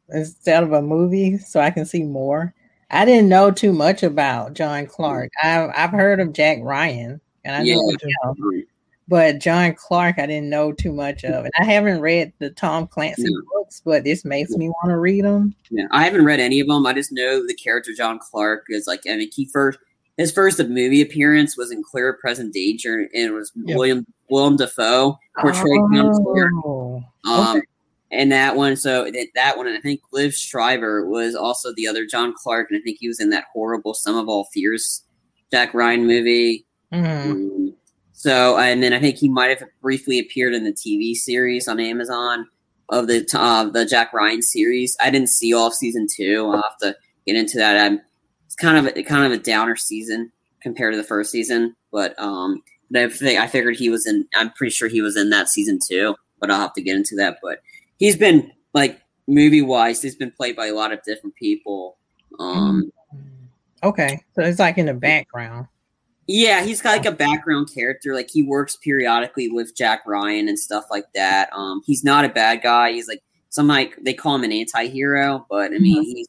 instead 0.09 0.63
of 0.63 0.71
a 0.71 0.81
movie, 0.81 1.37
so 1.37 1.59
I 1.59 1.71
can 1.71 1.85
see 1.85 2.03
more. 2.03 2.53
I 2.91 3.05
didn't 3.05 3.29
know 3.29 3.51
too 3.51 3.71
much 3.71 4.03
about 4.03 4.53
John 4.53 4.85
Clark. 4.87 5.31
I've 5.41 5.71
I've 5.75 5.91
heard 5.91 6.19
of 6.19 6.33
Jack 6.33 6.59
Ryan, 6.61 7.21
and 7.43 7.55
I 7.55 7.61
yeah. 7.61 7.75
know 7.75 8.33
him. 8.33 8.65
But 9.07 9.39
John 9.39 9.73
Clark, 9.73 10.19
I 10.19 10.27
didn't 10.27 10.49
know 10.49 10.71
too 10.71 10.93
much 10.93 11.23
of, 11.23 11.43
and 11.43 11.53
I 11.59 11.63
haven't 11.63 11.99
read 11.99 12.31
the 12.37 12.51
Tom 12.51 12.85
Clancy 12.85 13.23
yeah. 13.23 13.39
books, 13.53 13.81
but 13.83 14.03
this 14.03 14.23
makes 14.23 14.51
me 14.51 14.69
want 14.69 14.89
to 14.89 14.97
read 14.97 15.25
them. 15.25 15.55
Yeah, 15.71 15.87
I 15.89 16.03
haven't 16.03 16.25
read 16.25 16.39
any 16.39 16.59
of 16.59 16.67
them. 16.67 16.85
I 16.85 16.93
just 16.93 17.11
know 17.11 17.45
the 17.45 17.55
character 17.55 17.91
John 17.95 18.19
Clark 18.19 18.65
is 18.69 18.85
like. 18.85 19.01
I 19.09 19.15
mean, 19.15 19.31
he 19.31 19.45
first 19.45 19.79
his 20.19 20.33
first 20.33 20.59
movie 20.59 21.01
appearance 21.01 21.55
was 21.57 21.71
in 21.71 21.81
Clear 21.81 22.17
Present 22.19 22.53
Danger, 22.53 22.99
and 22.99 23.09
it 23.13 23.31
was 23.31 23.51
yep. 23.55 23.77
William 23.77 24.05
Willem 24.29 24.57
Dafoe 24.57 25.17
portrayed 25.39 25.65
oh, 25.65 27.03
Um, 27.25 27.57
okay. 27.57 27.65
And 28.11 28.31
that 28.31 28.55
one, 28.55 28.75
so 28.75 29.11
that 29.35 29.57
one, 29.57 29.67
and 29.67 29.77
I 29.77 29.81
think 29.81 30.01
Liev 30.11 30.33
Schreiber 30.33 31.07
was 31.07 31.35
also 31.35 31.73
the 31.73 31.87
other 31.87 32.05
John 32.07 32.33
Clark, 32.35 32.67
and 32.69 32.79
I 32.79 32.81
think 32.81 32.97
he 32.99 33.07
was 33.07 33.19
in 33.19 33.29
that 33.29 33.45
horrible 33.53 33.93
Sum 33.93 34.15
of 34.15 34.27
All 34.27 34.45
Fears 34.45 35.03
Jack 35.51 35.73
Ryan 35.73 36.07
movie. 36.07 36.65
Mm-hmm. 36.91 37.31
Um, 37.31 37.75
so, 38.13 38.57
and 38.57 38.81
then 38.81 38.93
I 38.93 38.99
think 38.99 39.17
he 39.17 39.29
might 39.29 39.49
have 39.49 39.63
briefly 39.81 40.19
appeared 40.19 40.53
in 40.53 40.63
the 40.63 40.73
TV 40.73 41.13
series 41.13 41.67
on 41.67 41.79
Amazon 41.79 42.47
of 42.89 43.07
the 43.07 43.25
uh, 43.33 43.65
the 43.65 43.85
Jack 43.85 44.11
Ryan 44.11 44.41
series. 44.41 44.97
I 45.01 45.11
didn't 45.11 45.29
see 45.29 45.53
all 45.53 45.67
of 45.67 45.73
season 45.73 46.07
two. 46.13 46.47
I'll 46.47 46.61
have 46.63 46.77
to 46.81 46.95
get 47.25 47.35
into 47.35 47.57
that. 47.57 47.77
I'm, 47.77 48.01
it's 48.45 48.55
kind 48.55 48.77
of 48.77 48.97
a, 48.97 49.03
kind 49.03 49.31
of 49.31 49.31
a 49.31 49.41
downer 49.41 49.75
season 49.75 50.31
compared 50.61 50.93
to 50.93 50.97
the 50.97 51.03
first 51.03 51.31
season, 51.31 51.75
but 51.91 52.17
um, 52.19 52.61
I 52.95 53.07
think 53.07 53.39
I 53.39 53.47
figured 53.47 53.75
he 53.75 53.89
was 53.89 54.07
in. 54.07 54.27
I'm 54.35 54.51
pretty 54.51 54.71
sure 54.71 54.87
he 54.87 55.01
was 55.01 55.15
in 55.15 55.29
that 55.29 55.47
season 55.47 55.79
too, 55.87 56.15
but 56.39 56.49
I'll 56.49 56.59
have 56.59 56.73
to 56.73 56.81
get 56.81 56.97
into 56.97 57.15
that. 57.17 57.37
But 57.41 57.59
he's 57.99 58.17
been 58.17 58.51
like 58.73 58.99
movie 59.27 59.61
wise, 59.61 60.01
he's 60.01 60.15
been 60.15 60.31
played 60.31 60.55
by 60.55 60.67
a 60.67 60.73
lot 60.73 60.91
of 60.91 61.03
different 61.03 61.35
people. 61.35 61.97
Um, 62.39 62.91
okay, 63.83 64.23
so 64.35 64.41
it's 64.41 64.59
like 64.59 64.77
in 64.77 64.87
the 64.87 64.93
background. 64.93 65.67
Yeah, 66.31 66.63
he's 66.63 66.81
got 66.81 66.91
like 66.91 67.05
a 67.05 67.11
background 67.11 67.69
character. 67.73 68.13
Like 68.13 68.29
he 68.29 68.43
works 68.43 68.75
periodically 68.75 69.49
with 69.49 69.75
Jack 69.75 70.01
Ryan 70.05 70.47
and 70.47 70.59
stuff 70.59 70.85
like 70.91 71.05
that. 71.15 71.49
Um, 71.53 71.81
he's 71.85 72.03
not 72.03 72.25
a 72.25 72.29
bad 72.29 72.61
guy. 72.61 72.91
He's 72.91 73.07
like 73.07 73.23
some 73.49 73.67
like 73.67 73.97
they 74.01 74.13
call 74.13 74.35
him 74.35 74.43
an 74.43 74.51
anti-hero, 74.51 75.45
but 75.49 75.73
I 75.73 75.79
mean 75.79 75.97
mm-hmm. 75.97 76.11
he's 76.11 76.27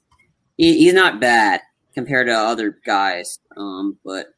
he, 0.57 0.79
he's 0.79 0.95
not 0.95 1.21
bad 1.21 1.61
compared 1.95 2.29
to 2.29 2.35
other 2.35 2.79
guys. 2.87 3.39
Um, 3.57 3.99
but 4.05 4.29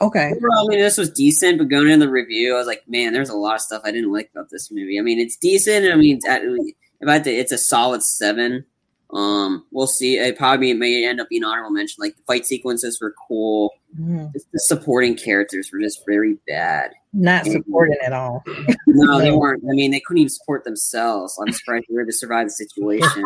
Okay. 0.00 0.32
overall, 0.36 0.66
I 0.66 0.68
mean, 0.68 0.80
this 0.80 0.98
was 0.98 1.10
decent. 1.10 1.58
But 1.58 1.68
going 1.68 1.88
into 1.88 2.06
the 2.06 2.12
review, 2.12 2.54
I 2.54 2.58
was 2.58 2.66
like, 2.66 2.82
man, 2.88 3.12
there's 3.12 3.30
a 3.30 3.36
lot 3.36 3.54
of 3.54 3.60
stuff 3.60 3.82
I 3.84 3.92
didn't 3.92 4.12
like 4.12 4.30
about 4.32 4.50
this 4.50 4.70
movie. 4.70 4.98
I 4.98 5.02
mean, 5.02 5.18
it's 5.18 5.36
decent. 5.36 5.90
I 5.92 5.96
mean, 5.96 6.18
if 6.24 7.08
I 7.08 7.12
had 7.12 7.24
to, 7.24 7.30
it's 7.30 7.52
a 7.52 7.58
solid 7.58 8.02
seven. 8.02 8.64
Um, 9.12 9.64
we'll 9.70 9.86
see. 9.86 10.18
It 10.18 10.36
probably 10.36 10.72
may 10.74 11.06
end 11.06 11.20
up 11.20 11.28
being 11.28 11.44
honorable 11.44 11.70
mention. 11.70 11.96
Like 12.00 12.16
the 12.16 12.22
fight 12.26 12.44
sequences 12.44 13.00
were 13.00 13.14
cool. 13.28 13.72
Mhm. 13.98 14.32
The 14.32 14.58
supporting 14.58 15.16
characters 15.16 15.70
were 15.72 15.80
just 15.80 16.04
very 16.06 16.36
bad. 16.46 16.90
Not 17.12 17.46
supporting 17.46 17.96
at 18.04 18.12
all. 18.12 18.44
No, 18.86 19.18
they 19.20 19.30
weren't. 19.36 19.62
I 19.64 19.72
mean, 19.74 19.90
they 19.92 20.00
couldn't 20.00 20.22
even 20.22 20.28
support 20.30 20.64
themselves. 20.64 21.38
I'm 21.40 21.52
surprised 21.52 21.86
they 21.88 21.94
were 21.94 22.02
able 22.02 22.10
to 22.10 22.16
survive 22.16 22.48
the 22.48 22.50
situation. 22.50 23.24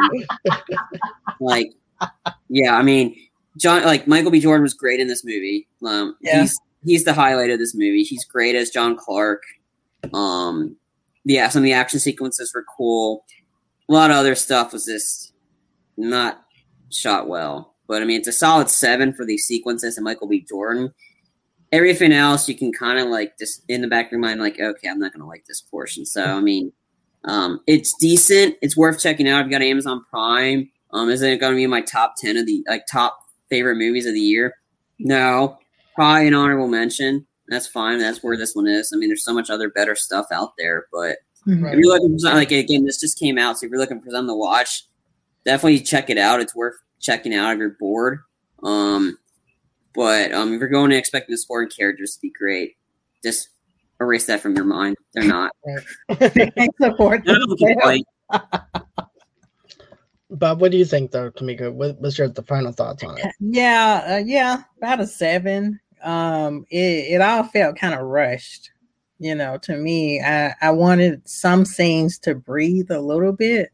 like, 1.40 1.72
yeah, 2.48 2.76
I 2.76 2.82
mean, 2.82 3.16
John, 3.56 3.82
like 3.84 4.06
Michael 4.06 4.30
B. 4.30 4.40
Jordan 4.40 4.62
was 4.62 4.74
great 4.74 5.00
in 5.00 5.08
this 5.08 5.24
movie. 5.24 5.68
Um, 5.84 6.16
Yeah. 6.20 6.42
he's 6.42 6.58
he's 6.84 7.04
the 7.04 7.12
highlight 7.12 7.50
of 7.50 7.58
this 7.58 7.74
movie. 7.74 8.02
He's 8.02 8.24
great 8.24 8.54
as 8.54 8.70
John 8.70 8.96
Clark. 8.96 9.42
Um, 10.14 10.76
yeah, 11.24 11.48
some 11.48 11.60
of 11.60 11.64
the 11.64 11.72
action 11.72 12.00
sequences 12.00 12.52
were 12.54 12.64
cool. 12.76 13.24
A 13.88 13.92
lot 13.92 14.10
of 14.10 14.16
other 14.16 14.34
stuff 14.34 14.72
was 14.72 14.86
just 14.86 15.32
not 15.96 16.42
shot 16.90 17.28
well. 17.28 17.74
But 17.86 18.02
I 18.02 18.04
mean, 18.04 18.18
it's 18.18 18.28
a 18.28 18.32
solid 18.32 18.70
seven 18.70 19.12
for 19.12 19.24
these 19.26 19.44
sequences 19.44 19.96
and 19.96 20.04
Michael 20.04 20.28
B. 20.28 20.44
Jordan. 20.48 20.92
Everything 21.72 22.12
else, 22.12 22.48
you 22.48 22.56
can 22.56 22.72
kind 22.72 22.98
of 22.98 23.08
like 23.08 23.36
just 23.38 23.62
in 23.68 23.80
the 23.80 23.86
back 23.88 24.06
of 24.06 24.12
your 24.12 24.20
mind, 24.20 24.40
like, 24.40 24.58
okay, 24.58 24.88
I'm 24.88 24.98
not 24.98 25.12
going 25.12 25.20
to 25.20 25.26
like 25.26 25.44
this 25.46 25.60
portion. 25.60 26.04
So, 26.04 26.24
I 26.24 26.40
mean, 26.40 26.72
um, 27.24 27.60
it's 27.66 27.94
decent. 28.00 28.56
It's 28.62 28.76
worth 28.76 29.00
checking 29.00 29.28
out. 29.28 29.44
I've 29.44 29.50
got 29.50 29.62
Amazon 29.62 30.04
Prime. 30.10 30.68
Um, 30.92 31.10
is 31.10 31.22
it 31.22 31.38
going 31.38 31.52
to 31.52 31.56
be 31.56 31.62
in 31.64 31.70
my 31.70 31.80
top 31.82 32.14
ten 32.16 32.36
of 32.36 32.46
the 32.46 32.64
like 32.68 32.86
top 32.90 33.18
favorite 33.50 33.76
movies 33.76 34.06
of 34.06 34.14
the 34.14 34.20
year? 34.20 34.54
No, 34.98 35.58
probably 35.94 36.28
an 36.28 36.34
honorable 36.34 36.68
mention. 36.68 37.26
That's 37.48 37.66
fine. 37.66 37.98
That's 37.98 38.22
where 38.22 38.36
this 38.36 38.54
one 38.54 38.66
is. 38.68 38.92
I 38.94 38.96
mean, 38.96 39.08
there's 39.08 39.24
so 39.24 39.34
much 39.34 39.50
other 39.50 39.70
better 39.70 39.94
stuff 39.96 40.26
out 40.32 40.52
there. 40.56 40.86
But 40.92 41.18
Mhm. 41.46 41.72
if 41.72 41.78
you're 41.78 41.88
looking 41.92 42.12
for 42.12 42.18
something, 42.18 42.36
like 42.38 42.52
again, 42.52 42.84
this 42.84 43.00
just 43.00 43.18
came 43.18 43.38
out, 43.38 43.58
so 43.58 43.66
if 43.66 43.70
you're 43.70 43.80
looking 43.80 44.00
for 44.00 44.10
something 44.10 44.28
to 44.28 44.34
watch, 44.36 44.84
definitely 45.44 45.80
check 45.80 46.10
it 46.10 46.18
out. 46.18 46.40
It's 46.40 46.54
worth 46.54 46.76
checking 47.00 47.34
out 47.34 47.52
if 47.54 47.58
you're 47.58 47.76
bored. 47.80 48.20
Um, 48.62 49.16
but 49.94 50.32
um, 50.32 50.52
if 50.54 50.60
you're 50.60 50.68
going 50.68 50.92
and 50.92 50.98
expecting 50.98 51.32
the 51.32 51.38
sporting 51.38 51.70
characters 51.70 52.14
to 52.14 52.20
be 52.20 52.30
great, 52.30 52.76
just 53.24 53.48
erase 54.00 54.26
that 54.26 54.40
from 54.40 54.54
your 54.54 54.64
mind. 54.66 54.96
They're 55.14 55.24
not. 55.24 55.52
Support 56.80 57.24
But 60.30 60.58
what 60.58 60.70
do 60.70 60.78
you 60.78 60.84
think, 60.84 61.10
though, 61.10 61.30
Tamika? 61.30 61.72
What, 61.72 62.00
what's 62.00 62.16
your 62.16 62.28
the 62.28 62.42
final 62.42 62.72
thoughts 62.72 63.02
on 63.02 63.18
it? 63.18 63.34
Yeah, 63.40 64.04
uh, 64.06 64.22
yeah, 64.24 64.62
about 64.78 65.00
a 65.00 65.06
seven. 65.06 65.80
Um, 66.02 66.64
it 66.70 67.14
it 67.14 67.20
all 67.20 67.44
felt 67.44 67.76
kind 67.76 67.94
of 67.94 68.06
rushed. 68.06 68.70
You 69.18 69.34
know, 69.34 69.58
to 69.58 69.76
me, 69.76 70.20
I 70.20 70.54
I 70.60 70.70
wanted 70.70 71.28
some 71.28 71.64
scenes 71.64 72.18
to 72.20 72.34
breathe 72.34 72.90
a 72.90 73.00
little 73.00 73.32
bit, 73.32 73.70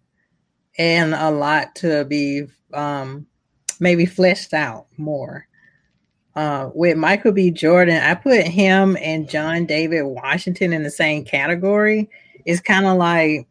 and 0.78 1.14
a 1.14 1.30
lot 1.30 1.74
to 1.76 2.04
be 2.04 2.46
um 2.72 3.26
maybe 3.78 4.06
fleshed 4.06 4.54
out 4.54 4.86
more. 4.96 5.46
Uh, 6.34 6.70
with 6.74 6.98
Michael 6.98 7.32
B. 7.32 7.50
Jordan, 7.50 8.02
I 8.02 8.14
put 8.14 8.46
him 8.46 8.96
and 9.00 9.28
John 9.28 9.64
David 9.64 10.02
Washington 10.02 10.72
in 10.74 10.82
the 10.82 10.90
same 10.90 11.24
category. 11.24 12.10
It's 12.44 12.60
kind 12.60 12.86
of 12.86 12.98
like 12.98 13.46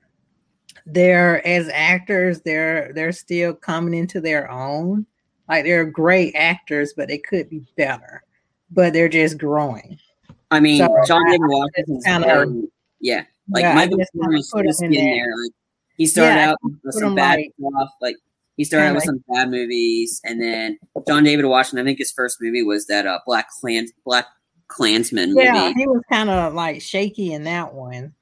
they're 0.86 1.46
as 1.48 1.70
actors, 1.70 2.42
they're 2.42 2.92
they're 2.94 3.12
still 3.12 3.54
coming 3.54 3.94
into 3.94 4.22
their 4.22 4.50
own. 4.50 5.06
Like 5.50 5.64
they're 5.66 5.86
great 5.86 6.34
actors, 6.36 6.94
but 6.96 7.08
they 7.08 7.18
could 7.18 7.50
be 7.50 7.64
better. 7.78 8.24
But 8.72 8.94
they're 8.94 9.10
just 9.10 9.38
growing. 9.38 10.00
I 10.52 10.60
mean, 10.60 10.80
So, 10.80 10.88
John 11.08 11.26
David 11.26 11.42
Washington's 11.48 12.04
kinda- 12.04 12.28
very- 12.28 12.64
yeah, 13.00 13.24
like 13.50 13.62
Yeah, 13.64 13.76
Michael 13.76 13.98
just 13.98 14.12
kinda 14.14 14.26
Jordan's 14.26 14.50
put 14.52 14.60
him 14.62 14.68
just 14.68 14.84
in 14.84 14.92
there. 14.92 15.28
Like 15.44 15.52
he 15.98 16.06
started 16.06 16.36
Yeah, 16.36 16.50
out 16.52 16.58
with 16.84 16.94
some 16.96 17.16
bad 17.16 17.38
like- 17.38 17.52
stuff. 17.60 17.90
Like 18.02 18.16
he 18.58 18.64
started 18.64 18.88
out 18.90 18.96
with 18.96 19.04
kinda 19.06 19.20
some 19.28 19.36
bad 19.36 19.50
movies, 19.52 20.22
and 20.24 20.42
then 20.42 20.78
John 21.08 21.24
David 21.24 21.46
Washington. 21.46 21.86
I 21.86 21.90
think 21.90 22.00
his 22.00 22.12
first 22.12 22.38
movie 22.42 22.64
was 22.64 22.88
that 22.88 23.06
uh, 23.06 23.20
Black 23.26 23.50
Clan 23.60 23.88
Black 24.06 24.26
Klansman 24.68 25.30
movie. 25.34 25.44
Yeah, 25.46 25.74
he 25.76 25.88
was 25.88 26.02
kind 26.12 26.30
of 26.30 26.54
like 26.54 26.82
shaky 26.82 27.34
in 27.34 27.44
that 27.44 27.74
one. 27.74 28.14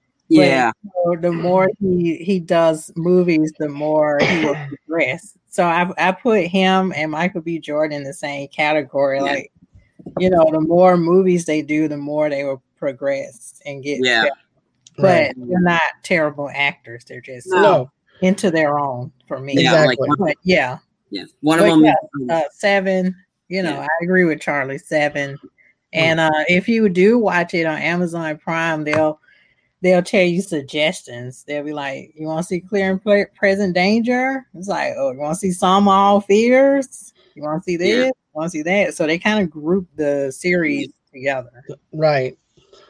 Yeah. 0.42 0.72
So 1.04 1.16
the 1.22 1.32
more 1.32 1.70
he 1.80 2.18
he 2.18 2.40
does 2.40 2.92
movies, 2.96 3.52
the 3.60 3.70
more 3.70 4.20
he 4.22 4.46
will 4.46 4.56
progress. 4.88 5.38
So 5.50 5.64
I 5.66 5.90
I 5.98 6.12
put 6.12 6.46
him 6.48 6.94
and 6.96 7.12
Michael 7.12 7.42
B. 7.42 7.60
Jordan 7.60 7.98
in 7.98 8.04
the 8.04 8.14
same 8.14 8.48
category. 8.50 9.18
Yeah. 9.18 9.24
Like, 9.24 9.52
you 10.20 10.30
know, 10.30 10.50
the 10.52 10.62
more 10.62 10.98
movies 10.98 11.46
they 11.46 11.62
do, 11.62 11.88
the 11.88 11.98
more 11.98 12.30
they 12.30 12.44
will 12.44 12.62
progress 12.78 13.62
and 13.66 13.84
get 13.84 14.00
Yeah. 14.02 14.24
better. 14.24 14.36
But 14.98 15.34
they're 15.48 15.62
not 15.62 15.82
terrible 16.04 16.50
actors. 16.54 17.04
They're 17.06 17.22
just 17.22 17.48
No. 17.50 17.90
Into 18.22 18.52
their 18.52 18.78
own 18.80 19.12
for 19.28 19.40
me. 19.40 19.54
Yeah, 19.58 19.72
Exactly. 19.84 20.08
like 20.10 20.20
But 20.20 20.36
yeah, 20.44 20.78
yeah. 21.10 21.24
One 21.42 21.60
of 21.60 21.66
them. 21.66 21.84
yeah, 21.84 21.96
uh, 22.30 22.42
seven. 22.52 23.16
You 23.50 23.64
know, 23.64 23.72
Yeah. 23.72 23.82
I 23.84 24.04
agree 24.04 24.24
with 24.26 24.40
Charlie. 24.40 24.78
Seven. 24.78 25.38
And 25.94 26.20
uh, 26.20 26.32
if 26.48 26.68
you 26.68 26.90
do 26.90 27.18
watch 27.20 27.54
it 27.54 27.66
on 27.66 27.78
Amazon 27.78 28.38
Prime, 28.38 28.84
they'll 28.84 29.20
they'll 29.84 30.02
tell 30.02 30.24
you 30.24 30.42
suggestions. 30.42 31.44
They'll 31.44 31.64
be 31.64 31.74
like, 31.74 32.14
"You 32.16 32.26
want 32.26 32.40
to 32.40 32.48
see 32.48 32.62
clear 32.62 32.90
and 32.92 33.30
present 33.36 33.76
danger?" 33.76 34.48
It's 34.56 34.68
like, 34.68 34.94
"Oh, 34.98 35.12
you 35.12 35.20
want 35.20 35.36
to 35.36 35.40
see 35.40 35.52
some 35.52 35.88
all 35.88 36.22
fears? 36.22 37.14
You 37.36 37.44
want 37.44 37.62
to 37.62 37.66
see 37.66 37.78
this? 37.78 37.90
Yeah. 37.90 38.06
You 38.06 38.12
want 38.34 38.48
to 38.48 38.50
see 38.52 38.62
that?" 38.64 38.96
So 38.96 39.06
they 39.06 39.20
kind 39.20 39.44
of 39.44 39.52
group 39.52 39.88
the 39.96 40.32
series 40.32 40.90
together. 41.14 41.52
right. 41.92 42.36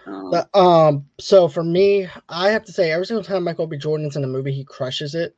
um, 0.06 0.32
The- 0.32 0.58
um. 0.58 1.06
So 1.20 1.48
for 1.50 1.64
me, 1.64 2.08
I 2.30 2.50
have 2.52 2.64
to 2.66 2.72
say, 2.72 2.92
every 2.92 3.06
single 3.06 3.24
time 3.24 3.44
Michael 3.44 3.68
B. 3.68 3.78
Jordan's 3.78 4.16
in 4.16 4.24
a 4.24 4.28
movie, 4.28 4.54
he 4.54 4.64
crushes 4.64 5.16
it, 5.16 5.36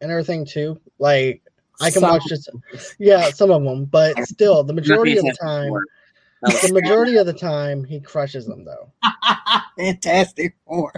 and 0.00 0.10
everything 0.10 0.44
too. 0.44 0.78
Like 0.98 1.42
I 1.80 1.90
can 1.90 2.00
Some- 2.00 2.10
watch 2.10 2.24
this. 2.28 2.48
Yeah, 2.98 3.30
some 3.30 3.50
of 3.50 3.62
them, 3.62 3.84
but 3.84 4.16
still, 4.26 4.64
the 4.64 4.72
majority 4.74 5.16
of 5.16 5.24
the 5.24 5.36
time, 5.40 5.68
Four. 5.68 5.84
That 6.42 6.52
was- 6.52 6.62
the 6.62 6.72
majority 6.80 7.16
of 7.16 7.26
the 7.26 7.32
time, 7.32 7.84
he 7.84 8.00
crushes 8.00 8.46
them 8.46 8.64
though. 8.64 8.92
Fantastic 9.78 10.54
Four. 10.66 10.92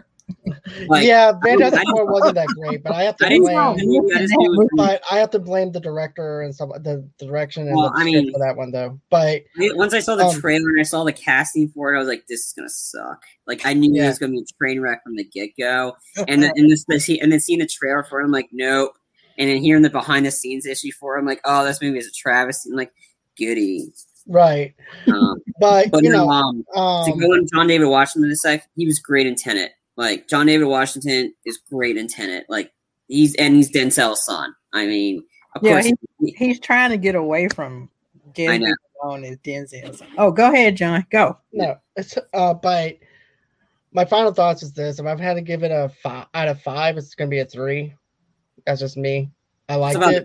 like, 0.89 1.05
yeah, 1.05 1.33
Fantastic 1.45 1.83
Four 1.91 2.07
wasn't 2.07 2.35
that 2.37 2.47
great, 2.49 2.83
but 2.85 2.93
I 2.93 3.03
have 3.03 3.17
to 3.17 3.27
I 3.33 3.39
blame. 3.39 3.59
I 3.59 3.75
just 3.75 3.87
knew 3.87 4.05
it 4.07 4.59
was- 4.59 4.69
But 4.77 5.03
I 5.11 5.19
have 5.19 5.31
to 5.31 5.39
blame 5.39 5.73
the 5.73 5.81
director 5.81 6.43
and 6.43 6.55
some 6.55 6.71
the, 6.83 7.09
the 7.19 7.27
direction 7.27 7.67
and 7.67 7.77
Well, 7.77 7.91
the 7.93 8.01
I 8.01 8.05
mean- 8.05 8.33
for 8.33 8.39
that 8.39 8.57
one 8.57 8.71
though. 8.71 9.01
But 9.11 9.43
Once 9.59 9.93
I 9.95 10.01
saw 10.01 10.15
the 10.17 10.27
Um, 10.27 10.41
trailer 10.41 10.69
and 10.71 10.81
I 10.81 10.85
saw 10.85 11.05
the 11.05 11.12
casting 11.12 11.69
for 11.69 11.93
it, 11.93 11.97
I 11.97 11.99
was 11.99 12.09
like, 12.09 12.27
"This 12.29 12.47
is 12.47 12.53
gonna 12.57 12.69
suck." 12.69 13.23
Like 13.47 13.67
I 13.67 13.73
knew 13.73 14.01
it 14.03 14.07
was 14.07 14.19
gonna 14.19 14.33
be 14.33 14.41
a 14.41 14.45
train 14.62 14.81
wreck 14.81 15.03
from 15.03 15.17
the 15.17 15.25
get 15.25 15.51
go. 15.59 15.97
And 16.29 16.43
then 16.43 16.53
and 16.57 16.71
this, 16.71 16.85
this 16.89 17.09
and 17.09 17.33
then 17.33 17.41
seeing 17.41 17.59
the 17.61 17.67
trailer 17.67 18.05
for 18.05 18.21
it, 18.21 18.25
I'm 18.25 18.31
like, 18.33 18.49
"Nope." 18.53 18.93
And 19.39 19.49
then 19.49 19.57
hearing 19.57 19.83
the 19.83 19.91
behind 19.91 20.27
the 20.27 20.31
scenes 20.31 20.67
issue 20.67 20.93
for 20.93 21.17
it, 21.17 21.21
I'm 21.21 21.27
like, 21.27 21.41
"Oh, 21.45 21.65
this 21.65 21.81
movie 21.83 21.99
is 21.99 22.07
a 22.07 22.12
travesty." 22.12 22.71
I'm 22.71 22.77
like, 22.77 22.93
"Goody." 23.39 23.93
Right, 24.27 24.75
Um, 25.09 25.37
but 25.61 25.91
but 25.91 26.03
you 26.03 26.11
know, 26.11 26.29
um, 26.29 26.65
to 26.75 26.79
um, 26.81 27.19
go 27.19 27.27
on 27.27 27.47
John 27.53 27.67
David 27.67 27.87
Washington 27.89 28.29
this 28.31 28.43
sec, 28.43 28.69
he 28.77 28.87
was 28.87 28.99
great 28.99 29.27
in 29.27 29.35
Tenet. 29.35 29.73
Like 29.97 30.29
John 30.29 30.47
David 30.47 30.67
Washington 30.67 31.35
is 31.45 31.59
great 31.71 31.97
in 31.97 32.09
Tenet. 32.09 32.47
Like 32.49 32.73
he's 33.09 33.35
and 33.37 33.55
he's 33.57 33.71
Denzel's 33.71 34.25
son. 34.25 34.55
I 34.73 34.87
mean, 34.87 35.23
of 35.57 35.63
Yeah, 35.63 35.83
course, 35.83 35.93
He's 36.37 36.61
trying 36.61 36.91
to 36.91 36.97
get 36.97 37.15
away 37.15 37.49
from 37.49 37.91
I 38.29 38.31
getting 38.33 38.63
know. 38.63 38.75
known 39.05 39.25
as 39.25 39.37
Denzel. 39.39 40.01
Oh, 40.19 40.31
go 40.31 40.53
ahead, 40.53 40.77
John. 40.77 41.05
Go. 41.11 41.39
no, 41.53 41.77
it's 41.97 42.17
uh, 42.33 42.55
but 42.55 42.97
my 43.93 44.05
final 44.05 44.33
thoughts 44.33 44.63
is 44.63 44.73
this: 44.73 44.99
if 45.01 45.07
I've 45.07 45.19
had 45.21 45.35
to 45.35 45.43
give 45.43 45.63
it 45.65 45.73
a 45.73 45.91
five 46.03 46.27
out 46.35 46.49
of 46.49 46.61
five, 46.63 46.97
it's 46.97 47.15
gonna 47.15 47.31
be 47.31 47.41
a 47.41 47.45
three. 47.45 47.95
That's 48.67 48.81
just 48.81 48.97
me. 48.97 49.31
I 49.69 49.77
like 49.77 49.97
it. 49.97 50.23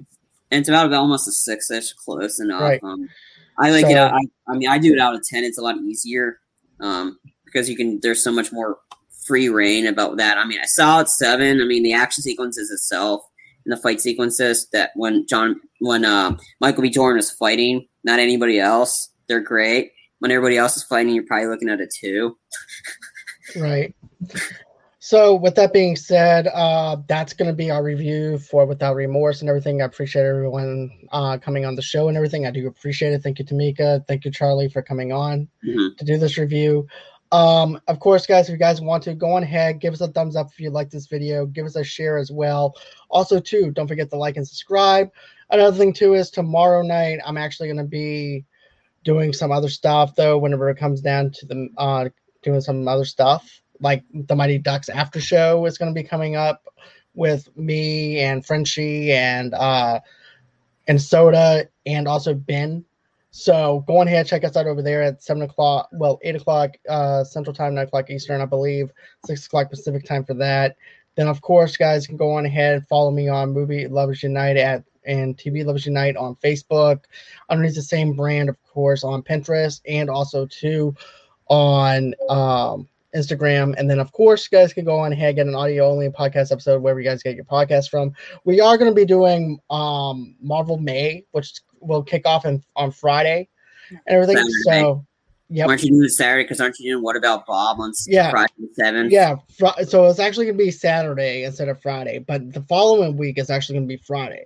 and 0.51 0.59
it's 0.59 0.69
about 0.69 0.91
almost 0.93 1.27
a 1.27 1.31
six 1.31 1.69
ish, 1.71 1.93
close 1.93 2.39
enough. 2.39 2.61
Right. 2.61 2.79
Um, 2.83 3.07
I 3.57 3.71
like 3.71 3.85
it. 3.85 3.91
So- 3.91 3.97
Out, 3.97 4.13
I, 4.13 4.19
I 4.51 4.57
mean, 4.57 4.69
I 4.69 4.77
do 4.77 4.93
it 4.93 4.99
out 4.99 5.15
of 5.15 5.21
ten. 5.23 5.43
It's 5.43 5.57
a 5.57 5.61
lot 5.61 5.77
easier 5.77 6.39
um, 6.79 7.19
because 7.45 7.69
you 7.69 7.75
can. 7.75 7.99
There's 8.01 8.23
so 8.23 8.31
much 8.31 8.51
more 8.51 8.77
free 9.25 9.49
reign 9.49 9.87
about 9.87 10.17
that. 10.17 10.37
I 10.37 10.45
mean, 10.45 10.59
I 10.59 10.65
saw 10.65 10.99
it 11.01 11.09
seven. 11.09 11.61
I 11.61 11.65
mean, 11.65 11.83
the 11.83 11.93
action 11.93 12.21
sequences 12.21 12.69
itself 12.71 13.21
and 13.65 13.71
the 13.71 13.77
fight 13.81 13.99
sequences 14.01 14.67
that 14.71 14.91
when 14.95 15.25
John, 15.27 15.59
when 15.79 16.05
uh, 16.05 16.37
Michael 16.61 16.83
B. 16.83 16.89
Jordan 16.89 17.19
is 17.19 17.31
fighting, 17.31 17.87
not 18.03 18.19
anybody 18.19 18.59
else, 18.59 19.09
they're 19.27 19.39
great. 19.41 19.91
When 20.19 20.31
everybody 20.31 20.57
else 20.57 20.77
is 20.77 20.83
fighting, 20.83 21.13
you're 21.15 21.25
probably 21.25 21.47
looking 21.47 21.69
at 21.69 21.81
a 21.81 21.87
two. 21.87 22.37
Right. 23.55 23.93
So, 25.05 25.35
with 25.35 25.53
that 25.53 25.71
being 25.71 25.95
said, 25.95 26.47
uh, 26.47 26.97
that's 27.07 27.33
going 27.33 27.47
to 27.47 27.53
be 27.53 27.69
our 27.69 27.83
review 27.83 28.39
for 28.39 28.65
Without 28.65 28.95
Remorse 28.95 29.41
and 29.41 29.47
everything. 29.47 29.79
I 29.79 29.85
appreciate 29.85 30.25
everyone 30.25 30.89
uh, 31.11 31.37
coming 31.37 31.63
on 31.63 31.75
the 31.75 31.83
show 31.83 32.07
and 32.07 32.17
everything. 32.17 32.47
I 32.47 32.49
do 32.49 32.65
appreciate 32.65 33.13
it. 33.13 33.21
Thank 33.21 33.37
you, 33.37 33.45
Tamika. 33.45 34.03
Thank 34.07 34.25
you, 34.25 34.31
Charlie, 34.31 34.67
for 34.67 34.81
coming 34.81 35.11
on 35.11 35.47
Mhm. 35.63 35.95
to 35.97 36.05
do 36.05 36.17
this 36.17 36.39
review. 36.39 36.87
Um, 37.31 37.79
of 37.87 37.99
course, 37.99 38.25
guys, 38.25 38.49
if 38.49 38.53
you 38.53 38.57
guys 38.57 38.81
want 38.81 39.03
to 39.03 39.13
go 39.13 39.33
on 39.33 39.43
ahead, 39.43 39.79
give 39.79 39.93
us 39.93 40.01
a 40.01 40.07
thumbs 40.07 40.35
up 40.35 40.47
if 40.51 40.59
you 40.59 40.71
like 40.71 40.89
this 40.89 41.05
video, 41.05 41.45
give 41.45 41.67
us 41.67 41.75
a 41.75 41.83
share 41.83 42.17
as 42.17 42.31
well. 42.31 42.73
Also, 43.11 43.39
too, 43.39 43.69
don't 43.69 43.87
forget 43.87 44.09
to 44.09 44.17
like 44.17 44.37
and 44.37 44.47
subscribe. 44.47 45.11
Another 45.51 45.77
thing 45.77 45.93
too 45.93 46.15
is 46.15 46.31
tomorrow 46.31 46.81
night 46.81 47.19
I'm 47.23 47.37
actually 47.37 47.67
going 47.67 47.77
to 47.77 47.83
be 47.83 48.43
doing 49.03 49.33
some 49.33 49.51
other 49.51 49.69
stuff 49.69 50.15
though. 50.15 50.39
Whenever 50.39 50.67
it 50.71 50.79
comes 50.79 50.99
down 50.99 51.29
to 51.29 51.45
the 51.45 51.69
uh, 51.77 52.09
doing 52.41 52.61
some 52.61 52.87
other 52.87 53.05
stuff 53.05 53.61
like 53.79 54.03
the 54.13 54.35
Mighty 54.35 54.57
Ducks 54.57 54.89
after 54.89 55.19
show 55.19 55.65
is 55.65 55.77
going 55.77 55.93
to 55.93 55.99
be 55.99 56.07
coming 56.07 56.35
up 56.35 56.63
with 57.13 57.55
me 57.57 58.19
and 58.19 58.45
Frenchie 58.45 59.11
and 59.11 59.53
uh 59.53 59.99
and 60.87 61.01
Soda 61.01 61.67
and 61.85 62.07
also 62.07 62.33
Ben. 62.33 62.85
So 63.31 63.83
go 63.87 63.97
on 63.97 64.07
ahead, 64.07 64.27
check 64.27 64.43
us 64.43 64.55
out 64.55 64.67
over 64.67 64.81
there 64.81 65.01
at 65.01 65.21
seven 65.21 65.41
o'clock, 65.43 65.89
well, 65.91 66.19
eight 66.23 66.35
o'clock 66.35 66.77
uh 66.89 67.23
central 67.23 67.53
time, 67.53 67.75
nine 67.75 67.87
o'clock 67.87 68.09
Eastern, 68.09 68.41
I 68.41 68.45
believe, 68.45 68.91
six 69.25 69.45
o'clock 69.45 69.69
Pacific 69.69 70.05
time 70.05 70.23
for 70.23 70.35
that. 70.35 70.75
Then 71.15 71.27
of 71.27 71.41
course, 71.41 71.77
guys 71.77 72.07
can 72.07 72.17
go 72.17 72.31
on 72.31 72.45
ahead, 72.45 72.75
and 72.75 72.87
follow 72.87 73.11
me 73.11 73.27
on 73.27 73.51
Movie 73.53 73.87
Lovers 73.87 74.23
Unite 74.23 74.57
at 74.57 74.83
and 75.05 75.37
TV 75.37 75.63
Lovers 75.65 75.85
Unite 75.85 76.17
on 76.17 76.35
Facebook, 76.37 77.01
underneath 77.49 77.75
the 77.75 77.81
same 77.81 78.13
brand, 78.13 78.49
of 78.49 78.57
course, 78.63 79.03
on 79.03 79.21
Pinterest 79.21 79.81
and 79.87 80.09
also 80.09 80.45
too 80.45 80.95
on 81.47 82.13
um 82.29 82.87
Instagram. 83.15 83.75
And 83.77 83.89
then, 83.89 83.99
of 83.99 84.11
course, 84.11 84.47
you 84.51 84.57
guys 84.57 84.73
can 84.73 84.85
go 84.85 84.99
on 84.99 85.13
ahead 85.13 85.35
get 85.35 85.47
an 85.47 85.55
audio 85.55 85.89
only 85.89 86.09
podcast 86.09 86.51
episode 86.51 86.81
wherever 86.81 86.99
you 86.99 87.09
guys 87.09 87.23
get 87.23 87.35
your 87.35 87.45
podcast 87.45 87.89
from. 87.89 88.13
We 88.43 88.59
are 88.61 88.77
going 88.77 88.91
to 88.91 88.95
be 88.95 89.05
doing 89.05 89.59
um, 89.69 90.35
Marvel 90.41 90.77
May, 90.77 91.25
which 91.31 91.53
will 91.79 92.03
kick 92.03 92.25
off 92.25 92.45
in, 92.45 92.63
on 92.75 92.91
Friday 92.91 93.47
and 93.89 93.99
everything. 94.07 94.37
Saturday. 94.37 94.81
So, 94.81 95.05
yeah. 95.49 95.67
Aren't 95.67 95.83
you 95.83 95.91
doing 95.91 96.09
Saturday? 96.09 96.43
Because 96.43 96.59
aren't 96.59 96.79
you 96.79 96.93
doing 96.93 97.03
What 97.03 97.15
About 97.15 97.45
Bob 97.45 97.79
on 97.79 97.93
yeah. 98.07 98.31
Friday 98.31 98.53
seven? 98.73 99.11
Yeah. 99.11 99.35
Fr- 99.57 99.83
so 99.83 100.05
it's 100.05 100.19
actually 100.19 100.45
going 100.45 100.57
to 100.57 100.63
be 100.63 100.71
Saturday 100.71 101.43
instead 101.43 101.69
of 101.69 101.79
Friday, 101.81 102.19
but 102.19 102.51
the 102.51 102.61
following 102.63 103.15
week 103.15 103.37
is 103.37 103.49
actually 103.51 103.75
going 103.75 103.87
to 103.87 103.95
be 103.95 104.01
Friday. 104.03 104.45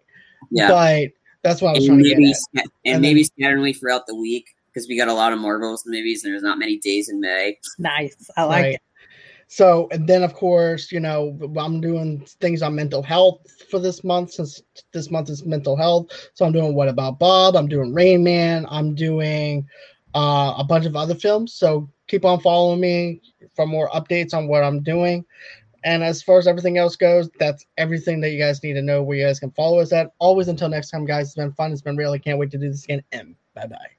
Yeah. 0.52 0.68
But 0.68 1.12
that's 1.42 1.62
what 1.62 1.70
I 1.70 1.72
was 1.74 1.88
and 1.88 1.88
trying 1.88 2.02
maybe, 2.02 2.34
to 2.34 2.48
get 2.54 2.66
at. 2.66 2.72
And, 2.84 2.96
and 2.96 3.02
maybe 3.02 3.26
then, 3.38 3.74
throughout 3.74 4.08
the 4.08 4.16
week 4.16 4.50
because 4.74 4.88
we 4.88 4.98
got 4.98 5.08
a 5.08 5.14
lot 5.14 5.34
of 5.34 5.40
Marvels 5.40 5.84
movies 5.86 6.24
and 6.24 6.34
there's 6.34 6.44
not 6.44 6.60
many 6.60 6.78
days 6.78 7.10
in 7.10 7.20
May. 7.20 7.58
Nice. 7.78 8.30
I 8.38 8.44
like 8.44 8.64
right. 8.64 8.74
it. 8.76 8.82
So, 9.52 9.88
and 9.92 10.08
then 10.08 10.22
of 10.22 10.36
course, 10.36 10.92
you 10.92 11.00
know, 11.00 11.38
I'm 11.58 11.82
doing 11.82 12.24
things 12.40 12.62
on 12.62 12.76
mental 12.76 13.02
health 13.02 13.40
for 13.70 13.80
this 13.80 14.04
month 14.04 14.34
since 14.34 14.62
this 14.94 15.10
month 15.10 15.30
is 15.30 15.44
mental 15.44 15.76
health. 15.76 16.12
So 16.36 16.46
I'm 16.46 16.52
doing 16.52 16.76
What 16.76 16.88
About 16.88 17.18
Bob? 17.18 17.56
I'm 17.56 17.68
doing 17.68 17.92
Rain 17.92 18.24
Man. 18.24 18.68
I'm 18.70 18.94
doing 18.94 19.68
uh, 20.14 20.54
a 20.56 20.64
bunch 20.64 20.86
of 20.86 20.96
other 20.96 21.16
films. 21.16 21.54
So 21.56 21.90
keep 22.08 22.26
on 22.26 22.40
following 22.42 22.80
me 22.80 23.22
for 23.56 23.66
more 23.66 23.90
updates 23.90 24.36
on 24.36 24.48
what 24.48 24.64
I'm 24.64 24.84
doing. 24.84 25.26
And 25.84 26.04
as 26.04 26.22
far 26.22 26.38
as 26.38 26.48
everything 26.48 26.78
else 26.78 26.96
goes, 26.96 27.30
that's 27.40 27.66
everything 27.78 28.22
that 28.22 28.32
you 28.32 28.40
guys 28.40 28.62
need 28.62 28.74
to 28.74 28.82
know 28.82 29.02
where 29.02 29.18
you 29.18 29.26
guys 29.26 29.40
can 29.40 29.52
follow 29.52 29.80
us 29.80 29.94
at. 29.94 30.12
Always 30.20 30.48
until 30.48 30.70
next 30.70 30.90
time, 30.90 31.06
guys. 31.06 31.28
It's 31.28 31.36
been 31.36 31.54
fun. 31.54 31.72
It's 31.72 31.82
been 31.82 31.98
real. 31.98 32.12
I 32.12 32.18
can't 32.20 32.38
wait 32.38 32.52
to 32.52 32.58
do 32.58 32.70
this 32.70 32.84
again. 32.84 33.02
And 33.12 33.36
bye 33.56 33.66
bye. 33.68 33.99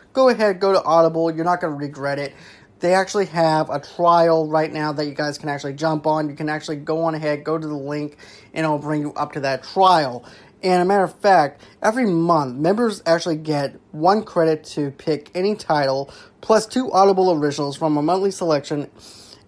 go 0.13 0.29
ahead, 0.29 0.59
go 0.59 0.73
to 0.73 0.83
Audible. 0.83 1.33
You're 1.33 1.45
not 1.45 1.61
going 1.61 1.73
to 1.73 1.77
regret 1.77 2.19
it. 2.19 2.33
They 2.79 2.93
actually 2.95 3.27
have 3.27 3.69
a 3.69 3.79
trial 3.79 4.47
right 4.47 4.71
now 4.71 4.91
that 4.93 5.05
you 5.05 5.13
guys 5.13 5.37
can 5.37 5.49
actually 5.49 5.73
jump 5.73 6.07
on. 6.07 6.29
You 6.29 6.35
can 6.35 6.49
actually 6.49 6.77
go 6.77 7.03
on 7.03 7.13
ahead, 7.13 7.43
go 7.43 7.57
to 7.57 7.67
the 7.67 7.75
link, 7.75 8.17
and 8.53 8.65
it'll 8.65 8.79
bring 8.79 9.01
you 9.01 9.13
up 9.13 9.33
to 9.33 9.41
that 9.41 9.63
trial. 9.63 10.25
And 10.63 10.81
a 10.81 10.85
matter 10.85 11.03
of 11.03 11.13
fact, 11.19 11.61
every 11.81 12.05
month, 12.05 12.55
members 12.57 13.01
actually 13.05 13.37
get 13.37 13.79
one 13.91 14.23
credit 14.23 14.63
to 14.65 14.91
pick 14.91 15.29
any 15.35 15.55
title, 15.55 16.11
plus 16.41 16.65
two 16.65 16.91
Audible 16.91 17.31
originals 17.31 17.77
from 17.77 17.97
a 17.97 18.01
monthly 18.01 18.31
selection, 18.31 18.89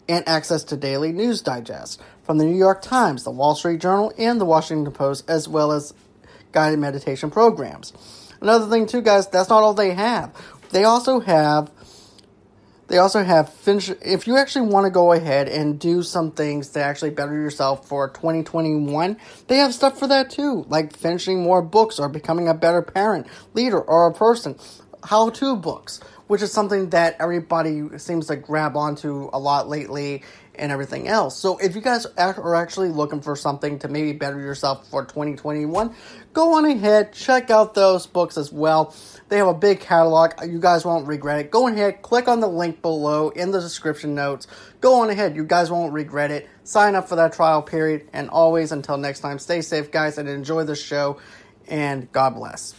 and 0.07 0.27
access 0.27 0.63
to 0.65 0.77
daily 0.77 1.11
news 1.11 1.41
digest 1.41 2.01
from 2.23 2.37
the 2.37 2.45
New 2.45 2.57
York 2.57 2.81
Times, 2.81 3.23
the 3.23 3.31
Wall 3.31 3.55
Street 3.55 3.79
Journal, 3.79 4.11
and 4.17 4.39
the 4.39 4.45
Washington 4.45 4.91
Post, 4.93 5.29
as 5.29 5.47
well 5.47 5.71
as 5.71 5.93
guided 6.51 6.79
meditation 6.79 7.31
programs. 7.31 7.93
Another 8.41 8.69
thing 8.69 8.87
too, 8.87 9.01
guys, 9.01 9.27
that's 9.27 9.49
not 9.49 9.63
all 9.63 9.73
they 9.73 9.93
have. 9.93 10.35
They 10.73 10.85
also 10.85 11.19
have 11.19 11.71
they 12.87 12.97
also 12.97 13.23
have 13.23 13.53
finish 13.53 13.89
if 14.01 14.25
you 14.25 14.37
actually 14.37 14.67
want 14.67 14.85
to 14.85 14.89
go 14.89 15.13
ahead 15.13 15.47
and 15.47 15.79
do 15.79 16.01
some 16.01 16.31
things 16.31 16.69
to 16.69 16.83
actually 16.83 17.11
better 17.11 17.33
yourself 17.33 17.87
for 17.87 18.09
2021 18.09 19.17
they 19.47 19.57
have 19.57 19.73
stuff 19.73 19.97
for 19.97 20.07
that 20.07 20.29
too 20.29 20.65
like 20.67 20.95
finishing 20.95 21.41
more 21.41 21.61
books 21.61 21.97
or 21.97 22.09
becoming 22.09 22.47
a 22.47 22.53
better 22.53 22.81
parent 22.81 23.25
leader 23.53 23.79
or 23.79 24.07
a 24.07 24.13
person 24.13 24.55
how 25.05 25.29
to 25.29 25.55
books 25.55 26.01
which 26.27 26.41
is 26.41 26.51
something 26.51 26.89
that 26.89 27.15
everybody 27.19 27.87
seems 27.97 28.27
to 28.27 28.35
grab 28.35 28.75
onto 28.75 29.29
a 29.31 29.39
lot 29.39 29.69
lately 29.69 30.23
and 30.55 30.71
everything 30.71 31.07
else. 31.07 31.37
So 31.37 31.57
if 31.57 31.75
you 31.75 31.81
guys 31.81 32.05
are 32.17 32.55
actually 32.55 32.89
looking 32.89 33.21
for 33.21 33.35
something 33.35 33.79
to 33.79 33.87
maybe 33.87 34.13
better 34.13 34.39
yourself 34.39 34.87
for 34.87 35.03
2021, 35.03 35.93
go 36.31 36.53
on 36.53 36.65
ahead, 36.65 37.13
check 37.13 37.49
out 37.49 37.73
those 37.73 38.05
books 38.05 38.37
as 38.37 38.51
well. 38.51 38.95
They 39.29 39.37
have 39.37 39.47
a 39.47 39.53
big 39.53 39.79
catalog. 39.79 40.33
You 40.45 40.59
guys 40.59 40.85
won't 40.85 41.07
regret 41.07 41.39
it. 41.39 41.51
Go 41.51 41.67
ahead, 41.67 42.01
click 42.01 42.27
on 42.27 42.39
the 42.39 42.47
link 42.47 42.81
below 42.81 43.29
in 43.29 43.51
the 43.51 43.59
description 43.59 44.13
notes. 44.15 44.47
Go 44.81 45.01
on 45.01 45.09
ahead. 45.09 45.35
You 45.35 45.45
guys 45.45 45.71
won't 45.71 45.93
regret 45.93 46.31
it. 46.31 46.49
Sign 46.63 46.95
up 46.95 47.07
for 47.09 47.15
that 47.15 47.33
trial 47.33 47.61
period. 47.61 48.07
And 48.13 48.29
always, 48.29 48.71
until 48.71 48.97
next 48.97 49.21
time, 49.21 49.39
stay 49.39 49.61
safe, 49.61 49.91
guys, 49.91 50.17
and 50.17 50.27
enjoy 50.29 50.65
the 50.65 50.75
show. 50.75 51.19
And 51.67 52.11
God 52.11 52.35
bless. 52.35 52.75